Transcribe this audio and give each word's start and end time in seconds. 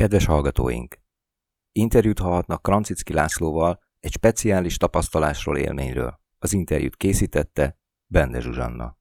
Kedves 0.00 0.26
hallgatóink! 0.26 0.98
Interjút 1.72 2.18
hallhatnak 2.18 2.62
Krancicki 2.62 3.12
Lászlóval 3.12 3.80
egy 3.98 4.12
speciális 4.12 4.76
tapasztalásról, 4.76 5.56
élményről. 5.56 6.20
Az 6.38 6.52
interjút 6.52 6.96
készítette 6.96 7.76
Bende 8.06 8.40
Zsuzsanna. 8.40 8.96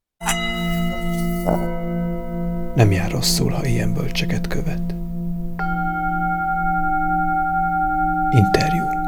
Nem 2.76 2.92
jár 2.92 3.12
rosszul, 3.12 3.52
ha 3.52 3.66
ilyen 3.66 3.94
bölcseket 3.94 4.48
követ. 4.48 4.92
Interjú. 8.30 8.99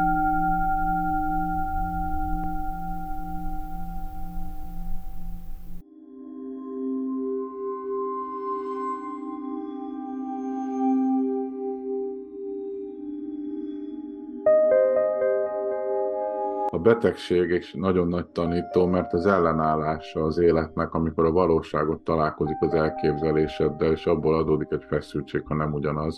Betegség 16.82 17.50
és 17.50 17.72
nagyon 17.72 18.08
nagy 18.08 18.26
tanító, 18.26 18.86
mert 18.86 19.12
az 19.12 19.26
ellenállása 19.26 20.22
az 20.22 20.38
életnek, 20.38 20.94
amikor 20.94 21.24
a 21.24 21.32
valóságot 21.32 22.00
találkozik 22.00 22.56
az 22.60 22.74
elképzeléseddel, 22.74 23.92
és 23.92 24.06
abból 24.06 24.34
adódik 24.34 24.70
egy 24.70 24.84
feszültség, 24.88 25.42
ha 25.46 25.54
nem 25.54 25.72
ugyanaz. 25.72 26.16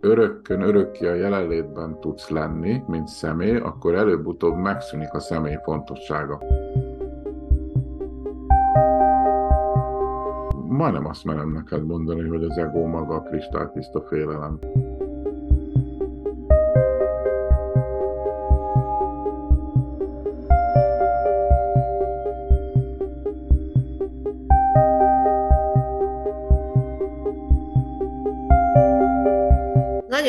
Örökkön, 0.00 0.60
örökké 0.60 1.06
a 1.06 1.14
jelenlétben 1.14 2.00
tudsz 2.00 2.28
lenni, 2.28 2.82
mint 2.86 3.08
személy, 3.08 3.56
akkor 3.56 3.94
előbb-utóbb 3.94 4.56
megszűnik 4.56 5.14
a 5.14 5.20
személy 5.20 5.58
fontossága. 5.64 6.40
Majdnem 10.68 11.06
azt 11.06 11.24
merem 11.24 11.52
neked 11.52 11.86
mondani, 11.86 12.28
hogy 12.28 12.44
az 12.44 12.58
ego 12.58 12.86
maga 12.86 13.14
a 13.14 13.22
kristálytiszta 13.22 14.00
félelem. 14.00 14.58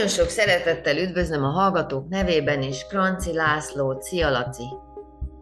Nagyon 0.08 0.26
sok 0.26 0.36
szeretettel 0.36 0.98
üdvözlöm 0.98 1.44
a 1.44 1.50
hallgatók 1.50 2.08
nevében 2.10 2.62
is 2.62 2.86
Kranci 2.86 3.34
László, 3.34 4.00
Szia 4.00 4.30
Laci! 4.30 4.64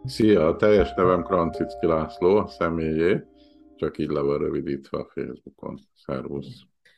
Szia, 0.05 0.47
a 0.47 0.55
teljes 0.55 0.93
nevem 0.95 1.23
Krancicki 1.23 1.85
László, 1.85 2.35
a 2.35 2.47
személyé, 2.47 3.23
csak 3.75 3.97
így 3.97 4.09
le 4.09 4.21
van 4.21 4.37
rövidítve 4.37 4.97
a 4.97 5.07
Facebookon. 5.13 5.79
Szervusz! 6.05 6.47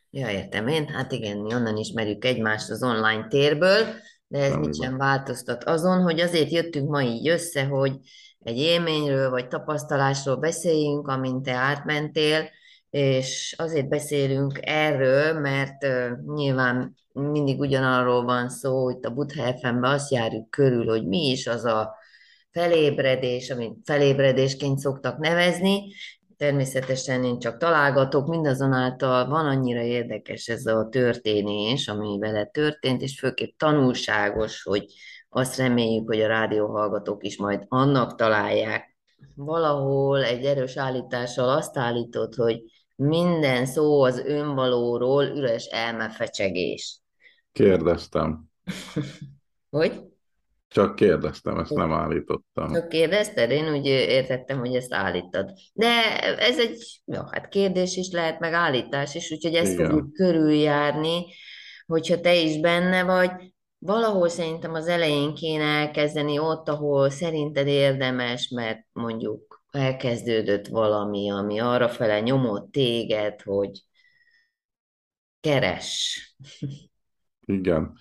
Ja, 0.09 0.29
értem 0.29 0.67
én. 0.67 0.87
Hát 0.87 1.11
igen, 1.11 1.37
mi 1.37 1.53
onnan 1.53 1.77
ismerjük 1.77 2.25
egymást 2.25 2.69
az 2.69 2.83
online 2.83 3.27
térből, 3.27 3.85
de 4.27 4.39
ez 4.39 4.55
mit 4.55 4.81
sem 4.81 4.97
változtat 4.97 5.63
azon, 5.63 6.01
hogy 6.01 6.19
azért 6.19 6.51
jöttünk 6.51 6.89
ma 6.89 7.01
így 7.01 7.27
össze, 7.27 7.65
hogy 7.65 7.97
egy 8.39 8.57
élményről 8.57 9.29
vagy 9.29 9.47
tapasztalásról 9.47 10.35
beszéljünk, 10.35 11.07
amint 11.07 11.43
te 11.43 11.53
átmentél, 11.53 12.49
és 12.89 13.55
azért 13.57 13.87
beszélünk 13.87 14.59
erről, 14.61 15.39
mert 15.39 15.87
nyilván 16.35 16.95
mindig 17.13 17.59
ugyanarról 17.59 18.23
van 18.23 18.49
szó, 18.49 18.83
hogy 18.83 18.97
a 19.01 19.09
Buddha 19.09 19.57
fm 19.57 19.83
azt 19.83 20.11
járjuk 20.11 20.49
körül, 20.49 20.87
hogy 20.87 21.07
mi 21.07 21.29
is 21.29 21.47
az 21.47 21.65
a 21.65 21.95
felébredés, 22.51 23.49
amit 23.49 23.75
felébredésként 23.83 24.79
szoktak 24.79 25.17
nevezni, 25.17 25.81
Természetesen 26.37 27.23
én 27.23 27.39
csak 27.39 27.57
találgatok, 27.57 28.27
mindazonáltal 28.27 29.27
van 29.27 29.45
annyira 29.45 29.81
érdekes 29.81 30.47
ez 30.47 30.65
a 30.65 30.87
történés, 30.89 31.87
ami 31.87 32.17
vele 32.19 32.45
történt, 32.45 33.01
és 33.01 33.19
főképp 33.19 33.57
tanulságos, 33.57 34.63
hogy 34.63 34.85
azt 35.29 35.57
reméljük, 35.57 36.07
hogy 36.07 36.21
a 36.21 36.27
rádióhallgatók 36.27 37.23
is 37.23 37.37
majd 37.37 37.63
annak 37.67 38.15
találják. 38.15 38.95
Valahol 39.35 40.23
egy 40.23 40.45
erős 40.45 40.77
állítással 40.77 41.49
azt 41.49 41.77
állított, 41.77 42.35
hogy 42.35 42.61
minden 42.97 43.65
szó 43.65 44.01
az 44.01 44.19
önvalóról 44.19 45.23
üres 45.23 45.65
elmefecsegés. 45.65 47.01
Kérdeztem. 47.51 48.43
hogy? 49.69 50.01
Csak 50.67 50.95
kérdeztem, 50.95 51.57
ezt 51.57 51.73
nem 51.73 51.91
állítottam. 51.91 52.73
Csak 52.73 52.89
kérdezted? 52.89 53.51
Én 53.51 53.73
úgy 53.73 53.85
értettem, 53.85 54.59
hogy 54.59 54.75
ezt 54.75 54.93
állítod. 54.93 55.51
De 55.73 56.19
ez 56.37 56.59
egy, 56.59 57.01
jó, 57.05 57.21
hát 57.31 57.47
kérdés 57.47 57.95
is 57.95 58.11
lehet, 58.11 58.39
meg 58.39 58.53
állítás 58.53 59.15
is, 59.15 59.31
úgyhogy 59.31 59.55
ezt 59.55 59.73
Igen. 59.73 59.89
fogjuk 59.89 60.13
körüljárni, 60.13 61.25
hogyha 61.85 62.19
te 62.19 62.35
is 62.35 62.59
benne 62.59 63.03
vagy. 63.03 63.31
Valahol 63.79 64.29
szerintem 64.29 64.73
az 64.73 64.87
elején 64.87 65.33
kéne 65.33 65.63
elkezdeni 65.63 66.39
ott, 66.39 66.67
ahol 66.67 67.09
szerinted 67.09 67.67
érdemes, 67.67 68.49
mert 68.49 68.85
mondjuk 68.91 69.63
elkezdődött 69.71 70.67
valami, 70.67 71.31
ami 71.31 71.59
arra 71.59 71.89
fele 71.89 72.19
nyomott 72.19 72.71
téged, 72.71 73.41
hogy 73.41 73.81
keres. 75.39 76.21
Igen. 77.45 77.97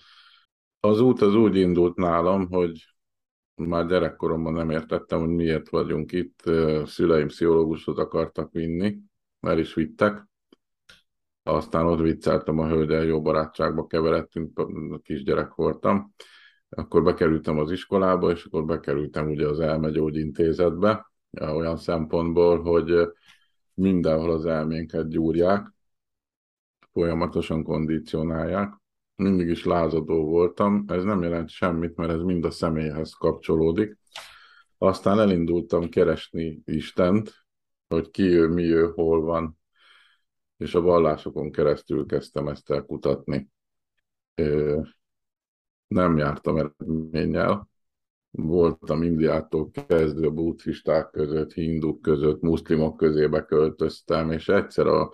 Az 0.79 0.99
út 0.99 1.21
az 1.21 1.35
úgy 1.35 1.55
indult 1.55 1.95
nálam, 1.95 2.47
hogy 2.49 2.85
már 3.55 3.85
gyerekkoromban 3.85 4.53
nem 4.53 4.69
értettem, 4.69 5.19
hogy 5.19 5.29
miért 5.29 5.69
vagyunk 5.69 6.11
itt. 6.11 6.43
Szüleim 6.85 7.27
pszichológushoz 7.27 7.97
akartak 7.97 8.51
vinni, 8.51 8.97
el 9.39 9.59
is 9.59 9.73
vittek. 9.73 10.27
Aztán 11.47 11.85
ott 11.85 11.99
vicceltem 11.99 12.59
a 12.59 12.67
hölgyel, 12.67 13.03
jó 13.03 13.21
barátságba 13.21 13.87
keveredtünk, 13.87 14.61
kisgyerek 15.03 15.55
voltam. 15.55 16.13
Akkor 16.69 17.03
bekerültem 17.03 17.59
az 17.59 17.71
iskolába, 17.71 18.31
és 18.31 18.45
akkor 18.45 18.65
bekerültem 18.65 19.29
ugye 19.29 19.47
az 19.47 19.59
elmegyógyintézetbe, 19.59 21.11
olyan 21.39 21.77
szempontból, 21.77 22.61
hogy 22.61 23.07
mindenhol 23.73 24.31
az 24.31 24.45
elménket 24.45 25.09
gyúrják, 25.09 25.73
folyamatosan 26.91 27.63
kondicionálják, 27.63 28.73
mindig 29.15 29.47
is 29.47 29.65
lázadó 29.65 30.25
voltam, 30.25 30.85
ez 30.87 31.03
nem 31.03 31.21
jelent 31.21 31.49
semmit, 31.49 31.95
mert 31.95 32.11
ez 32.11 32.21
mind 32.21 32.45
a 32.45 32.51
személyhez 32.51 33.11
kapcsolódik. 33.11 33.97
Aztán 34.77 35.19
elindultam 35.19 35.89
keresni 35.89 36.61
Istent, 36.65 37.33
hogy 37.87 38.09
ki 38.09 38.23
ő, 38.23 38.47
mi 38.47 38.63
ő, 38.63 38.91
hol 38.95 39.21
van, 39.21 39.57
és 40.57 40.75
a 40.75 40.81
vallásokon 40.81 41.51
keresztül 41.51 42.05
kezdtem 42.05 42.47
ezt 42.47 42.69
elkutatni. 42.71 43.49
Nem 45.87 46.17
jártam 46.17 46.57
eredménnyel, 46.57 47.69
voltam 48.31 49.03
Indiától 49.03 49.69
kezdve 49.87 50.29
buddhisták 50.29 51.09
között, 51.09 51.53
hinduk 51.53 52.01
között, 52.01 52.41
muszlimok 52.41 52.97
közébe 52.97 53.45
költöztem, 53.45 54.31
és 54.31 54.49
egyszer 54.49 54.87
a 54.87 55.11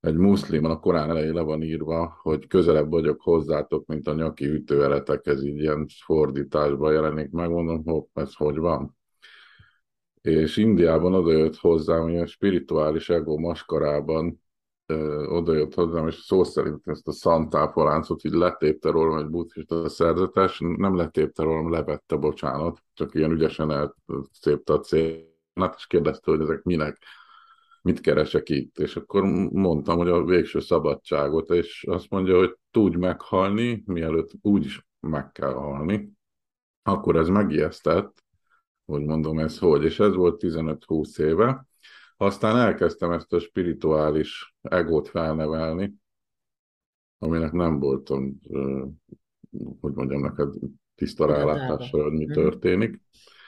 egy 0.00 0.16
muszlimon 0.16 0.70
a 0.70 0.78
Korán 0.80 1.10
elején 1.10 1.32
le 1.32 1.40
van 1.40 1.62
írva, 1.62 2.18
hogy 2.22 2.46
közelebb 2.46 2.90
vagyok 2.90 3.20
hozzátok, 3.20 3.86
mint 3.86 4.08
a 4.08 4.14
nyaki 4.14 4.46
ütőeretek, 4.46 5.26
ez 5.26 5.42
így 5.42 5.58
ilyen 5.58 5.86
fordításban 6.04 6.92
jelenik 6.92 7.30
meg, 7.30 7.50
mondom, 7.50 7.84
hopp, 7.84 8.18
ez 8.18 8.34
hogy 8.34 8.56
van? 8.56 8.96
És 10.20 10.56
Indiában 10.56 11.14
odajött 11.14 11.56
hozzám, 11.56 12.02
hogy 12.02 12.18
a 12.18 12.26
spirituális 12.26 13.08
ego 13.08 13.38
maskarában 13.38 14.42
ö, 14.90 15.26
odajött 15.26 15.74
hozzám, 15.74 16.06
és 16.06 16.14
szó 16.14 16.44
szerint 16.44 16.88
ezt 16.88 17.08
a 17.08 17.12
szantáfoláncot 17.12 18.24
így 18.24 18.32
letépte 18.32 18.90
rólam 18.90 19.18
egy 19.18 19.28
buddhista 19.28 19.88
szerzetes, 19.88 20.58
nem 20.58 20.96
letépte 20.96 21.42
rólam, 21.42 21.70
levette, 21.70 22.16
bocsánat, 22.16 22.82
csak 22.94 23.14
ilyen 23.14 23.30
ügyesen 23.30 23.70
elszépte 23.70 24.72
a 24.72 24.80
célnát, 24.80 25.74
és 25.76 25.86
kérdezte, 25.86 26.30
hogy 26.30 26.40
ezek 26.40 26.62
minek 26.62 26.98
mit 27.82 28.00
keresek 28.00 28.48
itt? 28.48 28.78
És 28.78 28.96
akkor 28.96 29.22
mondtam, 29.52 29.96
hogy 29.96 30.08
a 30.08 30.24
végső 30.24 30.60
szabadságot, 30.60 31.50
és 31.50 31.84
azt 31.88 32.10
mondja, 32.10 32.36
hogy 32.36 32.56
tudj 32.70 32.96
meghalni, 32.96 33.82
mielőtt 33.86 34.30
úgy 34.42 34.64
is 34.64 34.86
meg 35.00 35.32
kell 35.32 35.52
halni. 35.52 36.12
Akkor 36.82 37.16
ez 37.16 37.28
megijesztett, 37.28 38.24
hogy 38.84 39.04
mondom 39.04 39.38
ez 39.38 39.58
hogy, 39.58 39.84
és 39.84 40.00
ez 40.00 40.14
volt 40.14 40.42
15-20 40.44 41.18
éve. 41.18 41.68
Aztán 42.22 42.56
elkezdtem 42.56 43.10
ezt 43.12 43.32
a 43.32 43.38
spirituális 43.38 44.54
egót 44.60 45.08
felnevelni, 45.08 45.94
aminek 47.18 47.52
nem 47.52 47.78
voltam, 47.78 48.38
hogy 49.80 49.92
mondjam 49.92 50.20
neked, 50.20 50.54
tiszta 50.94 51.26
rálátásra, 51.26 52.02
hogy 52.02 52.12
mi 52.12 52.24
mhm. 52.24 52.32
történik 52.32 53.00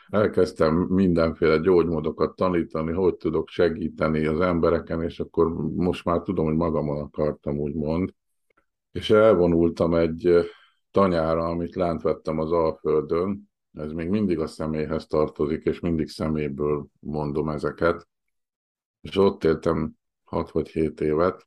elkezdtem 0.09 0.75
mindenféle 0.75 1.59
gyógymódokat 1.59 2.37
tanítani, 2.37 2.93
hogy 2.93 3.17
tudok 3.17 3.49
segíteni 3.49 4.27
az 4.27 4.41
embereken, 4.41 5.03
és 5.03 5.21
akkor 5.21 5.53
most 5.75 6.05
már 6.05 6.21
tudom, 6.21 6.45
hogy 6.45 6.57
magamon 6.57 7.01
akartam, 7.01 7.59
úgymond. 7.59 8.15
És 8.93 9.11
elvonultam 9.11 9.95
egy 9.95 10.51
tanyára, 10.91 11.45
amit 11.45 11.75
lent 11.75 12.03
vettem 12.03 12.39
az 12.39 12.53
Alföldön, 12.53 13.51
ez 13.73 13.93
még 13.93 14.09
mindig 14.09 14.39
a 14.39 14.47
személyhez 14.47 15.07
tartozik, 15.07 15.65
és 15.65 15.81
mindig 15.81 16.09
szeméből 16.09 16.87
mondom 17.01 17.49
ezeket. 17.49 18.11
És 19.03 19.17
ott 19.17 19.45
éltem 19.45 19.93
6 20.25 20.51
vagy 20.51 20.69
7 20.69 21.01
évet, 21.01 21.47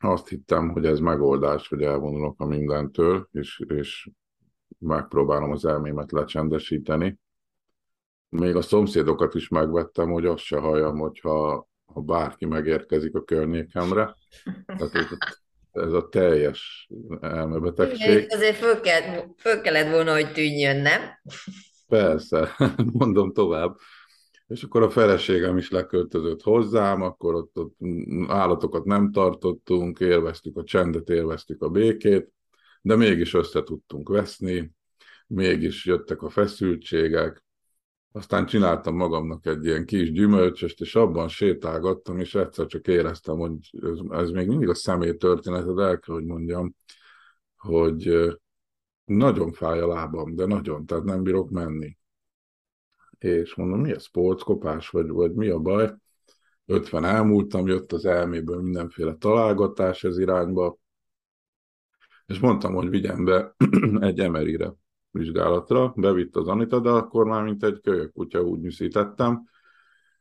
azt 0.00 0.28
hittem, 0.28 0.68
hogy 0.68 0.86
ez 0.86 0.98
megoldás, 0.98 1.68
hogy 1.68 1.82
elvonulok 1.82 2.40
a 2.40 2.44
mindentől, 2.44 3.28
és, 3.32 3.62
és 3.68 4.10
megpróbálom 4.78 5.50
az 5.50 5.64
elmémet 5.64 6.12
lecsendesíteni. 6.12 7.18
Még 8.28 8.56
a 8.56 8.62
szomszédokat 8.62 9.34
is 9.34 9.48
megvettem, 9.48 10.10
hogy 10.10 10.26
azt 10.26 10.42
se 10.42 10.58
halljam, 10.58 10.98
hogyha 10.98 11.68
ha 11.84 12.00
bárki 12.00 12.46
megérkezik 12.46 13.14
a 13.14 13.24
környékemre. 13.24 14.16
Tehát 14.66 14.94
ez, 14.94 15.06
ez 15.72 15.92
a 15.92 16.08
teljes 16.08 16.88
elmebetegség. 17.20 18.26
Azért 18.28 18.56
föl, 18.56 18.80
kell, 18.80 19.24
föl 19.36 19.60
kellett 19.60 19.90
volna, 19.90 20.12
hogy 20.12 20.32
tűnjön, 20.32 20.76
nem? 20.76 21.00
Persze, 21.88 22.56
mondom 22.92 23.32
tovább. 23.32 23.76
És 24.46 24.62
akkor 24.62 24.82
a 24.82 24.90
feleségem 24.90 25.56
is 25.56 25.70
leköltözött 25.70 26.42
hozzám, 26.42 27.02
akkor 27.02 27.34
ott, 27.34 27.58
ott 27.58 27.76
állatokat 28.26 28.84
nem 28.84 29.12
tartottunk, 29.12 30.00
élveztük 30.00 30.56
a 30.56 30.64
csendet, 30.64 31.08
élveztük 31.08 31.62
a 31.62 31.68
békét, 31.68 32.32
de 32.82 32.96
mégis 32.96 33.34
össze 33.34 33.62
tudtunk 33.62 34.08
veszni, 34.08 34.74
mégis 35.26 35.84
jöttek 35.84 36.22
a 36.22 36.28
feszültségek, 36.28 37.44
aztán 38.12 38.46
csináltam 38.46 38.96
magamnak 38.96 39.46
egy 39.46 39.64
ilyen 39.64 39.86
kis 39.86 40.12
gyümölcsöst, 40.12 40.80
és 40.80 40.94
abban 40.94 41.28
sétálgattam, 41.28 42.18
és 42.18 42.34
egyszer 42.34 42.66
csak 42.66 42.86
éreztem, 42.86 43.36
hogy 43.36 43.70
ez, 43.82 43.98
ez 44.10 44.30
még 44.30 44.46
mindig 44.46 44.68
a 44.68 44.74
személy 44.74 45.12
de 45.12 45.28
el 45.82 45.98
kell, 45.98 46.14
hogy 46.14 46.24
mondjam, 46.24 46.74
hogy 47.56 48.30
nagyon 49.04 49.52
fáj 49.52 49.80
a 49.80 49.86
lábam, 49.86 50.34
de 50.34 50.46
nagyon, 50.46 50.86
tehát 50.86 51.04
nem 51.04 51.22
bírok 51.22 51.50
menni. 51.50 51.96
És 53.18 53.54
mondom, 53.54 53.80
mi 53.80 53.92
a 53.92 53.98
sportkopás, 53.98 54.88
vagy, 54.88 55.08
vagy 55.08 55.34
mi 55.34 55.48
a 55.48 55.58
baj? 55.58 55.94
50 56.66 57.04
elmúltam, 57.04 57.66
jött 57.66 57.92
az 57.92 58.04
elméből 58.04 58.62
mindenféle 58.62 59.14
találgatás 59.14 60.04
ez 60.04 60.18
irányba, 60.18 60.78
és 62.26 62.38
mondtam, 62.38 62.74
hogy 62.74 62.88
vigyem 62.88 63.24
be 63.24 63.54
egy 64.00 64.20
emerire 64.20 64.74
vizsgálatra, 65.10 65.92
bevitt 65.96 66.36
az 66.36 66.48
Anita, 66.48 66.80
de 66.80 66.90
akkor 66.90 67.24
már 67.24 67.44
mint 67.44 67.64
egy 67.64 67.80
kölyök 67.80 68.12
kutya 68.12 68.42
úgy 68.42 68.60
nyűszítettem. 68.60 69.44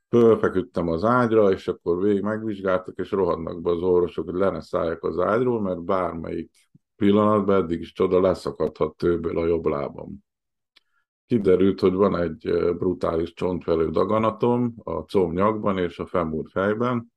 Fölfeküdtem 0.10 0.88
az 0.88 1.04
ágyra, 1.04 1.52
és 1.52 1.68
akkor 1.68 2.02
végig 2.02 2.22
megvizsgáltak, 2.22 2.98
és 2.98 3.12
rohadnak 3.12 3.62
be 3.62 3.70
az 3.70 3.82
orvosok, 3.82 4.26
hogy 4.26 4.40
le 4.40 4.50
ne 4.50 4.62
szálljak 4.62 5.04
az 5.04 5.20
ágyról, 5.20 5.62
mert 5.62 5.84
bármelyik 5.84 6.52
pillanatban 6.96 7.64
eddig 7.64 7.80
is 7.80 7.92
csoda 7.94 8.22
leszakadhat 8.22 8.98
tőből 8.98 9.38
a 9.38 9.46
jobb 9.46 9.66
lábam. 9.66 10.25
Kiderült, 11.27 11.80
hogy 11.80 11.94
van 11.94 12.16
egy 12.16 12.74
brutális 12.77 13.33
csontvelő 13.33 13.89
daganatom 13.89 14.74
a 14.83 14.92
combnyakban 14.92 15.77
és 15.77 16.00
a 16.00 16.06
femur 16.06 16.50
fejben, 16.50 17.13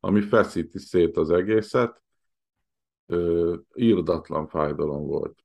ami 0.00 0.20
feszíti 0.20 0.78
szét 0.78 1.16
az 1.16 1.30
egészet, 1.30 2.02
írdatlan 3.74 4.46
fájdalom 4.46 5.06
volt. 5.06 5.44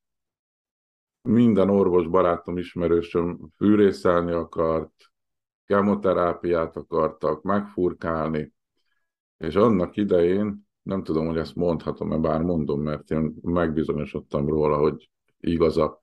Minden 1.21 1.69
orvos 1.69 2.07
barátom, 2.07 2.57
ismerősöm 2.57 3.39
fűrészelni 3.57 4.31
akart, 4.31 4.93
kemoterápiát 5.65 6.75
akartak 6.75 7.43
megfurkálni, 7.43 8.53
és 9.37 9.55
annak 9.55 9.97
idején, 9.97 10.67
nem 10.81 11.03
tudom, 11.03 11.27
hogy 11.27 11.37
ezt 11.37 11.55
mondhatom-e, 11.55 12.17
bár 12.17 12.41
mondom, 12.41 12.81
mert 12.81 13.11
én 13.11 13.33
megbizonyosodtam 13.41 14.47
róla, 14.47 14.77
hogy 14.77 15.09
igaz 15.39 15.77
a 15.77 16.01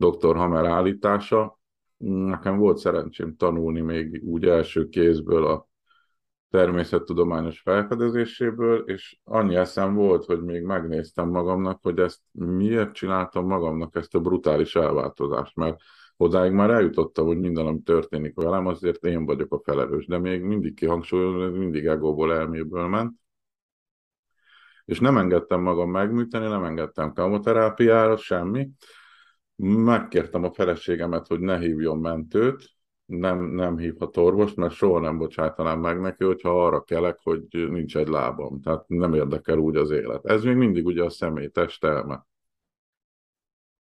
dr. 0.00 0.36
Hamer 0.36 0.64
állítása. 0.64 1.58
Nekem 1.96 2.58
volt 2.58 2.78
szerencsém 2.78 3.36
tanulni 3.36 3.80
még 3.80 4.22
úgy 4.24 4.44
első 4.44 4.88
kézből 4.88 5.46
a 5.46 5.68
természettudományos 6.50 7.60
felfedezéséből, 7.60 8.78
és 8.86 9.18
annyi 9.24 9.54
eszem 9.54 9.94
volt, 9.94 10.24
hogy 10.24 10.42
még 10.42 10.62
megnéztem 10.62 11.28
magamnak, 11.28 11.78
hogy 11.82 11.98
ezt 11.98 12.20
miért 12.32 12.92
csináltam 12.92 13.46
magamnak 13.46 13.96
ezt 13.96 14.14
a 14.14 14.20
brutális 14.20 14.76
elváltozást, 14.76 15.56
mert 15.56 15.80
odáig 16.16 16.52
már 16.52 16.70
eljutottam, 16.70 17.26
hogy 17.26 17.38
minden, 17.38 17.66
ami 17.66 17.80
történik 17.80 18.34
velem, 18.34 18.66
azért 18.66 19.04
én 19.04 19.24
vagyok 19.24 19.54
a 19.54 19.60
felelős, 19.64 20.06
de 20.06 20.18
még 20.18 20.42
mindig 20.42 20.74
kihangsúlyozom, 20.74 21.58
mindig 21.58 21.86
egóból, 21.86 22.34
elméből 22.34 22.86
ment. 22.86 23.12
És 24.84 25.00
nem 25.00 25.16
engedtem 25.16 25.60
magam 25.60 25.90
megműteni, 25.90 26.46
nem 26.46 26.64
engedtem 26.64 27.12
kamoterápiára, 27.12 28.16
semmi. 28.16 28.68
Megkértem 29.62 30.44
a 30.44 30.52
feleségemet, 30.52 31.26
hogy 31.26 31.40
ne 31.40 31.58
hívjon 31.58 31.98
mentőt, 31.98 32.70
nem, 33.04 33.44
nem 33.44 33.78
hívhat 33.78 34.16
orvos, 34.16 34.54
mert 34.54 34.72
soha 34.72 35.00
nem 35.00 35.18
bocsátanám 35.18 35.80
meg 35.80 36.00
neki, 36.00 36.24
hogyha 36.24 36.64
arra 36.64 36.82
kelek, 36.82 37.18
hogy 37.22 37.42
nincs 37.50 37.96
egy 37.96 38.08
lábam. 38.08 38.60
Tehát 38.60 38.88
nem 38.88 39.14
érdekel 39.14 39.58
úgy 39.58 39.76
az 39.76 39.90
élet. 39.90 40.26
Ez 40.26 40.42
még 40.42 40.56
mindig 40.56 40.86
ugye 40.86 41.04
a 41.04 41.10
személy 41.10 41.48
testelme. 41.48 42.26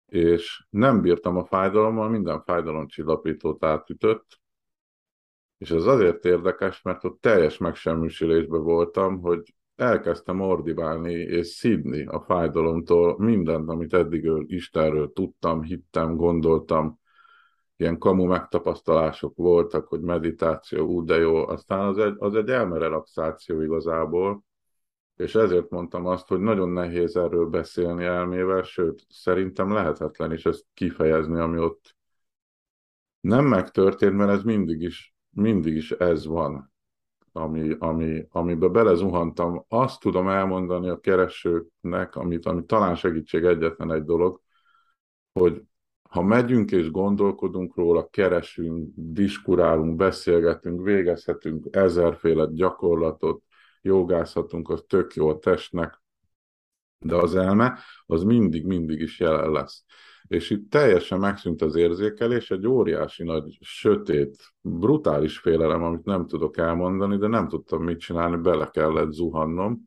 És 0.05 0.65
nem 0.69 1.01
bírtam 1.01 1.37
a 1.37 1.45
fájdalommal, 1.45 2.09
minden 2.09 2.43
fájdalomcsillapítót 2.43 3.63
átütött, 3.63 4.39
és 5.57 5.71
ez 5.71 5.85
azért 5.85 6.25
érdekes, 6.25 6.81
mert 6.81 7.03
ott 7.03 7.21
teljes 7.21 7.57
megsemmisülésben 7.57 8.61
voltam, 8.61 9.21
hogy 9.21 9.53
elkezdtem 9.79 10.41
ordibálni 10.41 11.13
és 11.13 11.47
szidni 11.47 12.05
a 12.05 12.21
fájdalomtól 12.21 13.15
mindent, 13.17 13.69
amit 13.69 13.93
eddig 13.93 14.29
Istenről 14.45 15.11
tudtam, 15.13 15.61
hittem, 15.61 16.15
gondoltam, 16.15 16.99
ilyen 17.75 17.97
kamu 17.97 18.25
megtapasztalások 18.25 19.35
voltak, 19.35 19.87
hogy 19.87 20.01
meditáció, 20.01 20.87
úgy 20.87 21.05
de 21.05 21.15
jó, 21.15 21.47
aztán 21.47 21.79
az 21.79 21.97
egy, 21.97 22.15
az 22.17 22.35
egy 22.35 22.49
elmerelaxáció 22.49 23.61
igazából, 23.61 24.43
és 25.15 25.35
ezért 25.35 25.69
mondtam 25.69 26.05
azt, 26.05 26.27
hogy 26.27 26.39
nagyon 26.39 26.69
nehéz 26.69 27.15
erről 27.15 27.45
beszélni 27.45 28.03
elmével, 28.03 28.61
sőt, 28.61 29.05
szerintem 29.09 29.73
lehetetlen 29.73 30.31
is 30.31 30.45
ezt 30.45 30.65
kifejezni, 30.73 31.39
ami 31.39 31.59
ott 31.59 31.95
nem 33.19 33.45
megtörtént, 33.45 34.15
mert 34.15 34.31
ez 34.31 34.43
mindig 34.43 34.81
is, 34.81 35.15
mindig 35.29 35.75
is 35.75 35.91
ez 35.91 36.25
van, 36.25 36.73
ami, 37.31 37.75
ami, 37.79 38.27
amiben 38.29 38.71
belezuhantam. 38.71 39.65
Azt 39.67 39.99
tudom 39.99 40.27
elmondani 40.27 40.89
a 40.89 40.99
keresőknek, 40.99 42.15
amit, 42.15 42.45
ami 42.45 42.65
talán 42.65 42.95
segítség 42.95 43.43
egyetlen 43.43 43.91
egy 43.91 44.03
dolog, 44.03 44.41
hogy 45.31 45.61
ha 46.09 46.21
megyünk 46.21 46.71
és 46.71 46.91
gondolkodunk 46.91 47.75
róla, 47.75 48.07
keresünk, 48.07 48.89
diskurálunk, 48.95 49.95
beszélgetünk, 49.95 50.83
végezhetünk 50.83 51.67
ezerféle 51.71 52.47
gyakorlatot, 52.51 53.43
jogázhatunk, 53.81 54.69
az 54.69 54.83
tök 54.87 55.13
jó 55.13 55.29
a 55.29 55.39
testnek, 55.39 56.01
de 56.99 57.15
az 57.15 57.35
elme 57.35 57.79
az 58.05 58.23
mindig-mindig 58.23 58.99
is 58.99 59.19
jelen 59.19 59.51
lesz. 59.51 59.83
És 60.27 60.49
itt 60.49 60.69
teljesen 60.69 61.19
megszűnt 61.19 61.61
az 61.61 61.75
érzékelés, 61.75 62.51
egy 62.51 62.67
óriási 62.67 63.23
nagy, 63.23 63.57
sötét, 63.61 64.37
brutális 64.61 65.37
félelem, 65.37 65.83
amit 65.83 66.03
nem 66.03 66.27
tudok 66.27 66.57
elmondani, 66.57 67.17
de 67.17 67.27
nem 67.27 67.47
tudtam 67.47 67.83
mit 67.83 67.99
csinálni, 67.99 68.35
bele 68.35 68.69
kellett 68.69 69.11
zuhannom. 69.11 69.81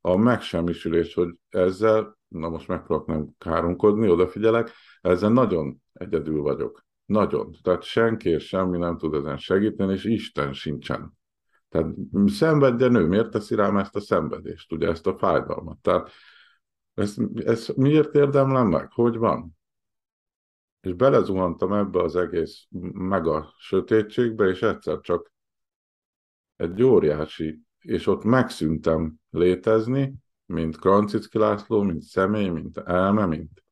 A 0.00 0.16
megsemmisülés, 0.16 1.14
hogy 1.14 1.34
ezzel, 1.48 2.18
na 2.28 2.48
most 2.48 2.68
megpróbálok 2.68 3.06
nem 3.06 3.28
kárunkodni, 3.38 4.10
odafigyelek, 4.10 4.70
ezzel 5.00 5.30
nagyon 5.30 5.82
egyedül 5.92 6.40
vagyok. 6.40 6.86
Nagyon. 7.04 7.54
Tehát 7.62 7.82
senki 7.82 8.28
és 8.28 8.46
semmi 8.46 8.78
nem 8.78 8.98
tud 8.98 9.14
ezen 9.14 9.36
segíteni, 9.36 9.92
és 9.92 10.04
Isten 10.04 10.52
sincsen. 10.52 11.16
Tehát 11.68 11.94
szenvedje 12.26 12.88
nő, 12.88 13.06
miért 13.06 13.30
teszi 13.30 13.54
rám 13.54 13.76
ezt 13.76 13.96
a 13.96 14.00
szenvedést, 14.00 14.72
ugye 14.72 14.88
ezt 14.88 15.06
a 15.06 15.18
fájdalmat? 15.18 15.78
Tehát 15.78 16.10
ezt, 16.98 17.20
ezt 17.34 17.76
miért 17.76 18.14
érdemlem 18.14 18.66
meg? 18.66 18.92
Hogy 18.92 19.16
van? 19.16 19.56
És 20.80 20.92
belezuhantam 20.92 21.72
ebbe 21.72 22.02
az 22.02 22.16
egész 22.16 22.66
mega 22.92 23.54
sötétségbe, 23.58 24.46
és 24.46 24.62
egyszer 24.62 25.00
csak 25.00 25.32
egy 26.56 26.82
óriási, 26.82 27.60
és 27.78 28.06
ott 28.06 28.24
megszűntem 28.24 29.14
létezni, 29.30 30.14
mint 30.46 30.78
Krancicki 30.78 31.38
László, 31.38 31.82
mint 31.82 32.02
személy, 32.02 32.48
mint 32.48 32.76
elme, 32.78 33.26
mint 33.26 33.62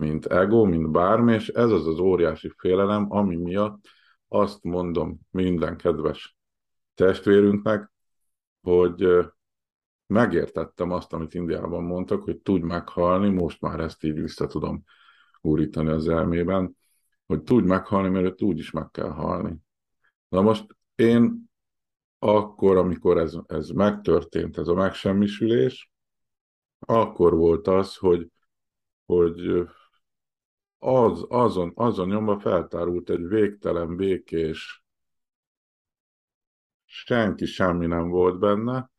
mint 0.00 0.26
ego, 0.26 0.64
mint 0.64 0.90
bármi, 0.90 1.32
és 1.34 1.48
ez 1.48 1.70
az 1.70 1.86
az 1.86 1.98
óriási 1.98 2.52
félelem, 2.56 3.06
ami 3.08 3.36
miatt 3.36 3.84
azt 4.28 4.62
mondom 4.62 5.20
minden 5.30 5.76
kedves 5.76 6.36
testvérünknek, 6.94 7.90
hogy 8.60 9.06
megértettem 10.10 10.90
azt, 10.90 11.12
amit 11.12 11.34
Indiában 11.34 11.84
mondtak, 11.84 12.22
hogy 12.22 12.38
tudj 12.38 12.64
meghalni, 12.64 13.28
most 13.28 13.60
már 13.60 13.80
ezt 13.80 14.04
így 14.04 14.20
vissza 14.20 14.46
tudom 14.46 14.82
úrítani 15.40 15.88
az 15.88 16.08
elmében, 16.08 16.76
hogy 17.26 17.42
tudj 17.42 17.66
meghalni, 17.66 18.08
mert 18.08 18.42
úgy 18.42 18.58
is 18.58 18.70
meg 18.70 18.90
kell 18.90 19.10
halni. 19.10 19.56
Na 20.28 20.40
most 20.40 20.76
én 20.94 21.50
akkor, 22.18 22.76
amikor 22.76 23.18
ez, 23.18 23.34
ez 23.46 23.68
megtörtént, 23.68 24.58
ez 24.58 24.68
a 24.68 24.74
megsemmisülés, 24.74 25.92
akkor 26.78 27.36
volt 27.36 27.66
az, 27.66 27.96
hogy, 27.96 28.28
hogy 29.06 29.68
az, 30.78 31.24
azon, 31.28 31.72
azon 31.74 32.08
nyomban 32.08 32.38
feltárult 32.38 33.10
egy 33.10 33.26
végtelen 33.26 33.96
békés, 33.96 34.84
senki 36.84 37.44
semmi 37.44 37.86
nem 37.86 38.08
volt 38.08 38.38
benne, 38.38 38.89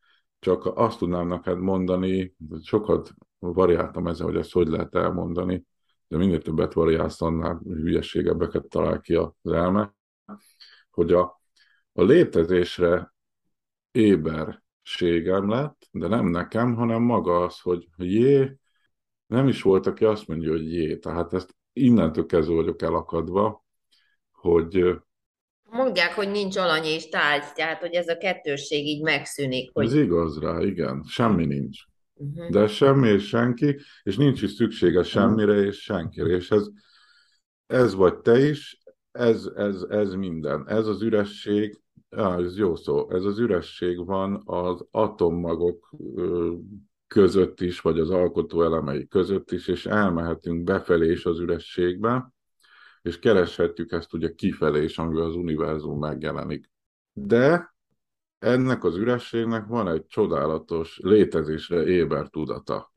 csak 0.41 0.65
azt 0.77 0.97
tudnám 0.97 1.27
neked 1.27 1.57
mondani, 1.59 2.35
sokat 2.63 3.13
variáltam 3.39 4.07
ezzel, 4.07 4.25
hogy 4.25 4.35
ezt 4.35 4.51
hogy 4.51 4.67
lehet 4.67 4.95
elmondani, 4.95 5.65
de 6.07 6.17
minél 6.17 6.41
többet 6.41 6.73
variálsz, 6.73 7.21
annál 7.21 7.61
hülyeségebbeket 7.63 8.67
talál 8.67 9.01
ki 9.01 9.15
az 9.15 9.31
elme, 9.43 9.93
hogy 10.91 11.13
a, 11.13 11.41
a 11.93 12.03
létezésre 12.03 13.13
éberségem 13.91 15.49
lett, 15.49 15.87
de 15.91 16.07
nem 16.07 16.25
nekem, 16.25 16.75
hanem 16.75 17.01
maga 17.01 17.43
az, 17.43 17.59
hogy 17.59 17.87
jé, 17.97 18.57
nem 19.25 19.47
is 19.47 19.61
volt, 19.61 19.85
aki 19.85 20.05
azt 20.05 20.27
mondja, 20.27 20.51
hogy 20.51 20.73
jé. 20.73 20.97
Tehát 20.97 21.33
ezt 21.33 21.55
innentől 21.73 22.25
kezdve 22.25 22.55
vagyok 22.55 22.81
elakadva, 22.81 23.65
hogy 24.31 25.01
Mondják, 25.71 26.13
hogy 26.13 26.31
nincs 26.31 26.57
alany 26.57 26.83
és 26.83 27.09
tárgy, 27.09 27.53
tehát 27.55 27.81
hogy 27.81 27.93
ez 27.93 28.07
a 28.07 28.17
kettősség 28.17 28.87
így 28.87 29.01
megszűnik. 29.01 29.69
Hogy... 29.73 29.85
Ez 29.85 29.93
igaz 29.93 30.39
rá, 30.39 30.61
igen. 30.61 31.03
Semmi 31.07 31.45
nincs. 31.45 31.79
Uh-huh. 32.13 32.49
De 32.49 32.67
semmi 32.67 33.07
és 33.07 33.27
senki, 33.27 33.79
és 34.03 34.17
nincs 34.17 34.41
is 34.41 34.51
szüksége 34.51 35.03
semmire 35.03 35.53
és 35.53 35.81
senkire. 35.81 36.27
És 36.27 36.51
ez, 36.51 36.67
ez 37.65 37.95
vagy 37.95 38.17
te 38.17 38.39
is, 38.39 38.81
ez, 39.11 39.49
ez, 39.55 39.85
ez 39.89 40.13
minden. 40.13 40.67
Ez 40.67 40.87
az 40.87 41.01
üresség, 41.01 41.81
á, 42.09 42.37
ez 42.37 42.57
jó 42.57 42.75
szó, 42.75 43.11
ez 43.11 43.23
az 43.23 43.39
üresség 43.39 44.05
van 44.05 44.41
az 44.45 44.85
atommagok 44.91 45.95
között 47.07 47.61
is, 47.61 47.81
vagy 47.81 47.99
az 47.99 48.09
alkotó 48.09 48.63
elemei 48.63 49.07
között 49.07 49.51
is, 49.51 49.67
és 49.67 49.85
elmehetünk 49.85 50.63
befelé 50.63 51.11
is 51.11 51.25
az 51.25 51.39
ürességbe, 51.39 52.31
és 53.01 53.19
kereshetjük 53.19 53.91
ezt 53.91 54.13
ugye 54.13 54.33
kifelé 54.33 54.83
is, 54.83 54.97
amivel 54.97 55.25
az 55.25 55.35
univerzum 55.35 55.99
megjelenik. 55.99 56.69
De 57.13 57.73
ennek 58.39 58.83
az 58.83 58.95
ürességnek 58.95 59.65
van 59.65 59.87
egy 59.87 60.05
csodálatos 60.05 60.99
létezésre 61.03 61.83
éber 61.83 62.27
tudata. 62.27 62.93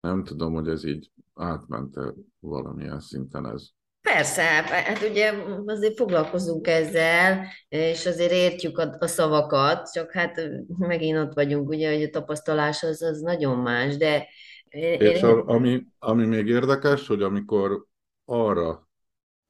Nem 0.00 0.24
tudom, 0.24 0.54
hogy 0.54 0.68
ez 0.68 0.84
így 0.84 1.10
átmente 1.34 2.14
valamilyen 2.40 3.00
szinten 3.00 3.46
ez. 3.46 3.68
Persze, 4.00 4.42
hát 4.42 5.02
ugye 5.02 5.32
azért 5.66 5.96
foglalkozunk 5.96 6.66
ezzel, 6.66 7.46
és 7.68 8.06
azért 8.06 8.32
értjük 8.32 8.78
a, 8.78 8.96
a 8.98 9.06
szavakat, 9.06 9.92
csak 9.92 10.12
hát 10.12 10.40
megint 10.78 11.18
ott 11.18 11.34
vagyunk, 11.34 11.68
ugye, 11.68 11.92
hogy 11.92 12.02
a 12.02 12.10
tapasztalás 12.10 12.82
az, 12.82 13.02
az 13.02 13.20
nagyon 13.20 13.58
más, 13.58 13.96
de... 13.96 14.28
És 14.76 15.22
a, 15.22 15.46
ami, 15.46 15.86
ami 15.98 16.26
még 16.26 16.46
érdekes, 16.46 17.06
hogy 17.06 17.22
amikor 17.22 17.86
arra 18.24 18.88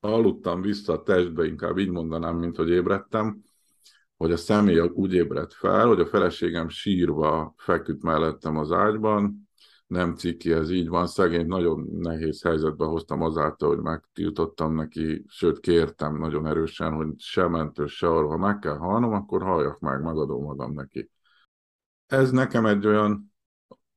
aludtam 0.01 0.61
vissza 0.61 0.93
a 0.93 1.03
testbe, 1.03 1.47
inkább 1.47 1.79
így 1.79 1.91
mondanám, 1.91 2.37
mint 2.37 2.57
hogy 2.57 2.71
ébredtem, 2.71 3.43
hogy 4.17 4.33
a 4.33 4.37
személy 4.37 4.79
úgy 4.79 5.15
ébredt 5.15 5.53
fel, 5.55 5.87
hogy 5.87 6.01
a 6.01 6.07
feleségem 6.07 6.69
sírva 6.69 7.55
feküdt 7.57 8.03
mellettem 8.03 8.57
az 8.57 8.73
ágyban, 8.73 9.49
nem 9.87 10.15
ciki, 10.15 10.53
ez 10.53 10.71
így 10.71 10.89
van, 10.89 11.07
szegény 11.07 11.47
nagyon 11.47 11.89
nehéz 11.99 12.43
helyzetbe 12.43 12.85
hoztam 12.85 13.23
azáltal, 13.23 13.69
hogy 13.69 13.83
megtiltottam 13.83 14.75
neki, 14.75 15.25
sőt 15.29 15.61
kértem 15.61 16.17
nagyon 16.17 16.47
erősen, 16.47 16.93
hogy 16.93 17.09
se 17.17 17.49
mentő, 17.49 17.87
se 17.87 18.09
arra, 18.09 18.29
ha 18.29 18.37
meg 18.37 18.59
kell 18.59 18.77
halnom, 18.77 19.13
akkor 19.13 19.43
halljak 19.43 19.79
meg, 19.79 20.03
megadom 20.03 20.43
magam 20.43 20.73
neki. 20.73 21.11
Ez 22.07 22.31
nekem 22.31 22.67
egy 22.67 22.87
olyan, 22.87 23.36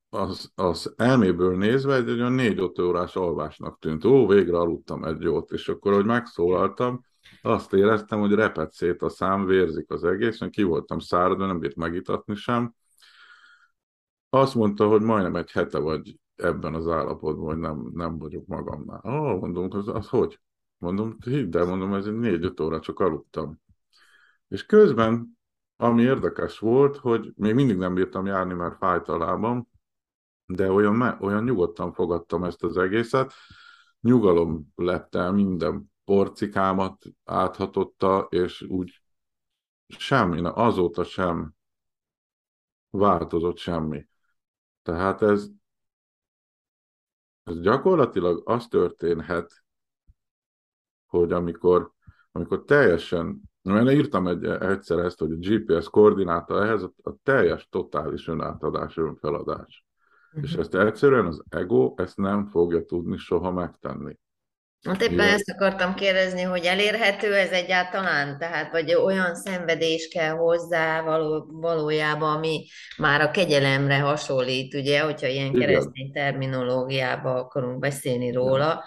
az, 0.09 0.51
az 0.55 0.93
elméből 0.97 1.57
nézve 1.57 1.95
egy 1.95 2.09
olyan 2.09 2.31
négy-öt 2.31 2.79
órás 2.79 3.15
alvásnak 3.15 3.79
tűnt. 3.79 4.05
Ó, 4.05 4.27
végre 4.27 4.57
aludtam 4.57 5.03
egy 5.03 5.21
jót, 5.21 5.51
és 5.51 5.69
akkor, 5.69 5.93
hogy 5.93 6.05
megszólaltam, 6.05 7.01
azt 7.41 7.73
éreztem, 7.73 8.19
hogy 8.19 8.33
repet 8.33 8.71
szét 8.71 9.01
a 9.01 9.09
szám, 9.09 9.45
vérzik 9.45 9.89
az 9.91 10.03
egész, 10.03 10.39
ki 10.49 10.63
voltam 10.63 10.99
száradva, 10.99 11.45
nem 11.45 11.59
bírt 11.59 11.75
megitatni 11.75 12.35
sem, 12.35 12.73
azt 14.29 14.55
mondta, 14.55 14.87
hogy 14.87 15.01
majdnem 15.01 15.35
egy 15.35 15.51
hete 15.51 15.79
vagy 15.79 16.19
ebben 16.35 16.73
az 16.73 16.87
állapotban, 16.87 17.45
hogy 17.45 17.57
nem, 17.57 17.89
nem 17.93 18.17
vagyok 18.17 18.47
magamnál. 18.47 19.01
Ó, 19.05 19.39
mondom, 19.39 19.67
az, 19.71 19.87
az 19.87 20.07
hogy? 20.07 20.39
Mondom, 20.77 21.17
hidd 21.25 21.57
el, 21.57 21.65
mondom, 21.65 21.93
ez 21.93 22.05
négy-öt 22.05 22.59
óra 22.59 22.79
csak 22.79 22.99
aludtam. 22.99 23.61
És 24.47 24.65
közben, 24.65 25.37
ami 25.77 26.01
érdekes 26.01 26.59
volt, 26.59 26.97
hogy 26.97 27.33
még 27.35 27.53
mindig 27.53 27.77
nem 27.77 27.93
bírtam 27.93 28.25
járni, 28.25 28.53
mert 28.53 28.77
fájt 28.77 29.07
a 29.07 29.17
lábam, 29.17 29.68
de 30.49 30.71
olyan, 30.71 31.17
olyan 31.19 31.43
nyugodtan 31.43 31.93
fogadtam 31.93 32.43
ezt 32.43 32.63
az 32.63 32.77
egészet, 32.77 33.33
nyugalom 34.01 34.67
lepte 34.75 35.19
el 35.19 35.31
minden 35.31 35.91
porcikámat, 36.03 37.05
áthatotta, 37.23 38.27
és 38.29 38.61
úgy 38.61 39.01
semmi, 39.87 40.41
azóta 40.43 41.03
sem 41.03 41.53
változott 42.89 43.57
semmi. 43.57 44.07
Tehát 44.81 45.21
ez, 45.21 45.47
ez 47.43 47.59
gyakorlatilag 47.59 48.41
az 48.45 48.67
történhet, 48.67 49.63
hogy 51.05 51.31
amikor, 51.31 51.91
amikor 52.31 52.63
teljesen, 52.63 53.41
mert 53.61 53.91
írtam 53.91 54.27
egy, 54.27 54.45
egyszer 54.45 54.99
ezt, 54.99 55.19
hogy 55.19 55.31
a 55.31 55.35
GPS 55.35 55.89
koordináta 55.89 56.63
ehhez 56.63 56.83
a, 56.83 56.93
a 57.03 57.15
teljes, 57.23 57.67
totális 57.69 58.27
önátadás, 58.27 58.97
önfeladás. 58.97 59.88
Uh-huh. 60.33 60.49
És 60.49 60.55
ezt 60.55 60.75
egyszerűen 60.75 61.25
az 61.25 61.43
ego 61.49 61.93
ezt 61.97 62.17
nem 62.17 62.45
fogja 62.45 62.85
tudni 62.85 63.17
soha 63.17 63.51
megtenni. 63.51 64.15
Hát 64.85 65.01
éppen 65.01 65.13
Igen. 65.13 65.27
ezt 65.27 65.49
akartam 65.49 65.93
kérdezni, 65.93 66.41
hogy 66.41 66.65
elérhető 66.65 67.33
ez 67.33 67.49
egyáltalán? 67.49 68.37
Tehát, 68.37 68.71
vagy 68.71 68.95
olyan 68.95 69.35
szenvedés 69.35 70.07
kell 70.07 70.35
hozzá 70.35 71.01
való, 71.01 71.47
valójában, 71.51 72.35
ami 72.35 72.65
már 72.97 73.21
a 73.21 73.31
kegyelemre 73.31 73.99
hasonlít, 73.99 74.73
ugye, 74.73 75.01
hogyha 75.01 75.27
ilyen 75.27 75.53
Igen. 75.53 75.59
keresztény 75.59 76.11
terminológiába 76.11 77.33
akarunk 77.33 77.79
beszélni 77.79 78.31
róla. 78.31 78.83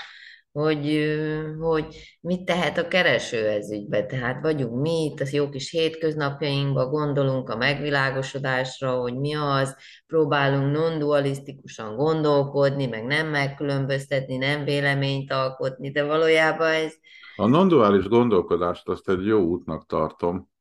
Hogy, 0.52 1.14
hogy 1.61 2.18
mit 2.21 2.44
tehet 2.44 2.78
a 2.78 2.88
kereső 2.88 3.47
ez 3.47 3.71
ügybe. 3.71 4.06
Tehát 4.06 4.42
vagyunk 4.42 4.80
mi 4.80 5.04
itt, 5.04 5.21
az 5.21 5.32
jó 5.32 5.49
kis 5.49 5.71
hétköznapjainkban 5.71 6.90
gondolunk 6.90 7.49
a 7.49 7.56
megvilágosodásra, 7.56 8.90
hogy 8.90 9.18
mi 9.18 9.35
az, 9.35 9.76
próbálunk 10.06 10.76
non-dualisztikusan 10.76 11.97
gondolkodni, 11.97 12.87
meg 12.87 13.04
nem 13.04 13.28
megkülönböztetni, 13.28 14.37
nem 14.37 14.64
véleményt 14.64 15.32
alkotni, 15.32 15.90
de 15.90 16.04
valójában 16.04 16.71
ez... 16.71 16.92
A 17.37 17.47
non-duális 17.47 18.09
gondolkodást 18.09 18.88
azt 18.88 19.09
egy 19.09 19.26
jó 19.26 19.40
útnak 19.40 19.87
tartom, 19.87 20.51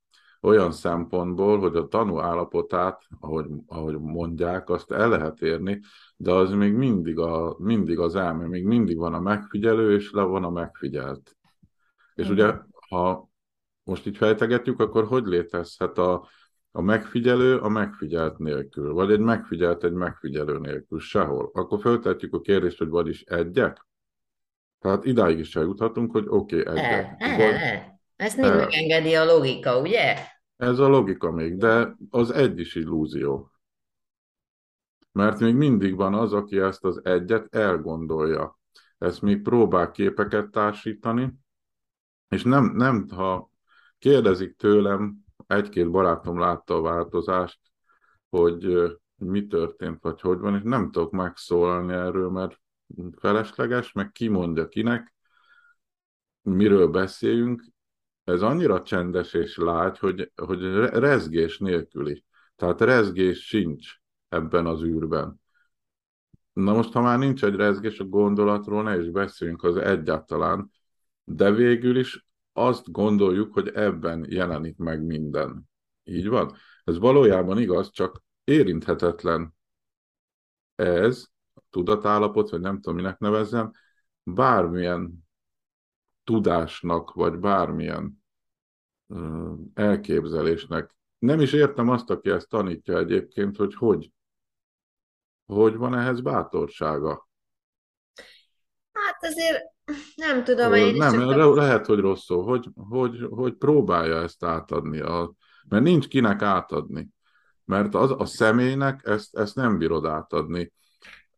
olyan 0.41 0.71
szempontból, 0.71 1.59
hogy 1.59 1.75
a 1.75 1.87
tanú 1.87 2.19
állapotát, 2.19 3.01
ahogy, 3.19 3.45
ahogy 3.67 3.99
mondják, 3.99 4.69
azt 4.69 4.91
el 4.91 5.09
lehet 5.09 5.41
érni, 5.41 5.81
de 6.15 6.31
az 6.31 6.51
még 6.51 6.73
mindig, 6.73 7.19
a, 7.19 7.55
mindig 7.59 7.99
az 7.99 8.15
elme, 8.15 8.47
még 8.47 8.65
mindig 8.65 8.97
van 8.97 9.13
a 9.13 9.19
megfigyelő, 9.19 9.95
és 9.95 10.11
le 10.11 10.23
van 10.23 10.43
a 10.43 10.49
megfigyelt. 10.49 11.37
És 12.15 12.27
mm. 12.27 12.31
ugye, 12.31 12.53
ha 12.89 13.29
most 13.83 14.05
így 14.05 14.17
fejtegetjük, 14.17 14.79
akkor 14.79 15.05
hogy 15.05 15.25
létezhet 15.25 15.97
a, 15.97 16.27
a 16.71 16.81
megfigyelő 16.81 17.57
a 17.57 17.69
megfigyelt 17.69 18.37
nélkül, 18.37 18.93
vagy 18.93 19.11
egy 19.11 19.19
megfigyelt 19.19 19.83
egy 19.83 19.93
megfigyelő 19.93 20.59
nélkül, 20.59 20.99
sehol. 20.99 21.49
Akkor 21.53 21.79
feltetjük 21.79 22.33
a 22.33 22.41
kérdést, 22.41 22.77
hogy 22.77 22.89
vagy 22.89 23.07
is 23.07 23.21
egyek? 23.21 23.85
Tehát 24.79 25.05
idáig 25.05 25.39
is 25.39 25.55
eljuthatunk, 25.55 26.11
hogy 26.11 26.25
oké, 26.27 26.59
okay, 26.59 26.73
egyek. 26.73 27.15
E, 27.17 27.25
e, 27.25 27.73
e. 27.73 27.90
Ezt 28.21 28.37
még 28.37 28.51
megengedi 28.51 29.15
a 29.15 29.25
logika, 29.25 29.79
ugye? 29.79 30.15
Ez 30.55 30.79
a 30.79 30.87
logika 30.87 31.31
még, 31.31 31.57
de 31.57 31.95
az 32.09 32.31
egy 32.31 32.59
is 32.59 32.75
illúzió. 32.75 33.51
Mert 35.11 35.39
még 35.39 35.55
mindig 35.55 35.95
van 35.95 36.13
az, 36.13 36.33
aki 36.33 36.59
ezt 36.59 36.83
az 36.83 37.05
egyet 37.05 37.55
elgondolja. 37.55 38.59
Ezt 38.97 39.21
még 39.21 39.41
próbál 39.41 39.91
képeket 39.91 40.51
társítani, 40.51 41.33
és 42.29 42.43
nem, 42.43 42.65
nem 42.75 43.07
ha 43.09 43.49
kérdezik 43.99 44.55
tőlem, 44.55 45.17
egy-két 45.47 45.91
barátom 45.91 46.39
látta 46.39 46.75
a 46.75 46.81
változást, 46.81 47.59
hogy 48.29 48.91
mi 49.15 49.47
történt, 49.47 50.01
vagy 50.01 50.21
hogy 50.21 50.39
van, 50.39 50.55
és 50.55 50.61
nem 50.63 50.91
tudok 50.91 51.11
megszólalni 51.11 51.93
erről, 51.93 52.29
mert 52.29 52.59
felesleges, 53.17 53.91
meg 53.91 54.11
ki 54.11 54.27
mondja 54.27 54.67
kinek, 54.67 55.15
miről 56.41 56.87
beszéljünk, 56.87 57.63
ez 58.23 58.41
annyira 58.41 58.81
csendes 58.81 59.33
és 59.33 59.57
lágy, 59.57 59.97
hogy, 59.99 60.31
hogy 60.35 60.61
rezgés 60.85 61.57
nélküli. 61.57 62.23
Tehát 62.55 62.81
rezgés 62.81 63.45
sincs 63.45 63.93
ebben 64.29 64.65
az 64.65 64.83
űrben. 64.83 65.39
Na 66.53 66.73
most, 66.73 66.91
ha 66.91 67.01
már 67.01 67.17
nincs 67.17 67.43
egy 67.43 67.55
rezgés 67.55 67.99
a 67.99 68.05
gondolatról, 68.05 68.83
ne 68.83 68.99
is 68.99 69.09
beszéljünk 69.09 69.63
az 69.63 69.77
egyáltalán, 69.77 70.71
de 71.23 71.51
végül 71.51 71.97
is 71.97 72.25
azt 72.53 72.91
gondoljuk, 72.91 73.53
hogy 73.53 73.67
ebben 73.67 74.25
jelenik 74.29 74.77
meg 74.77 75.05
minden. 75.05 75.69
Így 76.03 76.27
van? 76.27 76.53
Ez 76.83 76.97
valójában 76.97 77.59
igaz, 77.59 77.91
csak 77.91 78.23
érinthetetlen 78.43 79.55
ez, 80.75 81.25
tudatállapot, 81.69 82.49
vagy 82.49 82.59
nem 82.59 82.75
tudom, 82.75 82.95
minek 82.95 83.17
nevezzem, 83.17 83.71
bármilyen 84.23 85.27
tudásnak, 86.23 87.13
vagy 87.13 87.37
bármilyen 87.37 88.23
elképzelésnek 89.73 90.95
nem 91.21 91.39
is 91.39 91.53
értem 91.53 91.89
azt, 91.89 92.09
aki 92.09 92.29
ezt 92.29 92.49
tanítja 92.49 92.97
egyébként, 92.97 93.57
hogy 93.57 93.75
hogy, 93.75 94.11
hogy 95.45 95.75
van 95.75 95.95
ehhez 95.95 96.21
bátorsága. 96.21 97.29
Hát 98.91 99.17
azért 99.23 99.63
nem 100.15 100.43
tudom, 100.43 100.73
én 100.73 100.95
Nem, 100.95 101.11
csak 101.11 101.25
le, 101.25 101.45
lehet, 101.45 101.85
hogy 101.85 101.99
rossz 101.99 102.23
szó, 102.23 102.41
hogy, 102.41 102.69
hogy, 102.75 103.27
hogy 103.29 103.53
próbálja 103.53 104.21
ezt 104.21 104.43
átadni, 104.43 104.99
a, 104.99 105.33
mert 105.67 105.83
nincs 105.83 106.07
kinek 106.07 106.41
átadni. 106.41 107.09
Mert 107.65 107.95
az, 107.95 108.11
a 108.17 108.25
személynek 108.25 109.01
ezt, 109.03 109.37
ezt 109.37 109.55
nem 109.55 109.77
bírod 109.77 110.05
átadni. 110.05 110.71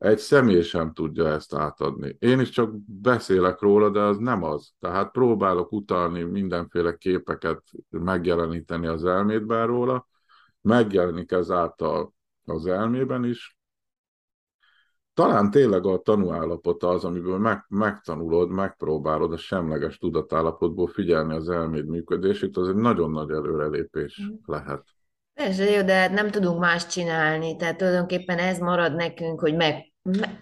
Egy 0.03 0.17
személy 0.17 0.62
sem 0.62 0.93
tudja 0.93 1.27
ezt 1.27 1.53
átadni. 1.53 2.15
Én 2.19 2.39
is 2.39 2.50
csak 2.50 2.72
beszélek 2.86 3.60
róla, 3.60 3.89
de 3.89 4.00
az 4.00 4.17
nem 4.17 4.43
az. 4.43 4.72
Tehát 4.79 5.12
próbálok 5.12 5.72
utalni 5.72 6.24
mindenféle 6.24 6.95
képeket, 6.95 7.62
megjeleníteni 7.89 8.88
az 8.88 9.05
elmédben 9.05 9.67
róla, 9.67 10.07
megjelenik 10.62 11.31
ezáltal 11.31 12.13
az 12.45 12.65
elmében 12.65 13.24
is. 13.24 13.57
Talán 15.13 15.51
tényleg 15.51 15.86
a 15.86 15.98
tanúállapota 15.98 16.89
az, 16.89 17.03
amiből 17.03 17.38
meg, 17.38 17.65
megtanulod, 17.67 18.50
megpróbálod 18.50 19.33
a 19.33 19.38
semleges 19.38 19.98
tudatállapotból 19.98 20.88
figyelni 20.88 21.33
az 21.33 21.50
elméd 21.50 21.86
működését, 21.86 22.57
az 22.57 22.67
egy 22.67 22.75
nagyon 22.75 23.12
nagy 23.12 23.29
előrelépés 23.29 24.22
Mm. 24.24 24.33
lehet. 24.45 24.83
Persze, 25.33 25.69
jó, 25.69 25.81
de 25.81 25.93
hát 25.93 26.12
nem 26.12 26.29
tudunk 26.29 26.60
más 26.60 26.88
csinálni, 26.88 27.55
tehát 27.55 27.77
tulajdonképpen 27.77 28.38
ez 28.38 28.60
marad 28.60 28.95
nekünk, 28.95 29.39
hogy 29.39 29.55
meg, 29.55 29.74
meg 29.74 29.92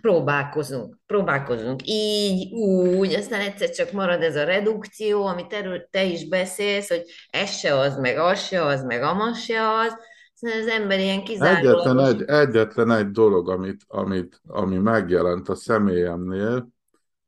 próbálkozunk, 0.02 0.98
próbálkozunk 1.06 1.82
így, 1.84 2.54
úgy, 2.54 3.14
aztán 3.14 3.42
egyszer 3.42 3.70
csak 3.70 3.92
marad 3.92 4.22
ez 4.22 4.36
a 4.36 4.44
redukció, 4.44 5.26
amit 5.26 5.54
erről 5.54 5.88
te 5.90 6.04
is 6.04 6.28
beszélsz, 6.28 6.90
hogy 6.90 7.04
ez 7.30 7.50
se 7.50 7.78
az, 7.78 7.98
meg 7.98 8.18
az 8.18 8.40
se 8.40 8.66
az, 8.66 8.84
meg 8.84 9.02
amaz 9.02 9.38
se 9.38 9.70
az, 9.70 9.96
szóval 10.34 10.60
az 10.60 10.68
ember 10.68 11.00
ilyen 11.00 11.20
Egyetlen 11.20 11.64
kizárólagos. 11.64 12.12
egy, 12.12 12.24
egyetlen 12.24 12.92
egy 12.92 13.12
dolog, 13.12 13.50
amit, 13.50 13.84
amit, 13.88 14.42
ami 14.48 14.78
megjelent 14.78 15.50
a 15.50 15.56
személyemnél, 15.56 16.70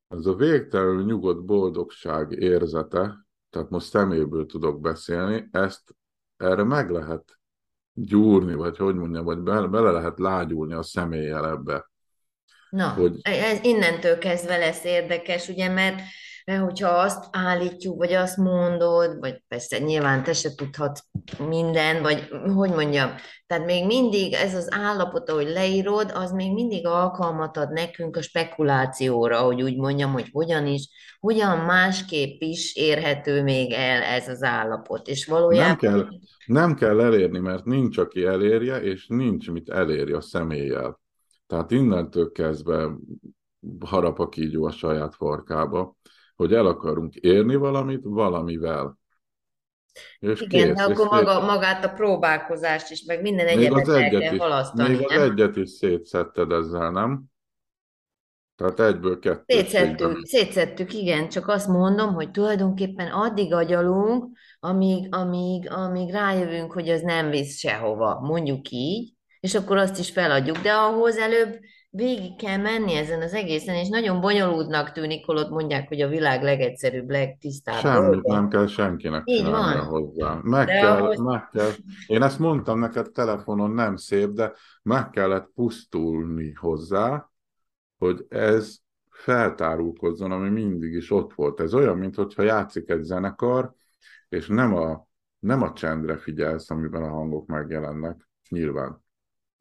az 0.07 0.27
a 0.27 0.35
végtelenül 0.35 1.03
nyugodt 1.03 1.45
boldogság 1.45 2.31
érzete, 2.31 3.25
tehát 3.49 3.69
most 3.69 3.89
személyből 3.89 4.45
tudok 4.45 4.81
beszélni, 4.81 5.49
ezt 5.51 5.95
erre 6.37 6.63
meg 6.63 6.89
lehet 6.89 7.39
gyúrni, 7.93 8.53
vagy 8.53 8.77
hogy 8.77 8.95
mondjam, 8.95 9.25
vagy 9.25 9.39
bele, 9.39 9.67
bele 9.67 9.91
lehet 9.91 10.19
lágyulni 10.19 10.73
a 10.73 10.83
személlyel 10.83 11.49
ebbe. 11.49 11.91
Na, 12.73 12.89
Hogy 12.89 13.19
ez 13.23 13.59
innentől 13.61 14.17
kezdve 14.17 14.57
lesz 14.57 14.83
érdekes, 14.83 15.47
ugye, 15.47 15.69
mert, 15.69 16.01
mert 16.45 16.61
hogyha 16.61 16.89
azt 16.89 17.25
állítjuk, 17.31 17.97
vagy 17.97 18.13
azt 18.13 18.37
mondod, 18.37 19.19
vagy 19.19 19.43
persze 19.47 19.79
nyilván 19.79 20.23
te 20.23 20.33
se 20.33 20.55
tudhatsz 20.55 21.01
minden, 21.47 22.01
vagy 22.01 22.27
hogy 22.55 22.69
mondjam, 22.69 23.09
tehát 23.47 23.65
még 23.65 23.85
mindig 23.85 24.33
ez 24.33 24.55
az 24.55 24.67
állapot, 24.71 25.29
ahogy 25.29 25.47
leírod, 25.47 26.11
az 26.15 26.31
még 26.31 26.53
mindig 26.53 26.87
alkalmat 26.87 27.57
ad 27.57 27.71
nekünk 27.71 28.15
a 28.15 28.21
spekulációra, 28.21 29.39
hogy 29.39 29.61
úgy 29.61 29.77
mondjam, 29.77 30.11
hogy 30.11 30.29
hogyan 30.31 30.67
is, 30.67 30.89
hogyan 31.19 31.57
másképp 31.57 32.41
is 32.41 32.75
érhető 32.75 33.43
még 33.43 33.71
el 33.71 34.01
ez 34.01 34.27
az 34.27 34.43
állapot, 34.43 35.07
és 35.07 35.27
nem 35.27 35.37
valójában 35.39 35.77
kell, 35.77 36.07
nem 36.45 36.75
kell 36.75 37.01
elérni, 37.01 37.39
mert 37.39 37.65
nincs, 37.65 37.97
aki 37.97 38.23
elérje, 38.23 38.81
és 38.81 39.05
nincs, 39.07 39.49
mit 39.49 39.69
eléri 39.69 40.11
a 40.11 40.21
személlyel. 40.21 41.01
Tehát 41.53 41.71
innentől 41.71 42.31
kezdve 42.31 42.89
harap 43.85 44.19
a 44.19 44.29
kígyó 44.29 44.65
a 44.65 44.71
saját 44.71 45.15
farkába, 45.15 45.95
hogy 46.35 46.53
el 46.53 46.65
akarunk 46.65 47.15
érni 47.15 47.55
valamit 47.55 48.01
valamivel. 48.03 48.97
És 50.19 50.41
igen, 50.41 50.67
kész. 50.67 50.75
de 50.75 50.83
akkor 50.83 50.95
szét, 50.95 51.09
maga, 51.09 51.45
magát 51.45 51.85
a 51.85 51.89
próbálkozást 51.89 52.91
is, 52.91 53.03
meg 53.03 53.21
minden 53.21 53.47
egyebet 53.47 53.81
az 53.81 53.89
el 53.89 54.01
egyet 54.01 54.21
kell 54.21 54.33
is, 54.33 54.39
halasztani, 54.39 54.89
még 54.89 55.05
az 55.05 55.15
nem? 55.15 55.31
egyet 55.31 55.55
is 55.55 55.69
szétszedted 55.69 56.51
ezzel, 56.51 56.91
nem? 56.91 57.23
Tehát 58.55 58.79
egyből 58.79 59.19
kettősségben. 59.19 59.71
Szétszettük, 59.71 60.25
szétszettük, 60.25 60.93
igen, 60.93 61.29
csak 61.29 61.47
azt 61.47 61.67
mondom, 61.67 62.13
hogy 62.13 62.31
tulajdonképpen 62.31 63.11
addig 63.11 63.53
agyalunk, 63.53 64.37
amíg, 64.59 65.15
amíg, 65.15 65.71
amíg 65.71 66.11
rájövünk, 66.11 66.71
hogy 66.71 66.89
az 66.89 67.01
nem 67.01 67.29
visz 67.29 67.57
sehova, 67.57 68.19
mondjuk 68.19 68.69
így, 68.69 69.13
és 69.43 69.55
akkor 69.55 69.77
azt 69.77 69.99
is 69.99 70.11
feladjuk, 70.11 70.57
de 70.57 70.71
ahhoz 70.71 71.17
előbb 71.17 71.59
végig 71.89 72.35
kell 72.35 72.57
menni 72.57 72.93
ezen 72.93 73.21
az 73.21 73.33
egészen, 73.33 73.75
és 73.75 73.87
nagyon 73.89 74.21
bonyolultnak 74.21 74.91
tűnik, 74.91 75.25
holott 75.25 75.49
mondják, 75.49 75.87
hogy 75.87 76.01
a 76.01 76.07
világ 76.07 76.43
legegyszerűbb, 76.43 77.09
legtisztább 77.09 77.79
Semmit 77.79 78.11
dolga. 78.11 78.33
nem 78.33 78.49
kell 78.49 78.67
senkinek 78.67 79.21
Így 79.25 79.45
van. 79.45 79.77
hozzá. 79.79 80.39
Meg 80.43 80.65
De 80.65 80.79
kell, 80.79 81.01
ahhoz, 81.01 81.19
meg 81.19 81.49
kell. 81.49 81.69
Én 82.07 82.21
ezt 82.21 82.39
mondtam 82.39 82.79
neked 82.79 83.11
telefonon, 83.11 83.71
nem 83.71 83.95
szép, 83.95 84.29
de 84.29 84.53
meg 84.83 85.09
kellett 85.09 85.51
pusztulni 85.55 86.53
hozzá, 86.53 87.29
hogy 87.97 88.25
ez 88.29 88.77
feltárulkozzon, 89.09 90.31
ami 90.31 90.49
mindig 90.49 90.93
is 90.93 91.11
ott 91.11 91.33
volt. 91.33 91.59
Ez 91.59 91.73
olyan, 91.73 91.97
mintha 91.97 92.41
játszik 92.43 92.89
egy 92.89 93.03
zenekar, 93.03 93.73
és 94.29 94.47
nem 94.47 94.75
a, 94.75 95.07
nem 95.39 95.61
a 95.61 95.73
csendre 95.73 96.17
figyelsz, 96.17 96.69
amiben 96.69 97.03
a 97.03 97.09
hangok 97.09 97.47
megjelennek, 97.47 98.27
nyilván. 98.49 99.02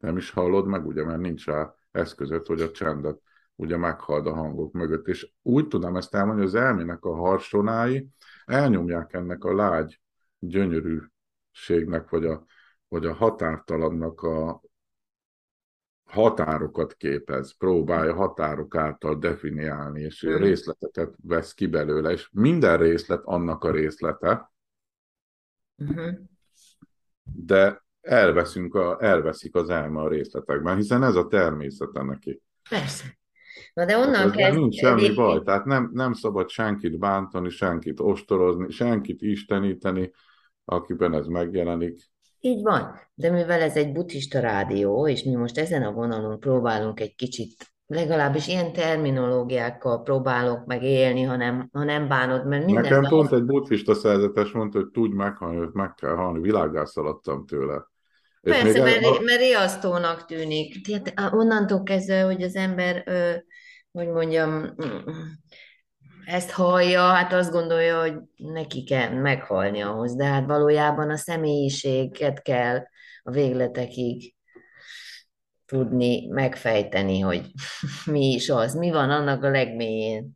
Nem 0.03 0.17
is 0.17 0.29
hallod 0.29 0.67
meg, 0.67 0.85
ugye, 0.85 1.03
mert 1.03 1.19
nincs 1.21 1.45
rá 1.45 1.75
eszközött, 1.91 2.45
hogy 2.45 2.61
a 2.61 2.71
csendet 2.71 3.21
ugye 3.55 3.77
meghald 3.77 4.27
a 4.27 4.33
hangok 4.33 4.73
mögött. 4.73 5.07
És 5.07 5.33
úgy 5.41 5.67
tudom 5.67 5.95
ezt 5.95 6.15
elmondani, 6.15 6.47
hogy 6.47 6.55
az 6.55 6.63
elmének 6.63 7.03
a 7.05 7.15
harsonái 7.15 8.07
elnyomják 8.45 9.13
ennek 9.13 9.43
a 9.43 9.55
lágy 9.55 10.01
gyönyörűségnek, 10.39 12.09
vagy 12.09 12.25
a, 12.25 12.45
vagy 12.87 13.05
a 13.05 13.13
határtalannak 13.13 14.21
a 14.21 14.61
határokat 16.03 16.93
képez, 16.93 17.57
próbálja 17.57 18.13
határok 18.13 18.75
által 18.75 19.15
definiálni, 19.15 20.01
és 20.01 20.21
Mhm. 20.21 20.41
részleteket 20.41 21.13
vesz 21.21 21.53
ki 21.53 21.67
belőle, 21.67 22.11
és 22.11 22.29
minden 22.31 22.77
részlet 22.77 23.21
annak 23.23 23.63
a 23.63 23.71
részlete, 23.71 24.51
uh-huh. 25.77 26.13
de 27.23 27.82
elveszünk 28.03 28.75
a, 28.75 28.97
elveszik 28.99 29.55
az 29.55 29.69
elme 29.69 30.01
a 30.01 30.07
részletekben, 30.07 30.75
hiszen 30.75 31.03
ez 31.03 31.15
a 31.15 31.27
természete 31.27 32.03
neki. 32.03 32.41
Persze. 32.69 33.03
Na 33.73 33.85
de 33.85 33.93
Tehát 33.93 34.07
onnan 34.07 34.21
ezzel 34.21 34.35
kezd 34.35 34.57
nincs 34.57 34.75
semmi 34.75 35.13
baj, 35.13 35.41
tehát 35.41 35.65
nem, 35.65 35.89
nem 35.93 36.13
szabad 36.13 36.49
senkit 36.49 36.99
bántani, 36.99 37.49
senkit 37.49 37.99
ostorozni, 37.99 38.71
senkit 38.71 39.21
isteníteni, 39.21 40.11
akiben 40.65 41.13
ez 41.13 41.27
megjelenik. 41.27 42.11
így 42.39 42.61
van, 42.61 42.99
de 43.13 43.31
mivel 43.31 43.61
ez 43.61 43.75
egy 43.75 43.91
buddhista 43.91 44.39
rádió, 44.39 45.07
és 45.07 45.23
mi 45.23 45.35
most 45.35 45.57
ezen 45.57 45.83
a 45.83 45.91
vonalon 45.91 46.39
próbálunk 46.39 46.99
egy 46.99 47.15
kicsit, 47.15 47.73
legalábbis 47.87 48.47
ilyen 48.47 48.73
terminológiákkal 48.73 50.01
próbálok 50.01 50.65
meg 50.65 50.83
élni, 50.83 51.21
ha 51.21 51.35
nem, 51.35 51.69
ha 51.71 51.83
nem 51.83 52.07
bánod, 52.07 52.47
mert 52.47 52.65
Nekem 52.65 52.81
mindenben 52.81 53.09
pont 53.09 53.31
egy 53.31 53.43
buddhista 53.45 53.93
szerzetes 53.93 54.51
mondta, 54.51 54.79
hogy 54.79 54.89
tudj 54.89 55.15
meghalni, 55.15 55.57
hogy 55.57 55.69
meg 55.73 55.93
kell 55.93 56.15
halni, 56.15 56.39
világgá 56.39 56.85
szaladtam 56.85 57.45
tőle. 57.45 57.91
Persze, 58.43 58.81
mert, 58.81 59.01
mert 59.01 59.39
riasztónak 59.39 60.25
tűnik. 60.25 60.87
Tehát 60.87 61.33
onnantól 61.33 61.83
kezdve, 61.83 62.21
hogy 62.21 62.41
az 62.41 62.55
ember, 62.55 63.03
hogy 63.91 64.07
mondjam, 64.07 64.75
ezt 66.25 66.51
hallja, 66.51 67.01
hát 67.01 67.33
azt 67.33 67.51
gondolja, 67.51 67.99
hogy 67.99 68.13
neki 68.35 68.83
kell 68.83 69.09
meghalni 69.09 69.81
ahhoz, 69.81 70.15
de 70.15 70.25
hát 70.25 70.45
valójában 70.45 71.09
a 71.09 71.17
személyiséget 71.17 72.41
kell 72.41 72.83
a 73.23 73.31
végletekig 73.31 74.35
tudni 75.65 76.27
megfejteni, 76.27 77.19
hogy 77.19 77.51
mi 78.05 78.33
is 78.33 78.49
az, 78.49 78.73
mi 78.75 78.91
van 78.91 79.09
annak 79.09 79.43
a 79.43 79.49
legmélyén. 79.49 80.31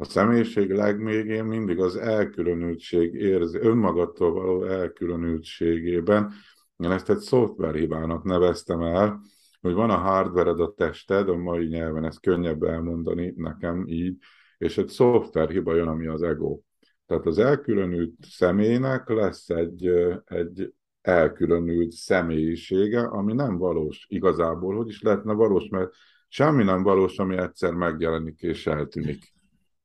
A 0.00 0.04
személyiség 0.04 0.70
legmégén 0.70 1.44
mindig 1.44 1.78
az 1.80 1.96
elkülönültség 1.96 3.14
érzi, 3.14 3.58
önmagadtól 3.58 4.32
való 4.32 4.64
elkülönültségében. 4.64 6.32
Én 6.76 6.90
ezt 6.90 7.10
egy 7.10 7.18
szoftverhibának 7.18 8.24
neveztem 8.24 8.80
el, 8.80 9.20
hogy 9.60 9.72
van 9.72 9.90
a 9.90 9.96
hardvered 9.96 10.60
a 10.60 10.74
tested, 10.76 11.28
a 11.28 11.36
mai 11.36 11.66
nyelven 11.66 12.04
ezt 12.04 12.20
könnyebb 12.20 12.62
elmondani 12.62 13.32
nekem 13.36 13.84
így, 13.86 14.16
és 14.58 14.78
egy 14.78 14.88
szoftverhiba 14.88 15.74
jön, 15.74 15.88
ami 15.88 16.06
az 16.06 16.22
ego. 16.22 16.60
Tehát 17.06 17.26
az 17.26 17.38
elkülönült 17.38 18.12
személynek 18.20 19.08
lesz 19.08 19.48
egy, 19.48 19.86
egy 20.24 20.74
elkülönült 21.00 21.90
személyisége, 21.90 23.00
ami 23.00 23.32
nem 23.32 23.58
valós 23.58 24.06
igazából. 24.08 24.76
Hogy 24.76 24.88
is 24.88 25.02
lehetne 25.02 25.32
valós, 25.32 25.68
mert 25.68 25.92
semmi 26.28 26.64
nem 26.64 26.82
valós, 26.82 27.18
ami 27.18 27.36
egyszer 27.36 27.72
megjelenik 27.72 28.42
és 28.42 28.66
eltűnik. 28.66 29.38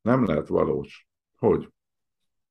Nem 0.05 0.25
lehet 0.25 0.47
valós. 0.47 1.07
Hogy? 1.37 1.69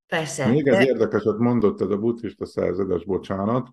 Persze, 0.06 0.46
Még 0.46 0.66
ez 0.66 0.76
de 0.76 0.84
érdekeset 0.84 1.38
mondott 1.38 1.80
ez 1.80 1.90
a 1.90 1.98
buddhista 1.98 2.46
szerzetes, 2.46 3.04
bocsánat, 3.04 3.70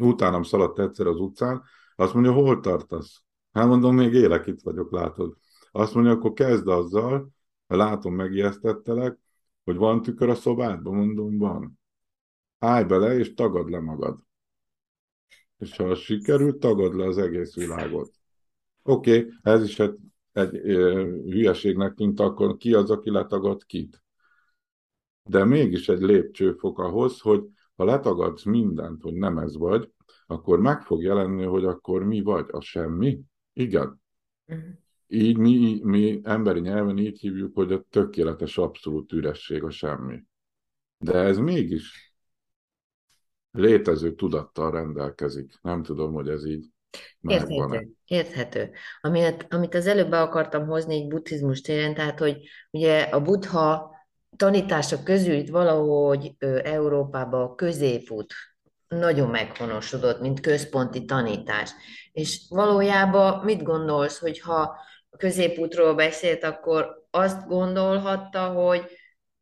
utánam 0.00 0.42
szaladt 0.42 0.78
egyszer 0.78 1.06
az 1.06 1.20
utcán, 1.20 1.62
azt 1.96 2.14
mondja, 2.14 2.32
hol 2.32 2.60
tartasz? 2.60 3.22
Hát 3.52 3.66
mondom, 3.66 3.94
még 3.94 4.12
élek, 4.12 4.46
itt 4.46 4.60
vagyok, 4.60 4.92
látod. 4.92 5.36
Azt 5.70 5.94
mondja, 5.94 6.12
akkor 6.12 6.32
kezd 6.32 6.68
azzal, 6.68 7.28
ha 7.66 7.76
látom, 7.76 8.14
megijesztettelek, 8.14 9.18
hogy 9.64 9.76
van 9.76 10.02
tükör 10.02 10.28
a 10.28 10.34
szobádban, 10.34 10.94
mondom, 10.94 11.38
van. 11.38 11.78
állj 12.58 12.84
bele, 12.84 13.18
és 13.18 13.34
tagad 13.34 13.70
le 13.70 13.80
magad. 13.80 14.18
És 15.58 15.76
ha 15.76 15.94
sikerült, 15.94 16.58
tagad 16.58 16.94
le 16.94 17.06
az 17.06 17.18
egész 17.18 17.54
világot. 17.54 18.12
Oké, 18.82 19.18
okay, 19.18 19.32
ez 19.42 19.62
is 19.62 19.78
egy, 19.78 19.98
egy 20.34 20.50
hülyeségnek 21.30 21.94
tűnt, 21.94 22.20
akkor 22.20 22.56
ki 22.56 22.74
az, 22.74 22.90
aki 22.90 23.10
letagad 23.10 23.64
kit? 23.64 24.02
De 25.22 25.44
mégis 25.44 25.88
egy 25.88 26.00
lépcsőfok 26.00 26.78
ahhoz, 26.78 27.20
hogy 27.20 27.44
ha 27.76 27.84
letagadsz 27.84 28.44
mindent, 28.44 29.02
hogy 29.02 29.14
nem 29.14 29.38
ez 29.38 29.56
vagy, 29.56 29.92
akkor 30.26 30.60
meg 30.60 30.82
fog 30.82 31.02
jelenni, 31.02 31.44
hogy 31.44 31.64
akkor 31.64 32.04
mi 32.04 32.22
vagy, 32.22 32.46
a 32.50 32.60
semmi. 32.60 33.20
Igen. 33.52 34.00
Uh-huh. 34.46 34.64
Így 35.06 35.36
mi, 35.36 35.80
mi 35.82 36.20
emberi 36.22 36.60
nyelven 36.60 36.98
így 36.98 37.20
hívjuk, 37.20 37.54
hogy 37.54 37.72
a 37.72 37.84
tökéletes 37.90 38.58
abszolút 38.58 39.12
üresség 39.12 39.62
a 39.62 39.70
semmi. 39.70 40.24
De 40.98 41.12
ez 41.12 41.38
mégis 41.38 42.14
létező 43.50 44.14
tudattal 44.14 44.70
rendelkezik. 44.70 45.58
Nem 45.62 45.82
tudom, 45.82 46.12
hogy 46.12 46.28
ez 46.28 46.44
így 46.44 46.73
Érthető, 47.20 47.88
érthető. 48.04 48.70
Amit, 49.00 49.46
amit 49.50 49.74
az 49.74 49.86
előbb 49.86 50.10
be 50.10 50.20
akartam 50.20 50.66
hozni 50.66 50.94
egy 50.94 51.08
buddhizmus 51.08 51.60
téren, 51.60 51.94
tehát, 51.94 52.18
hogy 52.18 52.36
ugye 52.70 53.02
a 53.02 53.20
buddha 53.20 53.92
tanítása 54.36 55.02
közül 55.02 55.34
itt 55.34 55.48
valahogy 55.48 56.34
Európában 56.62 57.42
a 57.42 57.54
középút 57.54 58.34
nagyon 58.88 59.30
meghonosodott, 59.30 60.20
mint 60.20 60.40
központi 60.40 61.04
tanítás. 61.04 61.70
És 62.12 62.40
valójában 62.48 63.44
mit 63.44 63.62
gondolsz, 63.62 64.18
hogy 64.18 64.40
ha 64.40 64.76
a 65.10 65.16
középútról 65.16 65.94
beszélt, 65.94 66.44
akkor 66.44 67.06
azt 67.10 67.46
gondolhatta, 67.46 68.46
hogy 68.46 68.90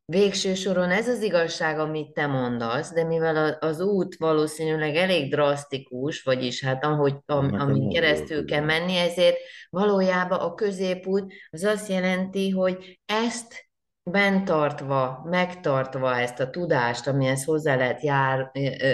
végső 0.04 0.54
soron 0.54 0.90
ez 0.90 1.08
az 1.08 1.22
igazság, 1.22 1.78
amit 1.78 2.12
te 2.12 2.26
mondasz, 2.26 2.92
de 2.92 3.04
mivel 3.04 3.56
az 3.60 3.80
út 3.80 4.16
valószínűleg 4.16 4.96
elég 4.96 5.30
drasztikus, 5.30 6.22
vagyis 6.22 6.64
hát 6.64 6.84
ahogy, 6.84 7.14
am, 7.26 7.54
amin 7.60 7.88
keresztül 7.88 8.44
kell 8.44 8.64
menni, 8.64 8.96
ezért 8.96 9.36
valójában 9.70 10.38
a 10.38 10.54
középút 10.54 11.32
az 11.50 11.64
azt 11.64 11.88
jelenti, 11.88 12.50
hogy 12.50 13.00
ezt 13.06 13.70
bent 14.02 14.44
tartva, 14.44 15.26
megtartva 15.30 16.16
ezt 16.16 16.40
a 16.40 16.50
tudást, 16.50 17.06
amihez 17.06 17.44
hozzá 17.44 17.76
lehet 17.76 18.02
jár, 18.02 18.50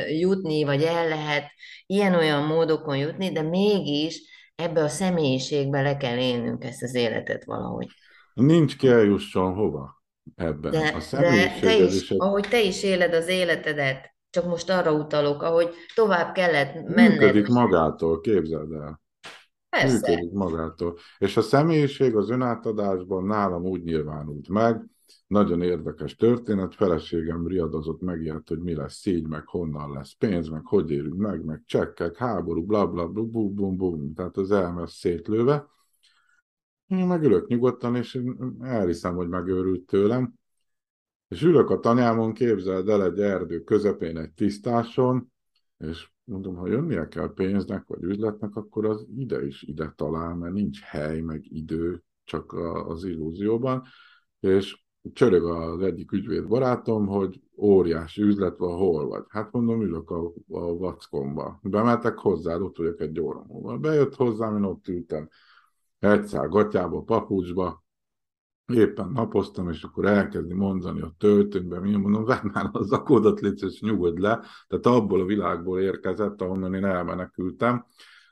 jutni, 0.08 0.64
vagy 0.64 0.82
el 0.82 1.08
lehet 1.08 1.44
ilyen-olyan 1.86 2.42
módokon 2.42 2.96
jutni, 2.96 3.32
de 3.32 3.42
mégis 3.42 4.20
ebbe 4.54 4.82
a 4.82 4.88
személyiségbe 4.88 5.82
le 5.82 5.96
kell 5.96 6.18
élnünk 6.18 6.64
ezt 6.64 6.82
az 6.82 6.94
életet 6.94 7.44
valahogy. 7.44 7.86
Nincs 8.34 8.76
ki 8.76 8.88
eljusson 8.88 9.54
hova 9.54 9.97
ebben. 10.38 10.70
De, 10.70 10.96
a 11.10 11.16
de 11.20 11.58
te 11.60 11.76
is, 11.76 12.10
ahogy 12.10 12.46
te 12.48 12.62
is 12.62 12.82
éled 12.82 13.14
az 13.14 13.28
életedet, 13.28 14.14
csak 14.30 14.44
most 14.44 14.70
arra 14.70 14.92
utalok, 14.92 15.42
ahogy 15.42 15.74
tovább 15.94 16.32
kellett 16.34 16.74
menned. 16.74 17.10
Működik 17.10 17.46
magától, 17.46 18.20
képzeld 18.20 18.72
el. 18.72 19.00
Persze. 19.68 20.10
Működik 20.10 20.32
magától. 20.32 20.96
És 21.18 21.36
a 21.36 21.40
személyiség 21.40 22.16
az 22.16 22.30
önátadásban 22.30 23.24
nálam 23.24 23.64
úgy 23.64 23.82
nyilvánult 23.82 24.48
meg, 24.48 24.82
nagyon 25.26 25.62
érdekes 25.62 26.16
történet, 26.16 26.74
feleségem 26.74 27.46
riadozott 27.46 28.00
megijedt, 28.00 28.48
hogy 28.48 28.58
mi 28.58 28.74
lesz 28.74 29.06
így, 29.06 29.26
meg 29.26 29.46
honnan 29.46 29.92
lesz 29.92 30.14
pénz, 30.18 30.48
meg 30.48 30.64
hogy 30.64 30.90
érünk 30.90 31.16
meg, 31.16 31.44
meg 31.44 31.62
csekkek, 31.66 32.16
háború, 32.16 32.66
bla 32.66 32.86
bla 32.86 33.08
bla, 33.08 33.22
bum 33.22 33.54
bum 33.54 33.76
bum, 33.76 34.14
tehát 34.14 34.36
az 34.36 34.50
elmes 34.50 34.90
szétlőve. 34.90 35.66
Én 36.88 37.06
meg 37.06 37.22
ülök 37.22 37.46
nyugodtan, 37.46 37.96
és 37.96 38.20
elhiszem, 38.60 39.14
hogy 39.14 39.28
megőrült 39.28 39.86
tőlem. 39.86 40.34
És 41.28 41.42
ülök 41.42 41.70
a 41.70 41.78
tanyámon, 41.78 42.32
képzeld 42.32 42.88
el 42.88 43.04
egy 43.04 43.20
erdő 43.20 43.60
közepén 43.60 44.18
egy 44.18 44.32
tisztáson, 44.32 45.32
és 45.78 46.08
mondom, 46.24 46.54
ha 46.54 46.66
jönnie 46.66 47.08
kell 47.08 47.32
pénznek, 47.34 47.84
vagy 47.86 48.02
üzletnek, 48.02 48.56
akkor 48.56 48.86
az 48.86 49.06
ide 49.16 49.46
is 49.46 49.62
ide 49.62 49.92
talál, 49.96 50.34
mert 50.34 50.54
nincs 50.54 50.80
hely, 50.80 51.20
meg 51.20 51.52
idő, 51.52 52.02
csak 52.24 52.52
az 52.86 53.04
illúzióban. 53.04 53.82
És 54.40 54.82
csörög 55.12 55.44
az 55.44 55.82
egyik 55.82 56.12
ügyvéd 56.12 56.46
barátom, 56.46 57.06
hogy 57.06 57.40
óriási 57.56 58.22
üzlet 58.22 58.56
van, 58.56 58.76
hol 58.76 59.06
vagy. 59.06 59.24
Hát 59.28 59.52
mondom, 59.52 59.82
ülök 59.82 60.10
a, 60.10 60.32
a 60.48 60.76
vackomba. 60.76 61.58
Bemetek 61.62 62.18
hozzá, 62.18 62.56
ott 62.56 62.76
vagyok 62.76 63.00
egy 63.00 63.20
óra 63.20 63.44
múlva. 63.48 63.78
Bejött 63.78 64.14
hozzám, 64.14 64.56
én 64.56 64.62
ott 64.62 64.88
ültem 64.88 65.28
egyszer 65.98 66.48
gatyába, 66.48 67.02
papucsba, 67.02 67.82
éppen 68.72 69.08
napoztam, 69.08 69.68
és 69.70 69.82
akkor 69.82 70.06
elkezdi 70.06 70.54
mondani 70.54 71.00
a 71.00 71.14
töltőnkben, 71.18 71.82
mi 71.82 71.96
mondom, 71.96 72.24
vedd 72.24 72.50
már 72.52 72.68
az 72.72 72.92
akódat, 72.92 73.40
légy, 73.40 73.62
és 73.62 73.80
nyugodj 73.80 74.20
le. 74.20 74.40
Tehát 74.68 74.86
abból 74.86 75.20
a 75.20 75.24
világból 75.24 75.80
érkezett, 75.80 76.40
ahonnan 76.42 76.74
én 76.74 76.84
elmenekültem 76.84 77.84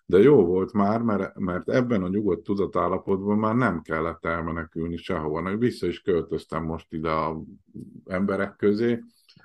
de 0.07 0.19
jó 0.19 0.45
volt 0.45 0.73
már, 0.73 1.03
mert, 1.03 1.39
mert 1.39 1.69
ebben 1.69 2.03
a 2.03 2.09
nyugodt 2.09 2.45
tudatállapotban 2.45 3.39
már 3.39 3.55
nem 3.55 3.83
kellett 3.83 4.25
elmenekülni 4.25 4.97
sehova. 4.97 5.57
Vissza 5.57 5.87
is 5.87 6.01
költöztem 6.01 6.65
most 6.65 6.93
ide 6.93 7.11
a 7.11 7.43
emberek 8.05 8.57
közé 8.57 9.03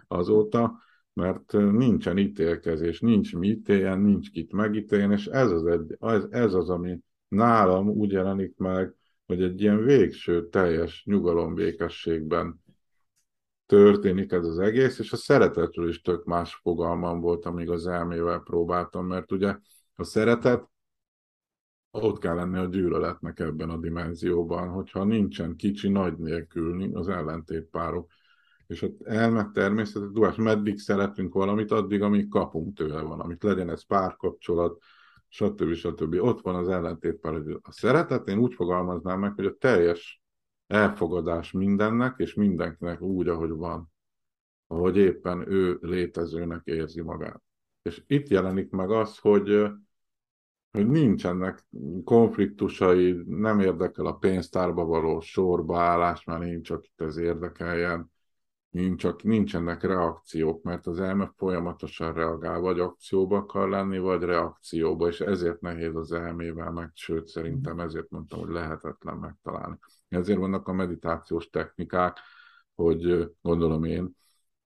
azóta, 0.07 0.79
mert 1.13 1.51
nincsen 1.51 2.17
ítélkezés, 2.17 2.99
nincs 2.99 3.35
mi 3.35 3.47
ítéljen, 3.47 3.99
nincs 3.99 4.31
kit 4.31 4.51
megítéljen, 4.51 5.11
és 5.11 5.25
ez 5.25 5.51
az, 5.51 5.65
egy, 5.65 5.97
ez, 5.99 6.25
ez 6.29 6.53
az, 6.53 6.69
ami 6.69 6.99
nálam 7.31 7.89
úgy 7.89 8.11
jelenik 8.11 8.57
meg, 8.57 8.95
hogy 9.25 9.43
egy 9.43 9.61
ilyen 9.61 9.83
végső, 9.83 10.49
teljes 10.49 11.03
nyugalombékességben 11.05 12.63
történik 13.65 14.31
ez 14.31 14.45
az 14.45 14.59
egész, 14.59 14.99
és 14.99 15.11
a 15.11 15.15
szeretetről 15.15 15.89
is 15.89 16.01
tök 16.01 16.23
más 16.23 16.55
fogalmam 16.55 17.19
volt, 17.19 17.45
amíg 17.45 17.69
az 17.69 17.87
elmével 17.87 18.39
próbáltam, 18.39 19.05
mert 19.05 19.31
ugye 19.31 19.55
a 19.95 20.03
szeretet, 20.03 20.69
ott 21.91 22.19
kell 22.19 22.35
lenni 22.35 22.57
a 22.57 22.65
gyűlöletnek 22.65 23.39
ebben 23.39 23.69
a 23.69 23.77
dimenzióban, 23.77 24.69
hogyha 24.69 25.03
nincsen 25.03 25.55
kicsi 25.55 25.89
nagy 25.89 26.17
nélkül 26.17 26.95
az 26.95 27.07
ellentétpárok. 27.07 28.11
És 28.67 28.81
ott 28.81 29.01
elmet 29.05 29.51
természetes 29.51 30.09
tudás, 30.13 30.35
meddig 30.35 30.79
szeretünk 30.79 31.33
valamit, 31.33 31.71
addig, 31.71 32.01
amíg 32.01 32.27
kapunk 32.27 32.77
tőle 32.77 33.01
valamit. 33.01 33.43
Legyen 33.43 33.69
ez 33.69 33.85
párkapcsolat, 33.85 34.81
stb. 35.31 35.73
stb. 35.73 36.13
Ott 36.13 36.41
van 36.41 36.55
az 36.55 36.67
ellentétpár. 36.67 37.33
A 37.61 37.71
szeretet, 37.71 38.27
én 38.27 38.37
úgy 38.37 38.53
fogalmaznám 38.53 39.19
meg, 39.19 39.33
hogy 39.35 39.45
a 39.45 39.55
teljes 39.59 40.21
elfogadás 40.67 41.51
mindennek, 41.51 42.13
és 42.17 42.33
mindenkinek 42.33 43.01
úgy, 43.01 43.27
ahogy 43.27 43.49
van. 43.49 43.91
Ahogy 44.67 44.97
éppen 44.97 45.51
ő 45.51 45.77
létezőnek 45.81 46.61
érzi 46.63 47.01
magát. 47.01 47.41
És 47.81 48.03
itt 48.07 48.27
jelenik 48.27 48.71
meg 48.71 48.91
az, 48.91 49.17
hogy, 49.17 49.67
hogy 50.71 50.87
nincsenek 50.87 51.65
konfliktusai, 52.03 53.23
nem 53.25 53.59
érdekel 53.59 54.05
a 54.05 54.15
pénztárba 54.15 54.85
való 54.85 55.19
sorbaállás, 55.19 56.23
mert 56.23 56.41
nincs, 56.41 56.67
csak 56.67 56.85
itt 56.85 57.01
ez 57.01 57.17
érdekeljen, 57.17 58.11
nincs, 58.71 59.01
csak 59.01 59.23
nincsenek 59.23 59.83
reakciók, 59.83 60.63
mert 60.63 60.87
az 60.87 60.99
elme 60.99 61.33
folyamatosan 61.37 62.13
reagál, 62.13 62.59
vagy 62.59 62.79
akcióba 62.79 63.37
akar 63.37 63.69
lenni, 63.69 63.97
vagy 63.99 64.21
reakcióba, 64.21 65.07
és 65.07 65.19
ezért 65.19 65.61
nehéz 65.61 65.95
az 65.95 66.11
elmével 66.11 66.71
meg, 66.71 66.91
sőt 66.93 67.27
szerintem 67.27 67.79
ezért 67.79 68.09
mondtam, 68.09 68.39
hogy 68.39 68.49
lehetetlen 68.49 69.17
megtalálni. 69.17 69.77
Ezért 70.09 70.39
vannak 70.39 70.67
a 70.67 70.73
meditációs 70.73 71.49
technikák, 71.49 72.17
hogy 72.75 73.31
gondolom 73.41 73.83
én, 73.83 74.15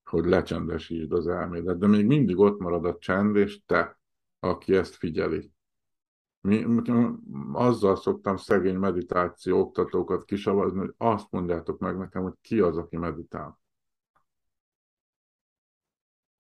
hogy 0.04 0.26
lecsendesítsd 0.26 1.12
az 1.12 1.28
elmédet, 1.28 1.78
de 1.78 1.88
még 1.88 2.06
mindig 2.06 2.38
ott 2.38 2.60
marad 2.60 2.86
a 2.86 2.98
csend, 3.00 3.36
és 3.36 3.60
te, 3.66 4.00
aki 4.40 4.76
ezt 4.76 4.96
figyeli. 4.96 5.52
Mi, 6.42 6.66
azzal 7.52 7.96
szoktam 7.96 8.38
szegény 8.38 8.76
meditáció 8.76 9.60
oktatókat 9.60 10.26
kisavazni, 10.26 10.80
hogy 10.80 10.94
azt 10.98 11.32
mondjátok 11.32 11.80
meg 11.80 11.98
nekem, 11.98 12.22
hogy 12.22 12.34
ki 12.42 12.60
az, 12.60 12.78
aki 12.78 12.98
meditál. 12.98 13.60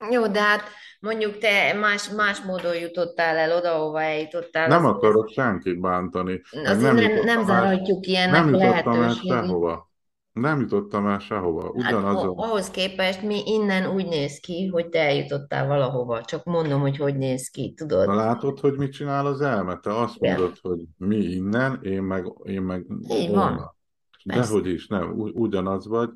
Jó, 0.10 0.27
de 0.27 0.41
hát 0.41 0.62
mondjuk 0.99 1.38
te 1.38 1.73
más, 1.73 2.10
más 2.10 2.41
módon 2.41 2.75
jutottál 2.75 3.38
el 3.38 3.58
oda, 3.58 3.75
ahova 3.75 4.01
eljutottál. 4.01 4.67
Nem 4.67 4.86
akarok 4.86 5.29
senkit 5.29 5.79
bántani. 5.79 6.41
Azért 6.65 6.93
nem, 6.93 6.95
nem, 6.95 7.23
nem 7.23 7.45
zárhatjuk 7.45 8.08
ilyennek 8.08 8.43
nem 8.43 8.53
jutottam 8.53 9.01
el 9.01 9.13
sehova. 9.13 9.89
Nem 10.31 10.60
jutottam 10.60 11.08
el 11.08 11.19
sehova. 11.19 11.69
Ugyanaz 11.69 12.15
hát, 12.15 12.25
ahhoz 12.36 12.71
képest 12.71 13.21
mi 13.21 13.41
innen 13.45 13.93
úgy 13.93 14.08
néz 14.08 14.39
ki, 14.39 14.67
hogy 14.67 14.89
te 14.89 14.99
eljutottál 14.99 15.67
valahova. 15.67 16.21
Csak 16.21 16.43
mondom, 16.43 16.81
hogy 16.81 16.97
hogy 16.97 17.17
néz 17.17 17.49
ki, 17.49 17.73
tudod? 17.73 18.08
Na 18.08 18.15
látod, 18.15 18.60
hogy 18.60 18.77
mit 18.77 18.91
csinál 18.91 19.25
az 19.25 19.41
elme? 19.41 19.79
Te 19.79 19.99
azt 19.99 20.17
ja. 20.19 20.29
mondod, 20.29 20.58
hogy 20.62 20.79
mi 20.97 21.15
innen, 21.15 21.79
én 21.81 22.01
meg, 22.01 22.34
én 22.43 22.62
meg 22.62 22.86
Így 23.10 23.29
van. 23.29 23.75
Dehogy 24.23 24.67
is, 24.67 24.88
nem. 24.88 25.12
Ugyanaz 25.34 25.88
vagy, 25.88 26.10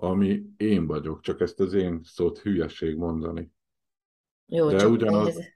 ami 0.00 0.42
én 0.56 0.86
vagyok. 0.86 1.20
Csak 1.20 1.40
ezt 1.40 1.60
az 1.60 1.72
én 1.72 2.00
szót 2.02 2.38
hülyeség 2.38 2.96
mondani. 2.96 3.52
Jó, 4.46 4.70
De 4.70 4.76
csak 4.76 4.90
ugyanaz... 4.90 5.28
ehhez, 5.28 5.48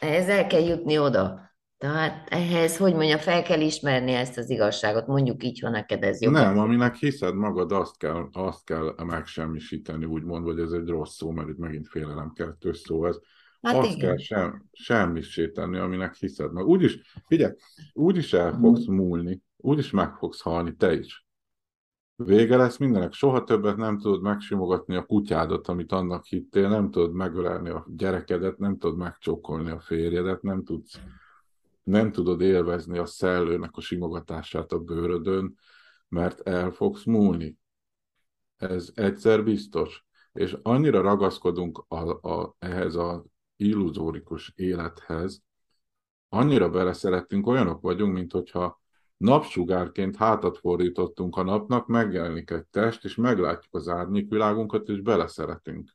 ehhez 0.00 0.28
el 0.28 0.46
kell 0.46 0.62
jutni 0.62 0.98
oda. 0.98 1.48
Tehát 1.78 2.28
ehhez, 2.28 2.76
hogy 2.76 2.94
mondja, 2.94 3.18
fel 3.18 3.42
kell 3.42 3.60
ismerni 3.60 4.12
ezt 4.12 4.38
az 4.38 4.50
igazságot, 4.50 5.06
mondjuk 5.06 5.44
így, 5.44 5.60
ha 5.60 5.68
neked 5.68 6.02
ez 6.02 6.22
jobb. 6.22 6.32
Nem, 6.32 6.58
aminek 6.58 6.94
hiszed 6.94 7.34
magad, 7.34 7.72
azt 7.72 7.98
kell, 7.98 8.28
azt 8.32 8.64
kell 8.64 8.94
megsemmisíteni, 9.04 10.04
úgymond, 10.04 10.44
hogy 10.44 10.58
ez 10.58 10.70
egy 10.70 10.88
rossz 10.88 11.16
szó, 11.16 11.30
mert 11.30 11.48
itt 11.48 11.58
megint 11.58 11.88
félelem-keltős 11.88 12.78
szó 12.78 13.06
ez. 13.06 13.18
Hát 13.62 13.76
azt 13.76 13.96
igen. 13.96 14.08
kell 14.08 14.16
sem, 14.16 14.64
semmisíteni, 14.72 15.78
aminek 15.78 16.14
hiszed 16.14 16.52
meg. 16.52 16.66
Úgyis, 16.66 16.98
figyelj, 17.26 17.52
úgyis 17.92 18.32
el 18.32 18.58
fogsz 18.60 18.86
múlni, 18.86 19.42
úgyis 19.56 19.90
meg 19.90 20.14
fogsz 20.14 20.40
halni, 20.40 20.74
te 20.76 20.92
is. 20.92 21.26
Vége 22.24 22.56
lesz 22.56 22.76
mindenek. 22.76 23.12
Soha 23.12 23.44
többet 23.44 23.76
nem 23.76 23.98
tudod 23.98 24.22
megsimogatni 24.22 24.96
a 24.96 25.04
kutyádat, 25.04 25.68
amit 25.68 25.92
annak 25.92 26.24
hittél, 26.24 26.68
nem 26.68 26.90
tudod 26.90 27.12
megölelni 27.12 27.68
a 27.68 27.86
gyerekedet, 27.88 28.58
nem 28.58 28.78
tudod 28.78 28.96
megcsókolni 28.96 29.70
a 29.70 29.80
férjedet, 29.80 30.42
nem 30.42 30.64
tudsz 30.64 31.00
nem 31.82 32.12
tudod 32.12 32.40
élvezni 32.40 32.98
a 32.98 33.06
szellőnek 33.06 33.76
a 33.76 33.80
simogatását 33.80 34.72
a 34.72 34.78
bőrödön, 34.78 35.56
mert 36.08 36.40
el 36.40 36.70
fogsz 36.70 37.04
múlni. 37.04 37.58
Ez 38.56 38.90
egyszer 38.94 39.44
biztos. 39.44 40.04
És 40.32 40.56
annyira 40.62 41.00
ragaszkodunk 41.00 41.84
a, 41.88 42.28
a, 42.28 42.56
ehhez 42.58 42.94
az 42.94 43.22
illuzórikus 43.56 44.52
élethez, 44.56 45.42
annyira 46.28 46.70
beleszerettünk, 46.70 47.46
olyanok 47.46 47.80
vagyunk, 47.80 48.12
mint 48.12 48.32
hogyha 48.32 48.79
napsugárként 49.20 50.16
hátat 50.16 50.58
fordítottunk 50.58 51.36
a 51.36 51.42
napnak, 51.42 51.86
megjelenik 51.86 52.50
egy 52.50 52.66
test, 52.70 53.04
és 53.04 53.14
meglátjuk 53.14 53.74
az 53.74 53.88
árnyékvilágunkat, 53.88 54.88
és 54.88 55.00
beleszeretünk. 55.00 55.90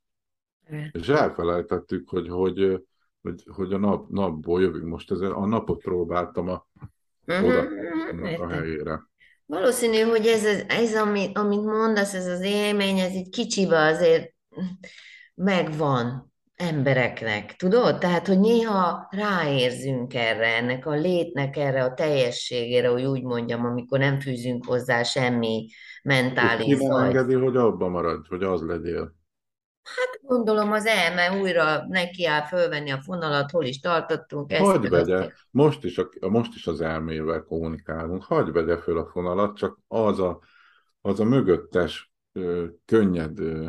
És 0.91 1.07
elfelejtettük, 1.07 2.09
hogy, 2.09 2.27
hogy 2.27 2.79
hogy, 3.25 3.43
hogy 3.55 3.73
a 3.73 3.77
nap, 3.77 4.09
napból 4.09 4.61
jövünk. 4.61 4.85
Most 4.85 5.11
ezzel 5.11 5.31
a 5.31 5.45
napot 5.45 5.81
próbáltam 5.81 6.49
a, 6.49 6.67
uh-huh, 7.27 7.47
oda 7.47 8.43
a 8.43 8.49
helyére. 8.49 9.01
Valószínű, 9.45 9.99
hogy 9.99 10.27
ez, 10.27 10.45
ez, 10.45 10.63
ez 10.67 10.95
amit, 10.95 11.37
amit 11.37 11.63
mondasz, 11.63 12.13
ez 12.13 12.25
az 12.27 12.41
élmény, 12.41 12.99
ez 12.99 13.11
egy 13.11 13.29
kicsibe 13.29 13.77
azért 13.85 14.33
megvan 15.35 16.33
embereknek, 16.55 17.55
tudod? 17.55 17.97
Tehát, 17.97 18.27
hogy 18.27 18.39
néha 18.39 19.07
ráérzünk 19.09 20.13
erre, 20.13 20.55
ennek 20.55 20.85
a 20.85 20.91
létnek 20.91 21.57
erre 21.57 21.83
a 21.83 21.93
teljességére, 21.93 22.87
hogy 22.87 23.03
úgy 23.03 23.23
mondjam, 23.23 23.65
amikor 23.65 23.99
nem 23.99 24.19
fűzünk 24.19 24.65
hozzá 24.65 25.03
semmi 25.03 25.67
mentális 26.03 26.65
És 26.65 26.77
ki 26.77 26.85
engedi, 26.85 27.33
hogy 27.33 27.55
abba 27.55 27.87
maradj, 27.87 28.27
hogy 28.29 28.43
az 28.43 28.61
legyél? 28.61 29.13
Hát 29.83 30.19
gondolom 30.21 30.71
az 30.71 30.85
elme 30.85 31.41
újra 31.41 31.85
neki 31.87 32.25
áll 32.25 32.41
fölvenni 32.41 32.91
a 32.91 33.01
fonalat, 33.01 33.51
hol 33.51 33.65
is 33.65 33.79
tartottunk. 33.79 34.51
Ezt 34.51 34.61
Hagy 34.61 34.89
vegye, 34.89 35.31
most 35.51 35.83
is, 35.83 35.97
a, 35.97 36.09
most 36.29 36.55
is 36.55 36.67
az 36.67 36.81
elmével 36.81 37.41
kommunikálunk, 37.41 38.23
hagy 38.23 38.51
vegye 38.51 38.77
föl 38.77 38.97
a 38.97 39.05
fonalat, 39.05 39.57
csak 39.57 39.79
az 39.87 40.19
a, 40.19 40.39
az 41.01 41.19
a 41.19 41.23
mögöttes, 41.23 42.11
ö, 42.33 42.65
könnyed 42.85 43.39
ö, 43.39 43.65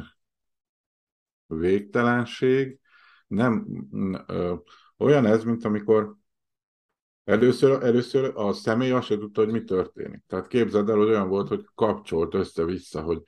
végtelenség, 1.46 2.78
nem 3.26 3.66
ö, 4.26 4.54
olyan 4.96 5.26
ez, 5.26 5.44
mint 5.44 5.64
amikor 5.64 6.16
először, 7.24 7.82
először 7.82 8.32
a 8.34 8.52
személy 8.52 8.90
azt 8.90 9.06
sem 9.06 9.18
tudta, 9.18 9.44
hogy 9.44 9.52
mi 9.52 9.64
történik. 9.64 10.22
Tehát 10.26 10.46
képzeld 10.46 10.88
el, 10.88 10.96
hogy 10.96 11.08
olyan 11.08 11.28
volt, 11.28 11.48
hogy 11.48 11.66
kapcsolt 11.74 12.34
össze-vissza, 12.34 13.02
hogy, 13.02 13.22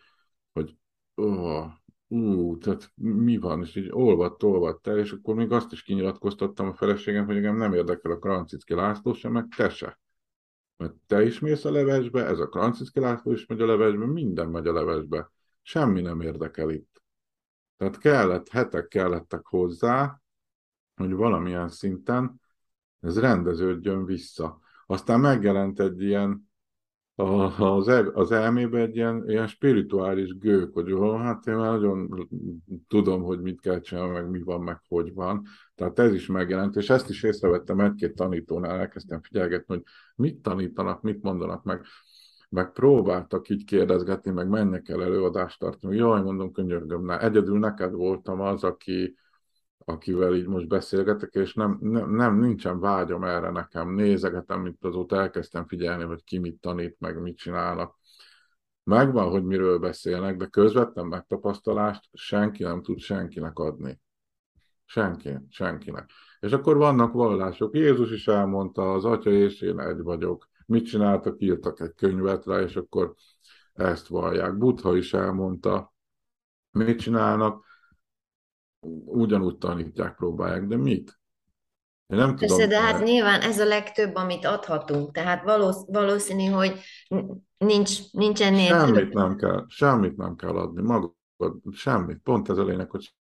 hogy 0.53 0.77
oh, 1.15 1.67
ú, 2.09 2.59
tehát 2.59 2.93
mi 2.95 3.37
van, 3.39 3.63
és 3.63 3.77
így 3.77 3.89
olvadt, 3.91 4.43
olvadt 4.43 4.87
el, 4.87 4.99
és 4.99 5.13
akkor 5.13 5.35
még 5.35 5.53
azt 5.53 5.73
is 5.73 5.83
kinyilatkoztattam 5.83 6.67
a 6.67 6.75
feleségem, 6.75 7.27
hogy 7.27 7.37
engem 7.37 7.57
nem 7.57 7.73
érdekel 7.73 8.11
a 8.11 8.19
Krancicki 8.19 8.75
László 8.75 9.13
sem, 9.13 9.33
meg 9.33 9.47
te 9.57 9.69
se. 9.69 10.01
Mert 10.77 10.95
te 11.07 11.25
is 11.25 11.39
mész 11.39 11.65
a 11.65 11.71
levesbe, 11.71 12.27
ez 12.27 12.39
a 12.39 12.49
Krancicki 12.49 13.01
László 13.01 13.33
is 13.33 13.47
megy 13.47 13.61
a 13.61 13.67
levesbe, 13.67 14.07
minden 14.07 14.49
megy 14.49 14.67
a 14.67 14.73
levesbe. 14.73 15.31
Semmi 15.63 16.01
nem 16.01 16.21
érdekel 16.21 16.71
itt. 16.71 17.03
Tehát 17.79 17.99
kellett, 17.99 18.49
hetek 18.49 18.89
kellettek 18.89 19.47
hozzá, 19.47 20.21
hogy 20.95 21.13
valamilyen 21.13 21.69
szinten 21.69 22.41
ez 23.01 23.21
rendeződjön 23.21 24.05
vissza. 24.05 24.59
Aztán 24.87 25.21
megjelent 25.21 25.81
egy 25.81 26.03
ilyen 26.03 26.49
az, 27.59 27.89
el, 27.89 28.09
az 28.09 28.33
elmébe 28.33 28.81
egy 28.81 28.97
ilyen, 28.97 29.29
ilyen 29.29 29.47
spirituális 29.47 30.39
gők, 30.39 30.73
hogy 30.75 30.89
jó, 30.89 31.17
hát 31.17 31.47
én 31.47 31.55
már 31.55 31.71
nagyon 31.71 32.29
tudom, 32.89 33.23
hogy 33.23 33.41
mit 33.41 33.61
kell 33.61 33.81
csinálni, 33.81 34.13
meg 34.13 34.29
mi 34.31 34.43
van, 34.43 34.63
meg 34.63 34.81
hogy 34.89 35.15
van. 35.15 35.47
Tehát 35.75 35.99
ez 35.99 36.13
is 36.13 36.27
megjelent, 36.27 36.77
és 36.77 36.91
ezt 36.91 37.09
is 37.09 37.23
észrevettem 37.23 37.81
egy-két 37.81 38.15
tanítónál, 38.15 38.79
elkezdtem 38.79 39.23
figyelgetni, 39.23 39.75
hogy 39.75 39.83
mit 40.17 40.43
tanítanak, 40.43 41.03
mit 41.03 41.23
mondanak 41.23 41.63
meg, 41.65 41.85
meg 42.49 42.73
próbáltak 42.73 43.49
így 43.49 43.65
kérdezgetni, 43.65 44.31
meg 44.31 44.49
mennek 44.49 44.89
el 44.89 45.03
előadást 45.03 45.59
tartani. 45.59 45.97
Jaj, 45.97 46.23
mondom, 46.23 46.53
könyörgöm, 46.53 47.05
na, 47.05 47.21
egyedül 47.21 47.59
neked 47.59 47.93
voltam 47.93 48.41
az, 48.41 48.65
aki, 48.65 49.17
akivel 49.79 50.35
így 50.35 50.47
most 50.47 50.69
beszélgetek, 50.69 51.35
és 51.35 51.55
nem, 51.55 51.79
nem, 51.81 52.11
nem 52.15 52.39
nincsen 52.39 52.81
vágyam 52.81 53.25
erre 53.25 53.51
nekem. 53.51 53.95
Nézegetem, 53.95 54.61
mint 54.61 54.85
azóta 54.85 55.17
elkezdtem 55.17 55.67
figyelni, 55.67 56.05
hogy 56.05 56.25
ki 56.25 56.39
mit 56.39 56.61
tanít, 56.61 56.97
meg 56.99 57.23
mit 57.23 57.37
csinálnak. 57.37 57.97
Megvan, 58.83 59.31
hogy 59.31 59.45
miről 59.45 59.79
beszélnek, 59.79 60.37
de 60.37 60.47
közvetlen 60.47 61.07
megtapasztalást 61.07 62.09
senki 62.13 62.63
nem 62.63 62.83
tud 62.83 62.99
senkinek 62.99 63.59
adni. 63.59 64.01
Senki, 64.85 65.31
senkinek. 65.49 66.11
És 66.41 66.53
akkor 66.53 66.77
vannak 66.77 67.13
vallások. 67.13 67.75
Jézus 67.75 68.11
is 68.11 68.29
elmondta, 68.29 68.93
az 68.93 69.05
Atya 69.05 69.31
és 69.31 69.61
én 69.61 69.81
egy 69.81 70.03
vagyok. 70.03 70.49
Mit 70.69 70.87
csináltak? 70.87 71.35
Írtak 71.39 71.81
egy 71.81 71.95
könyvet 71.95 72.47
rá, 72.47 72.61
és 72.61 72.77
akkor 72.77 73.15
ezt 73.73 74.07
vallják. 74.07 74.57
Buddha 74.57 74.97
is 74.97 75.15
elmondta, 75.15 75.95
mit 76.71 76.99
csinálnak? 76.99 77.67
ugyanúgy 79.05 79.59
tanítják, 79.59 80.15
próbálják, 80.15 80.67
de 80.67 80.77
mit? 80.77 81.21
Én 82.07 82.19
nem 82.19 82.37
Persze, 82.37 82.55
tudom. 82.55 82.69
de 82.69 82.81
hát 82.81 83.05
nyilván 83.05 83.41
ez 83.41 83.59
a 83.61 83.65
legtöbb, 83.65 84.15
amit 84.15 84.45
adhatunk, 84.45 85.13
tehát 85.13 85.43
valószínű, 85.87 86.45
hogy 86.45 86.81
nincs, 87.59 88.13
nincs 88.13 88.43
ennél 88.43 88.67
Semmit 88.79 88.95
több. 88.95 89.13
nem 89.13 89.37
kell, 89.37 89.65
semmit 89.69 90.17
nem 90.17 90.37
kell 90.37 90.57
adni, 90.57 90.83
magad, 90.83 91.13
semmit. 91.73 92.19
Pont 92.19 92.49
ez 92.49 92.59
a 92.59 92.65
lényeg, 92.65 92.91
hogy 92.91 93.15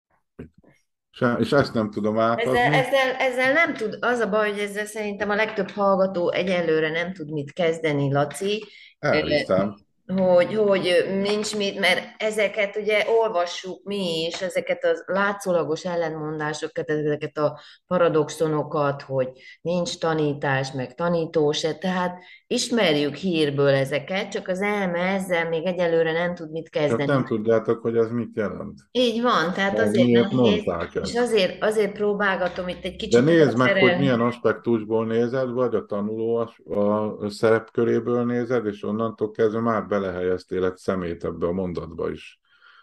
és 1.39 1.51
ezt 1.51 1.73
nem 1.73 1.91
tudom 1.91 2.19
átadni. 2.19 2.59
Ezzel, 2.59 2.73
ezzel, 2.73 3.15
ezzel 3.19 3.53
nem 3.53 3.73
tud, 3.73 3.97
az 4.01 4.19
a 4.19 4.29
baj, 4.29 4.49
hogy 4.49 4.59
ezzel 4.59 4.85
szerintem 4.85 5.29
a 5.29 5.35
legtöbb 5.35 5.69
hallgató 5.69 6.31
egyelőre 6.31 6.89
nem 6.89 7.13
tud 7.13 7.31
mit 7.31 7.53
kezdeni, 7.53 8.13
Laci. 8.13 8.65
Elhiszem 8.99 9.85
hogy, 10.15 10.55
hogy 10.55 11.05
nincs 11.21 11.55
mit, 11.55 11.79
mert 11.79 12.21
ezeket 12.21 12.75
ugye 12.75 13.05
olvassuk 13.09 13.83
mi 13.83 14.25
is, 14.25 14.41
ezeket 14.41 14.83
a 14.83 15.03
látszólagos 15.05 15.85
ellentmondásokat, 15.85 16.89
ezeket 16.89 17.37
a 17.37 17.59
paradoxonokat, 17.87 19.01
hogy 19.01 19.29
nincs 19.61 19.97
tanítás, 19.97 20.71
meg 20.71 20.95
tanító 20.95 21.51
se, 21.51 21.73
tehát 21.73 22.19
ismerjük 22.47 23.15
hírből 23.15 23.73
ezeket, 23.73 24.31
csak 24.31 24.47
az 24.47 24.61
elme 24.61 24.99
ezzel 24.99 25.49
még 25.49 25.65
egyelőre 25.65 26.11
nem 26.11 26.35
tud 26.35 26.51
mit 26.51 26.69
kezdeni. 26.69 27.05
Csak 27.05 27.11
nem 27.11 27.25
tudjátok, 27.25 27.81
hogy 27.81 27.97
ez 27.97 28.09
mit 28.09 28.35
jelent. 28.35 28.79
Így 28.91 29.21
van, 29.21 29.53
tehát 29.53 29.77
Mert 29.77 29.87
azért 29.87 30.31
nehéz, 30.31 30.63
és 31.03 31.15
azért, 31.15 31.63
azért 31.63 31.91
próbálgatom 31.91 32.67
itt 32.67 32.83
egy 32.83 32.95
kicsit. 32.95 33.25
De 33.25 33.31
nézd 33.31 33.57
meg, 33.57 33.77
hogy 33.77 33.97
milyen 33.97 34.21
aspektusból 34.21 35.05
nézed, 35.05 35.49
vagy 35.49 35.75
a 35.75 35.85
tanuló 35.85 36.35
a, 36.35 36.75
a 36.75 37.29
szerepköréből 37.29 38.25
nézed, 38.25 38.65
és 38.65 38.83
onnantól 38.83 39.31
kezdve 39.31 39.59
már 39.59 39.87
belehelyeztél 39.87 40.65
egy 40.65 40.77
szemét 40.77 41.23
ebbe 41.23 41.47
a 41.47 41.51
mondatba 41.51 42.11
is. 42.11 42.39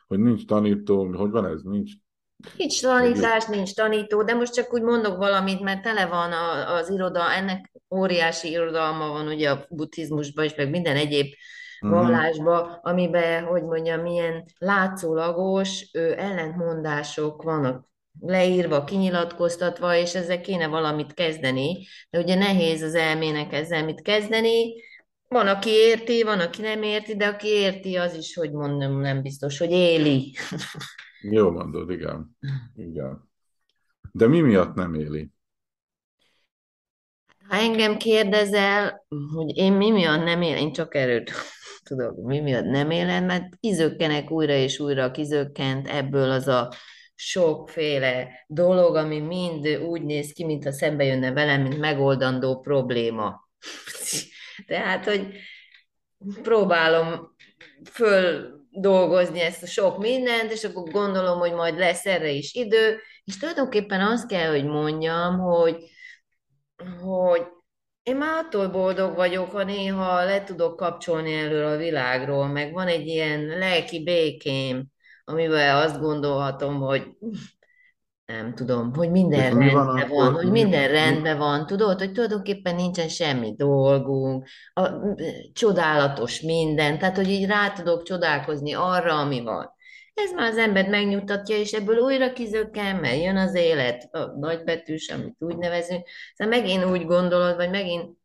Hogy 0.07 0.18
nincs 0.18 0.46
tanító, 0.46 1.12
hogy 1.12 1.31
van 1.31 1.46
ez, 1.46 1.62
nincs 1.62 1.92
Nincs 2.57 2.83
tanítás, 2.83 3.44
nincs 3.44 3.75
tanító, 3.75 4.23
de 4.23 4.35
most 4.35 4.53
csak 4.53 4.73
úgy 4.73 4.83
mondok 4.83 5.16
valamit, 5.16 5.61
mert 5.61 5.83
tele 5.83 6.07
van 6.07 6.33
a, 6.33 6.75
az 6.75 6.90
iroda, 6.90 7.33
ennek 7.33 7.73
óriási 7.94 8.51
irodalma 8.51 9.09
van 9.09 9.27
ugye 9.27 9.51
a 9.51 9.66
buddhizmusban 9.68 10.44
is, 10.44 10.55
meg 10.55 10.70
minden 10.70 10.97
egyéb 10.97 11.27
uh-huh. 11.81 12.01
vallásban, 12.01 12.79
amiben, 12.83 13.44
hogy 13.44 13.62
mondjam, 13.62 14.01
milyen 14.01 14.44
látszólagos 14.59 15.88
ö, 15.92 16.12
ellentmondások 16.16 17.42
vannak 17.42 17.88
leírva, 18.20 18.85
kinyilatkoztatva, 18.85 19.97
és 19.97 20.14
ezzel 20.14 20.40
kéne 20.40 20.66
valamit 20.66 21.14
kezdeni, 21.14 21.87
de 22.11 22.18
ugye 22.18 22.35
nehéz 22.35 22.83
az 22.83 22.94
elmének 22.94 23.53
ezzel 23.53 23.85
mit 23.85 24.03
kezdeni, 24.03 24.75
van, 25.29 25.47
aki 25.47 25.70
érti, 25.70 26.23
van, 26.23 26.40
aki 26.40 26.62
nem 26.62 26.83
érti, 26.83 27.16
de 27.16 27.27
aki 27.27 27.49
érti, 27.49 27.97
az 27.97 28.14
is, 28.14 28.35
hogy 28.35 28.53
mondom, 28.53 29.01
nem 29.01 29.23
biztos, 29.23 29.59
hogy 29.59 29.70
éli. 29.70 30.35
Jó 31.31 31.51
mondod, 31.51 31.91
igen. 31.91 32.37
igen. 32.75 33.31
De 34.13 34.27
mi 34.27 34.41
miatt 34.41 34.75
nem 34.75 34.95
éli? 34.95 35.31
Ha 37.49 37.57
engem 37.57 37.97
kérdezel, 37.97 39.07
hogy 39.35 39.57
én 39.57 39.73
mi 39.73 39.91
miatt 39.91 40.25
nem 40.25 40.43
élem, 40.43 40.59
én 40.59 40.73
csak 40.73 40.95
erőt 40.95 41.33
tudok, 41.89 42.17
mi 42.17 42.41
miatt 42.41 42.65
nem 42.65 42.91
élem, 42.91 43.25
mert 43.25 43.57
kizökkenek 43.61 44.31
újra 44.31 44.53
és 44.53 44.79
újra, 44.79 45.11
kizökkent 45.11 45.89
ebből 45.89 46.31
az 46.31 46.49
a 46.49 46.73
sokféle 47.15 48.29
dolog, 48.47 48.97
ami 48.97 49.21
mind 49.21 49.67
úgy 49.67 50.03
néz 50.03 50.33
ki, 50.33 50.45
mintha 50.45 50.73
szembe 50.73 51.05
jönne 51.05 51.33
velem, 51.33 51.63
mint 51.63 51.79
megoldandó 51.79 52.61
probléma. 52.61 53.49
Tehát, 54.67 55.05
hogy 55.05 55.35
próbálom 56.43 57.37
föl 57.91 58.54
dolgozni 58.81 59.41
ezt 59.41 59.63
a 59.63 59.67
sok 59.67 59.99
mindent, 59.99 60.53
és 60.53 60.65
akkor 60.65 60.91
gondolom, 60.91 61.39
hogy 61.39 61.53
majd 61.53 61.79
lesz 61.79 62.07
erre 62.07 62.31
is 62.31 62.55
idő, 62.55 62.99
és 63.25 63.37
tulajdonképpen 63.37 64.01
azt 64.01 64.27
kell, 64.27 64.51
hogy 64.51 64.65
mondjam, 64.65 65.39
hogy, 65.39 65.77
hogy 67.03 67.43
én 68.03 68.17
már 68.17 68.45
attól 68.45 68.69
boldog 68.69 69.15
vagyok, 69.15 69.51
ha 69.51 69.65
néha 69.65 70.25
le 70.25 70.45
tudok 70.45 70.77
kapcsolni 70.77 71.35
elől 71.35 71.67
a 71.67 71.77
világról, 71.77 72.47
meg 72.47 72.73
van 72.73 72.87
egy 72.87 73.07
ilyen 73.07 73.45
lelki 73.45 74.03
békém, 74.03 74.87
amivel 75.25 75.83
azt 75.83 76.01
gondolhatom, 76.01 76.81
hogy 76.81 77.07
nem 78.27 78.55
tudom, 78.55 78.95
hogy 78.95 79.11
minden 79.11 79.41
rendben 79.41 79.73
van, 79.73 79.87
van 79.87 80.01
akkor, 80.01 80.33
hogy 80.33 80.51
minden 80.51 80.91
mi, 80.91 80.97
rendben 80.97 81.39
van, 81.39 81.67
tudod, 81.67 81.99
hogy 81.99 82.13
tulajdonképpen 82.13 82.75
nincsen 82.75 83.09
semmi 83.09 83.55
dolgunk, 83.57 84.49
a, 84.75 84.89
csodálatos 85.53 86.41
minden, 86.41 86.99
tehát 86.99 87.17
hogy 87.17 87.29
így 87.29 87.47
rá 87.47 87.71
tudok 87.71 88.03
csodálkozni 88.03 88.73
arra, 88.73 89.19
ami 89.19 89.41
van. 89.43 89.73
Ez 90.15 90.33
már 90.33 90.51
az 90.51 90.57
embert 90.57 90.89
megnyugtatja, 90.89 91.57
és 91.57 91.73
ebből 91.73 91.99
újra 91.99 92.33
kizökken, 92.33 92.97
mert 92.97 93.23
jön 93.23 93.37
az 93.37 93.55
élet, 93.55 94.15
a 94.15 94.39
nagybetűs, 94.39 95.09
amit 95.09 95.37
úgy 95.39 95.57
nevezünk. 95.57 96.07
Szóval 96.35 96.61
megint 96.61 96.85
úgy 96.85 97.07
gondolod, 97.07 97.57
vagy 97.57 97.71
megint 97.71 98.17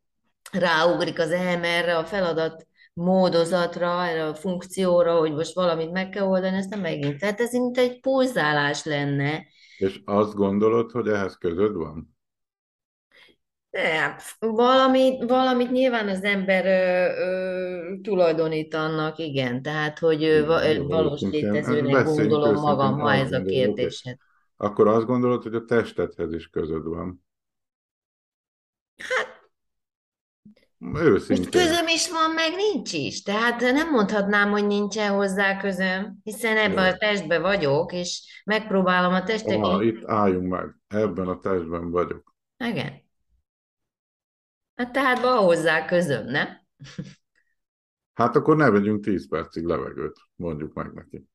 ráugrik 0.52 1.18
az 1.18 1.30
elme 1.30 1.66
erre 1.66 1.96
a 1.96 2.04
feladat 2.04 2.66
módozatra, 2.92 4.06
erre 4.06 4.26
a 4.26 4.34
funkcióra, 4.34 5.18
hogy 5.18 5.32
most 5.32 5.54
valamit 5.54 5.90
meg 5.90 6.08
kell 6.08 6.24
oldani, 6.24 6.56
ezt 6.56 6.70
nem 6.70 6.80
megint. 6.80 7.18
Tehát 7.18 7.40
ez 7.40 7.52
mint 7.52 7.78
egy 7.78 8.00
pulzálás 8.00 8.84
lenne. 8.84 9.42
És 9.80 10.00
azt 10.04 10.34
gondolod, 10.34 10.90
hogy 10.90 11.08
ehhez 11.08 11.36
közöd 11.38 11.74
van? 11.74 12.16
De, 13.70 14.16
valamit, 14.38 15.28
valamit 15.28 15.70
nyilván 15.70 16.08
az 16.08 16.22
ember 16.22 16.64
ö, 16.64 17.22
ö, 17.22 17.94
tulajdonít 18.02 18.74
annak, 18.74 19.18
igen, 19.18 19.62
tehát, 19.62 19.98
hogy 19.98 20.24
ö, 20.24 20.46
valós 20.86 21.20
létezőnek 21.20 22.04
gondolom 22.04 22.54
magam, 22.54 22.98
ha 22.98 23.12
ez 23.12 23.32
a 23.32 23.42
kérdésed. 23.42 24.16
Akkor 24.56 24.88
azt 24.88 25.06
gondolod, 25.06 25.42
hogy 25.42 25.54
a 25.54 25.64
testethez 25.64 26.32
is 26.32 26.48
közöd 26.48 26.84
van? 26.84 27.24
Hát, 28.96 29.39
Őszintén. 30.94 31.36
Most 31.36 31.50
közöm 31.50 31.86
is 31.86 32.10
van, 32.10 32.30
meg 32.30 32.54
nincs 32.54 32.92
is. 32.92 33.22
Tehát 33.22 33.60
nem 33.60 33.90
mondhatnám, 33.90 34.50
hogy 34.50 34.66
nincsen 34.66 35.12
hozzá 35.12 35.56
közöm, 35.56 36.18
hiszen 36.22 36.56
ebben 36.56 36.92
a 36.92 36.96
testben 36.96 37.42
vagyok, 37.42 37.92
és 37.92 38.42
megpróbálom 38.44 39.12
a 39.12 39.22
testet. 39.22 39.58
Ah, 39.58 39.84
itt 39.84 40.04
álljunk 40.04 40.48
meg. 40.48 40.76
Ebben 40.88 41.28
a 41.28 41.38
testben 41.38 41.90
vagyok. 41.90 42.34
Igen. 42.56 43.08
Hát 44.74 44.92
tehát 44.92 45.20
van 45.20 45.38
hozzá 45.38 45.84
közöm, 45.84 46.26
nem? 46.26 46.48
Hát 48.12 48.36
akkor 48.36 48.56
ne 48.56 48.70
vegyünk 48.70 49.04
10 49.04 49.28
percig 49.28 49.64
levegőt, 49.64 50.16
mondjuk 50.34 50.72
meg 50.72 50.92
neki. 50.92 51.29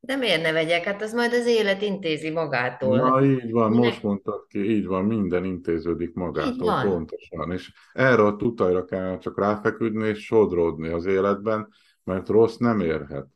De 0.00 0.16
miért 0.16 0.42
ne 0.42 0.52
vegyek? 0.52 0.84
Hát 0.84 1.02
az 1.02 1.12
majd 1.12 1.32
az 1.32 1.46
élet 1.46 1.82
intézi 1.82 2.30
magától. 2.30 2.96
Na 2.96 3.24
így 3.24 3.50
van, 3.50 3.70
Minek? 3.70 3.84
most 3.84 4.02
mondtad 4.02 4.46
ki, 4.48 4.70
így 4.70 4.86
van, 4.86 5.04
minden 5.04 5.44
intéződik 5.44 6.14
magától, 6.14 6.82
pontosan. 6.82 7.52
És 7.52 7.72
erre 7.92 8.22
a 8.22 8.36
tutajra 8.36 8.84
kell 8.84 9.18
csak 9.18 9.38
ráfeküdni 9.38 10.08
és 10.08 10.24
sodródni 10.24 10.88
az 10.88 11.06
életben, 11.06 11.68
mert 12.04 12.28
rossz 12.28 12.56
nem 12.56 12.80
érhet. 12.80 13.26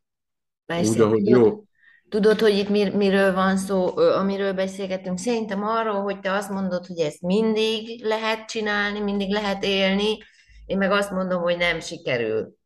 Persze, 0.67 0.91
Úgy, 0.91 1.01
ahogy 1.01 1.29
jó. 1.29 1.65
Tudod, 2.09 2.41
hogy 2.41 2.59
itt 2.59 2.69
mir, 2.69 2.97
miről 2.97 3.35
van 3.35 3.57
szó, 3.57 3.97
amiről 3.97 4.53
beszélgetünk? 4.53 5.19
Szerintem 5.19 5.63
arról, 5.63 6.03
hogy 6.03 6.21
te 6.21 6.33
azt 6.33 6.51
mondod, 6.51 6.87
hogy 6.87 6.99
ezt 6.99 7.23
mindig 7.23 8.05
lehet 8.05 8.49
csinálni, 8.49 9.01
mindig 9.01 9.33
lehet 9.33 9.65
élni, 9.65 10.19
én 10.67 10.79
meg 10.79 10.91
azt 10.91 11.11
mondom, 11.11 11.43
hogy 11.43 11.57
nem 11.57 11.81
sikerül. 11.81 12.59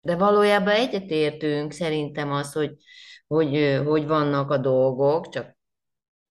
De 0.00 0.16
valójában 0.16 0.74
egyetértünk 0.74 1.72
szerintem 1.72 2.32
az, 2.32 2.52
hogy, 2.52 2.76
hogy, 3.26 3.80
hogy 3.84 4.06
vannak 4.06 4.50
a 4.50 4.58
dolgok, 4.58 5.28
csak 5.28 5.58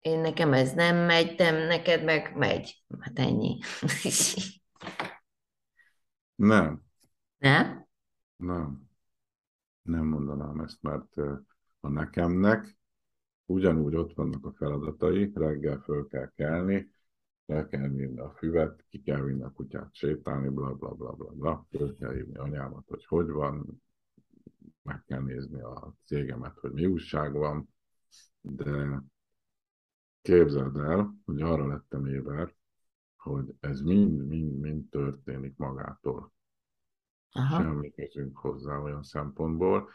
én 0.01 0.19
nekem 0.19 0.53
ez 0.53 0.73
nem 0.73 0.97
megy, 0.97 1.35
te 1.35 1.67
neked 1.67 2.05
meg 2.05 2.37
megy. 2.37 2.85
Hát 3.01 3.19
ennyi. 3.19 3.59
Nem. 6.35 6.83
Nem? 7.39 7.87
Nem. 8.37 8.89
Nem 9.83 10.07
mondanám 10.07 10.61
ezt, 10.61 10.83
mert 10.83 11.17
a 11.81 11.89
nekemnek 11.89 12.79
ugyanúgy 13.45 13.95
ott 13.95 14.15
vannak 14.15 14.47
a 14.47 14.53
feladatai, 14.53 15.31
reggel 15.35 15.79
föl 15.79 16.09
kell 16.09 16.33
kelni, 16.37 16.91
le 17.47 17.67
kell 17.69 17.89
vinni 17.89 18.19
a 18.19 18.31
füvet, 18.31 18.85
ki 18.89 19.03
kell 19.03 19.23
vinni 19.23 19.43
a 19.43 19.51
kutyát 19.51 19.95
sétálni, 19.95 20.49
bla 20.49 20.75
bla 20.75 20.91
bla 20.91 21.13
bla 21.13 21.31
bla, 21.31 21.67
föl 21.71 21.97
kell 21.97 22.13
hívni 22.13 22.37
anyámat, 22.37 22.85
hogy 22.89 23.05
hogy 23.05 23.31
van, 23.31 23.83
meg 24.83 25.05
kell 25.05 25.23
nézni 25.23 25.61
a 25.61 25.95
cégemet, 26.05 26.59
hogy 26.59 26.73
mi 26.73 26.87
újság 26.87 27.33
van, 27.33 27.69
de 28.41 29.03
képzeld 30.23 30.77
el, 30.77 31.15
hogy 31.25 31.41
arra 31.41 31.67
lettem 31.67 32.07
éber, 32.07 32.55
hogy 33.17 33.55
ez 33.61 33.81
mind, 33.81 34.27
mind, 34.27 34.61
mind 34.61 34.89
történik 34.89 35.57
magától. 35.57 36.33
Aha. 37.31 37.63
Semmi 37.63 37.91
közünk 37.91 38.39
hozzá 38.39 38.79
olyan 38.79 39.03
szempontból, 39.03 39.91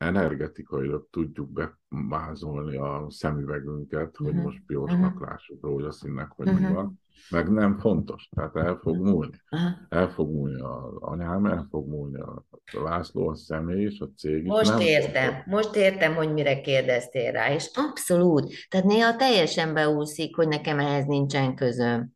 energetikailag 0.00 1.08
tudjuk 1.10 1.48
bemázolni 1.88 2.76
a 2.76 3.06
szemüvegünket, 3.08 4.16
hogy 4.16 4.26
uh-huh. 4.26 4.42
most 4.42 4.62
piosnak 4.66 5.14
uh-huh. 5.14 5.28
lássuk 5.28 5.62
rózsaszínnek, 5.62 6.30
hogy 6.30 6.48
uh-huh. 6.48 6.68
mi 6.68 6.74
van. 6.74 7.00
Meg 7.30 7.50
nem 7.50 7.78
fontos, 7.78 8.28
tehát 8.36 8.56
el 8.56 8.76
fog 8.82 8.96
múlni. 8.96 9.40
Uh-huh. 9.50 9.70
El 9.88 10.08
fog 10.08 10.30
múlni 10.30 10.60
az 10.60 10.94
anyám, 10.98 11.46
el 11.46 11.66
fog 11.70 11.88
múlni 11.88 12.20
a, 12.20 12.44
a 12.72 12.82
László, 12.82 13.28
a 13.28 13.34
személy 13.34 13.84
és 13.84 14.00
a 14.00 14.08
cég 14.16 14.42
is. 14.42 14.48
Most 14.48 14.70
nem 14.70 14.80
értem, 14.80 15.32
fontos. 15.32 15.52
most 15.52 15.76
értem, 15.76 16.14
hogy 16.14 16.32
mire 16.32 16.60
kérdeztél 16.60 17.32
rá, 17.32 17.52
és 17.52 17.70
abszolút, 17.74 18.52
tehát 18.68 18.86
néha 18.86 19.16
teljesen 19.16 19.74
beúszik, 19.74 20.36
hogy 20.36 20.48
nekem 20.48 20.78
ehhez 20.78 21.04
nincsen 21.04 21.54
közöm, 21.54 22.12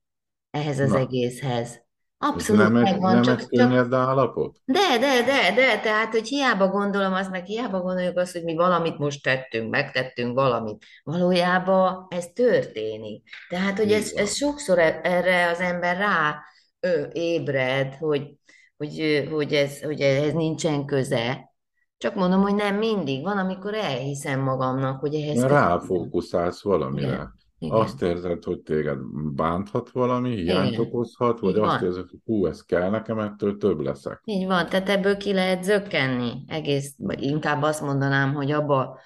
ehhez 0.51 0.79
az 0.79 0.91
Na. 0.91 0.99
egészhez. 0.99 1.84
Abszolút 2.19 2.63
nem 2.63 2.73
megvan. 2.73 3.15
Nem 3.15 3.23
csak, 3.23 3.51
csak... 3.51 3.93
állapot? 3.93 4.57
De, 4.65 4.99
de, 5.01 5.23
de, 5.23 5.55
de, 5.55 5.81
tehát, 5.81 6.11
hogy 6.11 6.29
hiába 6.29 6.69
gondolom 6.69 7.13
azt, 7.13 7.31
meg 7.31 7.45
hiába 7.45 7.81
gondoljuk 7.81 8.17
azt, 8.17 8.33
hogy 8.33 8.45
mi 8.45 8.55
valamit 8.55 8.99
most 8.99 9.23
tettünk, 9.23 9.71
megtettünk 9.71 10.35
valamit. 10.35 10.85
Valójában 11.03 12.07
ez 12.09 12.27
történik. 12.27 13.23
Tehát, 13.49 13.79
hogy 13.79 13.93
ez, 13.93 14.13
ez 14.15 14.35
sokszor 14.35 14.79
e- 14.79 15.01
erre 15.03 15.51
az 15.51 15.61
ember 15.61 15.97
rá 15.97 16.43
ő, 16.81 17.09
ébred, 17.13 17.95
hogy, 17.95 18.35
hogy, 18.77 19.29
hogy, 19.31 19.53
ez, 19.53 19.83
hogy 19.83 20.01
ez 20.01 20.33
nincsen 20.33 20.85
köze. 20.85 21.53
Csak 21.99 22.15
mondom, 22.15 22.41
hogy 22.41 22.55
nem 22.55 22.77
mindig. 22.77 23.23
Van, 23.23 23.39
amikor 23.39 23.75
elhiszem 23.75 24.41
magamnak, 24.41 25.01
hogy 25.01 25.15
ehhez... 25.15 25.43
Ráfókuszálsz 25.43 26.63
valamire. 26.63 27.07
Igen. 27.07 27.35
Igen. 27.65 27.77
Azt 27.77 28.03
érzed, 28.03 28.45
hogy 28.45 28.61
téged 28.61 28.99
bánthat 29.35 29.91
valami, 29.91 30.37
hiányt 30.37 30.73
Igen. 30.73 30.81
okozhat, 30.81 31.41
vagy 31.41 31.57
Így 31.57 31.63
azt 31.63 31.81
van. 31.81 31.89
érzed, 31.89 32.09
hogy 32.11 32.21
hú, 32.25 32.47
ez 32.47 32.65
kell 32.65 32.91
nekem, 32.91 33.19
ettől 33.19 33.57
több 33.57 33.81
leszek. 33.81 34.21
Így 34.25 34.47
van, 34.47 34.69
tehát 34.69 34.89
ebből 34.89 35.17
ki 35.17 35.33
lehet 35.33 35.65
zökkenni. 35.65 36.31
Egész, 36.47 36.95
vagy 36.99 37.23
inkább 37.23 37.63
azt 37.63 37.83
mondanám, 37.83 38.35
hogy 38.35 38.51
abba, 38.51 38.99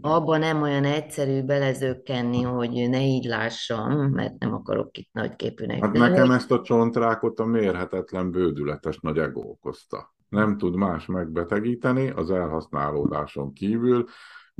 abba 0.00 0.36
nem 0.36 0.62
olyan 0.62 0.84
egyszerű 0.84 1.42
belezökkenni, 1.42 2.42
hogy 2.42 2.88
ne 2.88 3.00
így 3.00 3.24
lássam, 3.24 4.10
mert 4.10 4.38
nem 4.38 4.54
akarok 4.54 4.98
itt 4.98 5.12
nagy 5.12 5.36
képűnek. 5.36 5.84
Hát 5.84 5.92
nekem 5.92 6.30
ezt 6.30 6.50
a 6.50 6.60
csontrákot 6.60 7.40
a 7.40 7.44
mérhetetlen 7.44 8.30
bődületes 8.30 8.98
nagy 9.00 9.18
ego 9.18 9.40
okozta. 9.40 10.14
Nem 10.28 10.58
tud 10.58 10.76
más 10.76 11.06
megbetegíteni 11.06 12.10
az 12.10 12.30
elhasználódáson 12.30 13.52
kívül, 13.52 14.04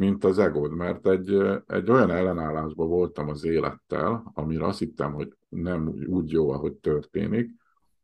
mint 0.03 0.25
az 0.25 0.38
egód, 0.38 0.73
mert 0.73 1.07
egy, 1.07 1.31
egy 1.67 1.91
olyan 1.91 2.11
ellenállásban 2.11 2.88
voltam 2.88 3.29
az 3.29 3.45
élettel, 3.45 4.31
amire 4.35 4.67
azt 4.67 4.79
hittem, 4.79 5.12
hogy 5.12 5.37
nem 5.49 5.95
úgy 6.07 6.31
jó, 6.31 6.51
ahogy 6.51 6.73
történik, 6.73 7.51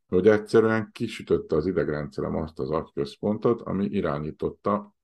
hogy 0.09 0.29
egyszerűen 0.29 0.91
kisütötte 0.93 1.57
az 1.57 1.67
idegrendszerem 1.67 2.37
azt 2.37 2.59
az 2.59 2.71
agyközpontot, 2.71 3.61
ami 3.61 3.85
irányította 3.85 4.95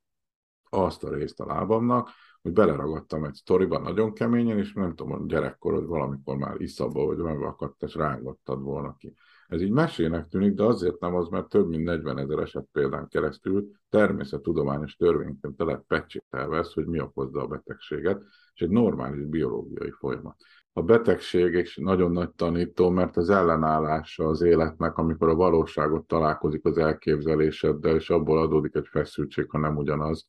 azt 0.70 1.04
a 1.04 1.14
részt 1.14 1.40
a 1.40 1.46
lábamnak, 1.46 2.08
hogy 2.42 2.52
beleragadtam 2.52 3.24
egy 3.24 3.34
sztoriban 3.34 3.82
nagyon 3.82 4.12
keményen, 4.12 4.58
és 4.58 4.72
nem 4.72 4.94
tudom, 4.94 5.26
gyerekkorod 5.26 5.86
valamikor 5.86 6.36
már 6.36 6.60
iszabba, 6.60 7.04
vagy 7.04 7.16
megakadt, 7.16 7.82
és 7.82 7.94
rángottad 7.94 8.62
volna 8.62 8.96
ki. 8.96 9.14
Ez 9.48 9.60
így 9.60 9.70
mesének 9.70 10.26
tűnik, 10.26 10.54
de 10.54 10.62
azért 10.62 11.00
nem 11.00 11.14
az, 11.14 11.28
mert 11.28 11.48
több 11.48 11.68
mint 11.68 11.84
40 11.84 12.18
ezer 12.18 12.38
eset 12.38 12.66
példán 12.72 13.08
keresztül 13.08 13.70
természettudományos 13.88 14.96
törvényként 14.96 15.54
lehet 15.58 15.84
pecsételve 15.86 16.58
ezt, 16.58 16.72
hogy 16.72 16.86
mi 16.86 17.00
okozza 17.00 17.40
a 17.40 17.46
betegséget, 17.46 18.22
és 18.54 18.60
egy 18.60 18.70
normális 18.70 19.24
biológiai 19.24 19.90
folyamat. 19.90 20.36
A 20.72 20.82
betegség 20.82 21.54
és 21.54 21.76
nagyon 21.76 22.12
nagy 22.12 22.30
tanító, 22.30 22.90
mert 22.90 23.16
az 23.16 23.30
ellenállása 23.30 24.26
az 24.26 24.40
életnek, 24.40 24.96
amikor 24.96 25.28
a 25.28 25.34
valóságot 25.34 26.06
találkozik 26.06 26.64
az 26.64 26.78
elképzeléseddel, 26.78 27.94
és 27.94 28.10
abból 28.10 28.38
adódik 28.38 28.74
egy 28.74 28.88
feszültség, 28.90 29.50
ha 29.50 29.58
nem 29.58 29.76
ugyanaz, 29.76 30.28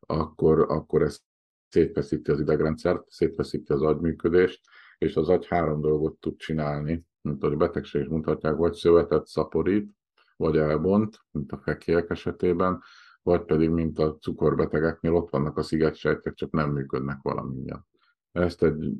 akkor, 0.00 0.60
akkor 0.68 1.02
ez 1.02 1.20
szétfeszíti 1.68 2.30
az 2.30 2.40
idegrendszert, 2.40 3.10
szétfeszíti 3.10 3.72
az 3.72 3.82
agyműködést, 3.82 4.60
és 4.98 5.16
az 5.16 5.28
agy 5.28 5.46
három 5.46 5.80
dolgot 5.80 6.16
tud 6.20 6.36
csinálni, 6.36 7.04
mint 7.22 7.42
a 7.42 7.56
betegség 7.56 8.02
is 8.02 8.08
mutatják, 8.08 8.56
vagy 8.56 8.72
szövetet 8.72 9.26
szaporít, 9.26 9.90
vagy 10.36 10.56
elbont, 10.56 11.20
mint 11.30 11.52
a 11.52 11.58
fekélyek 11.58 12.10
esetében, 12.10 12.82
vagy 13.22 13.44
pedig, 13.44 13.70
mint 13.70 13.98
a 13.98 14.16
cukorbetegeknél, 14.16 15.14
ott 15.14 15.30
vannak 15.30 15.56
a 15.56 15.62
szigetsejtek, 15.62 16.34
csak 16.34 16.50
nem 16.50 16.70
működnek 16.70 17.18
valamilyen. 17.22 17.86
Ezt 18.32 18.62
egy 18.62 18.92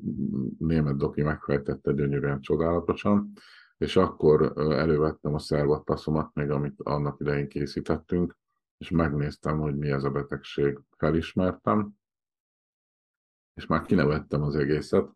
német 0.59 0.97
doki 0.97 1.21
megfejtette 1.21 1.91
gyönyörűen, 1.91 2.41
csodálatosan, 2.41 3.31
és 3.77 3.95
akkor 3.95 4.53
elővettem 4.55 5.33
a 5.33 5.39
szervattaszomat, 5.39 6.33
még 6.33 6.49
amit 6.49 6.81
annak 6.83 7.19
idején 7.19 7.47
készítettünk, 7.47 8.37
és 8.77 8.89
megnéztem, 8.89 9.59
hogy 9.59 9.77
mi 9.77 9.89
ez 9.89 10.03
a 10.03 10.09
betegség. 10.09 10.79
Felismertem, 10.97 11.91
és 13.53 13.65
már 13.65 13.81
kinevettem 13.81 14.41
az 14.41 14.55
egészet. 14.55 15.09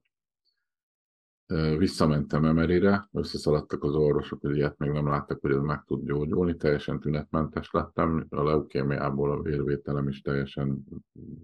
Visszamentem 1.77 2.45
Emerire, 2.45 3.09
összeszaladtak 3.11 3.83
az 3.83 3.95
orvosok, 3.95 4.41
hogy 4.41 4.55
ilyet 4.55 4.77
még 4.77 4.89
nem 4.89 5.07
láttak, 5.07 5.41
hogy 5.41 5.51
ez 5.51 5.61
meg 5.61 5.83
tud 5.85 6.05
gyógyulni, 6.05 6.55
teljesen 6.55 6.99
tünetmentes 6.99 7.71
lettem, 7.71 8.25
a 8.29 8.43
leukémiából 8.43 9.31
a 9.31 9.41
vérvételem 9.41 10.07
is 10.07 10.21
teljesen 10.21 10.83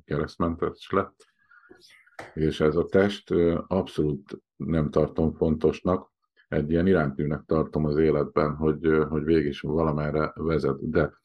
keresztmentes 0.06 0.90
lett, 0.92 1.26
és 2.34 2.60
ez 2.60 2.76
a 2.76 2.86
test 2.86 3.32
abszolút 3.68 4.42
nem 4.56 4.90
tartom 4.90 5.34
fontosnak, 5.34 6.12
egy 6.48 6.72
ilyen 6.72 6.88
iránytűnek 6.88 7.44
tartom 7.46 7.86
az 7.86 7.98
életben, 7.98 8.56
hogy, 8.56 9.06
hogy 9.10 9.24
végig 9.24 9.48
is 9.48 9.62
valamerre 9.62 10.32
vezet. 10.36 10.90
De 10.90 11.22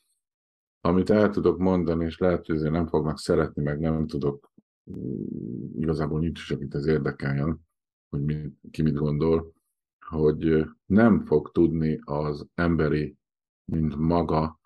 amit 0.81 1.11
el 1.11 1.31
tudok 1.31 1.59
mondani, 1.59 2.05
és 2.05 2.19
lehet, 2.19 2.47
hogy 2.47 2.71
nem 2.71 2.87
fognak 2.87 3.19
szeretni, 3.19 3.63
meg 3.63 3.81
nem 3.81 4.07
tudok, 4.07 4.53
igazából 5.79 6.21
nincs 6.21 6.41
is, 6.41 6.51
akit 6.51 6.75
ez 6.75 6.87
érdekeljen, 6.87 7.68
hogy 8.09 8.25
mi, 8.25 8.53
ki 8.71 8.83
mit 8.83 8.95
gondol, 8.95 9.53
hogy 10.07 10.65
nem 10.87 11.21
fog 11.21 11.53
tudni 11.53 12.01
az 12.05 12.47
emberi, 12.55 13.17
mint 13.65 13.97
maga 13.97 14.59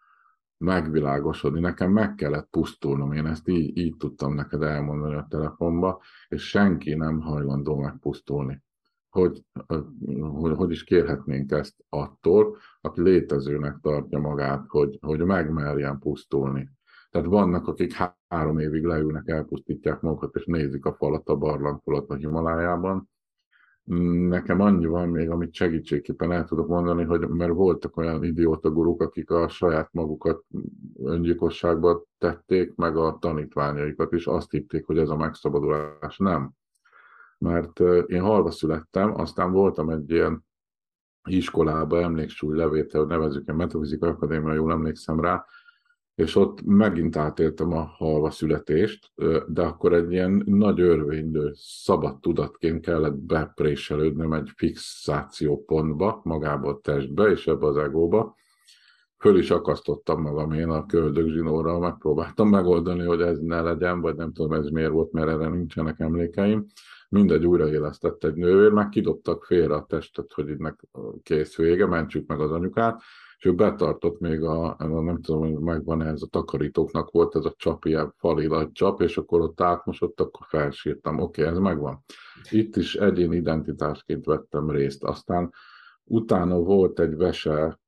megvilágosodni. 0.63 1.61
Nekem 1.61 1.93
meg 1.93 2.15
kellett 2.15 2.49
pusztulnom, 2.51 3.13
én 3.13 3.27
ezt 3.27 3.49
így, 3.49 3.77
így 3.77 3.97
tudtam 3.97 4.35
neked 4.35 4.63
elmondani 4.63 5.15
a 5.15 5.27
telefonba, 5.31 6.03
és 6.29 6.49
senki 6.49 6.95
nem 6.95 7.21
hajlandó 7.21 7.77
megpusztulni. 7.77 8.63
Hogy, 9.09 9.45
hogy, 10.21 10.57
hogy 10.57 10.71
is 10.71 10.85
kérhetnénk 10.85 11.51
ezt 11.51 11.75
attól, 11.89 12.57
aki 12.81 13.03
létezőnek 13.03 13.79
tartja 13.83 14.19
magát, 14.19 14.65
hogy, 14.69 14.99
hogy 15.01 15.21
megmerjen 15.21 15.99
pusztulni. 15.99 16.71
Tehát 17.11 17.27
vannak, 17.27 17.69
akik 17.69 17.93
három 18.29 18.59
évig 18.59 18.85
leülnek, 18.85 19.29
elpusztítják 19.29 20.01
magukat, 20.01 20.35
és 20.35 20.45
nézik 20.45 20.85
a 20.85 20.93
falat, 20.93 21.29
a 21.29 21.37
barlangfalat 21.37 22.11
a 22.11 22.15
Himalájában, 22.15 23.11
Nekem 23.85 24.61
annyi 24.61 24.87
van 24.87 25.09
még, 25.09 25.31
amit 25.31 25.55
segítségképpen 25.55 26.33
el 26.33 26.45
tudok 26.45 26.69
mondani, 26.69 27.05
hogy 27.05 27.29
mert 27.29 27.53
voltak 27.53 27.97
olyan 27.97 28.25
idióta 28.25 28.71
guruk, 28.71 29.03
akik 29.03 29.31
a 29.31 29.49
saját 29.49 29.93
magukat 29.93 30.45
öngyilkosságba 31.03 32.05
tették, 32.19 32.75
meg 32.75 32.97
a 32.97 33.19
tanítványaikat 33.21 34.13
is 34.13 34.27
azt 34.27 34.51
hitték, 34.51 34.87
hogy 34.87 34.99
ez 34.99 35.09
a 35.09 35.17
megszabadulás. 35.17 36.17
Nem. 36.17 36.51
Mert 37.39 37.81
én 38.07 38.21
halva 38.21 38.51
születtem, 38.51 39.15
aztán 39.21 39.53
voltam 39.53 39.91
egy 39.91 40.11
ilyen 40.11 40.45
iskolába, 41.29 42.01
emléksúly 42.01 42.57
levétel, 42.57 43.05
nevezük 43.05 43.49
egy 43.49 43.55
Metafizikai 43.55 44.11
Akadémia, 44.11 44.53
jól 44.53 44.73
emlékszem 44.73 45.21
rá, 45.21 45.45
és 46.15 46.37
ott 46.37 46.63
megint 46.65 47.17
átéltem 47.17 47.73
a 47.73 47.83
halva 47.83 48.31
születést, 48.31 49.13
de 49.47 49.63
akkor 49.63 49.93
egy 49.93 50.13
ilyen 50.13 50.43
nagy 50.47 50.81
örvénylő, 50.81 51.51
szabad 51.55 52.21
tudatként 52.21 52.85
kellett 52.85 53.15
bepréselődnöm 53.15 54.33
egy 54.33 54.51
fixációpontba, 54.57 56.21
magába 56.25 56.69
a 56.69 56.81
testbe 56.83 57.25
és 57.25 57.47
ebbe 57.47 57.67
az 57.67 57.77
egóba. 57.77 58.37
Föl 59.19 59.39
is 59.39 59.51
akasztottam 59.51 60.23
magam 60.23 60.53
én 60.53 60.69
a 60.69 60.87
köldögzsinóra, 60.87 61.79
megpróbáltam 61.79 62.49
megoldani, 62.49 63.05
hogy 63.05 63.21
ez 63.21 63.39
ne 63.39 63.61
legyen, 63.61 64.01
vagy 64.01 64.15
nem 64.17 64.33
tudom 64.33 64.53
ez 64.53 64.69
miért 64.69 64.91
volt, 64.91 65.13
mert 65.13 65.29
erre 65.29 65.49
nincsenek 65.49 66.01
emlékeim. 66.01 66.67
Mindegy 67.09 67.47
újraélesztett 67.47 68.25
egy 68.25 68.35
nővér, 68.35 68.71
meg 68.71 68.89
kidobtak 68.89 69.45
félre 69.45 69.75
a 69.75 69.85
testet, 69.85 70.33
hogy 70.33 70.49
ennek 70.49 70.81
kész 71.23 71.57
vége, 71.57 71.87
mentsük 71.87 72.27
meg 72.27 72.41
az 72.41 72.51
anyukát, 72.51 73.03
és 73.43 73.49
ő 73.49 73.55
betartott 73.55 74.21
még 74.21 74.43
a, 74.43 74.77
a 74.79 74.85
nem 74.87 75.21
tudom, 75.21 75.41
hogy 75.41 75.59
megvan 75.59 76.03
ez 76.03 76.23
a 76.23 76.27
takarítóknak 76.27 77.11
volt 77.11 77.37
ez 77.37 77.45
a 77.45 77.55
csap, 77.57 77.85
ilyen 77.85 78.15
fali 78.17 78.47
nagy 78.47 78.73
csap, 78.73 79.01
és 79.01 79.17
akkor 79.17 79.41
ott 79.41 79.61
átmosott, 79.61 80.21
akkor 80.21 80.47
felsírtam, 80.49 81.19
oké, 81.19 81.41
okay, 81.41 81.53
ez 81.53 81.59
megvan. 81.59 82.05
Itt 82.51 82.77
is 82.77 82.95
egyén 82.95 83.33
identitásként 83.33 84.25
vettem 84.25 84.71
részt. 84.71 85.05
Aztán 85.05 85.53
utána 86.05 86.59
volt 86.59 87.01
egy 87.01 87.17
vese, 87.17 87.81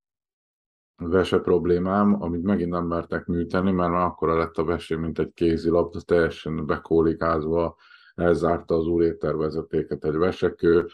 vese 0.96 1.38
problémám, 1.38 2.22
amit 2.22 2.42
megint 2.42 2.70
nem 2.70 2.86
mertek 2.86 3.26
műteni, 3.26 3.70
mert 3.70 3.90
már 3.90 4.04
akkora 4.04 4.38
lett 4.38 4.56
a 4.56 4.64
vesé, 4.64 4.94
mint 4.94 5.18
egy 5.18 5.32
kézilabda, 5.34 6.00
teljesen 6.00 6.66
bekólikázva, 6.66 7.76
elzárta 8.14 8.74
az 8.74 8.86
úrétervezetéket 8.86 10.04
egy 10.04 10.16
vesekő, 10.16 10.86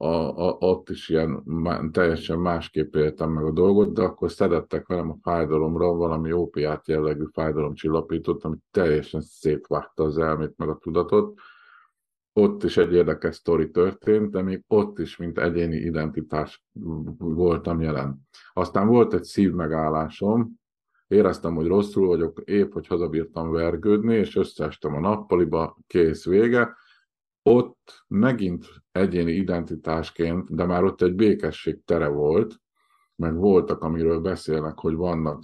a, 0.00 0.46
a, 0.46 0.56
ott 0.58 0.88
is 0.88 1.08
ilyen 1.08 1.42
teljesen 1.92 2.38
másképp 2.38 2.94
éltem 2.94 3.30
meg 3.30 3.44
a 3.44 3.50
dolgot, 3.50 3.92
de 3.92 4.02
akkor 4.02 4.30
szedettek 4.30 4.86
velem 4.86 5.10
a 5.10 5.16
fájdalomra 5.22 5.92
valami 5.92 6.32
ópiát 6.32 6.88
jellegű 6.88 7.24
fájdalomcsillapítót, 7.32 8.44
ami 8.44 8.56
teljesen 8.70 9.20
szétvágta 9.20 10.02
az 10.02 10.18
elmét 10.18 10.56
meg 10.56 10.68
a 10.68 10.78
tudatot. 10.78 11.38
Ott 12.32 12.62
is 12.62 12.76
egy 12.76 12.92
érdekes 12.92 13.34
sztori 13.34 13.70
történt, 13.70 14.30
de 14.30 14.42
még 14.42 14.64
ott 14.66 14.98
is, 14.98 15.16
mint 15.16 15.38
egyéni 15.38 15.76
identitás 15.76 16.64
voltam 17.18 17.80
jelen. 17.80 18.20
Aztán 18.52 18.86
volt 18.86 19.14
egy 19.14 19.24
szívmegállásom, 19.24 20.60
éreztem, 21.06 21.54
hogy 21.54 21.66
rosszul 21.66 22.06
vagyok, 22.06 22.40
épp, 22.44 22.72
hogy 22.72 22.86
hazabírtam 22.86 23.50
vergődni, 23.50 24.14
és 24.14 24.36
összeestem 24.36 24.94
a 24.94 25.00
nappaliba, 25.00 25.78
kész 25.86 26.24
vége, 26.24 26.76
ott 27.48 28.04
megint 28.08 28.66
egyéni 28.92 29.32
identitásként, 29.32 30.54
de 30.54 30.64
már 30.64 30.84
ott 30.84 31.02
egy 31.02 31.14
békesség 31.14 31.84
tere 31.84 32.08
volt, 32.08 32.60
meg 33.16 33.36
voltak, 33.36 33.82
amiről 33.82 34.20
beszélnek, 34.20 34.78
hogy 34.78 34.94
vannak 34.94 35.42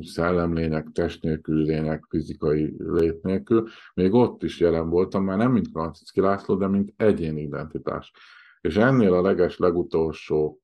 szellemlények, 0.00 0.88
test 0.92 1.22
nélkül 1.22 1.62
lények, 1.62 2.04
fizikai 2.08 2.74
lét 2.78 3.22
nélkül, 3.22 3.68
még 3.94 4.12
ott 4.12 4.42
is 4.42 4.60
jelen 4.60 4.88
voltam, 4.88 5.24
már 5.24 5.36
nem 5.36 5.52
mint 5.52 5.68
Franciszki 5.68 6.20
László, 6.20 6.54
de 6.54 6.66
mint 6.66 6.92
egyéni 6.96 7.40
identitás. 7.42 8.12
És 8.60 8.76
ennél 8.76 9.12
a 9.12 9.22
leges 9.22 9.58
legutolsó, 9.58 10.60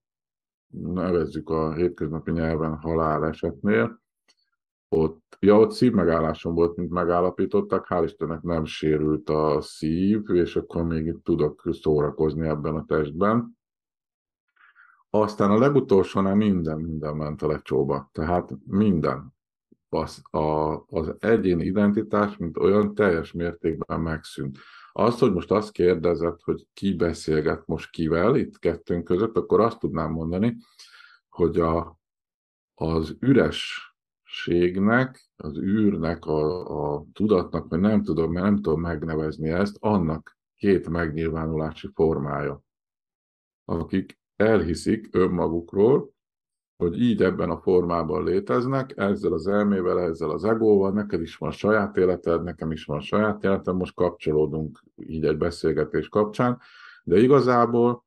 nevezzük 0.72 1.50
a 1.50 1.74
hétköznapi 1.74 2.30
nyelven 2.30 2.76
halálesetnél, 2.76 4.01
ott, 4.92 5.36
ja, 5.40 5.58
ott 5.58 5.70
szívmegállásom 5.70 6.54
volt, 6.54 6.76
mint 6.76 6.90
megállapítottak, 6.90 7.86
hál' 7.88 8.02
Istennek 8.04 8.42
nem 8.42 8.64
sérült 8.64 9.28
a 9.28 9.60
szív, 9.60 10.30
és 10.30 10.56
akkor 10.56 10.82
még 10.82 11.16
tudok 11.22 11.68
szórakozni 11.70 12.46
ebben 12.46 12.74
a 12.74 12.84
testben. 12.84 13.58
Aztán 15.10 15.50
a 15.50 15.58
legutolsónál 15.58 16.34
minden, 16.34 16.80
minden 16.80 17.16
ment 17.16 17.42
a 17.42 17.46
lecsóba. 17.46 18.08
Tehát 18.12 18.50
minden. 18.66 19.34
Az, 19.88 20.22
a, 20.30 20.72
az 20.86 21.14
egyéni 21.18 21.64
identitás, 21.64 22.36
mint 22.36 22.58
olyan 22.58 22.94
teljes 22.94 23.32
mértékben 23.32 24.00
megszűnt. 24.00 24.58
Az, 24.92 25.18
hogy 25.18 25.32
most 25.32 25.50
azt 25.50 25.72
kérdezett, 25.72 26.40
hogy 26.42 26.66
ki 26.72 26.94
beszélget 26.94 27.66
most 27.66 27.90
kivel 27.90 28.36
itt 28.36 28.58
kettőnk 28.58 29.04
között, 29.04 29.36
akkor 29.36 29.60
azt 29.60 29.78
tudnám 29.78 30.10
mondani, 30.10 30.56
hogy 31.28 31.60
a, 31.60 31.98
az 32.74 33.16
üres 33.20 33.91
ségnek, 34.32 35.30
az 35.36 35.58
űrnek, 35.58 36.24
a, 36.24 36.94
a 36.94 37.04
tudatnak, 37.12 37.68
vagy 37.68 37.80
nem 37.80 38.02
tudom, 38.02 38.32
mert 38.32 38.44
nem 38.44 38.56
tudom 38.56 38.80
megnevezni 38.80 39.50
ezt, 39.50 39.76
annak 39.80 40.36
két 40.56 40.88
megnyilvánulási 40.88 41.88
formája, 41.94 42.62
akik 43.64 44.18
elhiszik 44.36 45.08
önmagukról, 45.10 46.12
hogy 46.76 47.00
így 47.00 47.22
ebben 47.22 47.50
a 47.50 47.60
formában 47.60 48.24
léteznek, 48.24 48.92
ezzel 48.96 49.32
az 49.32 49.46
elmével, 49.46 50.00
ezzel 50.00 50.30
az 50.30 50.44
egóval, 50.44 50.92
neked 50.92 51.20
is 51.20 51.36
van 51.36 51.50
saját 51.50 51.96
életed, 51.96 52.42
nekem 52.42 52.70
is 52.70 52.84
van 52.84 53.00
saját 53.00 53.44
életem, 53.44 53.76
most 53.76 53.94
kapcsolódunk 53.94 54.82
így 54.96 55.24
egy 55.24 55.36
beszélgetés 55.36 56.08
kapcsán, 56.08 56.60
de 57.04 57.18
igazából 57.18 58.04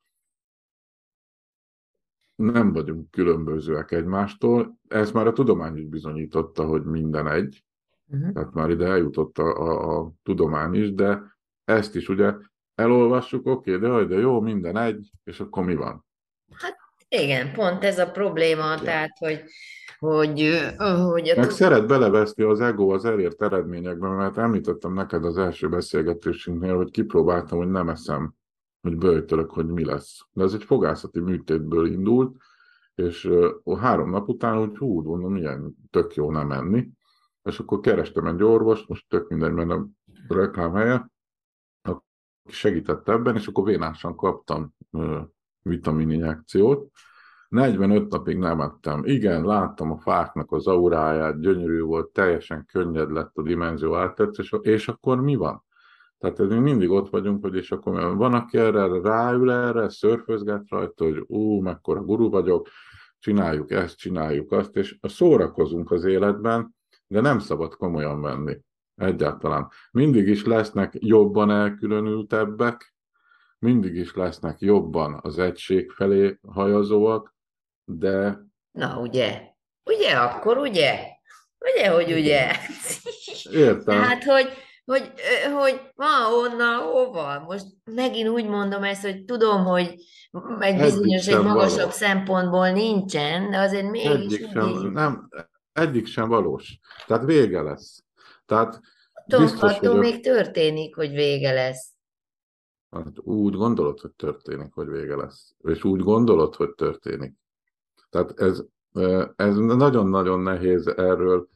nem 2.36 2.74
vagyunk 2.74 3.12
különbözőek 3.12 3.92
egymástól. 3.92 4.78
Ez 4.88 5.12
már 5.12 5.28
a 5.28 5.34
tudomány 5.34 5.78
is 5.78 5.86
bizonyította, 5.86 6.66
hogy 6.66 6.84
minden 6.84 7.28
egy. 7.28 7.64
Uh-huh. 8.08 8.32
Tehát 8.34 8.54
már 8.54 8.70
ide 8.70 8.86
eljutott 8.86 9.38
a, 9.38 9.58
a, 9.58 10.00
a 10.00 10.12
tudomány 10.24 10.74
is, 10.74 10.94
de 10.94 11.38
ezt 11.64 11.96
is 11.96 12.10
ugye 12.10 12.34
elolvassuk, 12.76 13.48
oké, 13.48 13.76
okay, 13.76 13.90
de, 13.90 14.06
de 14.06 14.16
jó, 14.16 14.42
minden 14.42 14.78
egy, 14.78 15.10
és 15.24 15.40
akkor 15.40 15.66
mi 15.66 15.76
van? 15.76 16.06
Hát 16.54 16.78
igen, 17.10 17.54
pont 17.54 17.84
ez 17.84 18.00
a 18.00 18.12
probléma, 18.12 18.74
igen. 18.74 18.84
tehát, 18.84 19.18
hogy, 19.18 19.44
hogy, 20.00 20.60
hogy 20.78 21.30
a 21.30 21.40
Meg 21.40 21.50
szeret 21.50 21.88
beleveszni 21.88 22.44
az 22.44 22.62
ego 22.62 22.94
az 22.94 23.06
elért 23.06 23.42
eredményekben, 23.42 24.12
mert 24.12 24.38
említettem 24.38 24.94
neked 24.94 25.26
az 25.26 25.38
első 25.38 25.70
beszélgetésünknél, 25.70 26.76
hogy 26.76 26.92
kipróbáltam, 26.92 27.58
hogy 27.58 27.70
nem 27.70 27.90
eszem, 27.90 28.34
hogy 28.86 28.98
böjtölök, 28.98 29.52
hogy 29.52 29.68
mi 29.68 29.86
lesz. 29.86 30.20
De 30.32 30.44
ez 30.44 30.54
egy 30.54 30.64
fogászati 30.64 31.20
műtétből 31.20 31.88
indult, 31.88 32.38
és 32.96 33.26
uh, 33.26 33.80
három 33.80 34.10
nap 34.10 34.30
után 34.30 34.60
úgy 34.60 34.78
hú, 34.78 35.02
mondom, 35.02 35.32
milyen 35.32 35.76
tök 35.90 36.16
jó 36.16 36.32
nem 36.32 36.48
menni. 36.48 36.90
És 37.44 37.60
akkor 37.60 37.80
kerestem 37.80 38.26
egy 38.26 38.44
orvost, 38.44 38.88
most 38.88 39.06
tök 39.10 39.30
mindegy, 39.30 39.52
mert 39.52 39.70
a 39.70 39.88
reklám 40.28 40.74
helye, 40.74 41.10
aki 41.82 42.04
segített 42.46 43.10
ebben, 43.10 43.36
és 43.36 43.48
akkor 43.48 43.64
vénásan 43.64 44.16
kaptam 44.16 44.74
uh, 44.92 45.22
vitamininjekciót, 45.62 46.92
45 47.48 48.12
napig 48.12 48.38
nem 48.38 48.62
ettem. 48.62 49.02
Igen, 49.06 49.46
láttam 49.46 49.92
a 49.92 49.98
fáknak 49.98 50.52
az 50.52 50.68
auráját, 50.68 51.40
gyönyörű 51.40 51.82
volt, 51.82 52.10
teljesen 52.10 52.66
könnyed 52.66 53.12
lett 53.12 53.38
a 53.38 53.42
dimenzió 53.42 53.96
áttetsz, 53.96 54.38
és, 54.38 54.56
és 54.62 54.88
akkor 54.88 55.22
mi 55.22 55.36
van? 55.36 55.65
Tehát 56.34 56.52
ez 56.52 56.58
mindig 56.58 56.90
ott 56.90 57.10
vagyunk, 57.10 57.44
hogy 57.44 57.56
és 57.56 57.72
akkor 57.72 58.16
van, 58.18 58.34
aki 58.34 58.58
erre 58.58 59.02
ráül 59.02 59.52
erre, 59.52 59.90
szörfözget 59.90 60.70
rajta, 60.70 61.04
hogy 61.04 61.24
ú, 61.28 61.62
mekkora 61.62 62.02
guru 62.02 62.30
vagyok, 62.30 62.68
csináljuk 63.20 63.72
ezt, 63.72 63.98
csináljuk 63.98 64.52
azt, 64.52 64.76
és 64.76 64.98
szórakozunk 65.02 65.92
az 65.92 66.04
életben, 66.04 66.76
de 67.08 67.22
nem 67.22 67.40
szabad 67.40 67.76
komolyan 67.76 68.22
venni. 68.22 68.58
Egyáltalán. 68.96 69.70
Mindig 69.92 70.28
is 70.28 70.46
lesznek 70.46 70.94
jobban 71.00 71.52
elkülönültebbek, 71.52 72.96
mindig 73.60 73.96
is 73.96 74.16
lesznek 74.16 74.60
jobban 74.60 75.20
az 75.22 75.40
egység 75.40 75.92
felé 75.92 76.40
hajazóak, 76.48 77.36
de... 77.84 78.46
Na, 78.72 79.00
ugye? 79.00 79.42
Ugye 79.84 80.16
akkor, 80.16 80.58
ugye? 80.58 81.00
Ugye, 81.60 81.90
hogy 81.90 82.12
ugye? 82.12 82.52
Értem. 83.52 84.02
Hát, 84.08 84.24
hogy, 84.24 84.48
hogy, 84.86 85.14
hogy 85.54 85.82
ma 85.96 86.36
onnan 86.36 86.80
hova? 86.82 87.40
Most 87.40 87.66
megint 87.84 88.30
úgy 88.30 88.48
mondom 88.48 88.84
ezt, 88.84 89.02
hogy 89.02 89.26
tudom, 89.26 89.64
hogy 89.64 89.96
egy 90.60 90.78
bizonyos, 90.78 91.28
egy 91.28 91.44
magasabb 91.44 91.78
valós. 91.78 91.94
szempontból 91.94 92.70
nincsen, 92.70 93.52
de 93.52 93.58
azért 93.58 93.90
mégis... 93.90 94.10
Egyik 94.10 94.50
sem, 94.52 94.68
így... 94.68 94.92
nem, 94.92 95.30
egyik 95.74 96.06
sem 96.06 96.28
valós. 96.28 96.80
Tehát 97.08 97.26
vége 97.26 97.62
lesz. 97.62 98.04
Tehát 98.46 98.80
Tudom, 99.28 99.46
biztos, 99.46 99.72
attól 99.72 99.92
hogy 99.92 100.00
még 100.00 100.24
történik, 100.24 100.96
hogy 100.96 101.12
vége 101.12 101.52
lesz. 101.54 101.94
Hát 102.92 103.20
úgy 103.20 103.54
gondolod, 103.54 104.00
hogy 104.00 104.12
történik, 104.12 104.74
hogy 104.74 104.88
vége 104.88 105.16
lesz. 105.16 105.56
És 105.64 105.84
úgy 105.84 106.02
gondolod, 106.02 106.56
hogy 106.56 106.74
történik. 106.76 107.34
Tehát 108.10 108.40
ez, 108.40 108.64
ez 109.36 109.56
nagyon-nagyon 109.56 110.40
nehéz 110.40 110.88
erről 110.88 111.48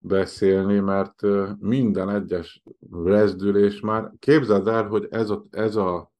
beszélni, 0.00 0.78
mert 0.78 1.22
minden 1.58 2.10
egyes 2.10 2.62
rezdülés 2.90 3.80
már, 3.80 4.12
képzeld 4.18 4.68
el, 4.68 4.86
hogy 4.86 5.06
ez 5.10 5.30
a, 5.30 5.46
ez 5.50 5.76
a 5.76 6.12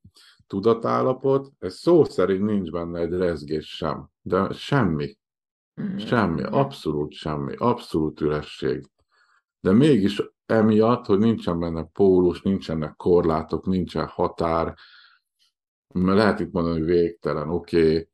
tudatállapot, 0.46 1.52
ez 1.58 1.74
szó 1.74 2.04
szerint 2.04 2.44
nincs 2.44 2.70
benne 2.70 3.00
egy 3.00 3.12
rezgés 3.12 3.76
sem, 3.76 4.08
de 4.22 4.52
semmi. 4.52 5.18
Mm-hmm. 5.80 5.96
Semmi, 5.96 6.42
abszolút 6.42 7.12
semmi, 7.12 7.54
abszolút 7.56 8.20
üresség. 8.20 8.84
De 9.60 9.72
mégis 9.72 10.22
emiatt, 10.46 11.06
hogy 11.06 11.18
nincsen 11.18 11.58
benne 11.58 11.84
pólus, 11.92 12.42
nincsenek 12.42 12.96
korlátok, 12.96 13.66
nincsen 13.66 14.06
határ, 14.06 14.74
lehet 15.94 16.40
itt 16.40 16.52
mondani, 16.52 16.78
hogy 16.78 16.88
végtelen, 16.88 17.48
oké, 17.48 17.90
okay, 17.90 18.09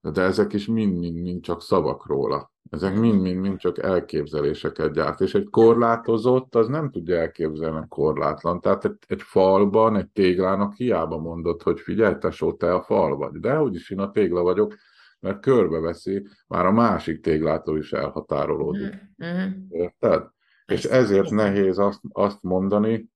de 0.00 0.22
ezek 0.22 0.52
is 0.52 0.66
mind-mind 0.66 1.42
csak 1.42 1.62
szavak 1.62 2.06
róla. 2.06 2.52
Ezek 2.70 2.98
mind-mind 2.98 3.58
csak 3.58 3.78
elképzeléseket 3.78 4.92
gyárt. 4.92 5.20
És 5.20 5.34
egy 5.34 5.48
korlátozott, 5.50 6.54
az 6.54 6.68
nem 6.68 6.90
tudja 6.90 7.16
elképzelni 7.16 7.86
korlátlan. 7.88 8.60
Tehát 8.60 8.84
egy, 8.84 8.96
egy 9.06 9.22
falban, 9.22 9.96
egy 9.96 10.08
téglának 10.08 10.74
hiába 10.74 11.18
mondod, 11.18 11.62
hogy 11.62 11.80
figyelj, 11.80 12.14
tesó, 12.18 12.52
te 12.52 12.74
a 12.74 12.82
fal 12.82 13.16
vagy. 13.16 13.32
De 13.32 13.62
úgyis 13.62 13.90
én 13.90 14.00
a 14.00 14.10
tégla 14.10 14.42
vagyok, 14.42 14.74
mert 15.20 15.40
körbeveszi, 15.40 16.26
már 16.46 16.66
a 16.66 16.72
másik 16.72 17.20
téglától 17.20 17.78
is 17.78 17.92
elhatárolódik. 17.92 18.94
Mm-hmm. 19.24 19.50
Érted? 19.68 20.28
És 20.66 20.84
ezért 20.84 21.30
nehéz 21.30 21.78
azt, 21.78 22.00
azt 22.12 22.42
mondani, 22.42 23.08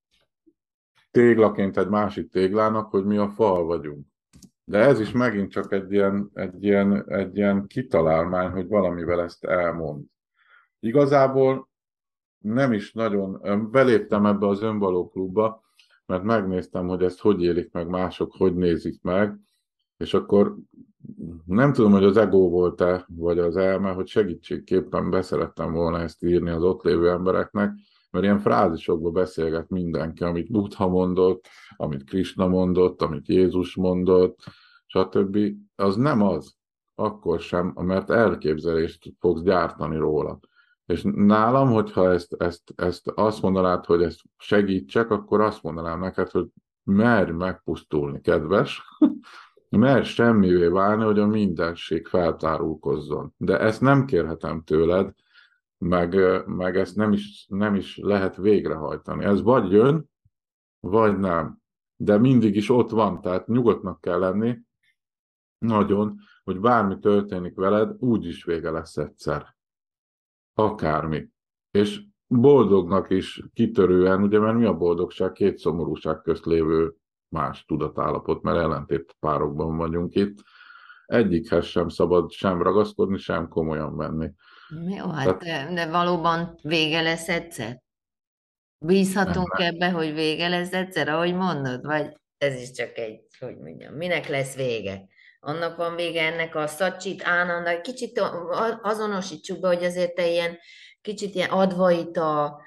téglaként 1.11 1.76
egy 1.76 1.89
másik 1.89 2.31
téglának, 2.31 2.91
hogy 2.91 3.05
mi 3.05 3.16
a 3.16 3.28
fal 3.28 3.64
vagyunk. 3.64 4.07
De 4.71 4.79
ez 4.79 5.01
is 5.01 5.12
megint 5.12 5.51
csak 5.51 5.73
egy 5.73 5.93
ilyen, 5.93 6.31
egy 6.35 6.64
ilyen, 6.64 7.05
egy 7.09 7.37
ilyen 7.37 7.66
kitalálmány, 7.66 8.51
hogy 8.51 8.68
valamivel 8.68 9.21
ezt 9.21 9.45
elmond. 9.45 10.05
Igazából 10.81 11.68
nem 12.39 12.73
is 12.73 12.93
nagyon, 12.93 13.41
beléptem 13.71 14.27
ebbe 14.27 14.47
az 14.47 14.62
önvaló 14.62 15.09
klubba, 15.09 15.62
mert 16.07 16.23
megnéztem, 16.23 16.87
hogy 16.87 17.03
ezt 17.03 17.21
hogy 17.21 17.43
élik 17.43 17.73
meg 17.73 17.89
mások, 17.89 18.33
hogy 18.37 18.55
nézik 18.55 19.03
meg, 19.03 19.39
és 19.97 20.14
akkor 20.14 20.57
nem 21.47 21.73
tudom, 21.73 21.93
hogy 21.93 22.05
az 22.05 22.16
ego 22.16 22.49
volt-e, 22.49 23.05
vagy 23.09 23.39
az 23.39 23.57
elme, 23.57 23.91
hogy 23.91 24.07
segítségképpen 24.07 25.11
beszerettem 25.11 25.73
volna 25.73 26.01
ezt 26.01 26.23
írni 26.23 26.51
az 26.51 26.62
ott 26.62 26.83
lévő 26.83 27.11
embereknek, 27.11 27.73
mert 28.11 28.24
ilyen 28.24 28.38
frázisokba 28.38 29.11
beszélget 29.11 29.68
mindenki, 29.68 30.24
amit 30.24 30.50
Buddha 30.50 30.88
mondott, 30.88 31.46
amit 31.76 32.04
Krishna 32.04 32.46
mondott, 32.48 33.02
amit 33.02 33.28
Jézus 33.28 33.74
mondott, 33.74 34.38
stb. 34.86 35.38
Az 35.76 35.96
nem 35.96 36.22
az, 36.22 36.54
akkor 36.94 37.40
sem, 37.40 37.72
mert 37.76 38.11
elképzelést 38.11 39.12
fogsz 39.18 39.42
gyártani 39.42 39.96
róla. 39.96 40.38
És 40.86 41.02
nálam, 41.14 41.70
hogyha 41.70 42.11
ezt, 42.11 42.34
ezt, 42.38 42.72
ezt 42.76 43.08
azt 43.08 43.42
mondanád, 43.42 43.84
hogy 43.84 44.02
ezt 44.02 44.20
segítsek, 44.36 45.11
akkor 45.11 45.40
azt 45.40 45.62
mondanám 45.62 46.00
neked, 46.00 46.30
hogy 46.30 46.46
merj 46.82 47.30
megpusztulni, 47.30 48.20
kedves, 48.20 48.82
merj 49.68 50.04
semmivé 50.04 50.66
válni, 50.66 51.04
hogy 51.04 51.18
a 51.18 51.26
mindenség 51.26 52.06
feltárulkozzon. 52.06 53.34
De 53.36 53.58
ezt 53.58 53.80
nem 53.80 54.04
kérhetem 54.04 54.62
tőled, 54.62 55.14
meg, 55.81 56.16
meg 56.47 56.76
ezt 56.76 56.97
nem 56.97 57.12
is, 57.12 57.47
nem 57.49 57.74
is 57.74 57.97
lehet 57.97 58.37
végrehajtani. 58.37 59.24
Ez 59.24 59.43
vagy 59.43 59.70
jön, 59.70 60.11
vagy 60.81 61.18
nem. 61.18 61.59
De 61.97 62.18
mindig 62.18 62.57
is 62.57 62.70
ott 62.70 62.91
van, 62.91 63.20
tehát 63.20 63.47
nyugodtnak 63.47 64.01
kell 64.01 64.18
lenni, 64.18 64.59
nagyon, 65.59 66.18
hogy 66.45 66.61
bármi 66.61 66.99
történik 66.99 67.55
veled, 67.55 67.97
úgy 67.99 68.26
is 68.26 68.45
vége 68.45 68.70
lesz 68.70 68.97
egyszer. 68.97 69.57
Akármi. 70.55 71.28
És 71.70 72.03
boldognak 72.26 73.11
is 73.11 73.43
kitörően, 73.53 74.22
ugye, 74.22 74.39
mert 74.39 74.57
mi 74.57 74.64
a 74.64 74.76
boldogság? 74.76 75.33
Két 75.33 75.59
szomorúság 75.59 76.20
közt 76.20 76.45
lévő 76.45 76.95
más 77.28 77.64
tudatállapot, 77.64 78.43
mert 78.43 78.59
ellentét 78.59 79.16
párokban 79.20 79.76
vagyunk 79.76 80.14
itt. 80.14 80.39
Egyikhez 81.07 81.64
sem 81.64 81.89
szabad 81.89 82.31
sem 82.31 82.62
ragaszkodni, 82.62 83.18
sem 83.18 83.49
komolyan 83.49 83.97
venni. 83.97 84.31
Jó, 84.89 85.11
hát 85.11 85.39
Tehát, 85.39 85.75
de 85.75 85.87
valóban 85.87 86.59
vége 86.62 87.01
lesz 87.01 87.29
egyszer? 87.29 87.79
Bízhatunk 88.79 89.59
nem, 89.59 89.75
ebbe, 89.75 89.91
hogy 89.91 90.14
vége 90.14 90.49
lesz 90.49 90.73
egyszer, 90.73 91.09
ahogy 91.09 91.35
mondod? 91.35 91.87
Vagy 91.87 92.16
ez 92.39 92.61
is 92.61 92.71
csak 92.71 92.99
egy, 92.99 93.21
hogy 93.39 93.57
mondjam, 93.57 93.95
minek 93.95 94.29
lesz 94.29 94.55
vége? 94.55 95.09
Annak 95.41 95.77
van 95.77 95.97
vége 95.97 96.23
ennek 96.23 96.55
a 96.55 96.66
szacsit, 96.66 97.23
ánanda, 97.25 97.81
kicsit 97.81 98.23
azonosítsuk 98.83 99.61
be, 99.61 99.68
hogy 99.68 99.85
azért 99.85 100.14
te 100.14 100.29
ilyen 100.29 100.59
kicsit 101.01 101.35
ilyen 101.35 101.51
advaita 101.51 102.61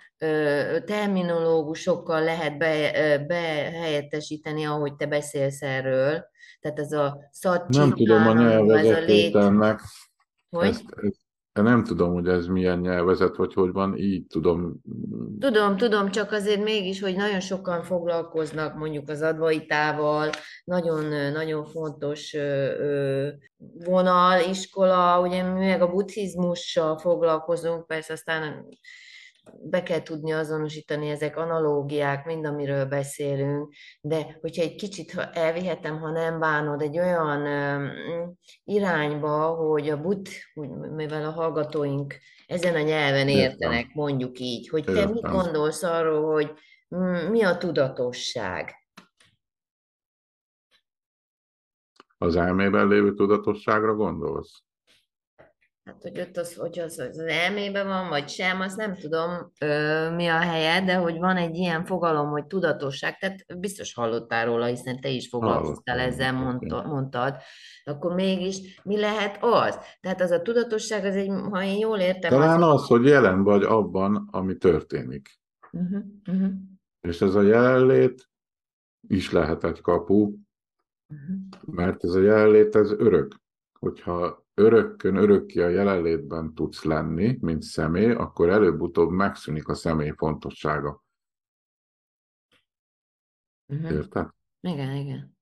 terminológusokkal 0.86 2.24
lehet 2.24 2.58
be, 2.58 2.91
behelyettesíteni, 3.28 4.66
ahogy 4.66 4.95
te 4.95 5.06
beszélsz 5.06 5.62
erről. 5.62 6.26
Tehát 6.60 6.80
ez 6.80 6.91
a 6.91 7.30
szacsit, 7.32 7.78
Nem 7.78 7.93
tudom 7.93 8.28
a 8.28 8.34
nyelvezetét 8.34 9.36
ennek. 9.36 9.82
Hogy? 10.49 10.68
Ezt, 10.68 10.84
ezt 10.95 11.22
nem 11.62 11.84
tudom, 11.84 12.14
hogy 12.14 12.28
ez 12.28 12.45
milyen 12.45 12.80
nyelvezet, 12.80 13.36
vagy 13.36 13.54
hogy 13.54 13.72
van, 13.72 13.97
így 13.97 14.26
tudom. 14.28 14.82
Tudom, 15.39 15.78
tudom, 15.78 16.12
csak 16.12 16.32
azért 16.32 16.64
mégis, 16.64 17.01
hogy 17.01 17.16
nagyon 17.16 17.39
sokan 17.39 17.84
foglalkoznak 17.84 18.76
mondjuk 18.78 19.10
az 19.10 19.22
advaitával, 19.22 20.30
nagyon, 20.64 21.32
nagyon 21.32 21.66
fontos 21.66 22.36
vonal, 23.86 24.39
iskola, 24.49 25.22
ugye 25.22 25.43
mi 25.43 25.66
meg 25.66 25.82
a 25.82 25.91
buddhizmussal 25.91 26.97
foglalkozunk, 26.97 27.88
persze 27.88 28.14
aztán 28.14 28.66
be 29.63 29.83
kell 29.83 30.01
tudni 30.01 30.31
azonosítani 30.31 31.09
ezek 31.09 31.37
analógiák, 31.37 32.25
mind 32.25 32.45
amiről 32.45 32.85
beszélünk, 32.85 33.73
de 34.01 34.37
hogyha 34.41 34.61
egy 34.61 34.75
kicsit 34.75 35.11
ha 35.11 35.31
elvihetem, 35.31 35.99
ha 35.99 36.11
nem 36.11 36.39
bánod, 36.39 36.81
egy 36.81 36.99
olyan 36.99 37.47
irányba, 38.63 39.47
hogy 39.47 39.89
a 39.89 40.01
but, 40.01 40.29
mivel 40.95 41.25
a 41.25 41.31
hallgatóink 41.31 42.15
ezen 42.47 42.75
a 42.75 42.81
nyelven 42.81 43.27
értenek, 43.27 43.93
mondjuk 43.93 44.39
így, 44.39 44.69
hogy 44.69 44.83
te 44.83 45.05
mit 45.05 45.21
gondolsz 45.21 45.83
arról, 45.83 46.31
hogy 46.33 46.53
mi 47.29 47.43
a 47.43 47.57
tudatosság? 47.57 48.75
Az 52.17 52.35
elmében 52.35 52.87
lévő 52.87 53.13
tudatosságra 53.13 53.95
gondolsz? 53.95 54.63
Hát, 55.84 56.01
hogy 56.01 56.19
ott 56.19 56.38
az, 56.38 56.55
hogy 56.55 56.79
az, 56.79 56.99
az 56.99 57.17
elmébe 57.17 57.84
van, 57.84 58.09
vagy 58.09 58.29
sem, 58.29 58.59
azt 58.59 58.77
nem 58.77 58.95
tudom, 58.95 59.51
ö, 59.59 60.09
mi 60.15 60.27
a 60.27 60.38
helye, 60.38 60.86
de 60.86 60.95
hogy 60.95 61.17
van 61.17 61.38
egy 61.38 61.55
ilyen 61.55 61.86
fogalom, 61.86 62.29
hogy 62.29 62.45
tudatosság, 62.45 63.17
tehát 63.17 63.59
biztos 63.59 63.93
hallottál 63.93 64.45
róla, 64.45 64.65
hiszen 64.65 64.99
te 65.01 65.09
is 65.09 65.27
foglalkoztál 65.27 65.99
ezzel, 65.99 66.34
mondta, 66.34 66.84
mondtad, 66.84 67.36
akkor 67.84 68.13
mégis 68.13 68.81
mi 68.84 68.99
lehet 68.99 69.38
az? 69.41 69.79
Tehát 69.99 70.21
az 70.21 70.31
a 70.31 70.41
tudatosság, 70.41 71.05
az 71.05 71.15
egy, 71.15 71.31
ha 71.51 71.63
én 71.63 71.77
jól 71.77 71.99
értem, 71.99 72.29
Talán 72.31 72.63
az... 72.63 72.81
az, 72.81 72.88
hogy 72.88 73.05
jelen 73.05 73.43
vagy 73.43 73.63
abban, 73.63 74.27
ami 74.31 74.57
történik. 74.57 75.39
Uh-huh, 75.71 76.03
uh-huh, 76.27 76.51
És 77.01 77.21
ez 77.21 77.36
a 77.36 77.41
jelenlét 77.41 78.29
is 79.07 79.31
lehet 79.31 79.63
egy 79.63 79.81
kapu, 79.81 80.21
uh-huh. 80.21 81.38
mert 81.65 82.03
ez 82.03 82.13
a 82.13 82.21
jelenlét, 82.21 82.75
ez 82.75 82.91
örök. 82.91 83.36
Hogyha 83.79 84.42
örökkön, 84.54 85.16
örökké 85.16 85.62
a 85.62 85.68
jelenlétben 85.68 86.54
tudsz 86.54 86.84
lenni, 86.84 87.38
mint 87.41 87.62
személy, 87.62 88.12
akkor 88.12 88.49
előbb-utóbb 88.49 89.10
megszűnik 89.10 89.68
a 89.68 89.74
személy 89.74 90.14
fontossága. 90.16 91.04
uh-huh. 93.68 93.91
Érted? 93.91 94.30
Igen, 94.62 94.95
igen. 94.95 95.38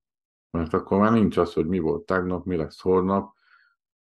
Mert 0.49 0.73
akkor 0.73 0.99
már 0.99 1.11
nincs 1.11 1.37
az, 1.37 1.53
hogy 1.53 1.67
mi 1.67 1.79
volt 1.79 2.05
tegnap, 2.05 2.45
mi 2.45 2.55
lesz 2.55 2.81
holnap. 2.81 3.33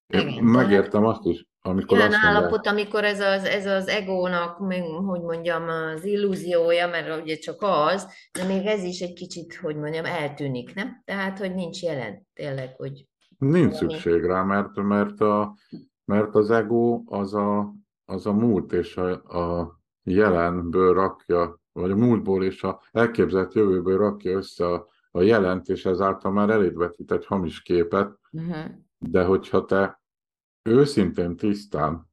Én 0.07 0.27
Igen, 0.27 0.43
megértem 0.43 1.05
azt 1.05 1.25
is, 1.25 1.45
amikor 1.61 1.97
Olyan 1.97 2.11
azt 2.11 2.21
mondják, 2.21 2.41
állapot, 2.43 2.67
amikor 2.67 3.03
ez 3.03 3.19
az, 3.19 3.43
ez 3.43 3.65
az 3.65 3.87
egónak, 3.87 4.59
meg, 4.59 4.83
hogy 4.83 5.21
mondjam, 5.21 5.67
az 5.67 6.03
illúziója, 6.03 6.87
mert 6.87 7.21
ugye 7.21 7.37
csak 7.37 7.61
az, 7.61 8.13
de 8.31 8.43
még 8.43 8.65
ez 8.65 8.83
is 8.83 8.99
egy 8.99 9.13
kicsit, 9.13 9.55
hogy 9.55 9.75
mondjam, 9.75 10.05
eltűnik, 10.05 10.73
nem? 10.73 11.01
Tehát, 11.05 11.37
hogy 11.37 11.53
nincs 11.53 11.81
jelen, 11.81 12.27
tényleg, 12.33 12.75
hogy 12.75 13.05
nincs 13.41 13.73
szükség 13.73 14.23
rá, 14.23 14.43
mert, 14.43 14.75
mert, 14.75 15.21
a, 15.21 15.55
mert 16.05 16.35
az 16.35 16.51
ego 16.51 17.03
az 17.05 17.33
a, 17.33 17.73
az 18.05 18.25
a 18.25 18.33
múlt 18.33 18.73
és 18.73 18.97
a, 18.97 19.11
a 19.37 19.79
jelenből 20.03 20.93
rakja, 20.93 21.59
vagy 21.71 21.91
a 21.91 21.95
múltból 21.95 22.43
és 22.43 22.63
a 22.63 22.81
elképzelt 22.91 23.53
jövőből 23.53 23.97
rakja 23.97 24.37
össze 24.37 24.65
a, 24.67 24.87
a 25.11 25.21
jelent, 25.21 25.69
és 25.69 25.85
ezáltal 25.85 26.31
már 26.31 26.49
eléd 26.49 26.77
vetít 26.77 27.11
egy 27.11 27.25
hamis 27.25 27.61
képet, 27.61 28.19
uh-huh. 28.31 28.65
de 28.97 29.23
hogyha 29.23 29.65
te 29.65 30.01
őszintén, 30.63 31.35
tisztán 31.35 32.09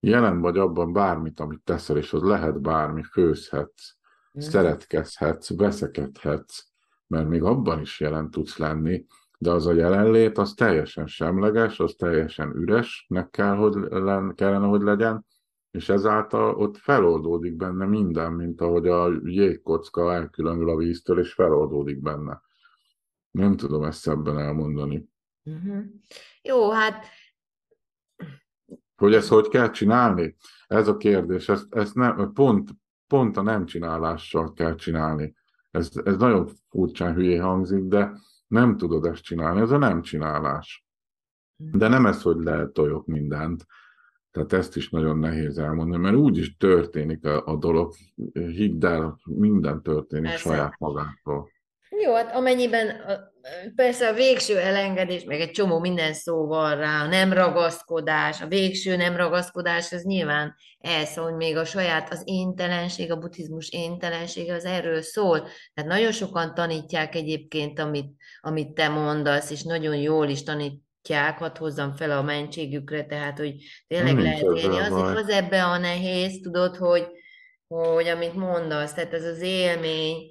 jelen 0.00 0.40
vagy 0.40 0.58
abban 0.58 0.92
bármit, 0.92 1.40
amit 1.40 1.62
teszel, 1.64 1.96
és 1.96 2.12
az 2.12 2.22
lehet 2.22 2.60
bármi, 2.60 3.02
főzhetsz, 3.02 3.94
szeretkezhetsz, 4.32 5.56
veszekedhetsz, 5.56 6.69
mert 7.10 7.28
még 7.28 7.42
abban 7.42 7.80
is 7.80 8.00
jelen 8.00 8.30
tudsz 8.30 8.58
lenni, 8.58 9.06
de 9.38 9.50
az 9.50 9.66
a 9.66 9.72
jelenlét, 9.72 10.38
az 10.38 10.54
teljesen 10.54 11.06
semleges, 11.06 11.80
az 11.80 11.94
teljesen 11.98 12.56
üresnek 12.56 13.30
kell, 13.30 13.54
hogy 13.54 13.74
len, 13.90 14.34
kellene, 14.34 14.66
hogy 14.66 14.82
legyen, 14.82 15.26
és 15.70 15.88
ezáltal 15.88 16.54
ott 16.54 16.76
feloldódik 16.76 17.56
benne 17.56 17.86
minden, 17.86 18.32
mint 18.32 18.60
ahogy 18.60 18.88
a 18.88 19.12
jégkocka 19.24 20.12
elkülönül 20.12 20.70
a 20.70 20.76
víztől, 20.76 21.18
és 21.18 21.32
feloldódik 21.32 22.02
benne. 22.02 22.40
Nem 23.30 23.56
tudom 23.56 23.84
ezt 23.84 24.00
szebben 24.00 24.38
elmondani. 24.38 25.08
Uh-huh. 25.44 25.84
Jó, 26.42 26.70
hát 26.70 27.06
Hogy 28.96 29.14
ezt 29.14 29.28
hogy 29.28 29.48
kell 29.48 29.70
csinálni? 29.70 30.36
Ez 30.66 30.88
a 30.88 30.96
kérdés. 30.96 31.48
Ezt, 31.48 31.74
ezt 31.74 31.94
nem, 31.94 32.32
pont, 32.32 32.70
pont 33.06 33.36
a 33.36 33.42
nem 33.42 33.66
csinálással 33.66 34.52
kell 34.52 34.74
csinálni. 34.74 35.38
Ez, 35.70 35.90
ez 36.04 36.16
nagyon 36.16 36.48
furcsán 36.68 37.14
hülyé 37.14 37.36
hangzik, 37.36 37.84
de 37.84 38.12
nem 38.46 38.76
tudod 38.76 39.04
ezt 39.04 39.22
csinálni. 39.22 39.60
Ez 39.60 39.70
a 39.70 39.78
nem 39.78 40.02
csinálás. 40.02 40.84
De 41.56 41.88
nem 41.88 42.06
ez, 42.06 42.22
hogy 42.22 42.36
letoljok 42.36 43.06
mindent. 43.06 43.66
Tehát 44.30 44.52
ezt 44.52 44.76
is 44.76 44.90
nagyon 44.90 45.18
nehéz 45.18 45.58
elmondani, 45.58 46.02
mert 46.02 46.16
úgy 46.16 46.36
is 46.36 46.56
történik 46.56 47.24
a, 47.24 47.46
a 47.46 47.56
dolog. 47.56 47.94
Hidd 48.32 48.84
el, 48.84 49.20
minden 49.24 49.82
történik 49.82 50.30
Persze. 50.30 50.48
saját 50.48 50.78
magától. 50.78 51.50
Jó, 52.04 52.14
hát 52.14 52.34
amennyiben 52.34 52.86
persze 53.74 54.08
a 54.08 54.12
végső 54.12 54.58
elengedés, 54.58 55.24
meg 55.24 55.40
egy 55.40 55.50
csomó 55.50 55.78
minden 55.78 56.14
szó 56.14 56.46
van 56.46 56.76
rá, 56.76 57.02
a 57.02 57.06
nem 57.06 57.32
ragaszkodás, 57.32 58.40
a 58.40 58.46
végső 58.46 58.96
nem 58.96 59.16
ragaszkodás, 59.16 59.92
az 59.92 60.02
nyilván 60.02 60.54
hogy 61.14 61.34
még 61.34 61.56
a 61.56 61.64
saját, 61.64 62.12
az 62.12 62.22
éntelenség, 62.24 63.10
a 63.10 63.16
buddhizmus 63.16 63.68
éntelensége, 63.68 64.54
az 64.54 64.64
erről 64.64 65.02
szól. 65.02 65.38
Tehát 65.74 65.90
nagyon 65.90 66.12
sokan 66.12 66.54
tanítják 66.54 67.14
egyébként, 67.14 67.78
amit, 67.78 68.10
amit 68.40 68.72
te 68.72 68.88
mondasz, 68.88 69.50
és 69.50 69.62
nagyon 69.62 69.96
jól 69.96 70.28
is 70.28 70.42
tanítják, 70.42 71.38
hadd 71.38 71.58
hozzam 71.58 71.92
fel 71.92 72.10
a 72.10 72.22
mentségükre, 72.22 73.04
tehát, 73.04 73.38
hogy 73.38 73.54
tényleg 73.86 74.14
Nincs 74.14 74.40
lehet 74.40 74.62
élni. 74.62 74.78
Az, 74.78 74.92
az 74.92 75.28
ebbe 75.28 75.64
a 75.64 75.78
nehéz, 75.78 76.40
tudod, 76.42 76.76
hogy, 76.76 77.06
hogy 77.68 78.06
amit 78.06 78.34
mondasz, 78.34 78.94
tehát 78.94 79.14
ez 79.14 79.24
az 79.24 79.40
élmény, 79.40 80.30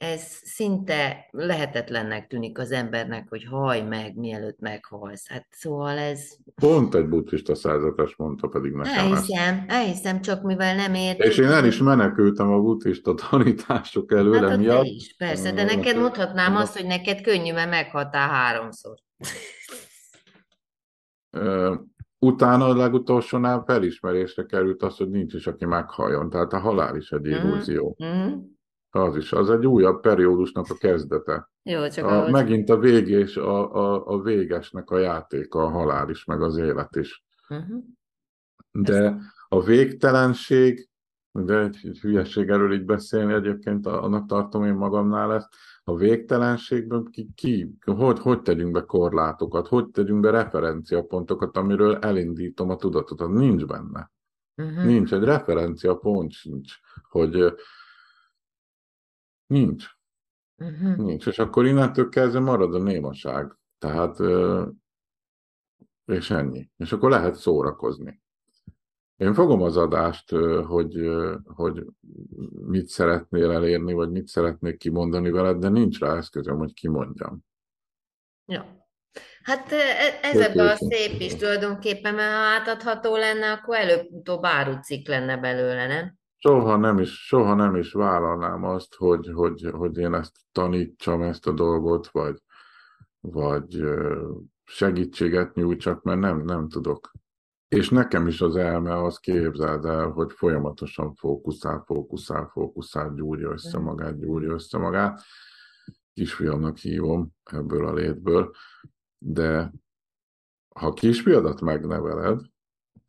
ez 0.00 0.22
szinte 0.42 1.28
lehetetlennek 1.30 2.26
tűnik 2.26 2.58
az 2.58 2.70
embernek, 2.72 3.28
hogy 3.28 3.44
haj 3.44 3.82
meg, 3.82 4.16
mielőtt 4.16 4.58
meghalsz. 4.60 5.28
Hát 5.28 5.46
szóval 5.50 5.98
ez... 5.98 6.28
Pont 6.54 6.94
egy 6.94 7.08
buddhista 7.08 7.54
szerzetes 7.54 8.16
mondta 8.16 8.48
pedig 8.48 8.72
nekem 8.72 8.92
ezt. 8.92 8.98
Elhiszem, 9.32 9.64
elhiszem, 9.68 10.20
csak 10.20 10.42
mivel 10.42 10.74
nem 10.74 10.94
értük. 10.94 11.24
És 11.26 11.36
én 11.38 11.46
el 11.46 11.64
is 11.66 11.78
menekültem 11.78 12.50
a 12.52 12.60
buddhista 12.60 13.14
tanítások 13.30 14.12
elől 14.12 14.40
Hát 14.42 14.50
emiatt. 14.50 14.84
is, 14.84 15.14
persze, 15.18 15.52
de 15.52 15.64
neked 15.64 15.96
mondhatnám 15.96 16.56
azt, 16.56 16.76
hogy 16.76 16.86
neked 16.86 17.20
könnyű, 17.20 17.52
mert 17.52 17.70
meghaltál 17.70 18.28
háromszor. 18.28 18.94
Utána 22.18 22.64
a 22.66 22.76
legutolsónál 22.76 23.62
felismerésre 23.66 24.44
került 24.44 24.82
az, 24.82 24.96
hogy 24.96 25.10
nincs 25.10 25.34
is, 25.34 25.46
aki 25.46 25.64
meghalljon. 25.64 26.30
Tehát 26.30 26.52
a 26.52 26.58
halál 26.58 26.96
is 26.96 27.10
egy 27.10 27.20
Mhm. 27.20 27.30
illúzió. 27.46 27.94
Mhm. 27.98 28.32
Az 28.90 29.16
is. 29.16 29.32
Az 29.32 29.50
egy 29.50 29.66
újabb 29.66 30.00
periódusnak 30.00 30.66
a 30.68 30.74
kezdete. 30.74 31.50
Jó, 31.62 31.88
csak 31.88 32.06
A, 32.06 32.30
megint 32.30 32.70
a 32.70 32.78
végés, 32.78 33.36
a, 33.36 33.74
a, 33.74 34.06
a 34.06 34.22
végesnek 34.22 34.90
a 34.90 34.98
játéka, 34.98 35.62
a 35.62 35.68
halál 35.68 36.10
is, 36.10 36.24
meg 36.24 36.42
az 36.42 36.56
élet 36.56 36.96
is. 36.96 37.24
Mhm. 37.48 37.76
De 38.70 39.16
a 39.48 39.62
végtelenség, 39.62 40.88
de 41.32 41.58
egy 41.58 41.98
hülyeség 42.00 42.48
erről 42.48 42.72
így 42.72 42.84
beszélni 42.84 43.32
egyébként, 43.32 43.86
annak 43.86 44.26
tartom 44.26 44.64
én 44.64 44.74
magamnál 44.74 45.34
ezt, 45.34 45.48
a 45.84 45.96
végtelenségből 45.96 47.08
ki, 47.10 47.28
ki 47.34 47.74
hogy, 47.84 48.18
hogy 48.18 48.42
tegyünk 48.42 48.72
be 48.72 48.84
korlátokat, 48.84 49.68
hogy 49.68 49.88
tegyünk 49.90 50.20
be 50.20 50.30
referenciapontokat, 50.30 51.56
amiről 51.56 51.96
elindítom 51.96 52.70
a 52.70 52.76
tudatot, 52.76 53.20
az 53.20 53.28
nincs 53.28 53.64
benne. 53.64 54.10
Mhm. 54.54 54.86
Nincs, 54.86 55.12
egy 55.12 55.22
referenciapont 55.22 56.32
sincs, 56.32 56.72
hogy 57.08 57.54
nincs, 59.50 59.84
Mhm. 60.56 61.02
nincs, 61.02 61.26
és 61.26 61.38
akkor 61.38 61.66
innentől 61.66 62.08
kezdve 62.08 62.40
marad 62.40 62.74
a 62.74 62.78
némaság. 62.78 63.56
Tehát, 63.78 64.18
és 66.04 66.30
ennyi. 66.30 66.70
És 66.76 66.92
akkor 66.92 67.10
lehet 67.10 67.34
szórakozni. 67.34 68.22
Én 69.16 69.34
fogom 69.34 69.62
az 69.62 69.76
adást, 69.76 70.30
hogy, 70.66 71.10
hogy 71.44 71.84
mit 72.66 72.86
szeretnél 72.86 73.50
elérni, 73.50 73.92
vagy 73.92 74.10
mit 74.10 74.26
szeretnék 74.26 74.78
kimondani 74.78 75.30
veled, 75.30 75.56
de 75.58 75.68
nincs 75.68 75.98
rá 75.98 76.16
eszközöm, 76.16 76.58
hogy 76.58 76.72
kimondjam. 76.72 77.44
Jó. 78.46 78.60
Hát 79.42 79.72
e- 79.72 80.18
ez 80.22 80.32
Tök 80.32 80.42
ebbe 80.42 80.70
a 80.70 80.76
szép 80.76 81.20
is 81.20 81.34
tulajdonképpen, 81.34 82.14
mert 82.14 82.32
ha 82.32 82.38
átadható 82.38 83.16
lenne, 83.16 83.52
akkor 83.52 83.76
előbb-utóbb 83.76 84.44
árucik 84.44 85.08
lenne 85.08 85.36
belőle, 85.36 85.86
nem? 85.86 86.18
Soha 86.42 86.76
nem 86.76 86.98
is, 86.98 87.26
soha 87.26 87.54
nem 87.54 87.74
is 87.74 87.92
vállalnám 87.92 88.64
azt, 88.64 88.94
hogy, 88.94 89.30
hogy, 89.32 89.70
hogy 89.72 89.96
én 89.96 90.14
ezt 90.14 90.36
tanítsam, 90.52 91.22
ezt 91.22 91.46
a 91.46 91.52
dolgot, 91.52 92.06
vagy, 92.06 92.42
vagy 93.20 93.84
segítséget 94.64 95.54
nyújtsak, 95.54 96.02
mert 96.02 96.20
nem, 96.20 96.40
nem 96.40 96.68
tudok. 96.68 97.10
És 97.68 97.88
nekem 97.88 98.26
is 98.26 98.40
az 98.40 98.56
elme 98.56 99.02
az 99.02 99.18
képzeld 99.18 99.84
el, 99.84 100.08
hogy 100.08 100.32
folyamatosan 100.32 101.14
fókuszál, 101.14 101.82
fókuszál, 101.86 102.46
fókuszál, 102.52 103.12
gyúrja 103.14 103.50
össze 103.50 103.78
magát, 103.78 104.18
gyúrja 104.18 104.52
össze 104.52 104.78
magát. 104.78 105.20
Kisfiamnak 106.12 106.76
hívom 106.76 107.30
ebből 107.44 107.86
a 107.86 107.92
létből, 107.92 108.54
de 109.18 109.72
ha 110.74 110.92
kisfiadat 110.92 111.60
megneveled, 111.60 112.40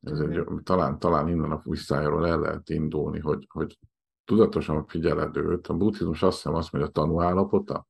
ez 0.02 0.20
egy, 0.20 0.44
talán, 0.64 1.00
talán 1.00 1.28
innen 1.28 1.52
a 1.52 1.62
visszájáról 1.64 2.28
el 2.28 2.40
lehet 2.40 2.70
indulni, 2.70 3.20
hogy, 3.20 3.48
hogy 3.50 3.80
tudatosan 4.26 4.86
figyeled 4.88 5.38
őt. 5.38 5.68
A 5.68 5.74
buddhizmus 5.74 6.24
azt 6.24 6.36
hiszem 6.36 6.54
azt 6.56 6.72
mondja, 6.72 6.90
a 6.90 6.94
tanú 6.94 7.22
állapota. 7.22 7.88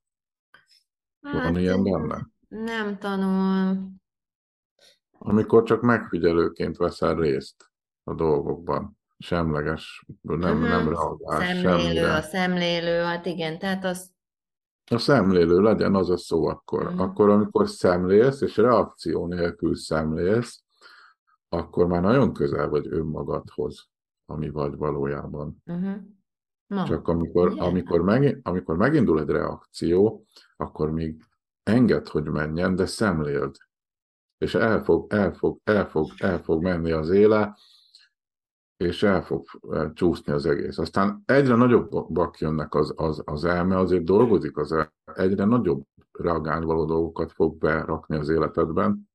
Van 1.19 1.31
Hát, 1.41 1.57
ilyen 1.57 1.83
benne? 1.83 2.27
Nem 2.47 2.97
tanul. 2.97 3.89
Amikor 5.11 5.63
csak 5.63 5.81
megfigyelőként 5.81 6.77
veszel 6.77 7.15
részt 7.15 7.71
a 8.03 8.13
dolgokban. 8.13 8.97
Semleges, 9.17 10.05
nem, 10.21 10.57
Mhm. 10.57 10.67
nem 10.67 10.89
reagál 10.89 11.39
Szemlélő, 11.39 11.79
semmire. 11.83 12.13
a 12.13 12.21
szemlélő, 12.21 13.01
hát 13.01 13.25
igen, 13.25 13.59
tehát 13.59 13.83
az 13.83 14.09
A 14.91 14.97
szemlélő 14.97 15.59
legyen 15.61 15.95
az 15.95 16.09
a 16.09 16.17
szó 16.17 16.45
akkor. 16.47 16.83
Uh-huh. 16.83 17.01
Akkor, 17.01 17.29
amikor 17.29 17.69
szemlélsz, 17.69 18.41
és 18.41 18.57
reakció 18.57 19.27
nélkül 19.27 19.75
szemlélsz, 19.75 20.63
akkor 21.53 21.87
már 21.87 22.01
nagyon 22.01 22.33
közel 22.33 22.69
vagy 22.69 22.87
önmagadhoz, 22.87 23.89
ami 24.25 24.49
vagy 24.49 24.75
valójában. 24.75 25.61
Uh-huh. 25.65 25.95
Na, 26.67 26.85
Csak 26.85 27.07
amikor, 27.07 27.53
amikor, 27.57 28.01
meg, 28.01 28.39
amikor 28.43 28.77
megindul 28.77 29.19
egy 29.19 29.29
reakció, 29.29 30.25
akkor 30.55 30.91
még 30.91 31.23
enged, 31.63 32.07
hogy 32.07 32.23
menjen, 32.23 32.75
de 32.75 32.85
szemléld. 32.85 33.55
És 34.37 34.55
el 34.55 34.83
fog, 34.83 35.13
el 35.13 35.33
fog, 35.33 35.59
el 35.63 35.89
fog, 35.89 36.11
el 36.17 36.41
fog 36.41 36.61
menni 36.61 36.91
az 36.91 37.09
éle, 37.09 37.57
és 38.77 39.03
el 39.03 39.23
fog 39.23 39.45
csúszni 39.93 40.33
az 40.33 40.45
egész. 40.45 40.77
Aztán 40.77 41.23
egyre 41.25 41.55
nagyobbak 41.55 42.39
jönnek 42.39 42.75
az, 42.75 42.93
az, 42.95 43.21
az 43.25 43.45
elme, 43.45 43.77
azért 43.77 44.03
dolgozik 44.03 44.57
az 44.57 44.71
elme, 44.71 44.91
egyre 45.13 45.45
nagyobb 45.45 45.85
reagálnivaló 46.11 46.85
dolgokat 46.85 47.31
fog 47.31 47.57
berakni 47.57 48.15
az 48.15 48.29
életedben, 48.29 49.10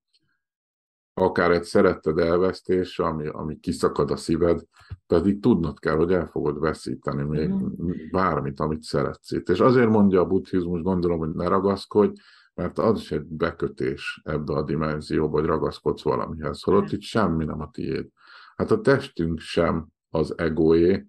akár 1.20 1.50
egy 1.50 1.62
szeretted 1.62 2.18
elvesztés, 2.18 2.98
ami, 2.98 3.26
ami 3.26 3.60
kiszakad 3.60 4.10
a 4.10 4.16
szíved, 4.16 4.60
pedig 5.06 5.40
tudnod 5.40 5.78
kell, 5.78 5.96
hogy 5.96 6.12
el 6.12 6.26
fogod 6.26 6.60
veszíteni 6.60 7.22
még 7.22 7.48
mm. 7.48 7.68
bármit, 8.10 8.60
amit 8.60 8.82
szeretsz 8.82 9.30
itt. 9.30 9.48
És 9.48 9.60
azért 9.60 9.88
mondja 9.88 10.20
a 10.20 10.26
buddhizmus, 10.26 10.82
gondolom, 10.82 11.18
hogy 11.18 11.34
ne 11.34 11.48
ragaszkodj, 11.48 12.20
mert 12.54 12.78
az 12.78 13.00
is 13.00 13.12
egy 13.12 13.24
bekötés 13.24 14.20
ebbe 14.24 14.52
a 14.52 14.62
dimenzióba, 14.62 15.38
hogy 15.38 15.46
ragaszkodsz 15.46 16.02
valamihez, 16.02 16.62
holott 16.62 16.92
itt 16.92 17.02
semmi 17.02 17.44
nem 17.44 17.60
a 17.60 17.70
tiéd. 17.70 18.08
Hát 18.56 18.70
a 18.70 18.80
testünk 18.80 19.38
sem 19.38 19.86
az 20.10 20.38
egóé, 20.38 21.06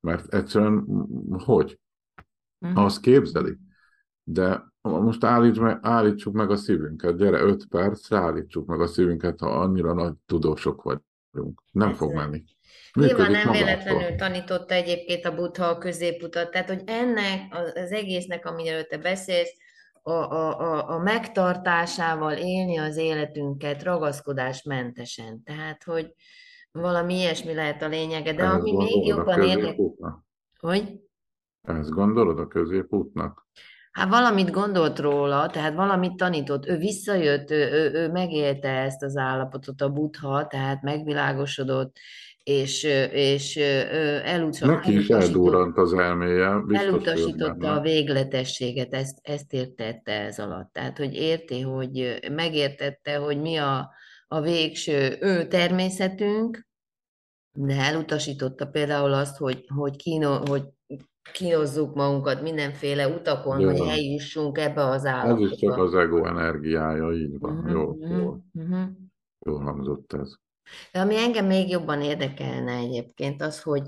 mert 0.00 0.34
egyszerűen 0.34 0.86
hogy? 1.44 1.80
Mm. 2.66 2.74
Azt 2.74 3.00
képzeli. 3.00 3.56
De 4.30 4.72
most 4.80 5.24
állíts 5.24 5.58
meg, 5.58 5.78
állítsuk 5.82 6.34
meg 6.34 6.50
a 6.50 6.56
szívünket, 6.56 7.16
gyere 7.16 7.40
öt 7.40 7.66
perc, 7.66 8.12
állítsuk 8.12 8.66
meg 8.66 8.80
a 8.80 8.86
szívünket, 8.86 9.40
ha 9.40 9.60
annyira 9.60 9.94
nagy 9.94 10.12
tudósok 10.26 10.82
vagyunk. 10.82 11.62
Nem 11.72 11.94
fog 11.94 12.14
menni. 12.14 12.44
Nyilván 12.92 13.30
nem 13.30 13.50
véletlenül 13.50 14.16
tanította 14.16 14.74
egyébként 14.74 15.24
a 15.24 15.34
buddha 15.34 15.64
a 15.64 15.78
középutat, 15.78 16.50
tehát 16.50 16.68
hogy 16.68 16.82
ennek 16.86 17.54
az 17.74 17.92
egésznek, 17.92 18.46
amiről 18.46 18.82
te 18.82 18.98
beszélsz, 18.98 19.56
a, 20.02 20.10
a, 20.10 20.60
a, 20.60 20.90
a 20.90 20.98
megtartásával 20.98 22.32
élni 22.32 22.76
az 22.76 22.96
életünket 22.96 23.82
ragaszkodásmentesen. 23.82 25.42
Tehát, 25.42 25.84
hogy 25.84 26.14
valami 26.70 27.14
ilyesmi 27.14 27.54
lehet 27.54 27.82
a 27.82 27.88
lényege, 27.88 28.32
de 28.32 28.42
Ez 28.42 28.52
ami 28.52 28.72
még 28.72 29.06
jobban 29.06 29.42
érdekel... 29.42 30.24
Hogy? 30.60 31.00
Ezt 31.62 31.90
gondolod 31.90 32.38
a 32.38 32.46
középútnak? 32.46 33.46
Hát 33.98 34.08
valamit 34.08 34.50
gondolt 34.50 34.98
róla, 34.98 35.50
tehát 35.50 35.74
valamit 35.74 36.16
tanított. 36.16 36.66
Ő 36.66 36.76
visszajött, 36.76 37.50
ő, 37.50 37.70
ő, 37.70 37.92
ő 37.92 38.10
megélte 38.10 38.68
ezt 38.68 39.02
az 39.02 39.16
állapotot, 39.16 39.80
a 39.80 39.88
buddha, 39.88 40.46
tehát 40.46 40.82
megvilágosodott, 40.82 41.96
és, 42.42 42.82
és 43.12 43.56
elutasította. 43.56 44.74
Neki 44.74 44.98
is 44.98 45.08
eldurrant 45.08 45.76
az 45.76 45.92
elméje. 45.92 46.62
Elutasította 46.68 47.72
a 47.72 47.80
végletességet, 47.80 48.94
ezt, 48.94 49.18
ezt 49.22 49.52
értette 49.52 50.12
ez 50.12 50.38
alatt. 50.38 50.72
Tehát, 50.72 50.98
hogy 50.98 51.14
érti, 51.14 51.60
hogy 51.60 52.18
megértette, 52.32 53.16
hogy 53.16 53.40
mi 53.40 53.56
a, 53.56 53.90
a 54.28 54.40
végső 54.40 55.16
ő 55.20 55.46
természetünk, 55.46 56.66
de 57.52 57.74
elutasította 57.74 58.66
például 58.66 59.12
azt, 59.12 59.36
hogy, 59.36 59.64
hogy, 59.74 59.96
kíno, 59.96 60.48
hogy 60.48 60.62
kínozzuk 61.32 61.94
magunkat 61.94 62.42
mindenféle 62.42 63.08
utakon, 63.08 63.60
Jó. 63.60 63.68
hogy 63.68 63.80
eljussunk 63.88 64.58
ebbe 64.58 64.84
az 64.84 65.04
állapotba. 65.04 65.44
Ez 65.44 65.52
is 65.52 65.58
csak 65.58 65.76
az 65.76 65.94
ego 65.94 66.26
energiája, 66.26 67.12
így 67.12 67.38
van. 67.38 67.56
Uh-huh, 67.56 67.72
jó, 67.72 67.84
uh-huh, 67.84 68.18
jó. 68.18 68.36
Uh-huh. 68.52 68.88
Jól 69.46 69.60
hangzott 69.62 70.12
ez. 70.12 70.32
De 70.92 71.00
ami 71.00 71.16
engem 71.16 71.46
még 71.46 71.70
jobban 71.70 72.02
érdekelne 72.02 72.72
egyébként, 72.72 73.42
az, 73.42 73.62
hogy 73.62 73.82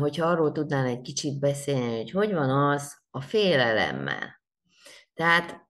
hogyha 0.00 0.26
arról 0.26 0.52
tudnál 0.52 0.86
egy 0.86 1.00
kicsit 1.00 1.38
beszélni, 1.38 1.96
hogy 1.96 2.10
hogy 2.10 2.32
van 2.32 2.50
az 2.50 3.02
a 3.10 3.20
félelemmel. 3.20 4.40
Tehát 5.14 5.60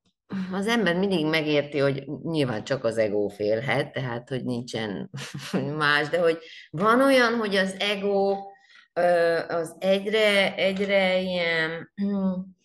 az 0.52 0.66
ember 0.66 0.98
mindig 0.98 1.26
megérti, 1.26 1.78
hogy 1.78 2.04
nyilván 2.22 2.64
csak 2.64 2.84
az 2.84 2.98
ego 2.98 3.28
félhet, 3.28 3.92
tehát 3.92 4.28
hogy 4.28 4.44
nincsen 4.44 5.10
más, 5.78 6.08
de 6.08 6.20
hogy 6.20 6.38
van 6.70 7.00
olyan, 7.00 7.34
hogy 7.34 7.56
az 7.56 7.76
ego 7.78 8.36
az 9.48 9.76
egyre, 9.78 10.54
egyre 10.54 11.20
ilyen 11.20 11.92
hmm, 11.94 12.56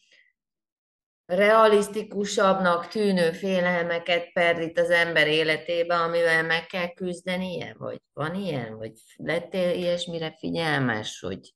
realisztikusabbnak 1.26 2.88
tűnő 2.88 3.32
félelmeket 3.32 4.32
perdít 4.34 4.80
az 4.80 4.90
ember 4.90 5.28
életébe, 5.28 5.96
amivel 5.96 6.44
meg 6.44 6.66
kell 6.66 6.94
küzdenie? 6.94 7.76
Vagy 7.78 8.02
van 8.14 8.36
ilyen? 8.36 8.78
Vagy 8.78 9.00
lettél 9.16 9.76
ilyesmire 9.76 10.32
figyelmes, 10.32 11.20
hogy, 11.20 11.54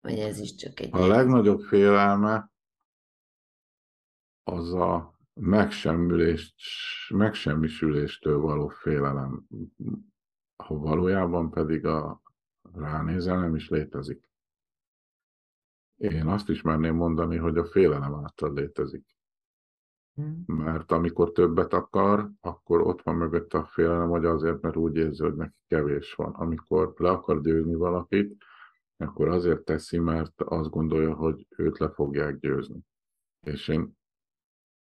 hogy 0.00 0.18
ez 0.18 0.38
is 0.38 0.54
csak 0.54 0.80
egy... 0.80 0.88
A 0.92 1.06
legnagyobb 1.06 1.60
félelme 1.60 2.50
az 4.42 4.72
a 4.72 5.18
megsemmülést, 5.34 6.54
megsemmisüléstől 7.08 8.40
való 8.40 8.68
félelem, 8.68 9.46
ha 10.56 10.74
valójában 10.74 11.50
pedig 11.50 11.86
a 11.86 12.22
ránézel, 12.76 13.38
nem 13.38 13.54
is 13.54 13.68
létezik. 13.68 14.28
Én 15.96 16.26
azt 16.26 16.48
is 16.48 16.62
merném 16.62 16.94
mondani, 16.94 17.36
hogy 17.36 17.58
a 17.58 17.66
félelem 17.66 18.14
által 18.14 18.52
létezik. 18.52 19.16
Hmm. 20.14 20.44
Mert 20.46 20.92
amikor 20.92 21.32
többet 21.32 21.72
akar, 21.72 22.30
akkor 22.40 22.80
ott 22.80 23.02
van 23.02 23.16
mögött 23.16 23.54
a 23.54 23.64
félelem, 23.64 24.08
hogy 24.08 24.24
azért, 24.24 24.60
mert 24.60 24.76
úgy 24.76 24.96
érzi, 24.96 25.22
hogy 25.22 25.34
neki 25.34 25.56
kevés 25.66 26.14
van. 26.14 26.32
Amikor 26.32 26.94
le 26.96 27.10
akar 27.10 27.40
győzni 27.40 27.74
valakit, 27.74 28.44
akkor 28.96 29.28
azért 29.28 29.64
teszi, 29.64 29.98
mert 29.98 30.42
azt 30.42 30.70
gondolja, 30.70 31.14
hogy 31.14 31.46
őt 31.56 31.78
le 31.78 31.90
fogják 31.90 32.38
győzni. 32.38 32.80
És 33.40 33.68
én, 33.68 33.96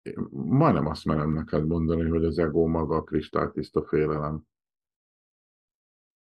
én 0.02 0.28
majdnem 0.32 0.86
azt 0.86 1.06
merem 1.06 1.32
neked 1.32 1.66
mondani, 1.66 2.10
hogy 2.10 2.26
az 2.26 2.38
ego 2.38 2.68
maga 2.68 2.96
a 2.96 3.04
kristálytiszta 3.04 3.84
félelem. 3.84 4.48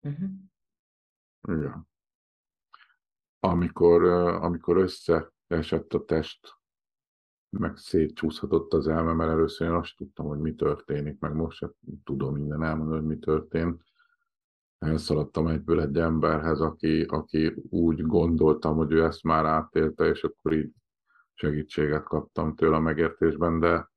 Uh-huh. 0.01 0.30
Igen. 1.48 1.88
Amikor, 3.39 4.04
amikor 4.44 4.78
összeesett 4.78 5.94
a 5.94 6.06
test, 6.06 6.60
meg 7.50 7.78
szétcsúszhatott 7.78 8.74
az 8.74 8.88
elme, 8.88 9.14
mert 9.14 9.32
először 9.32 9.68
én 9.68 9.74
azt 9.74 9.96
tudtam, 9.98 10.26
hogy 10.26 10.39
mi 10.39 10.56
történik, 10.56 11.20
meg 11.20 11.34
most 11.34 11.58
sem 11.58 11.72
tudom 12.04 12.34
minden 12.34 12.64
elmondani, 12.64 13.00
hogy 13.00 13.08
mi 13.08 13.18
történt. 13.18 13.84
Elszaladtam 14.78 15.48
egyből 15.48 15.82
egy 15.82 15.98
emberhez, 15.98 16.60
aki, 16.60 17.02
aki 17.02 17.54
úgy 17.70 18.02
gondoltam, 18.02 18.76
hogy 18.76 18.92
ő 18.92 19.04
ezt 19.04 19.24
már 19.24 19.46
átélte, 19.46 20.06
és 20.06 20.24
akkor 20.24 20.54
így 20.54 20.72
segítséget 21.34 22.04
kaptam 22.04 22.56
tőle 22.56 22.76
a 22.76 22.80
megértésben, 22.80 23.60
de 23.60 23.91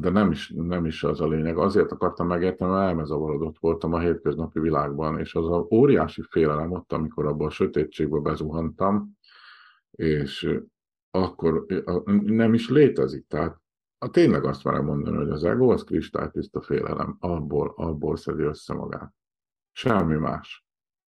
de 0.00 0.10
nem 0.10 0.30
is, 0.30 0.52
nem 0.56 0.86
is 0.86 1.04
az 1.04 1.20
a 1.20 1.28
lényeg. 1.28 1.58
Azért 1.58 1.92
akartam 1.92 2.26
megérteni, 2.26 2.70
mert 2.70 2.88
elmezavarodott 2.88 3.58
voltam 3.58 3.92
a 3.92 3.98
hétköznapi 3.98 4.60
világban, 4.60 5.18
és 5.18 5.34
az 5.34 5.48
a 5.48 5.66
óriási 5.70 6.22
félelem 6.22 6.72
ott, 6.72 6.92
amikor 6.92 7.26
abban 7.26 7.46
a 7.46 7.50
sötétségbe 7.50 8.18
bezuhantam, 8.18 9.18
és 9.90 10.60
akkor 11.10 11.66
nem 12.24 12.54
is 12.54 12.68
létezik. 12.68 13.26
Tehát 13.26 13.60
a 13.98 14.10
tényleg 14.10 14.44
azt 14.44 14.64
merem 14.64 14.84
mondani, 14.84 15.16
hogy 15.16 15.30
az 15.30 15.44
ego 15.44 15.72
az 15.72 15.84
kristálytiszta 15.84 16.60
félelem, 16.60 17.16
abból, 17.20 17.72
abból 17.76 18.16
szedi 18.16 18.42
össze 18.42 18.74
magát. 18.74 19.14
Semmi 19.72 20.16
más. 20.16 20.66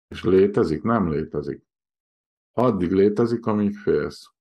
És 0.08 0.24
létezik? 0.24 0.82
Nem 0.82 1.10
létezik. 1.10 1.62
Addig 2.52 2.92
létezik, 2.92 3.46
amíg 3.46 3.76
félsz. 3.76 4.32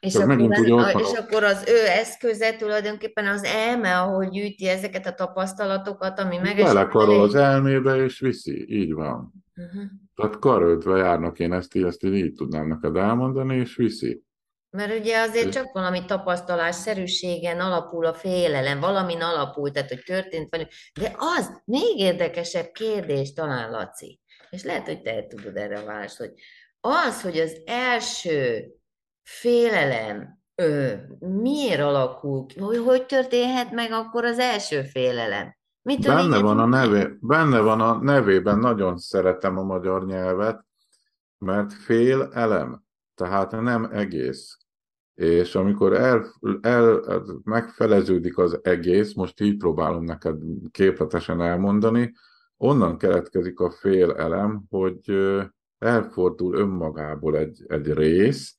És 0.00 0.14
akkor, 0.14 0.40
az, 0.40 0.94
és 1.00 1.18
akkor 1.18 1.44
az 1.44 1.64
ő 1.68 1.86
eszköze 1.86 2.56
tulajdonképpen 2.56 3.26
az 3.26 3.44
elme, 3.44 3.98
ahol 3.98 4.28
gyűjti 4.28 4.68
ezeket 4.68 5.06
a 5.06 5.14
tapasztalatokat, 5.14 6.18
ami 6.18 6.36
meg... 6.36 6.56
Belekarol 6.56 7.20
az 7.20 7.34
elmébe, 7.34 7.96
és 7.96 8.20
viszi. 8.20 8.66
Így 8.68 8.92
van. 8.92 9.32
Uh-huh. 9.56 9.82
Tehát 10.14 10.38
karöltve 10.38 10.96
járnak, 10.96 11.38
én 11.38 11.52
ezt 11.52 11.76
ezt 11.76 12.02
így 12.02 12.32
tudnám 12.32 12.66
neked 12.66 12.96
elmondani, 12.96 13.56
és 13.56 13.76
viszi. 13.76 14.22
Mert 14.70 14.98
ugye 14.98 15.20
azért 15.20 15.52
csak 15.52 15.72
valami 15.72 16.04
tapasztalás 16.04 16.74
szerűségen 16.74 17.60
alapul 17.60 18.06
a 18.06 18.14
félelem, 18.14 18.80
valamin 18.80 19.20
alapul, 19.20 19.70
tehát 19.70 19.88
hogy 19.88 20.02
történt 20.06 20.50
valami. 20.50 20.68
De 21.00 21.14
az 21.16 21.62
még 21.64 21.98
érdekesebb 21.98 22.70
kérdés 22.72 23.32
talán, 23.32 23.70
Laci, 23.70 24.20
és 24.50 24.64
lehet, 24.64 24.86
hogy 24.86 25.02
te 25.02 25.26
tudod 25.26 25.56
erre 25.56 25.82
választ, 25.82 26.16
hogy 26.16 26.32
az, 26.80 27.22
hogy 27.22 27.38
az 27.38 27.62
első 27.66 28.64
félelem 29.28 30.38
ö, 30.54 30.92
miért 31.18 31.80
alakul 31.80 32.46
ki? 32.46 32.60
Hogy, 32.60 32.78
hogy 32.78 33.06
történhet 33.06 33.72
meg 33.72 33.92
akkor 33.92 34.24
az 34.24 34.38
első 34.38 34.82
félelem? 34.82 35.56
Mitől 35.82 36.14
benne 36.14 36.38
van, 36.38 36.58
a 36.58 36.66
nevé, 36.66 37.16
benne 37.20 37.60
van 37.60 37.80
a 37.80 37.98
nevében, 38.02 38.58
nagyon 38.58 38.98
szeretem 38.98 39.58
a 39.58 39.62
magyar 39.62 40.06
nyelvet, 40.06 40.64
mert 41.38 41.72
fél 41.72 42.30
elem, 42.32 42.82
tehát 43.14 43.50
nem 43.50 43.84
egész. 43.84 44.56
és 45.14 45.54
amikor 45.54 45.92
el, 45.92 46.26
el, 46.60 47.02
megfeleződik 47.44 48.38
az 48.38 48.58
egész, 48.62 49.14
most 49.14 49.40
így 49.40 49.56
próbálom 49.56 50.04
neked 50.04 50.36
képletesen 50.70 51.42
elmondani, 51.42 52.14
onnan 52.56 52.98
keletkezik 52.98 53.60
a 53.60 53.70
fél 53.70 54.12
elem, 54.12 54.62
hogy 54.70 55.18
elfordul 55.78 56.54
önmagából 56.54 57.36
egy, 57.36 57.64
egy 57.66 57.92
rész, 57.92 58.56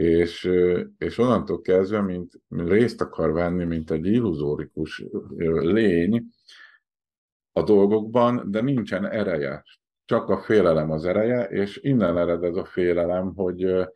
és, 0.00 0.50
és 0.98 1.18
onnantól 1.18 1.60
kezdve, 1.60 2.00
mint, 2.00 2.32
részt 2.48 3.00
akar 3.00 3.32
venni, 3.32 3.64
mint 3.64 3.90
egy 3.90 4.06
illuzórikus 4.06 5.04
lény 5.60 6.24
a 7.52 7.62
dolgokban, 7.62 8.50
de 8.50 8.60
nincsen 8.60 9.06
ereje. 9.06 9.64
Csak 10.04 10.28
a 10.28 10.38
félelem 10.38 10.90
az 10.90 11.04
ereje, 11.04 11.44
és 11.44 11.76
innen 11.82 12.18
ered 12.18 12.44
ez 12.44 12.56
a 12.56 12.64
félelem, 12.64 13.34
hogy, 13.34 13.88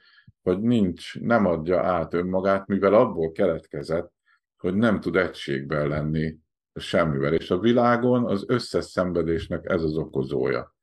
hogy 0.43 0.61
nincs, 0.61 1.21
nem 1.21 1.47
adja 1.47 1.81
át 1.81 2.15
önmagát, 2.15 2.67
mivel 2.67 2.95
abból 2.95 3.33
keletkezett, 3.33 4.13
hogy 4.57 4.75
nem 4.75 5.01
tud 5.01 5.17
egységben 5.17 5.89
lenni 5.89 6.37
semmivel. 6.75 7.35
És 7.35 7.51
a 7.51 7.59
világon 7.59 8.27
az 8.27 8.45
összes 8.47 8.85
szenvedésnek 8.85 9.65
ez 9.71 9.83
az 9.83 9.97
okozója. 9.97 10.75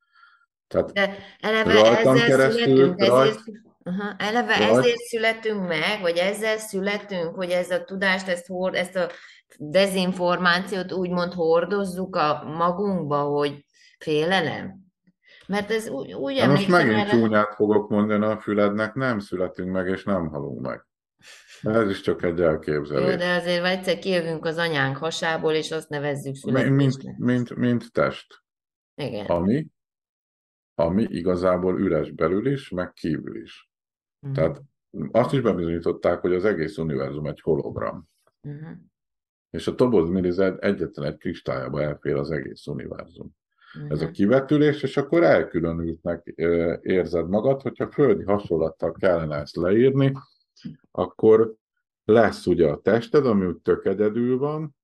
Tehát 0.67 0.91
De 0.91 1.17
eleve 1.39 1.97
ezzel 1.97 2.26
keresztül, 2.28 2.63
születünk, 2.63 2.99
rajt, 2.99 3.30
ezért, 3.30 3.70
aha, 3.84 4.15
eleve 4.17 4.57
rajt, 4.57 4.77
ezért 4.77 4.97
születünk 4.97 5.67
meg, 5.67 6.01
vagy 6.01 6.17
ezzel 6.17 6.57
születünk, 6.57 7.36
hogy 7.36 7.49
ez 7.49 7.71
a 7.71 7.84
tudást, 7.84 8.27
ezt, 8.27 8.47
hord, 8.47 8.75
ezt 8.75 8.95
a 8.95 9.09
dezinformációt 9.57 10.91
úgymond 10.91 11.34
hordozzuk 11.34 12.15
a 12.15 12.43
magunkba, 12.57 13.21
hogy 13.21 13.65
félelem. 13.99 14.79
Mert 15.47 15.71
ez 15.71 15.89
úgy, 15.89 16.13
úgy 16.13 16.36
Na 16.36 16.47
most 16.47 16.67
megint 16.67 16.93
erre... 16.93 17.09
csúnyát 17.09 17.55
fogok 17.55 17.89
mondani 17.89 18.25
a 18.25 18.39
fülednek, 18.39 18.93
nem 18.93 19.19
születünk 19.19 19.71
meg, 19.71 19.88
és 19.88 20.03
nem 20.03 20.27
halunk 20.27 20.61
meg. 20.61 20.86
Ez 21.61 21.89
is 21.89 22.01
csak 22.01 22.23
egy 22.23 22.41
elképzelés. 22.41 23.09
Jó, 23.09 23.15
de 23.15 23.34
azért 23.34 23.65
egyszer 23.65 23.99
kijövünk 23.99 24.45
az 24.45 24.57
anyánk 24.57 24.97
hasából, 24.97 25.53
és 25.53 25.71
azt 25.71 25.89
nevezzük 25.89 26.36
születésnek. 26.36 26.75
Mint, 26.75 27.17
mint, 27.17 27.55
mint 27.55 27.91
test. 27.91 28.43
Igen. 28.95 29.25
Ami, 29.25 29.67
ami 30.75 31.03
igazából 31.09 31.79
üres 31.79 32.11
belül 32.11 32.51
is, 32.51 32.69
meg 32.69 32.93
kívül 32.93 33.41
is. 33.41 33.70
Uh-huh. 34.22 34.36
Tehát 34.36 34.61
azt 35.11 35.34
is 35.34 35.41
bebizonyították, 35.41 36.22
hogy 36.22 36.34
az 36.34 36.45
egész 36.45 36.78
univerzum 36.78 37.26
egy 37.26 37.41
hologram. 37.41 38.09
Uh-huh. 38.41 38.78
És 39.49 39.67
a 39.67 39.76
Toboz 39.76 40.09
Mirized 40.09 40.57
egyetlen 40.59 41.11
egy 41.11 41.17
kristáljába 41.17 41.82
elfér 41.82 42.15
az 42.15 42.32
egész 42.32 42.67
univerzum. 42.67 43.36
Uh-huh. 43.76 43.91
Ez 43.91 44.01
a 44.01 44.11
kivetülés, 44.11 44.84
és 44.84 44.97
akkor 44.97 45.24
elkülönültnek 45.24 46.24
érzed 46.82 47.28
magad, 47.30 47.61
hogyha 47.61 47.91
földi 47.91 48.24
hasonlattal 48.24 48.91
kellene 48.91 49.36
ezt 49.36 49.55
leírni, 49.55 50.13
akkor 50.91 51.53
lesz 52.05 52.45
ugye 52.45 52.67
a 52.67 52.82
tested, 52.82 53.26
ami 53.26 53.53
tök 53.61 53.86
egyedül 53.86 54.38
van, 54.38 54.76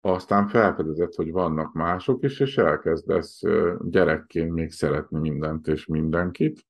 aztán 0.00 0.48
felfedezed, 0.48 1.14
hogy 1.14 1.32
vannak 1.32 1.72
mások 1.72 2.24
is, 2.24 2.40
és 2.40 2.58
elkezdesz 2.58 3.40
gyerekként 3.80 4.52
még 4.52 4.70
szeretni 4.70 5.18
mindent 5.18 5.66
és 5.66 5.86
mindenkit. 5.86 6.66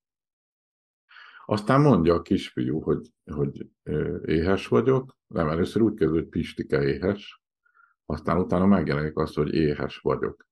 Aztán 1.51 1.81
mondja 1.81 2.15
a 2.15 2.23
kisfiú, 2.23 2.81
hogy, 2.81 3.13
hogy 3.33 3.67
éhes 4.25 4.69
vagyok, 4.69 5.17
nem 5.27 5.49
először 5.49 5.83
úgy 5.83 5.95
kezdő, 5.95 6.15
hogy 6.15 6.29
Pistike 6.29 6.83
éhes, 6.83 7.43
aztán 8.07 8.39
utána 8.39 8.67
megjelenik 8.67 9.17
az, 9.17 9.35
hogy 9.35 9.55
éhes 9.55 9.99
vagyok. 9.99 10.47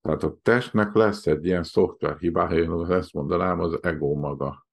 Tehát 0.00 0.22
a 0.22 0.36
testnek 0.42 0.94
lesz 0.94 1.26
egy 1.26 1.44
ilyen 1.44 1.62
szoftver 1.62 2.16
hibája, 2.18 2.62
én 2.62 2.90
ezt 2.90 3.12
mondanám, 3.12 3.60
az 3.60 3.78
ego 3.82 4.14
maga. 4.14 4.66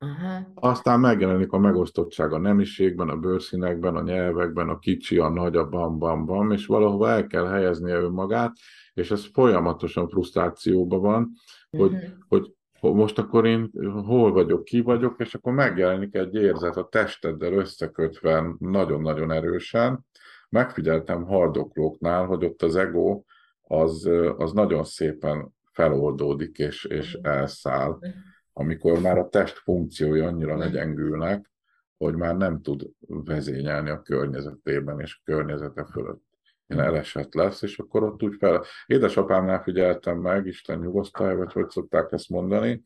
Uh-huh. 0.00 0.46
Aztán 0.54 1.00
megjelenik 1.00 1.52
a 1.52 1.58
megosztottság 1.58 2.32
a 2.32 2.38
nemiségben, 2.38 3.08
a 3.08 3.16
bőrszínekben, 3.16 3.96
a 3.96 4.02
nyelvekben, 4.02 4.68
a 4.68 4.78
kicsi, 4.78 5.18
a 5.18 5.28
nagy, 5.28 5.56
a 5.56 5.68
bam-bam-bam, 5.68 6.50
és 6.50 6.66
valahova 6.66 7.08
el 7.08 7.26
kell 7.26 7.46
helyeznie 7.46 7.94
önmagát, 7.94 8.52
és 8.92 9.10
ez 9.10 9.26
folyamatosan 9.32 10.08
frusztrációban 10.08 11.00
van, 11.00 11.30
hogy, 11.70 11.92
uh-huh. 11.92 12.10
hogy 12.28 12.55
most 12.94 13.18
akkor 13.18 13.46
én 13.46 13.70
hol 14.06 14.32
vagyok, 14.32 14.64
ki 14.64 14.80
vagyok, 14.80 15.14
és 15.18 15.34
akkor 15.34 15.52
megjelenik 15.52 16.14
egy 16.14 16.34
érzet 16.34 16.76
a 16.76 16.88
testeddel 16.88 17.52
összekötve 17.52 18.54
nagyon-nagyon 18.58 19.30
erősen. 19.30 20.06
Megfigyeltem 20.48 21.24
haldoklóknál, 21.24 22.26
hogy 22.26 22.44
ott 22.44 22.62
az 22.62 22.76
ego 22.76 23.22
az, 23.62 24.10
az 24.36 24.52
nagyon 24.52 24.84
szépen 24.84 25.54
feloldódik 25.72 26.58
és, 26.58 26.84
és 26.84 27.14
elszáll. 27.22 27.90
Uh-huh 27.90 28.10
amikor 28.58 29.00
már 29.00 29.18
a 29.18 29.28
test 29.28 29.58
funkciói 29.58 30.20
annyira 30.20 30.56
legyengülnek, 30.56 31.50
hogy 31.96 32.14
már 32.14 32.36
nem 32.36 32.60
tud 32.62 32.90
vezényelni 33.06 33.90
a 33.90 34.02
környezetében 34.02 35.00
és 35.00 35.16
a 35.18 35.20
környezete 35.24 35.84
fölött. 35.84 36.22
Elesett 36.66 37.34
lesz, 37.34 37.62
és 37.62 37.78
akkor 37.78 38.02
ott 38.02 38.22
úgy 38.22 38.36
fel... 38.38 38.64
Édesapámnál 38.86 39.62
figyeltem 39.62 40.18
meg, 40.18 40.46
Isten 40.46 40.78
nyugosztalja, 40.78 41.36
vagy 41.36 41.52
hogy 41.52 41.68
szokták 41.68 42.12
ezt 42.12 42.28
mondani, 42.28 42.82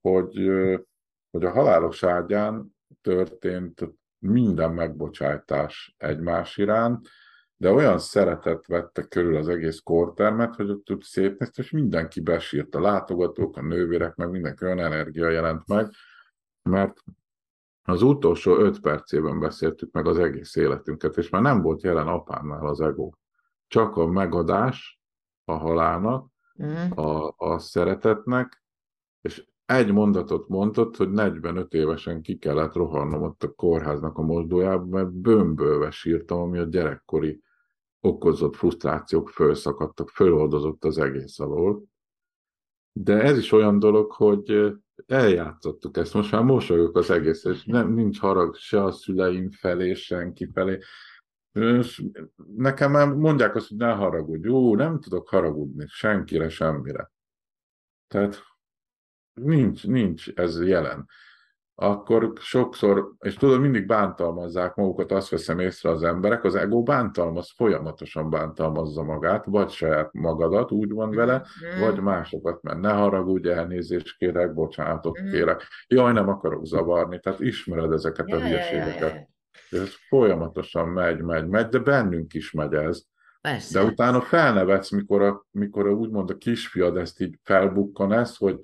hogy, 0.00 0.50
hogy 1.30 1.44
a 1.44 1.50
halálos 1.50 2.02
ágyán 2.02 2.76
történt 3.00 3.80
minden 4.18 4.72
megbocsájtás 4.72 5.94
egymás 5.98 6.56
iránt, 6.56 7.08
de 7.56 7.70
olyan 7.70 7.98
szeretet 7.98 8.66
vette 8.66 9.02
körül 9.02 9.36
az 9.36 9.48
egész 9.48 9.78
kortermet, 9.78 10.54
hogy 10.54 10.70
ott, 10.70 10.90
ott 10.90 11.02
szép 11.02 11.42
és 11.54 11.70
mindenki 11.70 12.20
besírt, 12.20 12.74
a 12.74 12.80
látogatók, 12.80 13.56
a 13.56 13.62
nővérek, 13.62 14.14
meg 14.14 14.30
mindenki 14.30 14.64
olyan 14.64 14.78
energia 14.78 15.28
jelent 15.28 15.66
meg, 15.66 15.90
mert 16.62 17.02
az 17.84 18.02
utolsó 18.02 18.56
öt 18.56 18.80
percében 18.80 19.40
beszéltük 19.40 19.92
meg 19.92 20.06
az 20.06 20.18
egész 20.18 20.56
életünket, 20.56 21.16
és 21.16 21.28
már 21.28 21.42
nem 21.42 21.62
volt 21.62 21.82
jelen 21.82 22.06
apámnál 22.06 22.66
az 22.66 22.80
ego. 22.80 23.10
Csak 23.66 23.96
a 23.96 24.06
megadás 24.06 25.00
a 25.44 25.52
halálnak, 25.52 26.28
mm. 26.62 26.90
a, 26.90 27.34
a 27.36 27.58
szeretetnek, 27.58 28.64
és 29.20 29.46
egy 29.66 29.92
mondatot 29.92 30.48
mondott, 30.48 30.96
hogy 30.96 31.10
45 31.10 31.74
évesen 31.74 32.22
ki 32.22 32.38
kellett 32.38 32.74
rohannom 32.74 33.22
ott 33.22 33.42
a 33.42 33.52
kórháznak 33.52 34.18
a 34.18 34.22
mozdójába, 34.22 34.84
mert 34.84 35.12
bömbölve 35.12 35.90
sírtam, 35.90 36.40
ami 36.40 36.58
a 36.58 36.64
gyerekkori 36.64 37.42
okozott 38.00 38.56
frusztrációk 38.56 39.28
fölszakadtak, 39.28 40.08
föloldozott 40.08 40.84
az 40.84 40.98
egész 40.98 41.38
alól. 41.38 41.82
De 42.96 43.22
ez 43.22 43.38
is 43.38 43.52
olyan 43.52 43.78
dolog, 43.78 44.12
hogy 44.12 44.74
eljátszottuk 45.06 45.96
ezt, 45.96 46.14
most 46.14 46.32
már 46.32 46.42
mosolyog 46.42 46.96
az 46.96 47.10
egész, 47.10 47.44
és 47.44 47.64
nem, 47.64 47.92
nincs 47.92 48.18
harag 48.18 48.54
se 48.56 48.84
a 48.84 48.90
szüleim 48.90 49.50
felé, 49.50 49.94
senki 49.94 50.50
felé. 50.52 50.78
Nekem 52.56 52.90
már 52.90 53.08
mondják 53.08 53.54
azt, 53.54 53.68
hogy 53.68 53.76
ne 53.76 53.92
haragudj. 53.92 54.48
Ú, 54.48 54.74
nem 54.74 55.00
tudok 55.00 55.28
haragudni 55.28 55.84
senkire, 55.88 56.48
semmire. 56.48 57.12
Tehát 58.06 58.42
nincs, 59.32 59.86
nincs 59.86 60.28
ez 60.28 60.66
jelen 60.66 61.08
akkor 61.74 62.32
sokszor, 62.40 63.12
és 63.18 63.34
tudod, 63.34 63.60
mindig 63.60 63.86
bántalmazzák 63.86 64.74
magukat, 64.74 65.12
azt 65.12 65.28
veszem 65.28 65.58
észre 65.58 65.90
az 65.90 66.02
emberek, 66.02 66.44
az 66.44 66.54
ego 66.54 66.82
bántalmaz, 66.82 67.52
folyamatosan 67.56 68.30
bántalmazza 68.30 69.02
magát, 69.02 69.44
vagy 69.44 69.70
saját 69.70 70.12
magadat, 70.12 70.72
úgy 70.72 70.92
van 70.92 71.10
vele, 71.10 71.36
mm. 71.36 71.80
vagy 71.80 72.00
másokat, 72.00 72.62
mert 72.62 72.80
ne 72.80 72.92
haragudj, 72.92 73.48
elnézést 73.48 74.16
kérek, 74.16 74.54
bocsánatot 74.54 75.20
mm. 75.20 75.30
kérek. 75.30 75.62
Jaj, 75.86 76.12
nem 76.12 76.28
akarok 76.28 76.64
zavarni, 76.64 77.20
tehát 77.20 77.40
ismered 77.40 77.92
ezeket 77.92 78.32
a 78.32 78.40
hülyeségeket. 78.40 79.28
Ez 79.70 79.94
folyamatosan 80.08 80.88
megy, 80.88 81.20
megy, 81.20 81.46
megy, 81.46 81.66
de 81.66 81.78
bennünk 81.78 82.34
is 82.34 82.52
megy 82.52 82.74
ez. 82.74 83.02
Persze. 83.40 83.78
De 83.78 83.84
utána 83.84 84.20
felnevetsz, 84.20 84.90
mikor, 84.90 85.22
a, 85.22 85.46
mikor 85.50 85.86
a, 85.86 85.90
úgymond 85.90 86.30
a 86.30 86.36
kisfiad 86.36 86.96
ezt 86.96 87.20
így 87.20 87.38
felbukkan 87.42 88.12
ezt, 88.12 88.36
hogy 88.38 88.58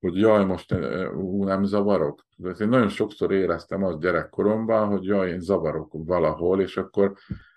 hogy 0.00 0.16
jaj, 0.16 0.44
most 0.44 0.74
ú, 1.14 1.44
nem 1.44 1.64
zavarok. 1.64 2.24
De 2.36 2.50
én 2.60 2.68
nagyon 2.68 2.88
sokszor 2.88 3.32
éreztem 3.32 3.82
azt 3.84 4.00
gyerekkoromban, 4.00 4.88
hogy 4.88 5.04
jaj, 5.04 5.30
én 5.30 5.40
zavarok 5.40 5.92
valahol, 5.92 6.60
és 6.60 6.76
akkor 6.76 7.12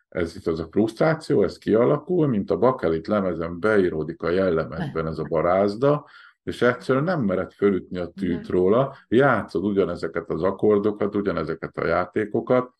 ez 0.10 0.36
itt 0.36 0.48
az 0.48 0.60
a 0.60 0.68
frusztráció, 0.72 1.44
ez 1.44 1.58
kialakul, 1.58 2.28
mint 2.28 2.52
a 2.52 2.58
bakelit 2.58 3.08
lemezen 3.08 3.60
beíródik 3.60 4.22
a 4.22 4.30
jellemekben 4.30 5.08
ez 5.08 5.18
a 5.18 5.24
barázda, 5.24 6.06
és 6.44 6.62
egyszerűen 6.62 7.04
nem 7.04 7.22
mered 7.22 7.52
fölütni 7.52 7.98
a 7.98 8.08
tűt 8.08 8.48
róla, 8.48 8.96
játszod 9.08 9.64
ugyanezeket 9.64 10.30
az 10.30 10.44
akkordokat, 10.44 11.16
ugyanezeket 11.16 11.78
a 11.78 11.86
játékokat, 11.86 12.74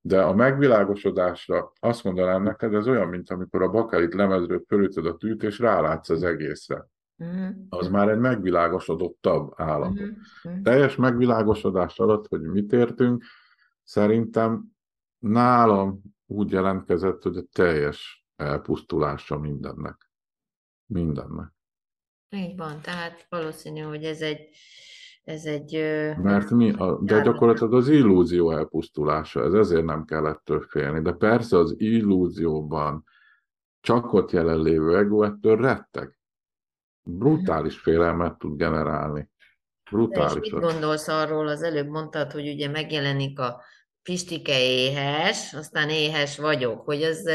de 0.00 0.22
a 0.22 0.34
megvilágosodásra 0.34 1.72
azt 1.80 2.04
mondanám 2.04 2.42
neked, 2.42 2.74
ez 2.74 2.88
olyan, 2.88 3.08
mint 3.08 3.30
amikor 3.30 3.62
a 3.62 3.70
bakelit 3.70 4.14
lemezről 4.14 4.64
fölütöd 4.66 5.06
a 5.06 5.16
tűt, 5.16 5.42
és 5.42 5.58
rálátsz 5.58 6.10
az 6.10 6.22
egészre. 6.22 6.86
Uh-huh. 7.22 7.56
Az 7.68 7.88
már 7.88 8.08
egy 8.08 8.18
megvilágosodottabb 8.18 9.52
állapot. 9.56 10.00
Uh-huh. 10.00 10.62
Teljes 10.62 10.96
megvilágosodás 10.96 11.98
alatt, 11.98 12.28
hogy 12.28 12.40
mit 12.40 12.72
értünk, 12.72 13.24
szerintem 13.82 14.64
nálam 15.18 16.00
úgy 16.26 16.50
jelentkezett, 16.50 17.22
hogy 17.22 17.36
a 17.36 17.44
teljes 17.52 18.26
elpusztulása 18.36 19.38
mindennek. 19.38 20.10
Mindennek. 20.86 21.52
Így 22.28 22.56
van, 22.56 22.80
tehát 22.80 23.26
valószínű, 23.28 23.80
hogy 23.80 24.04
ez 24.04 24.20
egy 24.20 24.48
ez 25.22 25.44
egy... 25.44 25.72
Mert 26.22 26.50
mi, 26.50 26.70
a, 26.70 26.98
de 27.02 27.20
gyakorlatilag 27.20 27.74
az 27.74 27.88
illúzió 27.88 28.50
elpusztulása, 28.50 29.42
ez 29.42 29.52
ezért 29.52 29.84
nem 29.84 30.04
kellett 30.04 30.44
több 30.44 30.62
félni. 30.62 31.02
De 31.02 31.12
persze 31.12 31.56
az 31.56 31.74
illúzióban 31.78 33.04
csak 33.80 34.12
ott 34.12 34.30
jelenlévő 34.30 34.96
ego 34.96 35.22
ettől 35.22 35.56
retteg. 35.56 36.18
Brutális 37.02 37.78
félelmet 37.78 38.38
tud 38.38 38.56
generálni. 38.56 39.28
Brutális. 39.90 40.50
mit 40.50 40.60
gondolsz 40.60 41.08
arról, 41.08 41.48
az 41.48 41.62
előbb 41.62 41.88
mondtad, 41.88 42.32
hogy 42.32 42.48
ugye 42.48 42.68
megjelenik 42.68 43.38
a 43.38 43.62
Pistike 44.02 44.60
éhes, 44.60 45.54
aztán 45.54 45.88
éhes 45.90 46.38
vagyok, 46.38 46.84
hogy 46.84 47.02
az 47.02 47.30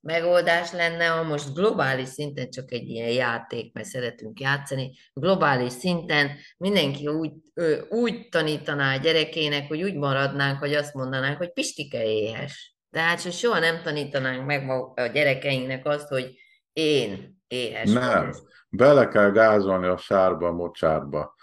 megoldás 0.00 0.72
lenne, 0.72 1.06
ha 1.06 1.22
most 1.22 1.54
globális 1.54 2.08
szinten 2.08 2.50
csak 2.50 2.72
egy 2.72 2.88
ilyen 2.88 3.10
játék, 3.10 3.72
mert 3.72 3.86
szeretünk 3.86 4.40
játszani, 4.40 4.96
globális 5.12 5.72
szinten 5.72 6.30
mindenki 6.56 7.06
úgy, 7.06 7.32
úgy 7.88 8.28
tanítaná 8.28 8.94
a 8.94 9.00
gyerekének, 9.00 9.68
hogy 9.68 9.82
úgy 9.82 9.94
maradnánk, 9.94 10.58
hogy 10.58 10.74
azt 10.74 10.94
mondanánk, 10.94 11.36
hogy 11.36 11.52
Pistike 11.52 12.04
éhes. 12.04 12.76
Tehát 12.90 13.22
hogy 13.22 13.32
soha 13.32 13.58
nem 13.58 13.82
tanítanánk 13.82 14.46
meg 14.46 14.70
a 14.94 15.06
gyerekeinknek 15.06 15.86
azt, 15.86 16.08
hogy 16.08 16.34
én 16.72 17.40
éhes 17.52 17.92
Nem, 17.92 18.26
vagyok. 18.26 18.48
bele 18.68 19.08
kell 19.08 19.30
gázolni 19.30 19.86
a 19.86 19.96
sárba, 19.96 20.46
a 20.46 20.52
mocsárba. 20.52 21.34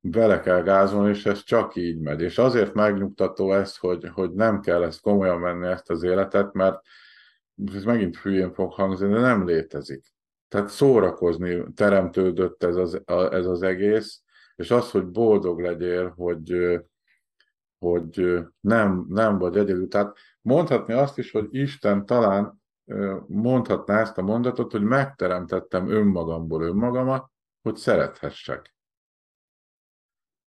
Bele 0.00 0.40
kell 0.40 0.62
gázolni, 0.62 1.10
és 1.10 1.26
ez 1.26 1.42
csak 1.42 1.76
így 1.76 2.00
megy. 2.00 2.20
És 2.20 2.38
azért 2.38 2.74
megnyugtató 2.74 3.52
ez, 3.52 3.76
hogy, 3.76 4.08
hogy 4.12 4.32
nem 4.32 4.60
kell 4.60 4.82
ezt 4.82 5.00
komolyan 5.00 5.38
menni 5.38 5.66
ezt 5.66 5.90
az 5.90 6.02
életet, 6.02 6.52
mert 6.52 6.80
ez 7.74 7.84
megint 7.84 8.16
hülyén 8.16 8.52
fog 8.52 8.72
hangzni, 8.72 9.08
de 9.08 9.20
nem 9.20 9.46
létezik. 9.46 10.06
Tehát 10.48 10.68
szórakozni 10.68 11.72
teremtődött 11.74 12.62
ez 12.62 12.76
az, 12.76 13.02
ez 13.30 13.46
az 13.46 13.62
egész, 13.62 14.22
és 14.56 14.70
az, 14.70 14.90
hogy 14.90 15.06
boldog 15.06 15.60
legyél, 15.60 16.12
hogy, 16.16 16.78
hogy 17.78 18.38
nem, 18.60 19.06
nem 19.08 19.38
vagy 19.38 19.56
egyedül. 19.56 19.88
Tehát 19.88 20.16
mondhatni 20.40 20.92
azt 20.94 21.18
is, 21.18 21.30
hogy 21.30 21.48
Isten 21.50 22.06
talán 22.06 22.57
mondhatná 23.26 24.00
ezt 24.00 24.18
a 24.18 24.22
mondatot, 24.22 24.72
hogy 24.72 24.82
megteremtettem 24.82 25.90
önmagamból 25.90 26.62
önmagamat, 26.62 27.30
hogy 27.62 27.76
szerethessek. 27.76 28.76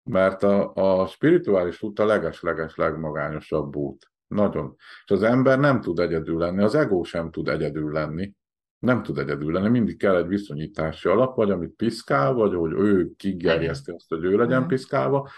Mert 0.03 0.43
a, 0.43 0.73
a 0.73 1.07
spirituális 1.07 1.81
út 1.81 1.99
a 1.99 2.05
leges-leges 2.05 2.75
legmagányosabb 2.75 3.75
út. 3.75 4.11
Nagyon. 4.27 4.75
És 4.77 5.11
az 5.11 5.23
ember 5.23 5.59
nem 5.59 5.81
tud 5.81 5.99
egyedül 5.99 6.37
lenni, 6.37 6.63
az 6.63 6.75
ego 6.75 7.03
sem 7.03 7.31
tud 7.31 7.47
egyedül 7.47 7.91
lenni. 7.91 8.33
Nem 8.79 9.03
tud 9.03 9.17
egyedül 9.17 9.53
lenni, 9.53 9.69
mindig 9.69 9.97
kell 9.97 10.15
egy 10.15 10.27
viszonyítási 10.27 11.07
alap, 11.07 11.35
vagy 11.35 11.51
amit 11.51 11.75
piszkál, 11.75 12.33
vagy 12.33 12.53
hogy 12.53 12.71
ő 12.71 13.11
kigerjeszti 13.17 13.91
azt, 13.91 14.09
hogy 14.09 14.23
ő 14.23 14.37
legyen 14.37 14.67
piszkálva. 14.67 15.29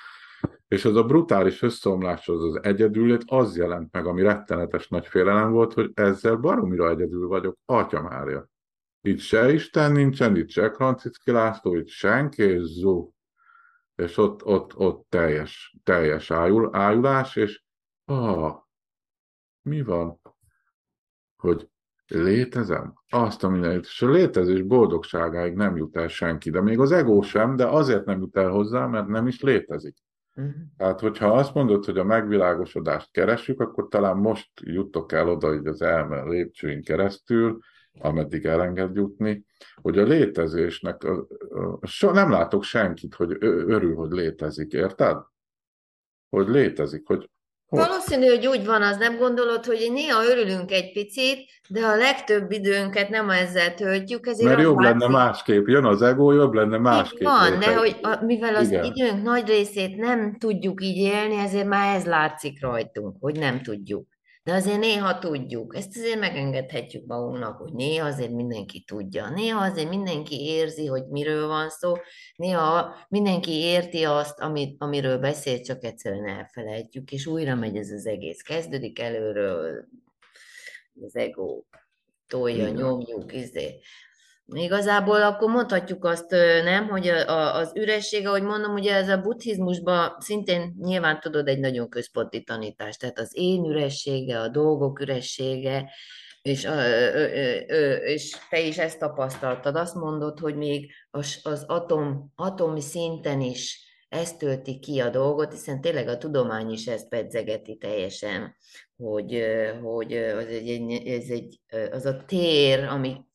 És 0.72 0.86
az 0.86 0.96
a 0.96 1.04
brutális 1.04 1.62
összeomlás, 1.62 2.28
az 2.28 2.44
az 2.44 2.64
egyedülét, 2.64 3.24
az 3.26 3.58
jelent 3.58 3.92
meg, 3.92 4.06
ami 4.06 4.22
rettenetes 4.22 4.88
nagy 4.88 5.08
félelem 5.08 5.52
volt, 5.52 5.74
hogy 5.74 5.92
ezzel 5.94 6.36
baromira 6.36 6.90
egyedül 6.90 7.28
vagyok, 7.28 7.58
Atya 7.66 8.02
Mária. 8.02 8.48
Itt 9.02 9.20
se 9.20 9.54
Isten 9.54 9.92
nincsen, 9.92 10.36
itt 10.36 10.50
se 10.50 10.70
Krancicki 10.70 11.32
László, 11.32 11.76
itt 11.76 11.88
senki, 11.88 12.44
és 12.44 12.62
zó. 12.62 13.14
És 13.96 14.18
ott, 14.18 14.46
ott, 14.46 14.76
ott 14.76 15.06
teljes, 15.10 15.78
teljes 15.84 16.32
ájul, 16.32 16.76
ájulás, 16.76 17.36
és 17.36 17.64
ah, 18.06 18.56
mi 19.62 19.82
van? 19.82 20.20
Hogy 21.36 21.70
létezem? 22.08 22.94
Azt 23.10 23.44
a 23.44 23.50
mindenit. 23.50 23.86
És 23.86 24.02
a 24.02 24.10
létezés 24.10 24.62
boldogságáig 24.62 25.54
nem 25.54 25.78
jut 25.78 25.96
el 25.96 26.08
senki, 26.08 26.50
de 26.50 26.62
még 26.62 26.80
az 26.80 26.92
ego 26.92 27.22
sem, 27.22 27.56
de 27.56 27.68
azért 27.68 28.06
nem 28.06 28.20
jut 28.20 28.38
el 28.38 28.50
hozzá, 28.50 28.86
mert 28.86 29.08
nem 29.08 29.28
is 29.28 29.42
létezik. 29.42 29.96
Uh-huh. 30.36 30.54
Tehát, 30.78 31.00
hogyha 31.00 31.34
azt 31.34 31.54
mondod, 31.54 31.86
hogy 31.86 31.98
a 31.98 32.04
megvilágosodást 32.04 33.12
keresjük, 33.12 33.60
akkor 33.60 33.88
talán 33.88 34.18
most 34.18 34.50
jutok 34.64 35.12
el 35.12 35.30
oda, 35.30 35.48
hogy 35.48 35.68
az 35.68 35.82
elme 35.82 36.24
lépcsőin 36.24 36.84
keresztül, 36.84 37.60
ameddig 38.00 38.46
elenged 38.46 38.96
jutni, 38.96 39.46
hogy 39.76 40.00
a 40.00 40.04
létezésnek, 40.04 41.08
so, 41.82 42.12
nem 42.12 42.32
látok 42.32 42.64
senkit, 42.64 43.16
hogy 43.16 43.38
örül, 43.40 43.96
hogy 43.96 44.12
létezik, 44.12 44.72
érted? 44.72 45.18
Hogy 46.30 46.48
létezik, 46.48 47.08
hogy 47.08 47.30
Valószínű, 47.80 48.28
hogy 48.28 48.48
úgy 48.48 48.66
van, 48.66 48.82
az 48.82 48.98
nem 48.98 49.18
gondolod, 49.18 49.66
hogy 49.66 49.90
néha 49.94 50.24
örülünk 50.24 50.72
egy 50.72 50.92
picit, 50.92 51.50
de 51.68 51.86
a 51.86 51.96
legtöbb 51.96 52.52
időnket 52.52 53.10
nem 53.10 53.30
ezzel 53.30 53.74
töltjük. 53.74 54.28
Ezért 54.28 54.50
Mert 54.50 54.62
jobb 54.62 54.80
látszik... 54.80 55.00
lenne 55.00 55.12
másképp, 55.14 55.68
jön 55.68 55.86
az 55.86 56.02
ego, 56.02 56.32
jobb 56.32 56.54
lenne 56.54 56.78
másképp. 56.78 57.28
Van, 57.28 57.60
de 57.60 57.76
hogy 57.76 57.96
a, 58.02 58.24
mivel 58.26 58.56
az 58.56 58.70
Igen. 58.70 58.84
időnk 58.84 59.24
nagy 59.24 59.48
részét 59.48 59.98
nem 59.98 60.38
tudjuk 60.40 60.84
így 60.84 60.98
élni, 60.98 61.36
ezért 61.36 61.68
már 61.68 61.96
ez 61.96 62.06
látszik 62.06 62.62
rajtunk, 62.62 63.16
hogy 63.20 63.40
nem 63.40 63.62
tudjuk. 63.62 64.08
De 64.44 64.54
azért 64.54 64.80
néha 64.80 65.20
tudjuk, 65.20 65.76
ezt 65.76 65.98
azért 65.98 66.20
megengedhetjük 66.20 67.06
magunknak, 67.06 67.58
hogy 67.58 67.74
néha 67.74 68.08
azért 68.08 68.32
mindenki 68.32 68.84
tudja, 68.84 69.30
néha 69.30 69.64
azért 69.64 69.90
mindenki 69.90 70.36
érzi, 70.46 70.86
hogy 70.86 71.08
miről 71.08 71.48
van 71.48 71.70
szó, 71.70 71.94
néha 72.36 72.96
mindenki 73.10 73.52
érti 73.52 74.04
azt, 74.04 74.40
amit, 74.40 74.76
amiről 74.82 75.18
beszél, 75.18 75.62
csak 75.62 75.84
egyszerűen 75.84 76.28
elfelejtjük, 76.28 77.12
és 77.12 77.26
újra 77.26 77.56
megy 77.56 77.76
ez 77.76 77.90
az 77.90 78.06
egész. 78.06 78.42
Kezdődik 78.42 79.00
előről, 79.00 79.88
az 81.02 81.16
ego 81.16 81.64
tolja, 82.28 82.70
nyomjuk, 82.70 83.34
izé. 83.34 83.80
Igazából 84.54 85.22
akkor 85.24 85.50
mondhatjuk 85.50 86.06
azt, 86.06 86.30
nem, 86.64 86.88
hogy 86.88 87.08
az 87.08 87.72
üresség, 87.76 88.28
ahogy 88.28 88.44
mondom, 88.44 88.74
ugye 88.74 88.96
ez 88.96 89.10
a 89.10 89.22
buddhizmusban 89.22 90.16
szintén 90.20 90.76
nyilván 90.80 91.20
tudod 91.20 91.48
egy 91.48 91.60
nagyon 91.60 91.90
központi 91.90 92.44
tanítás, 92.44 92.98
tehát 92.98 93.20
az 93.20 93.32
én 93.34 93.66
üressége, 93.66 94.40
a 94.40 94.48
dolgok 94.48 95.00
üressége, 95.00 95.92
és, 96.42 96.68
és 98.04 98.36
te 98.50 98.60
is 98.60 98.78
ezt 98.78 99.00
tapasztaltad, 99.00 99.76
azt 99.76 99.96
mondod, 99.96 100.40
hogy 100.40 100.56
még 100.56 100.92
az, 101.12 101.40
az 101.44 101.64
atom, 101.68 102.32
atomi 102.36 102.82
szinten 102.82 103.42
is 103.42 103.90
ezt 104.10 104.38
tölti 104.38 104.80
ki 104.80 105.00
a 105.00 105.10
dolgot, 105.10 105.52
hiszen 105.52 105.82
tényleg 105.82 106.08
a 106.08 106.18
tudomány 106.18 106.70
is 106.70 106.88
ezt 106.88 107.08
pedzegeti 107.08 107.78
teljesen, 107.78 108.56
hogy, 108.98 109.44
hogy 109.82 110.14
az, 110.14 110.46
egy, 110.46 111.08
ez 111.08 111.30
egy, 111.30 111.60
az 111.92 112.06
a 112.06 112.24
tér, 112.26 112.84
ami 112.84 113.30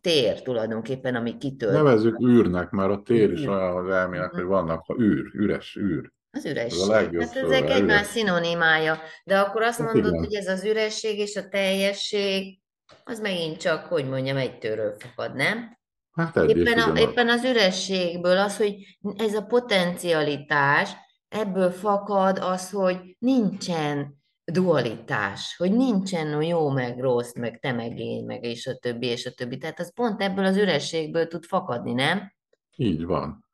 tér 0.00 0.42
tulajdonképpen, 0.42 1.14
ami 1.14 1.36
kitölt. 1.36 1.72
Nevezzük 1.72 2.20
űrnek, 2.20 2.70
mert 2.70 2.90
a 2.90 3.02
tér 3.04 3.32
is 3.32 3.46
olyan 3.46 3.76
az 3.76 3.88
elmének, 3.88 4.30
hogy 4.30 4.44
vannak 4.44 4.84
ha 4.86 4.96
űr, 5.00 5.30
üres 5.34 5.76
űr. 5.76 6.12
Az 6.30 6.46
üresség. 6.46 6.80
Ez 6.80 6.88
a 6.88 6.92
legjobb 6.92 7.22
hát 7.22 7.36
ezek 7.36 7.70
egymás 7.70 8.00
üres. 8.00 8.06
szinonimája. 8.06 8.98
De 9.24 9.38
akkor 9.38 9.62
azt 9.62 9.78
hát 9.78 9.92
mondod, 9.92 10.12
igen. 10.12 10.24
hogy 10.24 10.34
ez 10.34 10.46
az 10.46 10.64
üresség 10.64 11.18
és 11.18 11.36
a 11.36 11.48
teljesség, 11.48 12.60
az 13.04 13.20
megint 13.20 13.56
csak, 13.56 13.86
hogy 13.86 14.08
mondjam, 14.08 14.36
egy 14.36 14.58
tőről 14.58 14.94
fakad, 14.98 15.34
nem? 15.34 15.78
Hát 16.12 16.36
éppen, 16.36 16.78
a, 16.78 16.98
éppen 16.98 17.28
az 17.28 17.44
ürességből 17.44 18.38
az, 18.38 18.56
hogy 18.56 18.74
ez 19.16 19.34
a 19.34 19.42
potencialitás, 19.42 20.90
ebből 21.28 21.70
fakad 21.70 22.38
az, 22.38 22.70
hogy 22.70 23.16
nincsen 23.18 24.19
dualitás, 24.50 25.56
hogy 25.56 25.72
nincsen 25.72 26.42
jó, 26.42 26.70
meg 26.70 26.98
rossz, 26.98 27.34
meg 27.34 27.58
te, 27.58 27.72
meg 27.72 27.98
én, 27.98 28.24
meg 28.24 28.44
és 28.44 28.66
a 28.66 28.76
többi, 28.76 29.06
és 29.06 29.26
a 29.26 29.30
többi. 29.30 29.58
Tehát 29.58 29.80
az 29.80 29.94
pont 29.94 30.22
ebből 30.22 30.44
az 30.44 30.56
ürességből 30.56 31.26
tud 31.26 31.44
fakadni, 31.44 31.92
nem? 31.92 32.32
Így 32.76 33.04
van. 33.04 33.44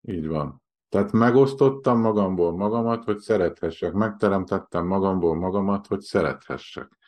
Így 0.00 0.26
van. 0.26 0.62
Tehát 0.88 1.12
megosztottam 1.12 2.00
magamból 2.00 2.56
magamat, 2.56 3.04
hogy 3.04 3.18
szerethessek. 3.18 3.92
Megteremtettem 3.92 4.86
magamból 4.86 5.36
magamat, 5.36 5.86
hogy 5.86 6.00
szerethessek. 6.00 6.98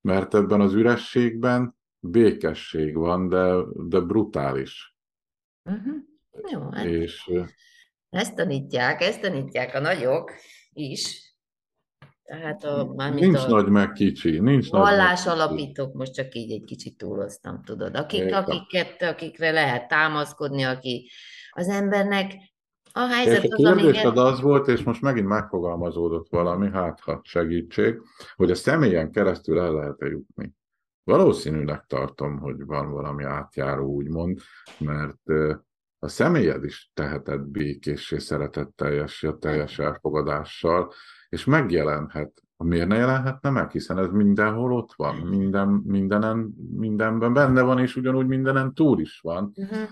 Mert 0.00 0.34
ebben 0.34 0.60
az 0.60 0.72
ürességben 0.72 1.76
békesség 1.98 2.96
van, 2.96 3.28
de, 3.28 3.54
de 3.76 4.00
brutális. 4.00 4.96
Uh-huh. 5.64 5.94
Jó, 6.52 6.70
hát 6.70 6.84
és, 6.84 7.30
ezt 8.10 8.34
tanítják, 8.34 9.00
ezt 9.00 9.20
tanítják 9.20 9.74
a 9.74 9.80
nagyok 9.80 10.32
is, 10.72 11.23
tehát 12.24 12.64
a, 12.64 13.10
nincs 13.14 13.38
a 13.38 13.48
nagy 13.48 13.68
meg 13.68 13.92
kicsi, 13.92 14.38
nincs 14.38 14.70
vallás 14.70 15.24
nagy 15.24 15.34
alapítók, 15.34 15.94
most 15.94 16.14
csak 16.14 16.34
így 16.34 16.52
egy 16.52 16.64
kicsit 16.64 16.96
túloztam, 16.96 17.62
tudod. 17.62 17.96
Akik, 17.96 18.34
akiket, 18.34 19.02
akikre 19.02 19.50
lehet 19.50 19.88
támaszkodni, 19.88 20.62
aki 20.62 21.10
az 21.50 21.68
embernek 21.68 22.32
a 22.92 23.06
helyzet 23.06 23.44
és 23.44 24.02
a 24.04 24.10
az, 24.10 24.18
az 24.18 24.40
volt, 24.40 24.68
és 24.68 24.82
most 24.82 25.02
megint 25.02 25.26
megfogalmazódott 25.26 26.28
valami, 26.30 26.70
hát 26.70 27.00
ha 27.00 27.20
segítség, 27.24 28.00
hogy 28.34 28.50
a 28.50 28.54
személyen 28.54 29.10
keresztül 29.10 29.60
el 29.60 29.72
lehet 29.72 30.02
-e 30.02 30.06
jutni. 30.06 30.52
Valószínűleg 31.04 31.84
tartom, 31.86 32.38
hogy 32.38 32.64
van 32.64 32.90
valami 32.90 33.24
átjáró, 33.24 33.86
úgymond, 33.86 34.40
mert 34.78 35.22
a 35.98 36.08
személyed 36.08 36.64
is 36.64 36.90
teheted 36.94 37.40
békéssé, 37.40 38.18
szeretetteljes, 38.18 39.26
teljes 39.40 39.78
elfogadással, 39.78 40.92
és 41.34 41.44
megjelenhet. 41.44 42.42
Miért 42.56 42.88
ne 42.88 42.96
jelenhetne 42.96 43.50
meg? 43.50 43.70
Hiszen 43.70 43.98
ez 43.98 44.10
mindenhol 44.10 44.72
ott 44.72 44.92
van, 44.96 45.16
minden, 45.16 45.68
mindenen, 45.68 46.54
mindenben 46.76 47.32
benne 47.32 47.62
van, 47.62 47.78
és 47.78 47.96
ugyanúgy 47.96 48.26
mindenen 48.26 48.74
túl 48.74 49.00
is 49.00 49.20
van. 49.20 49.52
Uh-huh. 49.56 49.88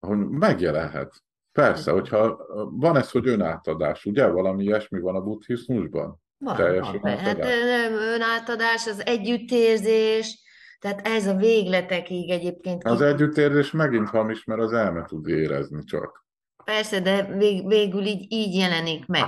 Ahogy 0.00 0.18
megjelenhet. 0.18 1.22
Persze, 1.52 1.90
hogyha 1.90 2.46
van 2.70 2.96
ez, 2.96 3.10
hogy 3.10 3.28
önátadás, 3.28 4.04
ugye? 4.04 4.26
Valami 4.26 4.64
ilyesmi 4.64 5.00
van 5.00 5.14
a 5.14 5.20
buddhizmusban? 5.20 6.20
Van, 6.38 6.56
Teljes 6.56 6.90
van. 7.00 7.16
Hát 7.16 7.38
ö, 7.38 8.12
önátadás, 8.14 8.86
az 8.86 9.06
együttérzés, 9.06 10.42
tehát 10.78 11.06
ez 11.06 11.26
a 11.26 11.34
végletekig 11.34 12.30
egyébként 12.30 12.84
Az 12.84 13.00
együttérzés 13.00 13.70
megint 13.70 14.08
hamis, 14.08 14.44
mert 14.44 14.60
az 14.60 14.72
elme 14.72 15.04
tud 15.04 15.28
érezni 15.28 15.84
csak. 15.84 16.26
Persze, 16.64 17.00
de 17.00 17.22
vég, 17.22 17.66
végül 17.66 18.04
így, 18.04 18.32
így 18.32 18.54
jelenik 18.54 19.06
meg. 19.06 19.24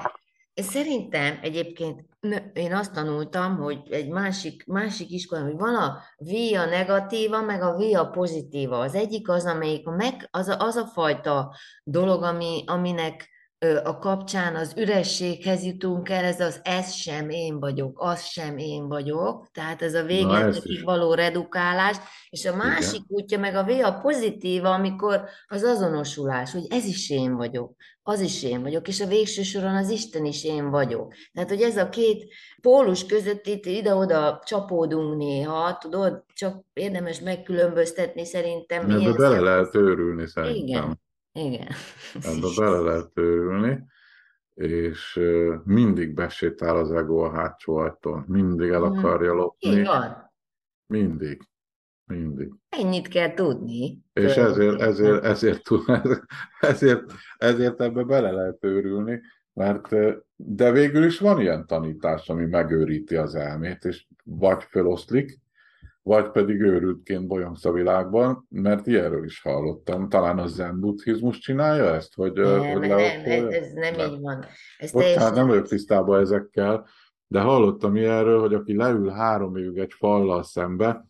Szerintem 0.62 1.38
egyébként 1.42 2.04
én 2.52 2.74
azt 2.74 2.92
tanultam, 2.92 3.56
hogy 3.56 3.78
egy 3.90 4.08
másik, 4.08 4.66
másik 4.66 5.10
iskola, 5.10 5.42
hogy 5.42 5.56
van 5.56 5.74
a 5.74 5.98
via 6.16 6.64
negatíva, 6.64 7.42
meg 7.42 7.62
a 7.62 7.76
via 7.76 8.04
pozitíva. 8.04 8.78
Az 8.78 8.94
egyik 8.94 9.28
az, 9.28 9.44
amelyik 9.44 9.84
meg, 9.84 10.28
az, 10.30 10.48
a, 10.48 10.56
az 10.58 10.76
a 10.76 10.84
fajta 10.84 11.56
dolog, 11.84 12.22
ami, 12.22 12.62
aminek 12.66 13.34
a 13.84 13.98
kapcsán 13.98 14.54
az 14.54 14.72
ürességhez 14.76 15.64
jutunk 15.64 16.08
el, 16.08 16.24
ez 16.24 16.40
az 16.40 16.60
ez 16.64 16.92
sem 16.92 17.28
én 17.28 17.60
vagyok, 17.60 18.00
az 18.00 18.24
sem 18.24 18.58
én 18.58 18.88
vagyok, 18.88 19.50
tehát 19.52 19.82
ez 19.82 19.94
a 19.94 20.02
végletekig 20.02 20.84
való 20.84 21.14
redukálás, 21.14 21.96
és 22.28 22.44
a 22.44 22.56
másik 22.56 22.94
Igen. 22.94 23.06
útja 23.08 23.38
meg 23.38 23.54
a 23.54 23.64
via 23.64 23.92
pozitíva, 23.92 24.72
amikor 24.72 25.28
az 25.46 25.62
azonosulás, 25.62 26.52
hogy 26.52 26.66
ez 26.68 26.84
is 26.84 27.10
én 27.10 27.36
vagyok, 27.36 27.74
az 28.08 28.20
is 28.20 28.42
én 28.42 28.62
vagyok, 28.62 28.88
és 28.88 29.00
a 29.00 29.06
végső 29.06 29.42
soron 29.42 29.74
az 29.76 29.90
Isten 29.90 30.24
is 30.24 30.44
én 30.44 30.70
vagyok. 30.70 31.14
Tehát, 31.32 31.48
hogy 31.48 31.60
ez 31.62 31.76
a 31.76 31.88
két 31.88 32.32
pólus 32.62 33.06
között 33.06 33.46
itt 33.46 33.64
ide-oda 33.64 34.42
csapódunk 34.44 35.16
néha, 35.16 35.78
tudod, 35.78 36.24
csak 36.34 36.64
érdemes 36.72 37.20
megkülönböztetni 37.20 38.24
szerintem. 38.24 38.90
Ebbe 38.90 39.12
bele 39.12 39.34
szem- 39.34 39.42
lehet 39.44 39.74
őrülni 39.74 40.26
szerintem. 40.26 40.98
Igen, 41.32 41.48
igen. 41.52 41.68
Ebbe 42.22 42.46
bele 42.56 42.78
lehet 42.78 43.10
őrülni, 43.14 43.84
és 44.54 45.20
mindig 45.64 46.14
besétál 46.14 46.76
az 46.76 46.92
ego 46.92 47.18
a 47.24 47.30
hátsó 47.30 47.76
ajtón. 47.76 48.24
Mindig 48.28 48.70
el 48.70 48.80
Mhm. 48.80 48.98
akarja 48.98 49.32
lopni. 49.32 49.82
van. 49.84 50.32
Mindig. 50.86 51.42
Mindig. 52.06 52.52
Ennyit 52.68 53.08
kell 53.08 53.34
tudni. 53.34 53.98
És 54.12 54.36
ezért, 54.36 54.80
ezért, 54.80 55.24
ezért, 55.24 55.62
ezért, 56.60 57.12
ezért 57.36 57.80
ebbe 57.80 58.02
bele 58.02 58.30
lehet 58.30 58.64
őrülni, 58.64 59.20
mert 59.52 59.88
de 60.36 60.72
végül 60.72 61.04
is 61.04 61.18
van 61.18 61.40
ilyen 61.40 61.66
tanítás, 61.66 62.28
ami 62.28 62.44
megőríti 62.44 63.16
az 63.16 63.34
elmét, 63.34 63.84
és 63.84 64.06
vagy 64.24 64.62
feloszlik, 64.62 65.40
vagy 66.02 66.30
pedig 66.30 66.60
őrültként 66.60 67.26
bolyongsz 67.26 67.64
a 67.64 67.72
világban, 67.72 68.46
mert 68.50 68.86
ilyenről 68.86 69.24
is 69.24 69.42
hallottam. 69.42 70.08
Talán 70.08 70.38
a 70.38 70.46
zen 70.46 70.80
buddhizmus 70.80 71.38
csinálja 71.38 71.94
ezt, 71.94 72.14
hogy, 72.14 72.32
Nem, 72.32 72.72
hogy 72.72 72.88
nem, 72.88 72.98
ez, 72.98 73.44
ez 73.44 73.72
nem, 73.72 73.94
Nem. 73.94 74.12
így 74.12 74.20
van. 74.20 74.44
Ez 74.78 74.92
Bocsánat, 74.92 75.34
nem 75.34 75.46
vagyok 75.46 75.68
tisztában 75.68 76.20
ezekkel, 76.20 76.86
de 77.26 77.40
hallottam 77.40 77.96
ilyenről, 77.96 78.40
hogy 78.40 78.54
aki 78.54 78.76
leül 78.76 79.08
három 79.08 79.56
évig 79.56 79.78
egy 79.78 79.92
fallal 79.92 80.42
szembe, 80.42 81.04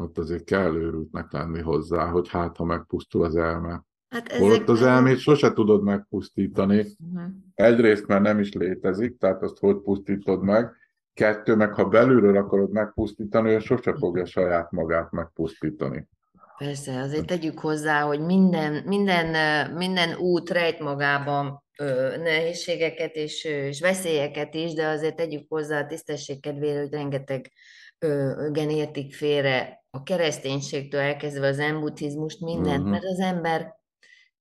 ott 0.00 0.18
azért 0.18 0.44
kell 0.44 0.74
őrültnek 0.74 1.32
lenni 1.32 1.60
hozzá, 1.60 2.06
hogy 2.06 2.28
hát, 2.28 2.56
ha 2.56 2.64
megpusztul 2.64 3.24
az 3.24 3.36
elme. 3.36 3.82
Hát 4.08 4.32
Holott 4.32 4.68
az 4.68 4.78
ezek- 4.78 4.92
elmét 4.92 5.18
sose 5.18 5.52
tudod 5.52 5.82
megpusztítani. 5.82 6.86
Mhm. 6.98 7.24
Egyrészt, 7.54 8.06
mert 8.06 8.22
nem 8.22 8.38
is 8.38 8.52
létezik, 8.52 9.18
tehát 9.18 9.42
azt 9.42 9.58
hogy 9.58 9.76
pusztítod 9.76 10.42
meg. 10.42 10.70
Kettő, 11.14 11.54
meg 11.54 11.74
ha 11.74 11.84
belülről 11.84 12.36
akarod 12.36 12.70
megpusztítani, 12.70 13.50
ő 13.50 13.58
sose 13.58 13.94
fogja 13.96 14.24
saját 14.24 14.70
magát 14.70 15.10
megpusztítani. 15.10 16.08
Persze, 16.58 17.00
azért 17.00 17.26
tegyük 17.26 17.58
hozzá, 17.58 18.00
hogy 18.00 18.20
minden, 18.20 18.82
minden, 18.86 19.70
minden 19.72 20.18
út 20.18 20.50
rejt 20.50 20.78
magában 20.80 21.62
ö, 21.78 22.16
nehézségeket 22.16 23.14
és, 23.14 23.44
és 23.44 23.80
veszélyeket 23.80 24.54
is, 24.54 24.72
de 24.72 24.86
azért 24.86 25.16
tegyük 25.16 25.44
hozzá 25.48 25.80
a 25.80 25.86
tisztesség 25.86 26.40
kedvére, 26.40 26.80
hogy 26.80 26.92
rengeteg 26.92 27.52
ö, 27.98 28.32
gen 28.52 28.70
értik 28.70 29.14
félre 29.14 29.79
a 29.90 30.02
kereszténységtől 30.02 31.00
elkezdve 31.00 31.46
az 31.46 31.58
embutizmust, 31.58 32.40
mindent, 32.40 32.82
Mhm. 32.82 32.90
mert 32.90 33.04
az 33.04 33.18
ember 33.18 33.78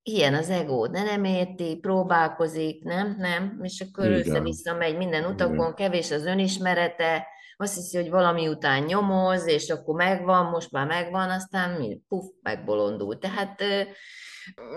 ilyen 0.04 0.34
az 0.34 0.50
ego, 0.50 0.88
de 0.88 1.04
nem 1.04 1.24
érti, 1.24 1.78
próbálkozik, 1.82 2.84
nem, 2.84 3.16
nem, 3.18 3.60
és 3.64 3.82
akkor 3.90 4.06
össze-vissza 4.06 4.74
megy 4.76 4.98
minden 4.98 5.26
utakon, 5.26 5.74
kevés 5.74 6.12
az 6.12 6.26
önismerete, 6.26 7.28
azt 7.58 7.76
hiszi, 7.76 7.98
hogy 7.98 8.10
valami 8.10 8.48
után 8.48 8.84
nyomoz, 8.84 9.48
és 9.48 9.70
akkor 9.70 9.96
megvan, 9.96 10.46
most 10.46 10.72
már 10.72 10.88
megvan, 10.88 11.30
aztán 11.30 11.80
mi? 11.80 12.02
Puff, 12.08 12.26
megbolondul. 12.42 13.18
Tehát 13.18 13.64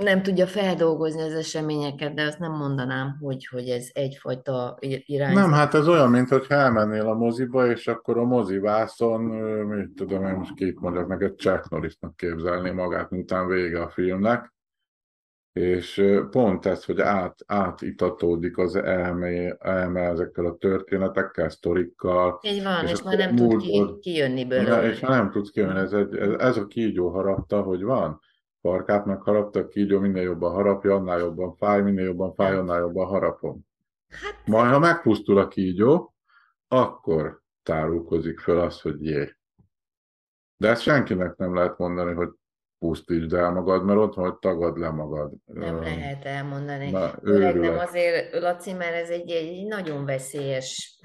nem 0.01 0.23
tudja 0.23 0.47
feldolgozni 0.47 1.23
az 1.23 1.33
eseményeket, 1.33 2.15
de 2.15 2.23
azt 2.23 2.39
nem 2.39 2.53
mondanám, 2.53 3.17
hogy, 3.21 3.47
hogy 3.47 3.69
ez 3.69 3.89
egyfajta 3.93 4.77
irány. 4.81 5.35
Nem, 5.35 5.53
hát 5.53 5.75
ez 5.75 5.89
olyan, 5.89 6.11
mint 6.11 6.29
hogyha 6.29 6.55
elmennél 6.55 7.07
a 7.07 7.15
moziba, 7.15 7.71
és 7.71 7.87
akkor 7.87 8.19
a 8.19 8.25
mozivászon, 8.25 9.21
mit 9.67 9.91
tudom 9.95 10.27
én 10.27 10.35
most 10.35 10.55
két 10.55 10.81
mondjak 10.81 11.09
neked, 11.09 11.37
Chuck 11.37 11.69
Norrisnak 11.69 12.17
képzelni 12.17 12.71
magát, 12.71 13.11
miután 13.11 13.47
vége 13.47 13.83
a 13.83 13.89
filmnek, 13.89 14.53
és 15.53 16.03
pont 16.31 16.67
ez, 16.67 16.85
hogy 16.85 17.01
át, 17.01 17.39
átitatódik 17.47 18.59
az 18.59 18.77
elme, 18.77 19.57
elme 19.59 20.01
ezekkel 20.01 20.45
a 20.47 20.57
történetekkel, 20.57 21.49
sztorikkal, 21.49 22.41
Így 22.43 22.63
van, 22.63 22.85
és 22.85 22.91
és, 22.91 23.03
már 23.03 23.17
nem 23.17 23.37
tud 23.37 23.61
ki, 23.61 23.85
kijönni 24.01 24.45
belőle. 24.45 24.91
és 24.91 25.01
ha 25.01 25.09
nem 25.09 25.31
tudsz 25.31 25.51
kijönni, 25.51 25.79
ez, 25.79 25.93
egy, 25.93 26.17
ez, 26.17 26.31
ez 26.39 26.57
a 26.57 26.67
kígyó 26.67 27.09
harapta, 27.09 27.63
hogy 27.63 27.83
van. 27.83 28.21
Farkát 28.63 29.05
megharapta, 29.05 29.61
a 29.61 29.67
kígyó 29.67 29.99
minél 29.99 30.23
jobban 30.23 30.53
harapja, 30.53 30.95
annál 30.95 31.19
jobban 31.19 31.57
fáj, 31.57 31.83
minél 31.83 32.05
jobban 32.05 32.35
fáj, 32.35 32.57
annál 32.57 32.79
jobban 32.79 33.07
harapom. 33.07 33.61
Hát, 34.09 34.47
Majd, 34.47 34.73
ha 34.73 34.79
megpusztul 34.79 35.39
a 35.39 35.49
kígyó, 35.49 36.15
akkor 36.69 37.43
tárulkozik 37.63 38.39
föl 38.41 38.61
az, 38.61 38.81
hogy 38.81 39.05
jé. 39.05 39.37
De 40.57 40.69
ezt 40.69 40.83
senkinek 40.83 41.37
nem 41.37 41.55
lehet 41.55 41.79
mondani, 41.79 42.15
hogy 42.15 42.29
pusztítsd 42.79 43.33
el 43.33 43.53
magad, 43.53 43.85
mert 43.85 43.99
ott 43.99 44.15
van, 44.15 44.29
hogy 44.31 44.39
tagad 44.39 44.79
le 44.79 44.91
magad. 44.91 45.33
Nem 45.45 45.77
Ö, 45.77 45.81
lehet 45.81 46.25
elmondani. 46.25 46.91
Na, 46.91 47.09
Főleg 47.09 47.59
nem 47.59 47.79
azért, 47.79 48.41
Laci, 48.41 48.73
mert 48.73 48.95
ez 48.95 49.09
egy, 49.09 49.31
egy 49.31 49.67
nagyon 49.67 50.05
veszélyes. 50.05 51.01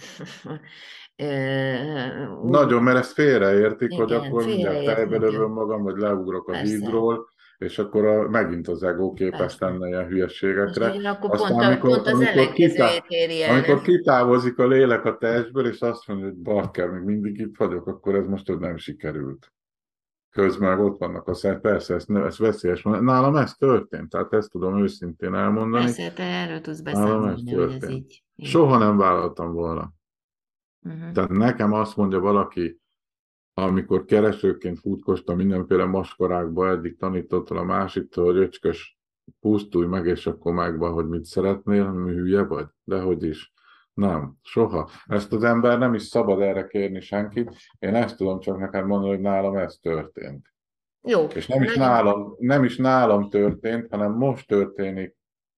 Nagyon, 2.43 2.83
mert 2.83 2.97
ezt 2.97 3.11
félreértik, 3.11 3.91
hogy 3.93 4.09
Igen, 4.09 4.23
akkor 4.23 4.45
mindjárt 4.45 4.77
félreértik, 4.77 4.95
fejbe 4.95 5.15
igen. 5.15 5.29
dövöm 5.29 5.51
magam, 5.51 5.83
vagy 5.83 5.97
leugrok 5.97 6.47
a 6.47 6.51
Persze. 6.51 6.73
hídról, 6.73 7.29
és 7.57 7.79
akkor 7.79 8.05
a, 8.05 8.29
megint 8.29 8.67
az 8.67 8.83
ego 8.83 9.13
képes 9.13 9.55
tenni 9.55 9.87
ilyen 9.87 10.05
hülyeségekre. 10.07 10.89
ugyanakkor 10.89 11.31
Aztán, 11.31 11.51
pont, 11.51 11.63
amikor- 11.63 11.89
pont 11.89 12.07
az 12.07 12.13
amikor 12.13 12.53
kitá- 12.53 13.05
Amikor 13.49 13.81
kitávozik 13.81 14.57
a 14.59 14.67
lélek 14.67 15.05
a 15.05 15.17
testből, 15.17 15.67
és 15.67 15.79
azt 15.79 16.07
mondja, 16.07 16.25
hogy 16.25 16.35
bakker, 16.35 16.89
még 16.89 17.03
mindig 17.03 17.39
itt 17.39 17.57
vagyok, 17.57 17.87
akkor 17.87 18.15
ez 18.15 18.25
most 18.25 18.47
hogy 18.47 18.57
nem 18.59 18.77
sikerült. 18.77 19.51
Közben 20.29 20.79
ott 20.79 20.97
vannak 20.97 21.27
a 21.27 21.33
szert, 21.33 21.61
persze, 21.61 21.93
ez, 21.93 22.05
ez 22.07 22.37
veszélyes. 22.37 22.83
Nálam 22.83 23.35
ez 23.35 23.53
történt, 23.53 24.09
tehát 24.09 24.33
ezt 24.33 24.51
tudom 24.51 24.81
őszintén 24.81 25.33
elmondani. 25.33 25.83
Persze, 25.83 26.11
te 26.11 26.23
erről 26.23 26.61
tudsz 26.61 26.81
Nálam 26.81 27.27
ez 27.27 27.43
beszámolni, 27.43 27.53
hogy 27.53 27.73
ez 27.83 27.89
így. 27.89 28.23
Soha 28.37 28.77
nem 28.77 28.97
vállaltam 28.97 29.53
volna. 29.53 29.91
Mhm. 30.79 31.11
Tehát 31.11 31.29
nekem 31.29 31.73
azt 31.73 31.95
mondja 31.95 32.19
valaki, 32.19 32.79
amikor 33.61 34.05
keresőként 34.05 34.79
futkostam 34.79 35.35
mindenféle 35.35 35.85
maskarákba, 35.85 36.69
eddig 36.69 36.97
tanítottam 36.97 37.57
a 37.57 37.63
másiktól, 37.63 38.25
hogy 38.25 38.37
öcskös, 38.37 38.97
pusztulj 39.39 39.87
meg, 39.87 40.05
és 40.05 40.27
akkor 40.27 40.53
megvan, 40.53 40.93
hogy 40.93 41.07
mit 41.07 41.25
szeretnél, 41.25 41.91
mi 41.91 42.11
hülye 42.11 42.43
vagy, 42.43 42.65
de 42.83 42.99
hogy 42.99 43.23
is. 43.23 43.53
Nem, 43.93 44.33
soha. 44.41 44.89
Ezt 45.05 45.33
az 45.33 45.43
ember 45.43 45.77
nem 45.77 45.93
is 45.93 46.01
szabad 46.01 46.41
erre 46.41 46.67
kérni 46.67 46.99
senkit. 46.99 47.51
Én 47.79 47.95
ezt 47.95 48.17
tudom 48.17 48.39
csak 48.39 48.57
neked 48.57 48.85
mondani, 48.85 49.11
hogy 49.13 49.21
nálam 49.21 49.55
ez 49.55 49.77
történt. 49.81 50.53
Jó. 51.07 51.25
És 51.25 51.47
nem 51.47 51.63
is, 51.63 51.75
nálam, 51.75 52.35
nem 52.39 52.63
is 52.63 52.77
nálam 52.77 53.29
történt, 53.29 53.87
hanem 53.89 54.11
most 54.11 54.47
történik 54.47 55.15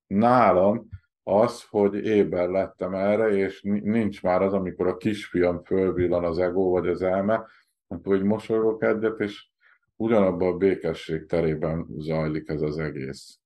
nálam 0.07 0.87
az, 1.23 1.63
hogy 1.69 1.95
éber 1.95 2.49
lettem 2.49 2.93
erre, 2.93 3.27
és 3.27 3.61
ni- 3.61 3.89
nincs 3.89 4.23
már 4.23 4.41
az, 4.41 4.53
amikor 4.53 4.87
a 4.87 4.97
kisfiam 4.97 5.63
fölvillan 5.63 6.23
az 6.23 6.37
ego 6.37 6.69
vagy 6.69 6.87
az 6.87 7.01
elme, 7.01 7.45
akkor 7.89 8.15
hogy 8.15 8.25
mosolygok 8.25 8.83
egyet, 8.83 9.19
és 9.19 9.47
ugyanabban 9.95 10.53
a 10.53 10.57
békesség 10.57 11.25
terében 11.25 11.85
zajlik 11.97 12.49
ez 12.49 12.61
az 12.61 12.77
egész 12.77 13.39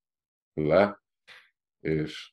le, 0.54 1.02
és 1.80 2.32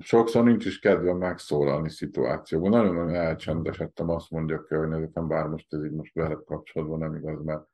sokszor 0.00 0.44
nincs 0.44 0.66
is 0.66 0.78
kedvem 0.78 1.16
megszólalni 1.16 1.90
szituációban. 1.90 2.70
Nagyon-nagyon 2.70 3.14
elcsendesedtem, 3.14 4.08
azt 4.08 4.30
mondja 4.30 4.56
a 4.56 4.62
környezetem, 4.62 5.28
bár 5.28 5.46
most 5.46 5.72
ez 5.72 5.84
így 5.84 5.92
most 5.92 6.14
veled 6.14 6.44
kapcsolatban 6.44 6.98
nem 6.98 7.14
igaz, 7.14 7.42
mert 7.42 7.68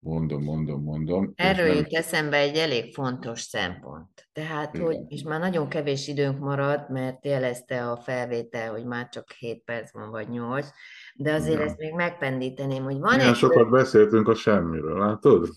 mondom, 0.00 0.42
mondom, 0.42 0.82
mondom. 0.82 1.32
Erről 1.36 1.66
jut 1.66 1.92
eszembe 1.92 2.36
egy 2.36 2.56
elég 2.56 2.94
fontos 2.94 3.40
szempont. 3.40 4.28
Tehát, 4.32 4.74
Igen. 4.74 4.86
hogy, 4.86 4.98
és 5.08 5.22
már 5.22 5.40
nagyon 5.40 5.68
kevés 5.68 6.08
időnk 6.08 6.38
marad, 6.38 6.90
mert 6.90 7.24
jelezte 7.24 7.90
a 7.90 7.96
felvétel, 7.96 8.70
hogy 8.70 8.84
már 8.84 9.08
csak 9.08 9.30
7 9.30 9.62
perc 9.64 9.92
van, 9.92 10.10
vagy 10.10 10.28
8, 10.28 10.68
de 11.14 11.32
azért 11.32 11.54
Igen. 11.54 11.66
ezt 11.66 11.78
még 11.78 11.94
megpendíteném, 11.94 12.82
hogy 12.82 12.98
van 12.98 13.14
Milyen 13.16 13.30
egy... 13.30 13.36
sokat 13.36 13.70
beszéltünk 13.70 14.28
a 14.28 14.34
semmiről, 14.34 14.98
látod? 14.98 15.48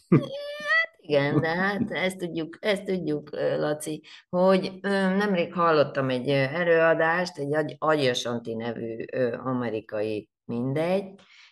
Igen, 1.12 1.40
de 1.40 1.48
hát 1.48 1.92
ezt 1.92 2.18
tudjuk, 2.18 2.58
ezt 2.60 2.84
tudjuk, 2.84 3.30
Laci, 3.58 4.04
hogy 4.30 4.80
nemrég 5.18 5.54
hallottam 5.54 6.10
egy 6.10 6.30
előadást, 6.30 7.38
egy 7.38 7.56
Agy- 7.56 7.76
Agyasanti 7.80 8.56
nevű 8.56 9.06
amerikai 9.44 10.30
mindegy, 10.46 11.04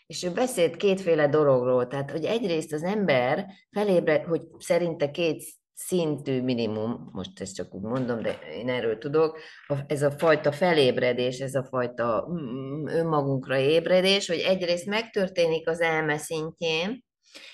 és 0.09 0.23
ő 0.23 0.31
beszélt 0.31 0.77
kétféle 0.77 1.27
dologról, 1.27 1.87
tehát 1.87 2.11
hogy 2.11 2.25
egyrészt 2.25 2.73
az 2.73 2.83
ember 2.83 3.45
felébred, 3.71 4.23
hogy 4.23 4.41
szerinte 4.57 5.11
két 5.11 5.43
szintű 5.73 6.41
minimum, 6.41 7.09
most 7.11 7.41
ezt 7.41 7.55
csak 7.55 7.73
úgy 7.73 7.81
mondom, 7.81 8.21
de 8.21 8.39
én 8.53 8.69
erről 8.69 8.97
tudok, 8.97 9.39
ez 9.87 10.01
a 10.01 10.11
fajta 10.11 10.51
felébredés, 10.51 11.39
ez 11.39 11.55
a 11.55 11.63
fajta 11.63 12.27
mm, 12.31 12.87
önmagunkra 12.87 13.57
ébredés, 13.57 14.27
hogy 14.27 14.39
egyrészt 14.39 14.85
megtörténik 14.85 15.69
az 15.69 15.81
elme 15.81 16.17
szintjén, 16.17 17.03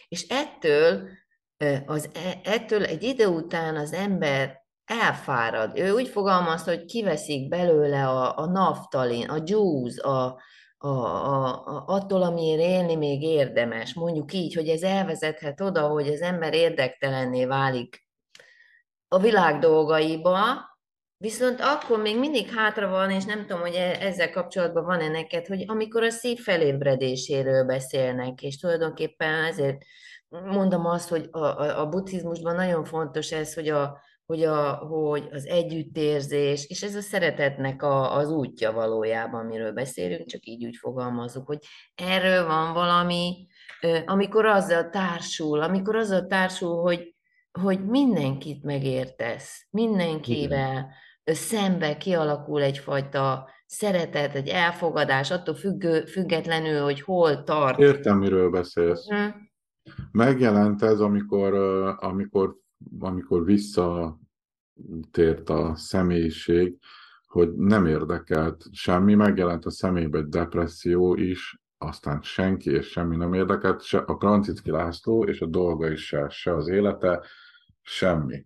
és 0.07 0.27
ettől, 0.27 1.09
az, 1.85 2.09
e, 2.13 2.39
ettől 2.43 2.83
egy 2.83 3.03
idő 3.03 3.27
után 3.27 3.75
az 3.75 3.93
ember 3.93 4.63
elfárad. 4.85 5.77
Ő 5.77 5.91
úgy 5.91 6.07
fogalmazta, 6.07 6.71
hogy 6.71 6.85
kiveszik 6.85 7.47
belőle 7.47 8.07
a, 8.07 8.37
a 8.37 8.45
naftalin, 8.45 9.29
a 9.29 9.41
juice, 9.45 10.01
a, 10.01 10.39
a, 10.77 10.87
a, 10.87 11.65
a, 11.65 11.83
attól, 11.87 12.21
amiért 12.21 12.61
élni 12.61 12.95
még 12.95 13.21
érdemes. 13.21 13.93
Mondjuk 13.93 14.33
így, 14.33 14.53
hogy 14.53 14.67
ez 14.67 14.81
elvezethet 14.81 15.61
oda, 15.61 15.87
hogy 15.87 16.07
az 16.07 16.21
ember 16.21 16.53
érdektelenné 16.53 17.45
válik 17.45 18.05
a 19.07 19.19
világ 19.19 19.59
dolgaiba, 19.59 20.39
viszont 21.17 21.61
akkor 21.61 22.01
még 22.01 22.19
mindig 22.19 22.49
hátra 22.49 22.89
van, 22.89 23.11
és 23.11 23.25
nem 23.25 23.39
tudom, 23.39 23.59
hogy 23.59 23.75
e, 23.75 23.97
ezzel 23.99 24.31
kapcsolatban 24.31 24.85
van-e 24.85 25.07
neked, 25.07 25.47
hogy 25.47 25.63
amikor 25.67 26.03
a 26.03 26.09
szív 26.09 26.39
felébredéséről 26.39 27.63
beszélnek, 27.63 28.41
és 28.41 28.57
tulajdonképpen 28.57 29.43
ezért 29.43 29.77
mondom 30.29 30.85
azt, 30.85 31.09
hogy 31.09 31.27
a, 31.31 31.39
a, 31.39 31.79
a 31.79 31.89
buddhizmusban 31.89 32.55
nagyon 32.55 32.83
fontos 32.83 33.31
ez, 33.31 33.53
hogy, 33.53 33.69
a, 33.69 33.99
hogy, 34.25 34.43
a, 34.43 34.73
hogy 34.73 35.27
az 35.31 35.45
együttérzés, 35.45 36.65
és 36.67 36.81
ez 36.81 36.95
a 36.95 37.01
szeretetnek 37.01 37.83
a, 37.83 38.15
az 38.15 38.29
útja 38.29 38.71
valójában, 38.71 39.45
amiről 39.45 39.71
beszélünk, 39.71 40.25
csak 40.25 40.45
így 40.45 40.65
úgy 40.65 40.75
fogalmazunk, 40.75 41.47
hogy 41.47 41.59
erről 41.95 42.45
van 42.47 42.73
valami, 42.73 43.47
amikor 44.05 44.45
azzal 44.45 44.89
társul, 44.89 45.61
amikor 45.61 45.95
azzal 45.95 46.25
társul, 46.27 46.81
hogy, 46.81 47.15
hogy 47.61 47.85
mindenkit 47.85 48.63
megértesz, 48.63 49.67
mindenkivel 49.69 50.91
Igen. 51.23 51.35
szembe 51.35 51.97
kialakul 51.97 52.61
egyfajta 52.61 53.49
szeretet, 53.65 54.35
egy 54.35 54.47
elfogadás, 54.47 55.31
attól 55.31 55.55
függő, 55.55 56.05
függetlenül, 56.05 56.83
hogy 56.83 57.01
hol 57.01 57.43
tart. 57.43 57.79
Értem, 57.79 58.17
miről 58.17 58.49
beszélsz. 58.49 59.07
Hm. 59.07 59.29
Megjelent 60.11 60.83
ez, 60.83 60.99
amikor, 60.99 61.53
amikor, 61.99 62.55
amikor 62.99 63.45
visszatért 63.45 64.19
a 65.49 65.75
személyiség, 65.75 66.77
hogy 67.25 67.53
nem 67.55 67.85
érdekelt 67.85 68.65
semmi, 68.71 69.15
megjelent 69.15 69.65
a 69.65 69.69
személybe 69.69 70.17
egy 70.17 70.29
depresszió 70.29 71.15
is, 71.15 71.59
aztán 71.77 72.21
senki 72.21 72.71
és 72.71 72.87
semmi 72.87 73.15
nem 73.15 73.33
érdekelt, 73.33 73.81
se 73.81 73.97
a 73.97 74.17
Krancicki 74.17 74.71
László 74.71 75.23
és 75.23 75.41
a 75.41 75.45
dolga 75.45 75.91
is 75.91 76.05
se, 76.05 76.29
se 76.29 76.55
az 76.55 76.67
élete, 76.67 77.25
semmi. 77.81 78.45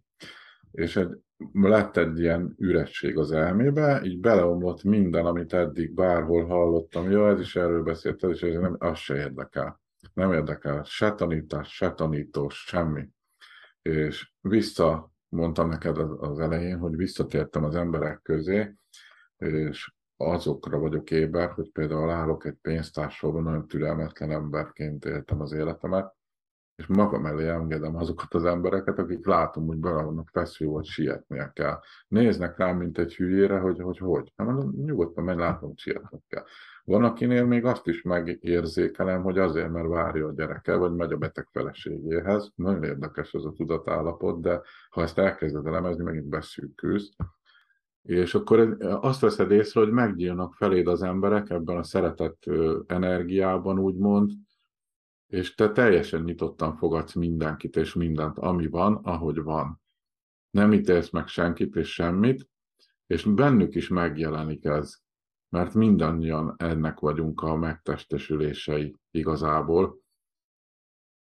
És 0.72 0.96
egy, 0.96 1.10
lett 1.52 1.98
egy 1.98 2.20
ilyen 2.20 2.56
üresség 2.58 3.18
az 3.18 3.32
elmébe, 3.32 4.02
így 4.04 4.20
beleomlott 4.20 4.84
minden, 4.84 5.26
amit 5.26 5.54
eddig 5.54 5.94
bárhol 5.94 6.46
hallottam. 6.46 7.12
Jó, 7.12 7.28
ez 7.28 7.40
is 7.40 7.56
erről 7.56 7.84
beszélt, 7.84 8.24
ez 8.24 8.30
is 8.30 8.42
ez 8.42 8.62
nem, 8.62 8.76
az 8.80 8.98
se 8.98 9.16
érdekel. 9.16 9.82
Nem 10.14 10.34
érdekel 10.34 10.84
se 10.84 11.12
tanítás, 11.12 11.76
se 11.76 11.92
tanítós, 11.92 12.64
semmi. 12.68 13.10
És 13.90 14.32
vissza, 14.42 15.12
mondtam 15.30 15.70
neked 15.70 15.98
az 16.20 16.40
elején, 16.40 16.78
hogy 16.78 16.96
visszatértem 16.96 17.64
az 17.64 17.76
emberek 17.76 18.22
közé, 18.22 18.76
és 19.38 19.94
azokra 20.18 20.80
vagyok 20.80 21.12
éber, 21.12 21.50
hogy 21.50 21.72
például 21.72 22.10
állok 22.10 22.46
egy 22.46 22.58
pénztársorban, 22.62 23.44
nagyon 23.44 23.68
türelmetlen 23.68 24.32
emberként 24.32 25.06
éltem 25.06 25.42
az 25.42 25.52
életemet, 25.52 26.16
és 26.76 26.88
magam 26.88 27.26
elé 27.26 27.48
engedem 27.48 27.96
azokat 27.96 28.34
az 28.34 28.46
embereket, 28.46 29.00
akik 29.00 29.26
látom, 29.26 29.68
hogy 29.68 29.78
be 29.78 29.92
vannak 29.92 30.30
feszülve, 30.30 30.74
hogy 30.74 30.86
sietnie 30.86 31.52
kell. 31.54 31.80
Néznek 32.08 32.58
rám, 32.58 32.78
mint 32.78 32.98
egy 32.98 33.16
hülyére, 33.16 33.60
hogy 33.60 33.80
hogy. 33.80 33.98
hogy. 33.98 34.34
Hát 34.36 34.72
nyugodtan 34.72 35.24
megy, 35.24 35.38
látom, 35.38 35.70
hogy 35.70 35.78
sietnek 35.78 36.22
kell. 36.28 36.44
Van, 36.90 37.04
akinél 37.04 37.46
még 37.46 37.66
azt 37.66 37.88
is 37.88 38.02
megérzékelem, 38.02 39.22
hogy 39.24 39.38
azért, 39.38 39.72
mert 39.72 39.88
várja 39.88 40.28
a 40.28 40.34
gyereke, 40.34 40.76
vagy 40.76 40.94
megy 40.94 41.12
a 41.12 41.18
beteg 41.18 41.48
feleségéhez. 41.52 42.52
Nagyon 42.56 42.84
érdekes 42.84 43.34
ez 43.34 43.44
a 43.44 43.52
tudatállapot, 43.52 44.42
de 44.42 44.62
ha 44.90 45.02
ezt 45.02 45.18
elkezded 45.18 45.66
elemezni, 45.66 46.04
megint 46.04 46.30
beszűkülsz. 46.30 47.16
És 48.02 48.36
akkor 48.36 48.78
azt 48.80 49.22
veszed 49.22 49.52
észre, 49.52 49.80
hogy 49.80 49.92
meggyílnak 49.92 50.54
feléd 50.54 50.88
az 50.88 51.02
emberek 51.02 51.50
ebben 51.50 51.78
a 51.78 51.84
szeretett 51.84 52.44
energiában, 52.88 53.80
úgymond, 53.80 54.32
és 55.28 55.56
te 55.56 55.72
teljesen 55.72 56.24
nyitottan 56.24 56.76
fogadsz 56.76 57.14
mindenkit 57.14 57.76
és 57.76 57.94
mindent, 57.94 58.38
ami 58.38 58.68
van, 58.68 59.00
ahogy 59.04 59.42
van. 59.42 59.82
Nem 60.50 60.74
ítélsz 60.74 61.10
meg 61.10 61.28
senkit 61.28 61.76
és 61.76 61.94
semmit, 61.94 62.50
és 63.08 63.24
bennük 63.24 63.76
is 63.76 63.88
megjelenik 63.88 64.66
ez, 64.66 65.08
mert 65.50 65.74
mindannyian 65.74 66.56
ennek 66.58 67.00
vagyunk 67.00 67.42
a 67.42 67.56
megtestesülései 67.56 68.96
igazából. 69.12 70.00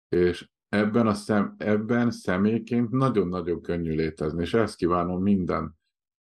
És 0.09 0.48
ebben, 0.68 1.06
a 1.06 1.14
szem, 1.14 1.55
ebben 1.59 2.10
személyként 2.10 2.90
nagyon-nagyon 2.90 3.62
könnyű 3.62 3.94
létezni, 3.94 4.42
és 4.42 4.55
ezt 4.55 4.76
kívánom 4.76 5.22
minden 5.22 5.78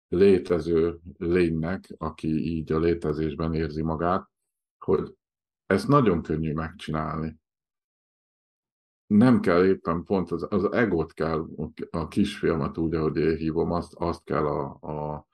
létező 0.07 0.99
lénynek, 1.17 1.95
aki 1.97 2.27
így 2.27 2.71
a 2.71 2.79
létezésben 2.79 3.53
érzi 3.53 3.81
magát, 3.81 4.29
hogy 4.85 5.15
ezt 5.65 5.87
nagyon 5.87 6.21
könnyű 6.21 6.53
megcsinálni 6.53 7.39
nem 9.13 9.39
kell 9.39 9.65
éppen 9.65 10.03
pont 10.03 10.31
az, 10.31 10.47
az 10.49 10.71
egot 10.71 11.13
kell, 11.13 11.47
a 11.89 12.07
kisfilmet 12.07 12.77
úgy, 12.77 12.95
ahogy 12.95 13.17
én 13.17 13.35
hívom, 13.35 13.71
azt, 13.71 13.93
azt 13.93 14.23
kell 14.23 14.45
a, 14.45 14.77
a 14.81 15.27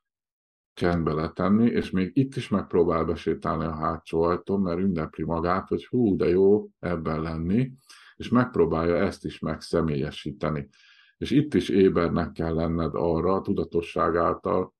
csendbe 0.75 1.13
letenni, 1.13 1.65
és 1.65 1.89
még 1.89 2.11
itt 2.17 2.35
is 2.35 2.49
megpróbál 2.49 3.05
besétálni 3.05 3.65
a 3.65 3.75
hátsó 3.75 4.21
ajtón, 4.21 4.61
mert 4.61 4.79
ünnepli 4.79 5.23
magát, 5.23 5.67
hogy 5.67 5.85
hú, 5.85 6.15
de 6.15 6.27
jó 6.27 6.69
ebben 6.79 7.21
lenni, 7.21 7.71
és 8.15 8.29
megpróbálja 8.29 8.95
ezt 8.95 9.25
is 9.25 9.39
megszemélyesíteni. 9.39 10.69
És 11.17 11.31
itt 11.31 11.53
is 11.53 11.69
ébernek 11.69 12.31
kell 12.31 12.53
lenned 12.53 12.91
arra 12.93 13.33
a 13.33 13.41
tudatosság 13.41 14.15
által, 14.15 14.73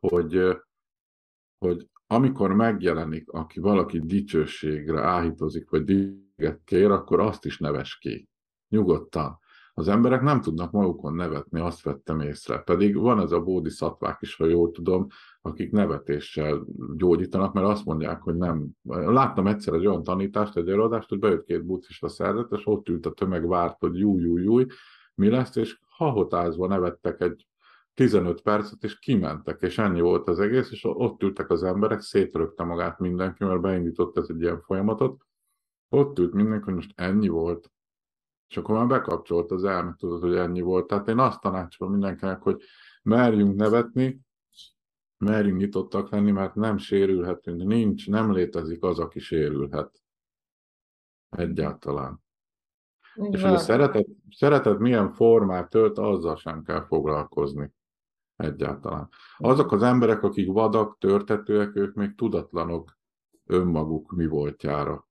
hogy, 0.00 0.58
hogy 1.58 1.88
amikor 2.06 2.52
megjelenik, 2.52 3.30
aki 3.30 3.60
valaki 3.60 4.00
dicsőségre 4.00 5.02
áhítozik, 5.02 5.70
vagy 5.70 6.14
kér, 6.64 6.90
akkor 6.90 7.20
azt 7.20 7.44
is 7.44 7.58
neves 7.58 7.98
ki. 7.98 8.28
Nyugodtan. 8.68 9.38
Az 9.76 9.88
emberek 9.88 10.22
nem 10.22 10.40
tudnak 10.40 10.70
magukon 10.70 11.14
nevetni, 11.14 11.60
azt 11.60 11.82
vettem 11.82 12.20
észre. 12.20 12.58
Pedig 12.58 12.96
van 12.96 13.20
ez 13.20 13.32
a 13.32 13.40
bódi 13.40 13.70
szatvák 13.70 14.18
is, 14.20 14.36
ha 14.36 14.46
jól 14.46 14.70
tudom, 14.70 15.06
akik 15.42 15.70
nevetéssel 15.70 16.64
gyógyítanak, 16.96 17.52
mert 17.52 17.66
azt 17.66 17.84
mondják, 17.84 18.22
hogy 18.22 18.36
nem. 18.36 18.66
Láttam 18.82 19.46
egyszer 19.46 19.74
egy 19.74 19.86
olyan 19.86 20.02
tanítást, 20.02 20.56
egy 20.56 20.68
előadást, 20.68 21.08
hogy 21.08 21.18
bejött 21.18 21.44
két 21.44 21.64
buddhista 21.64 22.08
szerzet, 22.08 22.52
és 22.52 22.66
ott 22.66 22.88
ült 22.88 23.06
a 23.06 23.12
tömeg, 23.12 23.46
várt, 23.46 23.78
hogy 23.78 23.98
jú, 23.98 24.18
jú, 24.18 24.38
jú, 24.38 24.66
mi 25.14 25.28
lesz, 25.28 25.56
és 25.56 25.78
hahotázva 25.88 26.66
nevettek 26.66 27.20
egy 27.20 27.46
15 27.94 28.40
percet, 28.42 28.84
és 28.84 28.98
kimentek, 28.98 29.62
és 29.62 29.78
ennyi 29.78 30.00
volt 30.00 30.28
az 30.28 30.40
egész, 30.40 30.70
és 30.70 30.84
ott 30.84 31.22
ültek 31.22 31.50
az 31.50 31.62
emberek, 31.62 32.00
szétrögte 32.00 32.64
magát 32.64 32.98
mindenki, 32.98 33.44
mert 33.44 33.60
beindított 33.60 34.18
ez 34.18 34.26
egy 34.28 34.40
ilyen 34.40 34.60
folyamatot, 34.60 35.22
ott 35.88 36.18
ült 36.18 36.32
mindenki, 36.32 36.64
hogy 36.64 36.74
most 36.74 36.92
ennyi 36.94 37.28
volt, 37.28 37.72
és 38.54 38.60
akkor 38.60 38.74
már 38.74 38.86
bekapcsolt 38.86 39.50
az 39.50 39.64
elme, 39.64 39.94
tudod, 39.98 40.20
hogy 40.20 40.34
ennyi 40.34 40.60
volt. 40.60 40.86
Tehát 40.86 41.08
én 41.08 41.18
azt 41.18 41.40
tanácsolom 41.40 41.92
mindenkinek, 41.92 42.42
hogy 42.42 42.62
merjünk 43.02 43.56
nevetni, 43.56 44.20
merjünk 45.18 45.58
nyitottak 45.58 46.10
lenni, 46.10 46.30
mert 46.30 46.54
nem 46.54 46.76
sérülhetünk, 46.76 47.62
nincs, 47.62 48.08
nem 48.08 48.32
létezik 48.32 48.82
az, 48.82 48.98
aki 48.98 49.18
sérülhet. 49.18 50.02
Egyáltalán. 51.28 52.22
Igen. 53.14 53.32
És 53.32 53.42
hogy 53.42 53.52
a 53.52 53.58
szeretet, 53.58 54.06
szeretet 54.30 54.78
milyen 54.78 55.12
formát 55.12 55.70
tölt, 55.70 55.98
azzal 55.98 56.36
sem 56.36 56.62
kell 56.62 56.84
foglalkozni. 56.86 57.72
Egyáltalán. 58.36 59.08
Azok 59.36 59.72
az 59.72 59.82
emberek, 59.82 60.22
akik 60.22 60.52
vadak, 60.52 60.98
törtetőek, 60.98 61.76
ők 61.76 61.94
még 61.94 62.14
tudatlanok 62.14 62.98
önmaguk 63.44 64.10
mi 64.10 64.26
voltjára. 64.26 65.08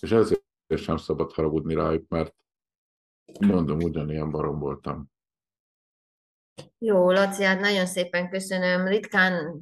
És 0.00 0.12
ezért 0.12 0.44
sem 0.74 0.96
szabad 0.96 1.32
haragudni 1.32 1.74
rájuk, 1.74 2.08
mert 2.08 2.34
mondom, 3.40 3.78
ugyanilyen 3.78 4.30
barom 4.30 4.58
voltam. 4.58 5.10
Jó, 6.78 7.10
Laci, 7.10 7.42
hát 7.42 7.60
nagyon 7.60 7.86
szépen 7.86 8.30
köszönöm. 8.30 8.86
Ritkán 8.86 9.60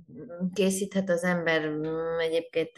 készíthet 0.53 1.11
az 1.11 1.24
ember 1.24 1.69
mm, 1.69 2.19
egyébként 2.19 2.70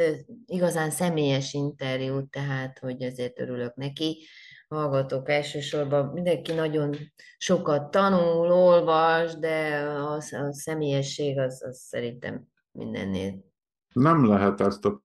igazán 0.46 0.90
személyes 0.90 1.52
interjút, 1.52 2.30
tehát 2.30 2.78
hogy 2.78 3.02
ezért 3.02 3.40
örülök 3.40 3.74
neki. 3.74 4.26
hallgatók 4.68 5.28
elsősorban 5.28 6.06
mindenki 6.06 6.52
nagyon 6.52 6.94
sokat 7.38 7.90
tanul, 7.90 8.52
olvas, 8.52 9.34
de 9.34 9.76
a, 9.78 10.16
a 10.16 10.52
személyesség 10.52 11.38
az, 11.38 11.62
az 11.66 11.78
szerintem 11.78 12.46
mindennél. 12.72 13.44
Nem 13.92 14.26
lehet 14.26 14.60
ezt 14.60 14.84
a 14.84 15.02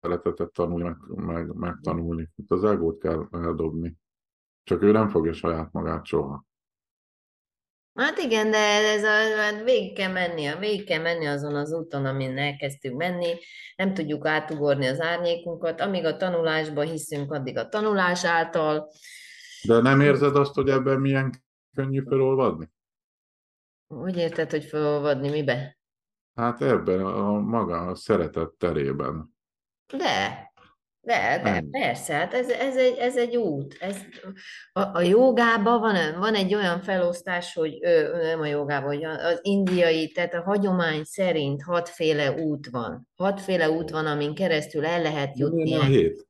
szeretetet 0.00 0.52
tanulni, 0.52 0.84
meg, 0.84 1.24
meg, 1.24 1.54
megtanulni. 1.54 2.28
Itt 2.36 2.50
az 2.50 2.64
egót 2.64 2.98
kell 2.98 3.28
eldobni. 3.32 3.96
Csak 4.68 4.82
ő 4.82 4.92
nem 4.92 5.08
fogja 5.08 5.32
saját 5.32 5.72
magát 5.72 6.04
soha. 6.04 6.46
Hát 7.94 8.18
igen, 8.18 8.50
de 8.50 8.58
ez 8.94 9.04
a, 9.04 9.40
hát 9.40 9.62
végig 9.62 9.96
kell 9.96 10.12
menni, 10.12 10.58
végig 10.58 10.86
kell 10.86 11.02
menni 11.02 11.26
azon 11.26 11.54
az 11.54 11.72
úton, 11.72 12.06
amin 12.06 12.38
elkezdtünk 12.38 12.96
menni, 12.96 13.34
nem 13.76 13.94
tudjuk 13.94 14.26
átugorni 14.26 14.86
az 14.86 15.00
árnyékunkat, 15.00 15.80
amíg 15.80 16.04
a 16.04 16.16
tanulásba 16.16 16.80
hiszünk, 16.80 17.32
addig 17.32 17.56
a 17.56 17.68
tanulás 17.68 18.24
által. 18.24 18.90
De 19.62 19.80
nem 19.80 20.00
érzed 20.00 20.36
azt, 20.36 20.54
hogy 20.54 20.68
ebben 20.68 21.00
milyen 21.00 21.32
könnyű 21.74 22.02
felolvadni? 22.08 22.70
Úgy 23.86 24.16
érted, 24.16 24.50
hogy 24.50 24.64
felolvadni 24.64 25.30
mibe? 25.30 25.78
Hát 26.34 26.62
ebben 26.62 27.04
a 27.04 27.40
maga 27.40 27.86
a 27.86 27.94
szeretet 27.94 28.50
terében. 28.50 29.36
De, 29.96 30.47
de, 31.08 31.40
de 31.42 31.64
persze, 31.70 32.14
hát 32.14 32.34
ez, 32.34 32.48
ez, 32.48 32.76
egy, 32.76 32.96
ez 32.98 33.16
egy 33.16 33.36
út. 33.36 33.76
Ez, 33.80 33.96
a, 34.72 34.80
a 34.80 35.00
jogában 35.00 35.80
van, 35.80 36.18
van 36.18 36.34
egy 36.34 36.54
olyan 36.54 36.80
felosztás, 36.80 37.54
hogy 37.54 37.78
ö, 37.80 38.16
nem 38.22 38.40
a 38.40 38.46
jogában, 38.46 38.88
hogy 38.88 39.04
az 39.04 39.38
indiai, 39.42 40.12
tehát 40.12 40.34
a 40.34 40.42
hagyomány 40.42 41.04
szerint 41.04 41.62
hatféle 41.62 42.32
út 42.32 42.68
van. 42.70 43.08
Hatféle 43.16 43.70
út 43.70 43.90
van, 43.90 44.06
amin 44.06 44.34
keresztül 44.34 44.86
el 44.86 45.02
lehet 45.02 45.38
jutni. 45.38 45.74
a 45.74 45.84
hét? 45.84 46.26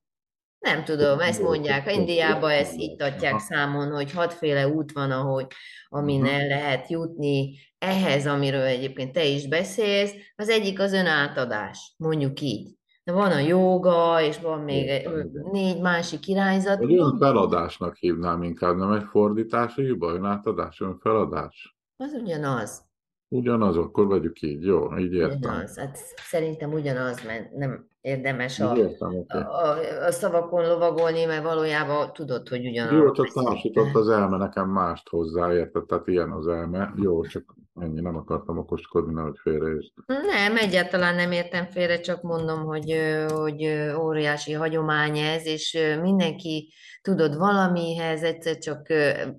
Nem 0.58 0.84
tudom, 0.84 1.20
ezt 1.20 1.42
mondják. 1.42 1.94
Indiában 1.94 2.50
ezt 2.50 2.74
itt 2.76 3.02
adják 3.02 3.38
számon, 3.38 3.90
hogy 3.90 4.12
hatféle 4.12 4.68
út 4.68 4.92
van, 4.92 5.10
ahogy, 5.10 5.46
amin 5.88 6.26
el 6.26 6.46
lehet 6.46 6.88
jutni 6.88 7.58
ehhez, 7.78 8.26
amiről 8.26 8.62
egyébként 8.62 9.12
te 9.12 9.24
is 9.24 9.48
beszélsz. 9.48 10.12
Az 10.36 10.48
egyik 10.48 10.80
az 10.80 10.92
önátadás, 10.92 11.94
mondjuk 11.96 12.40
így 12.40 12.77
de 13.08 13.14
van 13.14 13.32
a 13.32 13.38
joga, 13.38 14.20
és 14.20 14.40
van 14.40 14.60
még 14.60 15.08
négy 15.52 15.80
másik 15.80 16.26
irányzat. 16.26 16.80
Egy 16.80 17.02
feladásnak 17.18 17.96
hívnám 17.96 18.42
inkább, 18.42 18.76
nem 18.76 18.92
egy 18.92 19.04
fordítási 19.10 19.82
hiba, 19.82 20.12
önátadás, 20.12 20.82
feladás. 21.00 21.78
Az 21.96 22.12
ugyanaz. 22.22 22.82
Ugyanaz, 23.28 23.76
akkor 23.76 24.06
vegyük 24.06 24.42
így, 24.42 24.64
jó, 24.64 24.96
így 24.98 25.12
értem. 25.12 25.38
Ugyanaz, 25.38 25.78
hát 25.78 25.96
szerintem 26.16 26.72
ugyanaz, 26.72 27.24
mert 27.26 27.52
nem 27.52 27.88
érdemes 28.00 28.60
a, 28.60 28.76
értem, 28.76 29.14
okay. 29.14 29.40
a, 29.40 30.04
a 30.06 30.10
szavakon 30.10 30.68
lovagolni, 30.68 31.24
mert 31.24 31.42
valójában 31.42 32.12
tudod, 32.12 32.48
hogy 32.48 32.66
ugyanaz. 32.66 32.92
Jó, 32.92 33.10
csak 33.10 33.32
társított 33.32 33.94
az 33.94 34.08
elme 34.08 34.36
nekem 34.36 34.68
mást 34.68 35.08
hozzá, 35.08 35.52
érted? 35.52 35.84
Tehát 35.84 36.06
ilyen 36.06 36.30
az 36.30 36.46
elme. 36.46 36.92
Jó, 36.96 37.22
csak 37.22 37.54
ennyi, 37.80 38.00
nem 38.00 38.16
akartam 38.16 38.58
okoskodni, 38.58 39.12
nehogy 39.12 39.38
félreértsd. 39.42 39.92
Nem, 40.06 40.56
egyáltalán 40.56 41.14
nem 41.14 41.32
értem 41.32 41.66
félre, 41.66 42.00
csak 42.00 42.22
mondom, 42.22 42.64
hogy, 42.64 42.96
hogy 43.28 43.68
óriási 43.96 44.52
hagyomány 44.52 45.18
ez, 45.18 45.46
és 45.46 45.78
mindenki, 46.02 46.72
tudod, 47.02 47.36
valamihez 47.36 48.22
egyszer 48.22 48.58
csak 48.58 48.86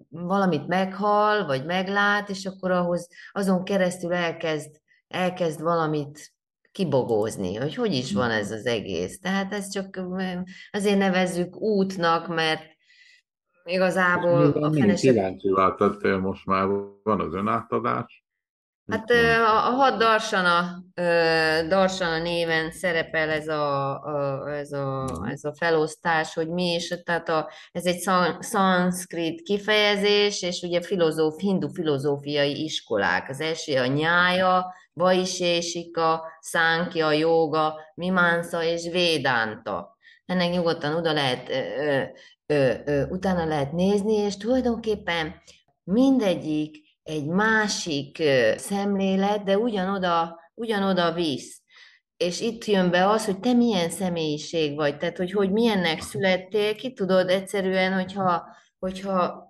valamit 0.09 0.67
meghal, 0.67 1.45
vagy 1.45 1.65
meglát, 1.65 2.29
és 2.29 2.45
akkor 2.45 2.71
ahhoz 2.71 3.09
azon 3.31 3.63
keresztül 3.63 4.13
elkezd, 4.13 4.81
elkezd 5.07 5.61
valamit 5.61 6.33
kibogózni, 6.71 7.55
hogy 7.55 7.75
hogy 7.75 7.93
is 7.93 8.13
van 8.13 8.31
ez 8.31 8.51
az 8.51 8.65
egész. 8.65 9.19
Tehát 9.19 9.53
ez 9.53 9.69
csak 9.69 9.99
azért 10.71 10.97
nevezzük 10.97 11.61
útnak, 11.61 12.27
mert 12.27 12.63
igazából... 13.63 14.51
a 14.51 14.71
fenesek... 14.71 15.13
Kíváncsi 15.13 15.49
váltattél 15.49 16.17
most 16.17 16.45
már, 16.45 16.67
van 17.03 17.19
az 17.19 17.33
önátadás, 17.33 18.18
Hát 18.89 19.09
a, 19.11 19.53
hat 19.53 19.97
Darsana, 19.97 20.83
Darsana 21.67 22.21
néven 22.21 22.71
szerepel 22.71 23.29
ez 23.29 23.47
a, 23.47 23.91
a, 24.03 24.49
ez, 24.51 24.71
a, 24.71 25.05
ez 25.31 25.43
a 25.43 25.53
felosztás, 25.53 26.33
hogy 26.33 26.47
mi 26.49 26.73
is, 26.73 26.93
tehát 27.03 27.29
a, 27.29 27.49
ez 27.71 27.85
egy 27.85 27.99
szanszkrit 28.39 29.41
kifejezés, 29.41 30.41
és 30.41 30.61
ugye 30.61 30.81
filozóf, 30.81 31.39
hindu 31.39 31.67
filozófiai 31.67 32.63
iskolák. 32.63 33.29
Az 33.29 33.41
első 33.41 33.77
a 33.77 33.85
nyája, 33.85 34.73
Vaisésika, 34.93 36.23
Szánkja, 36.39 37.11
Joga, 37.11 37.79
Mimánsa 37.95 38.63
és 38.63 38.89
Védánta. 38.91 39.97
Ennek 40.25 40.51
nyugodtan 40.51 40.95
oda 40.95 41.13
lehet, 41.13 41.49
ö, 41.49 42.01
ö, 42.45 42.73
ö, 42.85 43.07
utána 43.07 43.45
lehet 43.45 43.71
nézni, 43.71 44.13
és 44.13 44.37
tulajdonképpen 44.37 45.35
mindegyik 45.83 46.88
egy 47.09 47.25
másik 47.25 48.23
szemlélet, 48.55 49.43
de 49.43 49.57
ugyanoda, 49.57 50.39
ugyanoda 50.53 51.13
visz. 51.13 51.61
És 52.17 52.41
itt 52.41 52.65
jön 52.65 52.89
be 52.89 53.09
az, 53.09 53.25
hogy 53.25 53.39
te 53.39 53.53
milyen 53.53 53.89
személyiség 53.89 54.75
vagy, 54.75 54.97
tehát 54.97 55.17
hogy, 55.17 55.31
hogy 55.31 55.51
milyennek 55.51 56.01
születtél, 56.01 56.75
ki 56.75 56.93
tudod 56.93 57.29
egyszerűen, 57.29 57.93
hogyha, 57.93 58.47
hogyha 58.79 59.47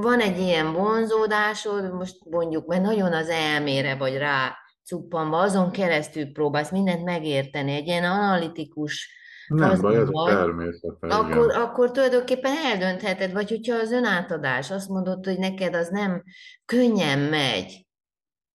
van 0.00 0.20
egy 0.20 0.38
ilyen 0.38 0.72
vonzódásod, 0.72 1.92
most 1.92 2.16
mondjuk, 2.30 2.66
mert 2.66 2.82
nagyon 2.82 3.12
az 3.12 3.28
elmére 3.28 3.96
vagy 3.96 4.16
rá 4.16 4.56
cuppanva, 4.84 5.38
azon 5.38 5.70
keresztül 5.70 6.32
próbálsz 6.32 6.70
mindent 6.70 7.04
megérteni, 7.04 7.72
egy 7.72 7.86
ilyen 7.86 8.04
analitikus 8.04 9.10
nem 9.48 9.80
baj, 9.80 9.96
ez 9.96 10.08
a 10.10 10.26
természet. 10.26 10.96
Akkor, 11.00 11.50
akkor 11.50 11.90
tulajdonképpen 11.90 12.52
eldöntheted, 12.72 13.32
vagy 13.32 13.48
hogyha 13.48 13.76
az 13.76 13.92
önátadás, 13.92 14.70
azt 14.70 14.88
mondod, 14.88 15.24
hogy 15.24 15.38
neked 15.38 15.74
az 15.74 15.88
nem 15.88 16.22
könnyen 16.64 17.18
megy, 17.18 17.86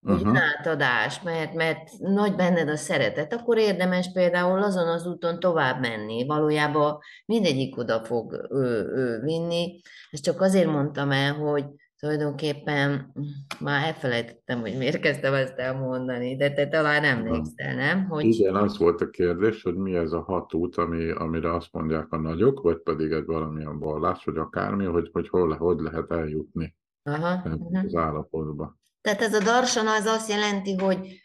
uh-huh. 0.02 0.28
önátadás, 0.28 1.22
mert, 1.22 1.53
mert 1.53 1.90
nagy 1.99 2.36
benned 2.36 2.70
a 2.70 2.76
szeretet, 2.76 3.34
akkor 3.34 3.57
érdemes 3.57 4.11
például 4.14 4.64
azon 4.64 4.88
az 4.88 5.06
úton 5.06 5.40
tovább 5.40 5.80
menni. 5.80 6.26
Valójában 6.26 6.98
mindegyik 7.26 7.78
oda 7.78 8.03
fog 8.03 8.48
ő, 8.49 8.91
ő 8.95 9.20
vinni. 9.22 9.82
Ezt 10.11 10.24
csak 10.24 10.41
azért 10.41 10.72
mondtam 10.72 11.11
el, 11.11 11.34
hogy 11.34 11.65
tulajdonképpen 12.04 13.14
már 13.60 13.88
elfelejtettem, 13.88 14.60
hogy 14.60 14.78
miért 14.78 15.00
kezdtem 15.00 15.34
ezt 15.34 15.58
elmondani, 15.58 16.36
de 16.36 16.54
te 16.54 16.68
talán 16.68 17.04
emlékszel, 17.04 17.76
nem? 17.76 18.08
Hogy... 18.08 18.26
Igen, 18.26 18.56
az 18.56 18.78
volt 18.78 19.02
a 19.02 19.10
kérdés, 19.10 19.62
hogy 19.62 19.76
mi 19.76 19.96
ez 19.96 20.12
a 20.12 20.22
hat 20.22 20.54
út, 20.54 20.76
ami, 20.76 21.10
amire 21.10 21.54
azt 21.54 21.72
mondják 21.72 22.12
a 22.12 22.18
nagyok, 22.18 22.62
vagy 22.62 22.78
pedig 22.78 23.12
egy 23.12 23.26
valamilyen 23.26 23.80
vallás, 23.80 24.24
vagy 24.24 24.38
akármi, 24.38 24.86
hogy, 24.86 25.10
hogy 25.12 25.30
hol, 25.30 25.56
hogy 25.56 25.80
lehet 25.80 26.12
eljutni 26.12 26.76
Aha, 27.04 27.50
az 27.86 27.96
állapotba. 27.96 28.78
Tehát 29.02 29.22
ez 29.22 29.34
a 29.34 29.44
darsana 29.44 29.94
az 29.94 30.06
azt 30.06 30.30
jelenti, 30.30 30.76
hogy 30.78 31.22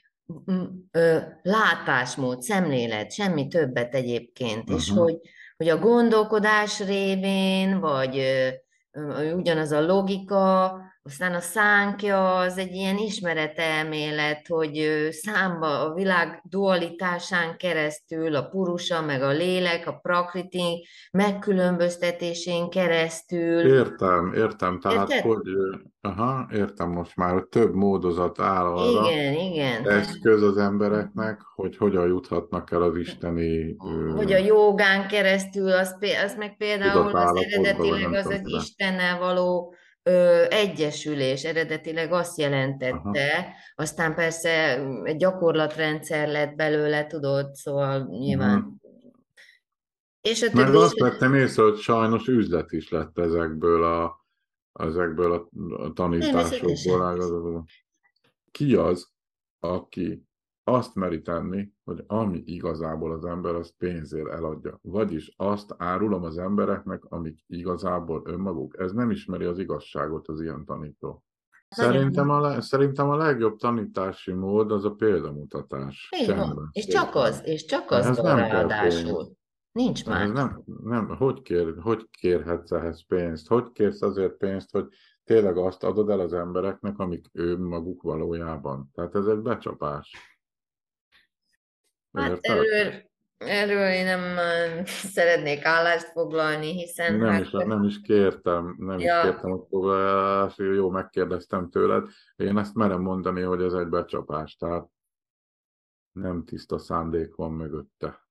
ö, 0.91 1.17
látásmód, 1.43 2.43
szemlélet, 2.43 3.13
semmi 3.13 3.49
többet 3.49 3.95
egyébként, 3.95 4.63
uh-huh. 4.63 4.77
és 4.77 4.91
hogy, 4.91 5.19
hogy 5.57 5.69
a 5.69 5.79
gondolkodás 5.79 6.81
révén, 6.87 7.81
vagy 7.81 8.23
ugyanaz 9.37 9.73
a 9.73 9.81
logika, 9.81 10.73
aztán 11.09 11.35
a 11.35 11.41
szánkja 11.41 12.37
az 12.37 12.59
egy 12.59 12.75
ilyen 12.75 12.97
ismeretelmélet, 12.97 14.47
hogy 14.47 15.09
számba 15.11 15.81
a 15.81 15.95
világ 15.95 16.43
dualitásán 16.49 17.57
keresztül, 17.57 18.35
a 18.35 18.43
purusa, 18.43 19.03
meg 19.03 19.23
a 19.23 19.31
lélek, 19.31 19.87
a 19.87 19.93
prakriti 19.93 20.87
megkülönböztetésén 21.11 22.71
keresztül. 22.71 23.61
Értem, 23.61 24.33
értem, 24.35 24.81
tehát 24.81 25.11
Érted? 25.11 25.33
hogy, 25.33 25.43
aha, 26.01 26.49
értem 26.53 26.91
most 26.91 27.17
már, 27.17 27.43
több 27.51 27.75
módozat 27.75 28.41
áll 28.41 28.67
arra, 28.67 29.11
igen, 29.11 29.35
igen. 29.35 29.89
eszköz 29.89 30.43
az 30.43 30.57
embereknek, 30.57 31.41
hogy 31.55 31.77
hogyan 31.77 32.07
juthatnak 32.07 32.71
el 32.71 32.83
az 32.83 32.97
isteni... 32.97 33.77
Hogy 34.17 34.33
a 34.33 34.39
jogán 34.39 35.09
keresztül, 35.09 35.73
az, 35.73 35.97
az 36.25 36.35
meg 36.37 36.57
például 36.57 37.17
az 37.17 37.43
eredetileg 37.45 38.13
az 38.13 38.31
egy 38.31 38.49
Istennel 38.49 39.19
való 39.19 39.77
ö, 40.09 40.45
egyesülés 40.49 41.45
eredetileg 41.45 42.13
azt 42.13 42.39
jelentette, 42.39 43.31
Aha. 43.33 43.47
aztán 43.75 44.15
persze 44.15 44.85
egy 45.05 45.17
gyakorlatrendszer 45.17 46.29
lett 46.29 46.55
belőle, 46.55 47.07
tudod, 47.07 47.55
szóval 47.55 48.07
nyilván. 48.11 48.59
Uh-huh. 48.59 48.73
És 50.21 50.43
a 50.43 50.49
Meg 50.53 50.75
azt 50.75 50.99
vettem 50.99 51.35
észre, 51.35 51.63
hogy 51.63 51.79
sajnos 51.79 52.27
üzlet 52.27 52.73
is 52.73 52.91
lett 52.91 53.19
ezekből 53.19 53.85
a, 53.85 54.27
ezekből 54.73 55.33
a 55.33 55.93
tanításokból. 55.93 57.65
Ki 58.51 58.75
az, 58.75 59.11
aki 59.61 60.28
azt 60.69 60.95
meri 60.95 61.23
tenni, 61.23 61.71
hogy 61.85 62.05
ami 62.07 62.43
igazából 62.45 63.13
az 63.13 63.25
ember, 63.25 63.55
azt 63.55 63.75
pénzért 63.79 64.29
eladja. 64.29 64.79
Vagyis 64.83 65.35
azt 65.37 65.75
árulom 65.77 66.23
az 66.23 66.39
embereknek, 66.39 67.05
amik 67.05 67.45
igazából 67.47 68.23
önmaguk. 68.25 68.79
Ez 68.79 68.93
nem 68.93 69.11
ismeri 69.11 69.45
az 69.45 69.59
igazságot 69.59 70.29
az 70.29 70.41
ilyen 70.41 70.65
tanító. 70.65 71.25
Szerintem 71.69 72.31
a, 72.31 72.41
le, 72.41 72.61
szerintem 72.61 73.09
a 73.09 73.17
legjobb 73.17 73.59
tanítási 73.59 74.33
mód 74.33 74.73
az 74.73 74.85
a 74.85 74.91
példamutatás. 74.91 76.09
És 76.73 76.87
csak 76.87 77.15
az, 77.15 77.43
és 77.45 77.65
csak 77.65 77.91
az 77.91 78.07
Ez 78.07 78.17
nem 78.17 78.37
ráadásul. 78.37 79.37
Nincs 79.73 80.01
Ez 80.01 80.07
más. 80.07 80.31
nem, 80.31 80.63
nem, 80.83 81.17
hogy, 81.17 81.43
kér, 81.43 81.75
hogy 81.81 82.09
kérhetsz 82.11 82.71
ehhez 82.71 83.07
pénzt? 83.07 83.49
Hogy 83.49 83.73
kérsz 83.73 84.03
azért 84.03 84.37
pénzt, 84.37 84.73
hogy 84.73 84.89
tényleg 85.25 85.57
azt 85.57 85.85
adod 85.85 86.11
el 86.11 86.21
az 86.21 86.33
embereknek, 86.33 86.99
amik 86.99 87.27
ő 87.33 87.59
maguk 87.59 88.03
valójában? 88.03 88.91
Tehát 88.95 89.15
ez 89.15 89.27
egy 89.27 89.41
becsapás. 89.41 90.38
Hát 92.13 92.39
erről, 92.41 93.03
erről 93.37 93.91
én 93.93 94.05
nem 94.05 94.37
szeretnék 95.17 95.65
állást 95.65 96.07
foglalni, 96.07 96.73
hiszen 96.73 97.15
Nem 97.15 97.29
hát, 97.31 97.41
is, 97.41 97.51
nem 97.51 97.83
is 97.83 98.01
kértem, 98.01 98.75
nem 98.79 98.99
Ja. 98.99 99.17
is 99.19 99.23
kértem, 99.31 99.51
hogy 99.51 99.67
foglalás, 99.69 100.55
jó, 100.57 100.91
megkérdeztem 100.91 101.71
tőled. 101.71 102.09
Én 102.37 102.59
ezt 102.59 102.75
merem 102.75 103.01
mondani, 103.01 103.41
hogy 103.43 103.63
ez 103.63 103.73
egy 103.73 103.89
becsapás, 103.89 104.57
tehát 104.57 104.87
nem 106.13 106.45
tiszta 106.45 106.79
szándék 106.79 107.35
van 107.35 107.53
mögötte. 107.53 108.27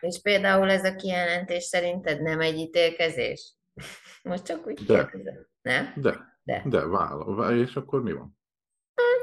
és 0.00 0.20
például 0.22 0.70
ez 0.70 0.84
a 0.84 0.94
kijelentés 0.96 1.62
szerinted 1.64 2.22
nem 2.22 2.40
egy 2.40 2.56
ítélkezés? 2.56 3.54
Most 4.22 4.44
csak 4.44 4.66
úgy 4.66 4.84
De. 4.84 5.06
kérdezem. 5.06 5.46
Nem? 5.62 5.92
De, 5.96 6.38
De. 6.42 6.62
de 6.66 6.86
vállal, 6.86 7.58
és 7.58 7.76
akkor 7.76 8.02
mi 8.02 8.12
van? 8.12 8.38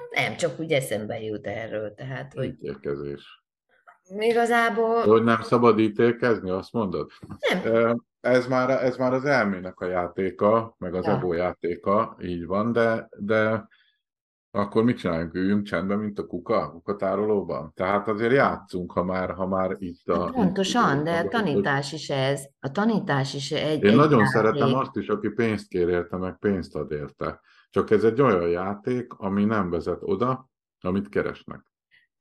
Nem, 0.09 0.35
csak 0.35 0.59
úgy 0.59 0.71
eszembe 0.71 1.19
jut 1.21 1.47
erről, 1.47 1.93
tehát, 1.93 2.33
hogy 2.33 2.45
Ítélkezés. 2.45 3.40
Igazából 4.19 5.01
Hogy 5.03 5.23
nem 5.23 5.41
szabad 5.41 5.79
ítélkezni, 5.79 6.49
azt 6.49 6.73
mondod? 6.73 7.11
nem. 7.63 8.03
Ez 8.19 8.47
már, 8.47 8.69
ez 8.69 8.97
már 8.97 9.13
az 9.13 9.25
elmének 9.25 9.79
a 9.79 9.85
játéka, 9.85 10.75
meg 10.77 10.93
az 10.93 11.05
Ja. 11.05 11.11
ego 11.15 11.33
játéka, 11.33 12.17
így 12.21 12.45
van, 12.45 12.71
de, 12.71 13.09
de 13.17 13.67
akkor 14.53 14.83
mit 14.83 14.97
csináljunk? 14.97 15.33
Üljünk 15.33 15.63
csendben, 15.65 15.97
mint 15.99 16.19
a 16.19 16.25
kuka, 16.25 16.57
a 16.61 16.71
kukatárolóban? 16.71 17.71
Tehát 17.75 18.07
azért 18.07 18.31
játszunk, 18.33 18.91
ha 18.91 19.03
már, 19.03 19.31
ha 19.33 19.47
már 19.47 19.75
itt 19.79 20.07
a... 20.07 20.23
Hát 20.23 20.31
Pontosan, 20.33 20.97
itt- 20.97 21.03
de 21.03 21.11
a 21.17 21.27
tanítás 21.27 21.93
is 21.93 22.09
ez. 22.09 22.41
A 22.59 22.71
tanítás 22.71 23.33
is 23.33 23.51
egy, 23.51 23.83
Én 23.83 23.89
egy 23.89 23.95
nagyon 23.95 24.19
játék. 24.19 24.33
szeretem 24.33 24.73
azt 24.75 24.95
is, 24.95 25.07
aki 25.07 25.29
pénzt 25.29 25.67
kér 25.67 25.87
érte, 25.89 26.17
meg 26.17 26.37
pénzt 26.39 26.75
ad 26.75 26.91
érte. 26.91 27.39
Csak 27.69 27.89
ez 27.91 28.03
egy 28.03 28.21
olyan 28.21 28.49
játék, 28.49 29.13
ami 29.13 29.45
nem 29.45 29.69
vezet 29.69 29.99
oda, 30.01 30.49
amit 30.81 31.09
keresnek. 31.09 31.70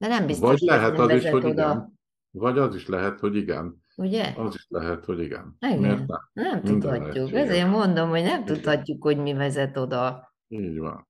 De 0.01 0.06
nem 0.09 0.27
biztos, 0.27 0.48
Vagy 0.48 0.60
lehet 0.60 0.98
az 0.98 1.10
is, 1.10 1.28
hogy 1.31 1.44
oda, 1.44 1.51
igen. 1.51 1.98
Vagy 2.31 2.59
az 2.59 2.74
is 2.74 2.86
lehet, 2.89 3.20
hogy 3.20 3.36
igen. 3.36 3.82
ugye? 3.97 4.32
Az 4.36 4.55
is 4.55 4.66
lehet, 4.68 5.05
hogy 5.05 5.20
igen. 5.20 5.56
Igen. 5.60 5.78
Miért 5.78 6.06
nem? 6.06 6.31
Nem 6.32 6.60
Minden 6.62 6.81
tudhatjuk. 6.81 7.32
Ezért 7.32 7.68
mondom, 7.68 8.09
hogy 8.09 8.22
nem 8.22 8.43
Igen. 8.43 8.44
tudhatjuk, 8.44 9.02
hogy 9.02 9.16
mi 9.18 9.32
vezet 9.32 9.77
oda. 9.77 10.35
Így 10.48 10.78
van. 10.78 11.09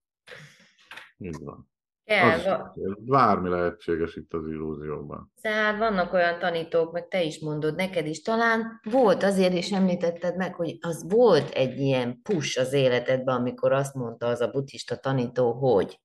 Így 1.19 1.39
van. 1.41 1.69
Kell, 2.05 2.31
Az, 2.31 2.45
va- 2.45 2.75
bármi 3.05 3.49
lehetséges 3.49 4.15
itt 4.17 4.33
az 4.33 4.47
illúzióban. 4.47 5.33
tehát 5.41 5.79
vannak 5.79 6.13
olyan 6.13 6.39
tanítók, 6.39 6.93
meg 6.93 7.09
te 7.09 7.23
is 7.23 7.41
mondod, 7.41 7.75
neked 7.77 8.07
is 8.07 8.23
talán 8.23 8.81
volt, 8.91 9.23
azért 9.23 9.53
is 9.55 9.71
említetted 9.73 10.37
meg, 10.37 10.55
hogy 10.55 10.79
az 10.81 11.05
volt 11.09 11.51
egy 11.51 11.79
ilyen 11.79 12.23
push 12.23 12.61
az 12.61 12.73
életedben, 12.73 13.37
amikor 13.37 13.73
azt 13.73 13.95
mondta 13.95 14.27
az 14.27 14.41
a 14.41 14.51
buddhista 14.51 14.97
tanító, 14.97 15.53
hogy 15.53 16.01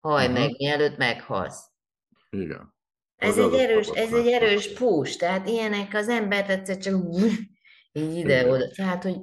haj 0.00 0.24
Aha. 0.24 0.32
meg, 0.32 0.50
mielőtt 0.58 0.96
meghalsz. 0.96 1.71
Igen. 2.36 2.74
Ez 3.16 3.38
egy 3.38 3.54
erős, 3.54 3.88
ez 3.88 4.12
egy 4.12 4.26
erős 4.26 4.72
push, 4.72 5.18
tehát 5.18 5.48
ilyenek 5.48 5.94
az 5.94 6.08
embert 6.08 6.50
egyszer 6.50 6.76
csak 6.76 6.94
így 7.92 8.16
ide-oda. 8.16 8.68
Tehát, 8.68 9.02
hogy 9.02 9.16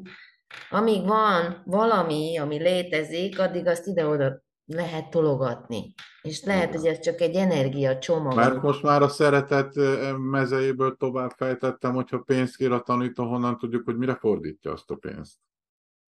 amíg 0.70 1.06
van 1.06 1.62
valami, 1.66 2.38
ami 2.38 2.58
létezik, 2.58 3.40
addig 3.40 3.68
azt 3.68 3.88
ide-oda 3.88 4.42
lehet 4.66 5.10
tologatni. 5.10 5.94
És 6.22 6.44
lehet, 6.44 6.70
Igen. 6.70 6.80
hogy 6.80 6.90
ez 6.90 7.00
csak 7.00 7.22
egy 7.22 7.36
energia 7.36 7.98
csomag. 7.98 8.36
Mert 8.36 8.62
most 8.62 8.84
már 8.84 9.02
a 9.02 9.08
szeretet 9.08 9.74
mezejéből 10.18 10.96
tovább 10.98 11.32
fejtettem, 11.32 11.94
hogyha 11.94 12.20
pénzt 12.20 12.56
kér 12.56 12.72
a 12.72 12.82
tanító, 12.82 13.24
honnan 13.26 13.58
tudjuk, 13.58 13.86
hogy 13.86 13.98
mire 13.98 14.16
fordítja 14.16 14.72
azt 14.72 14.92
a 14.92 14.96
pénzt. 14.96 15.38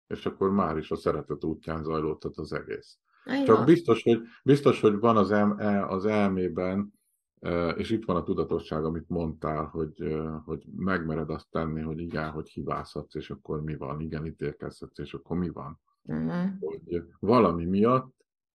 És 0.07 0.25
akkor 0.25 0.51
már 0.51 0.77
is 0.77 0.91
a 0.91 0.95
szeretet 0.95 1.43
útján 1.43 1.83
zajlódtat 1.83 2.37
az 2.37 2.53
egész. 2.53 2.97
Csak 3.45 3.65
biztos, 3.65 4.03
hogy, 4.03 4.21
biztos, 4.43 4.81
hogy 4.81 4.99
van 4.99 5.17
az, 5.17 5.31
el, 5.31 5.55
el- 5.59 5.89
az 5.89 6.05
elmében, 6.05 6.93
ö, 7.39 7.69
és 7.69 7.89
itt 7.89 8.05
van 8.05 8.15
a 8.15 8.23
tudatosság, 8.23 8.85
amit 8.85 9.09
mondtál, 9.09 9.65
hogy, 9.65 10.01
ö, 10.01 10.35
hogy 10.45 10.63
megmered 10.75 11.29
azt 11.29 11.49
tenni, 11.49 11.81
hogy 11.81 11.99
igen, 11.99 12.29
hogy 12.29 12.49
hibázhatsz, 12.49 13.15
és 13.15 13.29
akkor 13.29 13.63
mi 13.63 13.75
van, 13.75 13.99
igen, 13.99 14.25
ítélkezhetsz, 14.25 14.99
és 14.99 15.13
akkor 15.13 15.37
mi 15.37 15.49
van. 15.49 15.79
Uh-huh. 16.09 16.49
hogy 16.59 17.03
valami 17.19 17.65
miatt, 17.65 18.15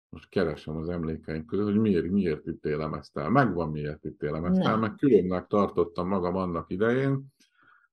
most 0.09 0.29
keresem 0.29 0.75
az 0.75 0.89
emlékeim 0.89 1.45
között, 1.45 1.65
hogy 1.65 1.79
miért, 1.79 2.09
miért 2.09 2.47
ítélem 2.47 2.93
ezt 2.93 3.17
el. 3.17 3.29
Megvan, 3.29 3.69
miért 3.69 4.05
ítélem 4.05 4.45
ezt 4.45 4.59
el, 4.59 4.77
meg 4.77 4.95
különnek 4.95 5.47
tartottam 5.47 6.07
magam 6.07 6.35
annak 6.35 6.69
idején, 6.69 7.25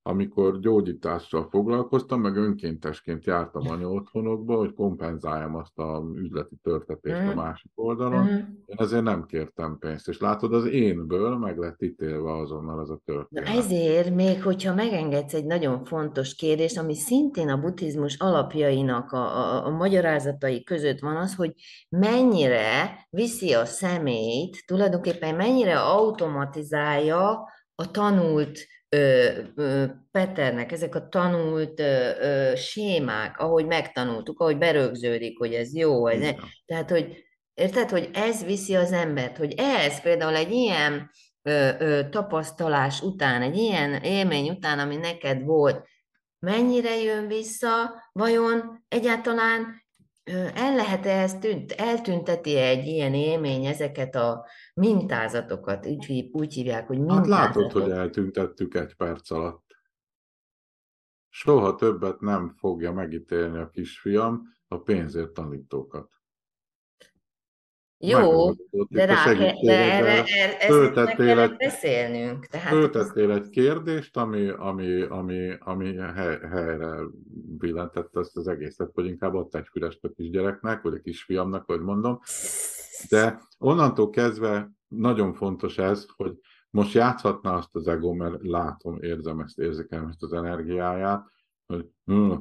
amikor 0.03 0.61
gyógyítással 0.61 1.49
foglalkoztam, 1.51 2.21
meg 2.21 2.37
önkéntesként 2.37 3.25
jártam 3.25 3.69
anya 3.71 3.89
otthonokba, 3.91 4.57
hogy 4.57 4.75
kompenzáljam 4.75 5.55
azt 5.55 5.79
a 5.79 6.03
üzleti 6.15 6.57
törtetést 6.63 7.19
a 7.21 7.23
Mhm. 7.25 7.37
másik 7.37 7.71
oldalon. 7.75 8.21
Uh-huh. 8.21 8.39
Én 8.67 8.77
ezért 8.79 9.03
nem 9.03 9.25
kértem 9.27 9.77
pénzt, 9.79 10.09
és 10.09 10.19
látod, 10.19 10.53
az 10.55 10.65
énből 10.67 11.37
meg 11.37 11.59
lett 11.59 11.83
ítélve 11.83 12.33
azonnal 12.33 12.81
ez 12.81 12.89
a 12.89 12.93
Na 13.05 13.13
történet. 13.15 13.49
ezért, 13.49 14.15
még 14.15 14.43
hogyha 14.43 14.75
megengedsz 14.75 15.35
egy 15.35 15.45
nagyon 15.45 15.85
fontos 15.85 16.35
kérdés, 16.35 16.77
ami 16.77 16.95
szintén 16.95 17.49
a 17.49 17.61
buddhizmus 17.61 18.17
alapjainak 18.19 19.13
a, 19.13 19.37
a, 19.39 19.67
a 19.67 19.71
magyarázatai 19.71 20.63
között 20.63 20.99
van 20.99 21.17
az, 21.17 21.35
hogy 21.35 21.53
mennyire 21.89 22.91
viszi 23.11 23.53
a 23.53 23.65
személyt, 23.65 24.63
tulajdonképpen 24.67 25.35
mennyire 25.35 25.79
automatizálja 25.81 27.49
a 27.75 27.91
tanult 27.91 28.59
Peternek, 30.11 30.73
ezek 30.73 30.95
a 30.95 31.09
tanult 31.09 31.81
ö, 31.81 32.53
sémák, 32.57 33.39
ahogy 33.39 33.67
megtanultuk, 33.67 34.41
ahogy 34.41 34.59
berögződik, 34.59 35.39
hogy 35.39 35.55
ez 35.55 35.75
jó, 35.75 36.07
ez 36.07 36.21
ne, 36.21 36.33
tehát, 36.67 36.91
hogy 36.91 37.25
érted, 37.55 37.91
hogy 37.91 38.11
ez 38.13 38.45
viszi 38.45 38.75
az 38.75 38.93
embert, 38.93 39.37
hogy 39.37 39.55
ez 39.57 40.01
például 40.01 40.35
egy 40.35 40.51
ilyen 40.51 41.11
ö, 41.43 41.71
ö, 41.79 42.09
tapasztalás 42.09 43.01
után, 43.03 43.43
egy 43.43 43.57
ilyen 43.57 43.95
élmény 43.95 44.49
után, 44.51 44.79
ami 44.79 44.97
neked 44.97 45.43
volt, 45.45 45.87
mennyire 46.39 47.03
jön 47.03 47.27
vissza, 47.27 48.03
vajon 48.13 48.85
egyáltalán 48.89 49.87
el 50.55 50.75
lehet-e 50.75 51.21
ezt 51.21 51.41
tűnt, 51.41 51.73
eltünteti 51.73 52.57
egy 52.57 52.87
ilyen 52.87 53.15
élmény 53.15 53.65
ezeket 53.65 54.15
a 54.15 54.47
mintázatokat, 54.75 55.87
úgy, 55.87 56.29
úgy 56.33 56.55
hívják, 56.55 56.87
hogy 56.87 56.97
Hát 56.99 57.07
mintázatok. 57.07 57.63
látod, 57.63 57.83
hogy 57.83 57.91
eltüntettük 57.91 58.75
egy 58.75 58.95
perc 58.95 59.31
alatt. 59.31 59.67
Soha 61.29 61.75
többet 61.75 62.21
nem 62.21 62.49
fogja 62.49 62.93
megítélni 62.93 63.59
a 63.59 63.71
kisfiam 63.71 64.43
a 64.69 64.79
pénzért 64.79 65.33
tanítókat. 65.33 66.18
Jó, 68.01 68.53
de, 68.89 69.05
rá 69.05 69.33
de 69.35 69.55
erre, 69.71 70.25
erre, 70.25 70.57
föltettél 70.67 71.17
kellett 71.27 71.51
egy- 71.51 71.57
beszélnünk. 71.57 72.47
Tehát 72.47 72.69
Föltettél 72.69 73.31
egy 73.33 73.49
kérdést, 73.49 74.17
ami, 74.17 74.49
ami, 74.49 75.03
ami, 75.03 75.55
ami 75.59 75.97
hely, 75.97 76.39
helyre 76.51 76.97
billentette 77.59 78.21
ezt 78.21 78.37
az 78.37 78.49
egészet, 78.49 78.91
vagy 78.95 79.07
inkább 79.07 79.35
ott 79.35 79.55
egy 79.55 79.67
fürest 79.71 80.05
a 80.05 80.09
kisgyereknek, 80.17 80.83
vagy 80.83 80.95
a 80.95 81.01
kisfiamnak, 81.01 81.67
hogy 81.67 81.81
mondom. 81.81 82.21
De 83.09 83.41
onnantól 83.59 84.11
kezdve 84.11 84.71
nagyon 84.89 85.35
fontos 85.35 85.79
ez, 85.79 86.07
hogy 86.17 86.33
most 86.71 86.95
játszhatná 86.95 87.55
azt 87.55 87.75
az 87.75 87.89
ego, 87.89 88.13
mert 88.13 88.35
látom, 88.41 88.99
érzem 89.03 89.41
ezt, 89.41 89.59
érzékelem 89.59 90.07
ezt 90.09 90.23
az 90.23 90.33
energiáját, 90.33 91.25
hogy 91.69 91.89
hm, 92.05 92.33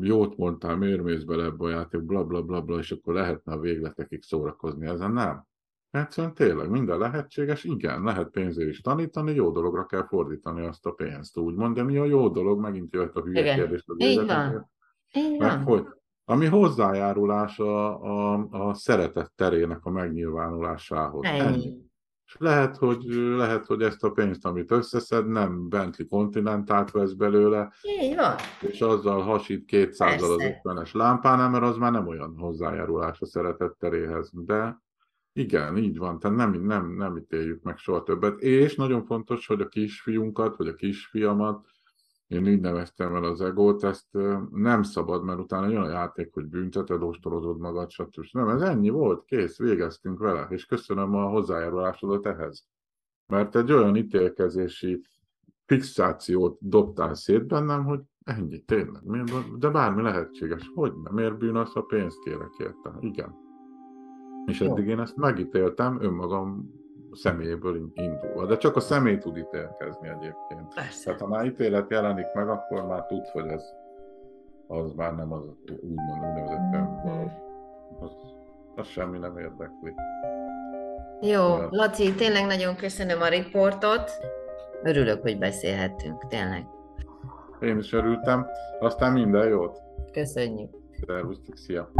jót 0.00 0.36
mondtál, 0.36 0.76
miért 0.76 1.02
mész 1.02 1.22
bele 1.22 1.44
ebbe 1.44 1.64
a 1.64 1.68
játék, 1.68 2.02
bla, 2.02 2.24
bla, 2.24 2.42
bla, 2.42 2.60
bla, 2.60 2.78
és 2.78 2.90
akkor 2.92 3.14
lehetne 3.14 3.52
a 3.52 3.60
végletekig 3.60 4.22
szórakozni 4.22 4.86
ezen, 4.86 5.12
nem. 5.12 5.46
Egyszerűen 5.90 6.34
tényleg 6.34 6.70
minden 6.70 6.98
lehetséges, 6.98 7.64
igen, 7.64 8.02
lehet 8.02 8.30
pénzért 8.30 8.68
is 8.68 8.80
tanítani, 8.80 9.34
jó 9.34 9.50
dologra 9.50 9.86
kell 9.86 10.06
fordítani 10.06 10.66
azt 10.66 10.86
a 10.86 10.90
pénzt, 10.90 11.38
úgymond, 11.38 11.74
de 11.74 11.82
mi 11.82 11.96
a 11.96 12.04
jó 12.04 12.28
dolog, 12.28 12.60
megint 12.60 12.92
jöhet 12.92 13.16
a 13.16 13.22
hülye 13.22 13.40
Igen. 13.40 13.56
kérdés 13.56 13.84
az 13.86 13.96
Így 13.98 14.26
van. 14.26 14.70
Így 15.12 15.38
van. 15.38 15.62
hogy? 15.62 15.86
Ami 16.24 16.46
hozzájárulás 16.46 17.58
a, 17.58 18.02
a, 18.02 18.46
a 18.50 18.74
szeretet 18.74 19.32
terének 19.34 19.84
a 19.84 19.90
megnyilvánulásához. 19.90 21.24
Ennyi. 21.24 21.92
És 22.26 22.36
lehet 22.38 22.76
hogy, 22.76 23.04
lehet, 23.36 23.66
hogy 23.66 23.82
ezt 23.82 24.04
a 24.04 24.10
pénzt, 24.10 24.44
amit 24.44 24.70
összeszed, 24.70 25.28
nem 25.28 25.68
Bentley 25.68 26.08
Continentát 26.08 26.90
vesz 26.90 27.12
belőle, 27.12 27.72
Így 28.02 28.14
van. 28.14 28.34
és 28.60 28.80
azzal 28.80 29.22
hasít 29.22 29.64
200 29.64 30.22
az 30.22 30.36
Persze. 30.36 30.60
50-es 30.64 30.92
lámpánál, 30.94 31.50
mert 31.50 31.64
az 31.64 31.76
már 31.76 31.92
nem 31.92 32.06
olyan 32.06 32.34
hozzájárulás 32.38 33.20
a 33.20 33.26
szeretet 33.26 33.76
teréhez. 33.78 34.30
De 34.32 34.82
igen, 35.32 35.76
így 35.76 35.98
van, 35.98 36.18
tehát 36.18 36.36
nem, 36.36 36.52
nem, 36.52 36.94
nem 36.94 37.16
ítéljük 37.16 37.62
meg 37.62 37.78
soha 37.78 38.02
többet. 38.02 38.40
És 38.40 38.74
nagyon 38.74 39.04
fontos, 39.04 39.46
hogy 39.46 39.60
a 39.60 39.68
kisfiunkat, 39.68 40.56
vagy 40.56 40.68
a 40.68 40.74
kisfiamat, 40.74 41.66
én 42.26 42.46
így 42.46 42.60
neveztem 42.60 43.14
el 43.14 43.24
az 43.24 43.40
egót, 43.40 43.84
ezt 43.84 44.18
nem 44.50 44.82
szabad, 44.82 45.24
mert 45.24 45.38
utána 45.38 45.68
jön 45.68 45.82
a 45.82 45.88
játék, 45.88 46.32
hogy 46.32 46.46
bünteted, 46.46 47.02
ostorozod 47.02 47.58
magad, 47.58 47.90
stb. 47.90 48.24
Nem, 48.32 48.48
ez 48.48 48.62
ennyi 48.62 48.88
volt, 48.88 49.24
kész, 49.24 49.58
végeztünk 49.58 50.18
vele, 50.18 50.46
és 50.50 50.66
köszönöm 50.66 51.14
a 51.14 51.28
hozzájárulásodat 51.28 52.26
ehhez. 52.26 52.66
Mert 53.26 53.56
egy 53.56 53.72
olyan 53.72 53.96
ítélkezési 53.96 55.04
fixációt 55.66 56.58
dobtál 56.60 57.14
szét 57.14 57.46
bennem, 57.46 57.84
hogy 57.84 58.00
ennyi, 58.24 58.58
tényleg. 58.58 59.02
De 59.58 59.68
bármi 59.68 60.02
lehetséges. 60.02 60.70
Hogy 60.74 60.92
nem? 61.02 61.14
Miért 61.14 61.38
bűnös, 61.38 61.74
a 61.74 61.82
pénzt 61.82 62.18
kérek 62.18 62.52
érte? 62.58 62.94
Igen. 63.00 63.34
És 64.46 64.60
eddig 64.60 64.86
én 64.86 65.00
ezt 65.00 65.16
megítéltem 65.16 66.00
önmagam 66.00 66.70
személyéből 67.14 67.90
indulva. 67.94 68.46
De 68.46 68.56
csak 68.56 68.76
a 68.76 68.80
személy 68.80 69.18
tud 69.18 69.36
ítélkezni 69.36 70.08
egyébként. 70.08 70.74
Persze. 70.74 71.04
Tehát 71.04 71.20
ha 71.20 71.26
már 71.26 71.44
ítélet 71.44 71.90
jelenik 71.90 72.32
meg, 72.34 72.48
akkor 72.48 72.86
már 72.86 73.06
tud, 73.06 73.26
hogy 73.26 73.46
ez 73.46 73.64
az 74.66 74.92
már 74.92 75.14
nem 75.14 75.32
az 75.32 75.42
úgymond 75.66 76.24
úgynevezett 76.24 76.76
mm-hmm. 76.76 77.26
az, 78.00 78.10
az 78.74 78.86
semmi 78.86 79.18
nem 79.18 79.38
érdekli. 79.38 79.94
Jó, 81.20 81.56
Laci, 81.70 82.14
tényleg 82.14 82.46
nagyon 82.46 82.76
köszönöm 82.76 83.20
a 83.20 83.28
riportot. 83.28 84.10
Örülök, 84.82 85.22
hogy 85.22 85.38
beszélhettünk, 85.38 86.26
tényleg. 86.26 86.66
Én 87.60 87.78
is 87.78 87.92
örültem. 87.92 88.46
Aztán 88.80 89.12
minden 89.12 89.48
jót. 89.48 89.82
Köszönjük. 90.12 90.70
Szervusztok, 91.06 91.56
szia. 91.56 91.90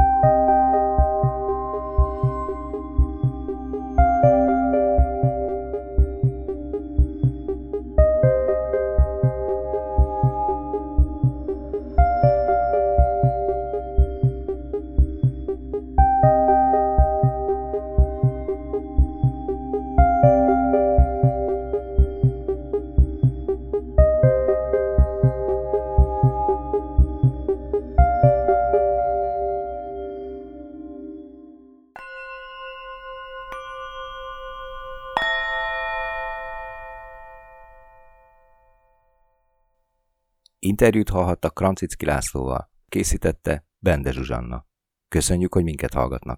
Interjút 40.74 41.08
hallhattak 41.08 41.54
Krancicki 41.54 42.04
Lászlóval. 42.04 42.70
Készítette 42.88 43.66
Bende 43.78 44.12
Zsuzsanna. 44.12 44.66
Köszönjük, 45.08 45.54
hogy 45.54 45.64
minket 45.64 45.94
hallgatnak. 45.94 46.32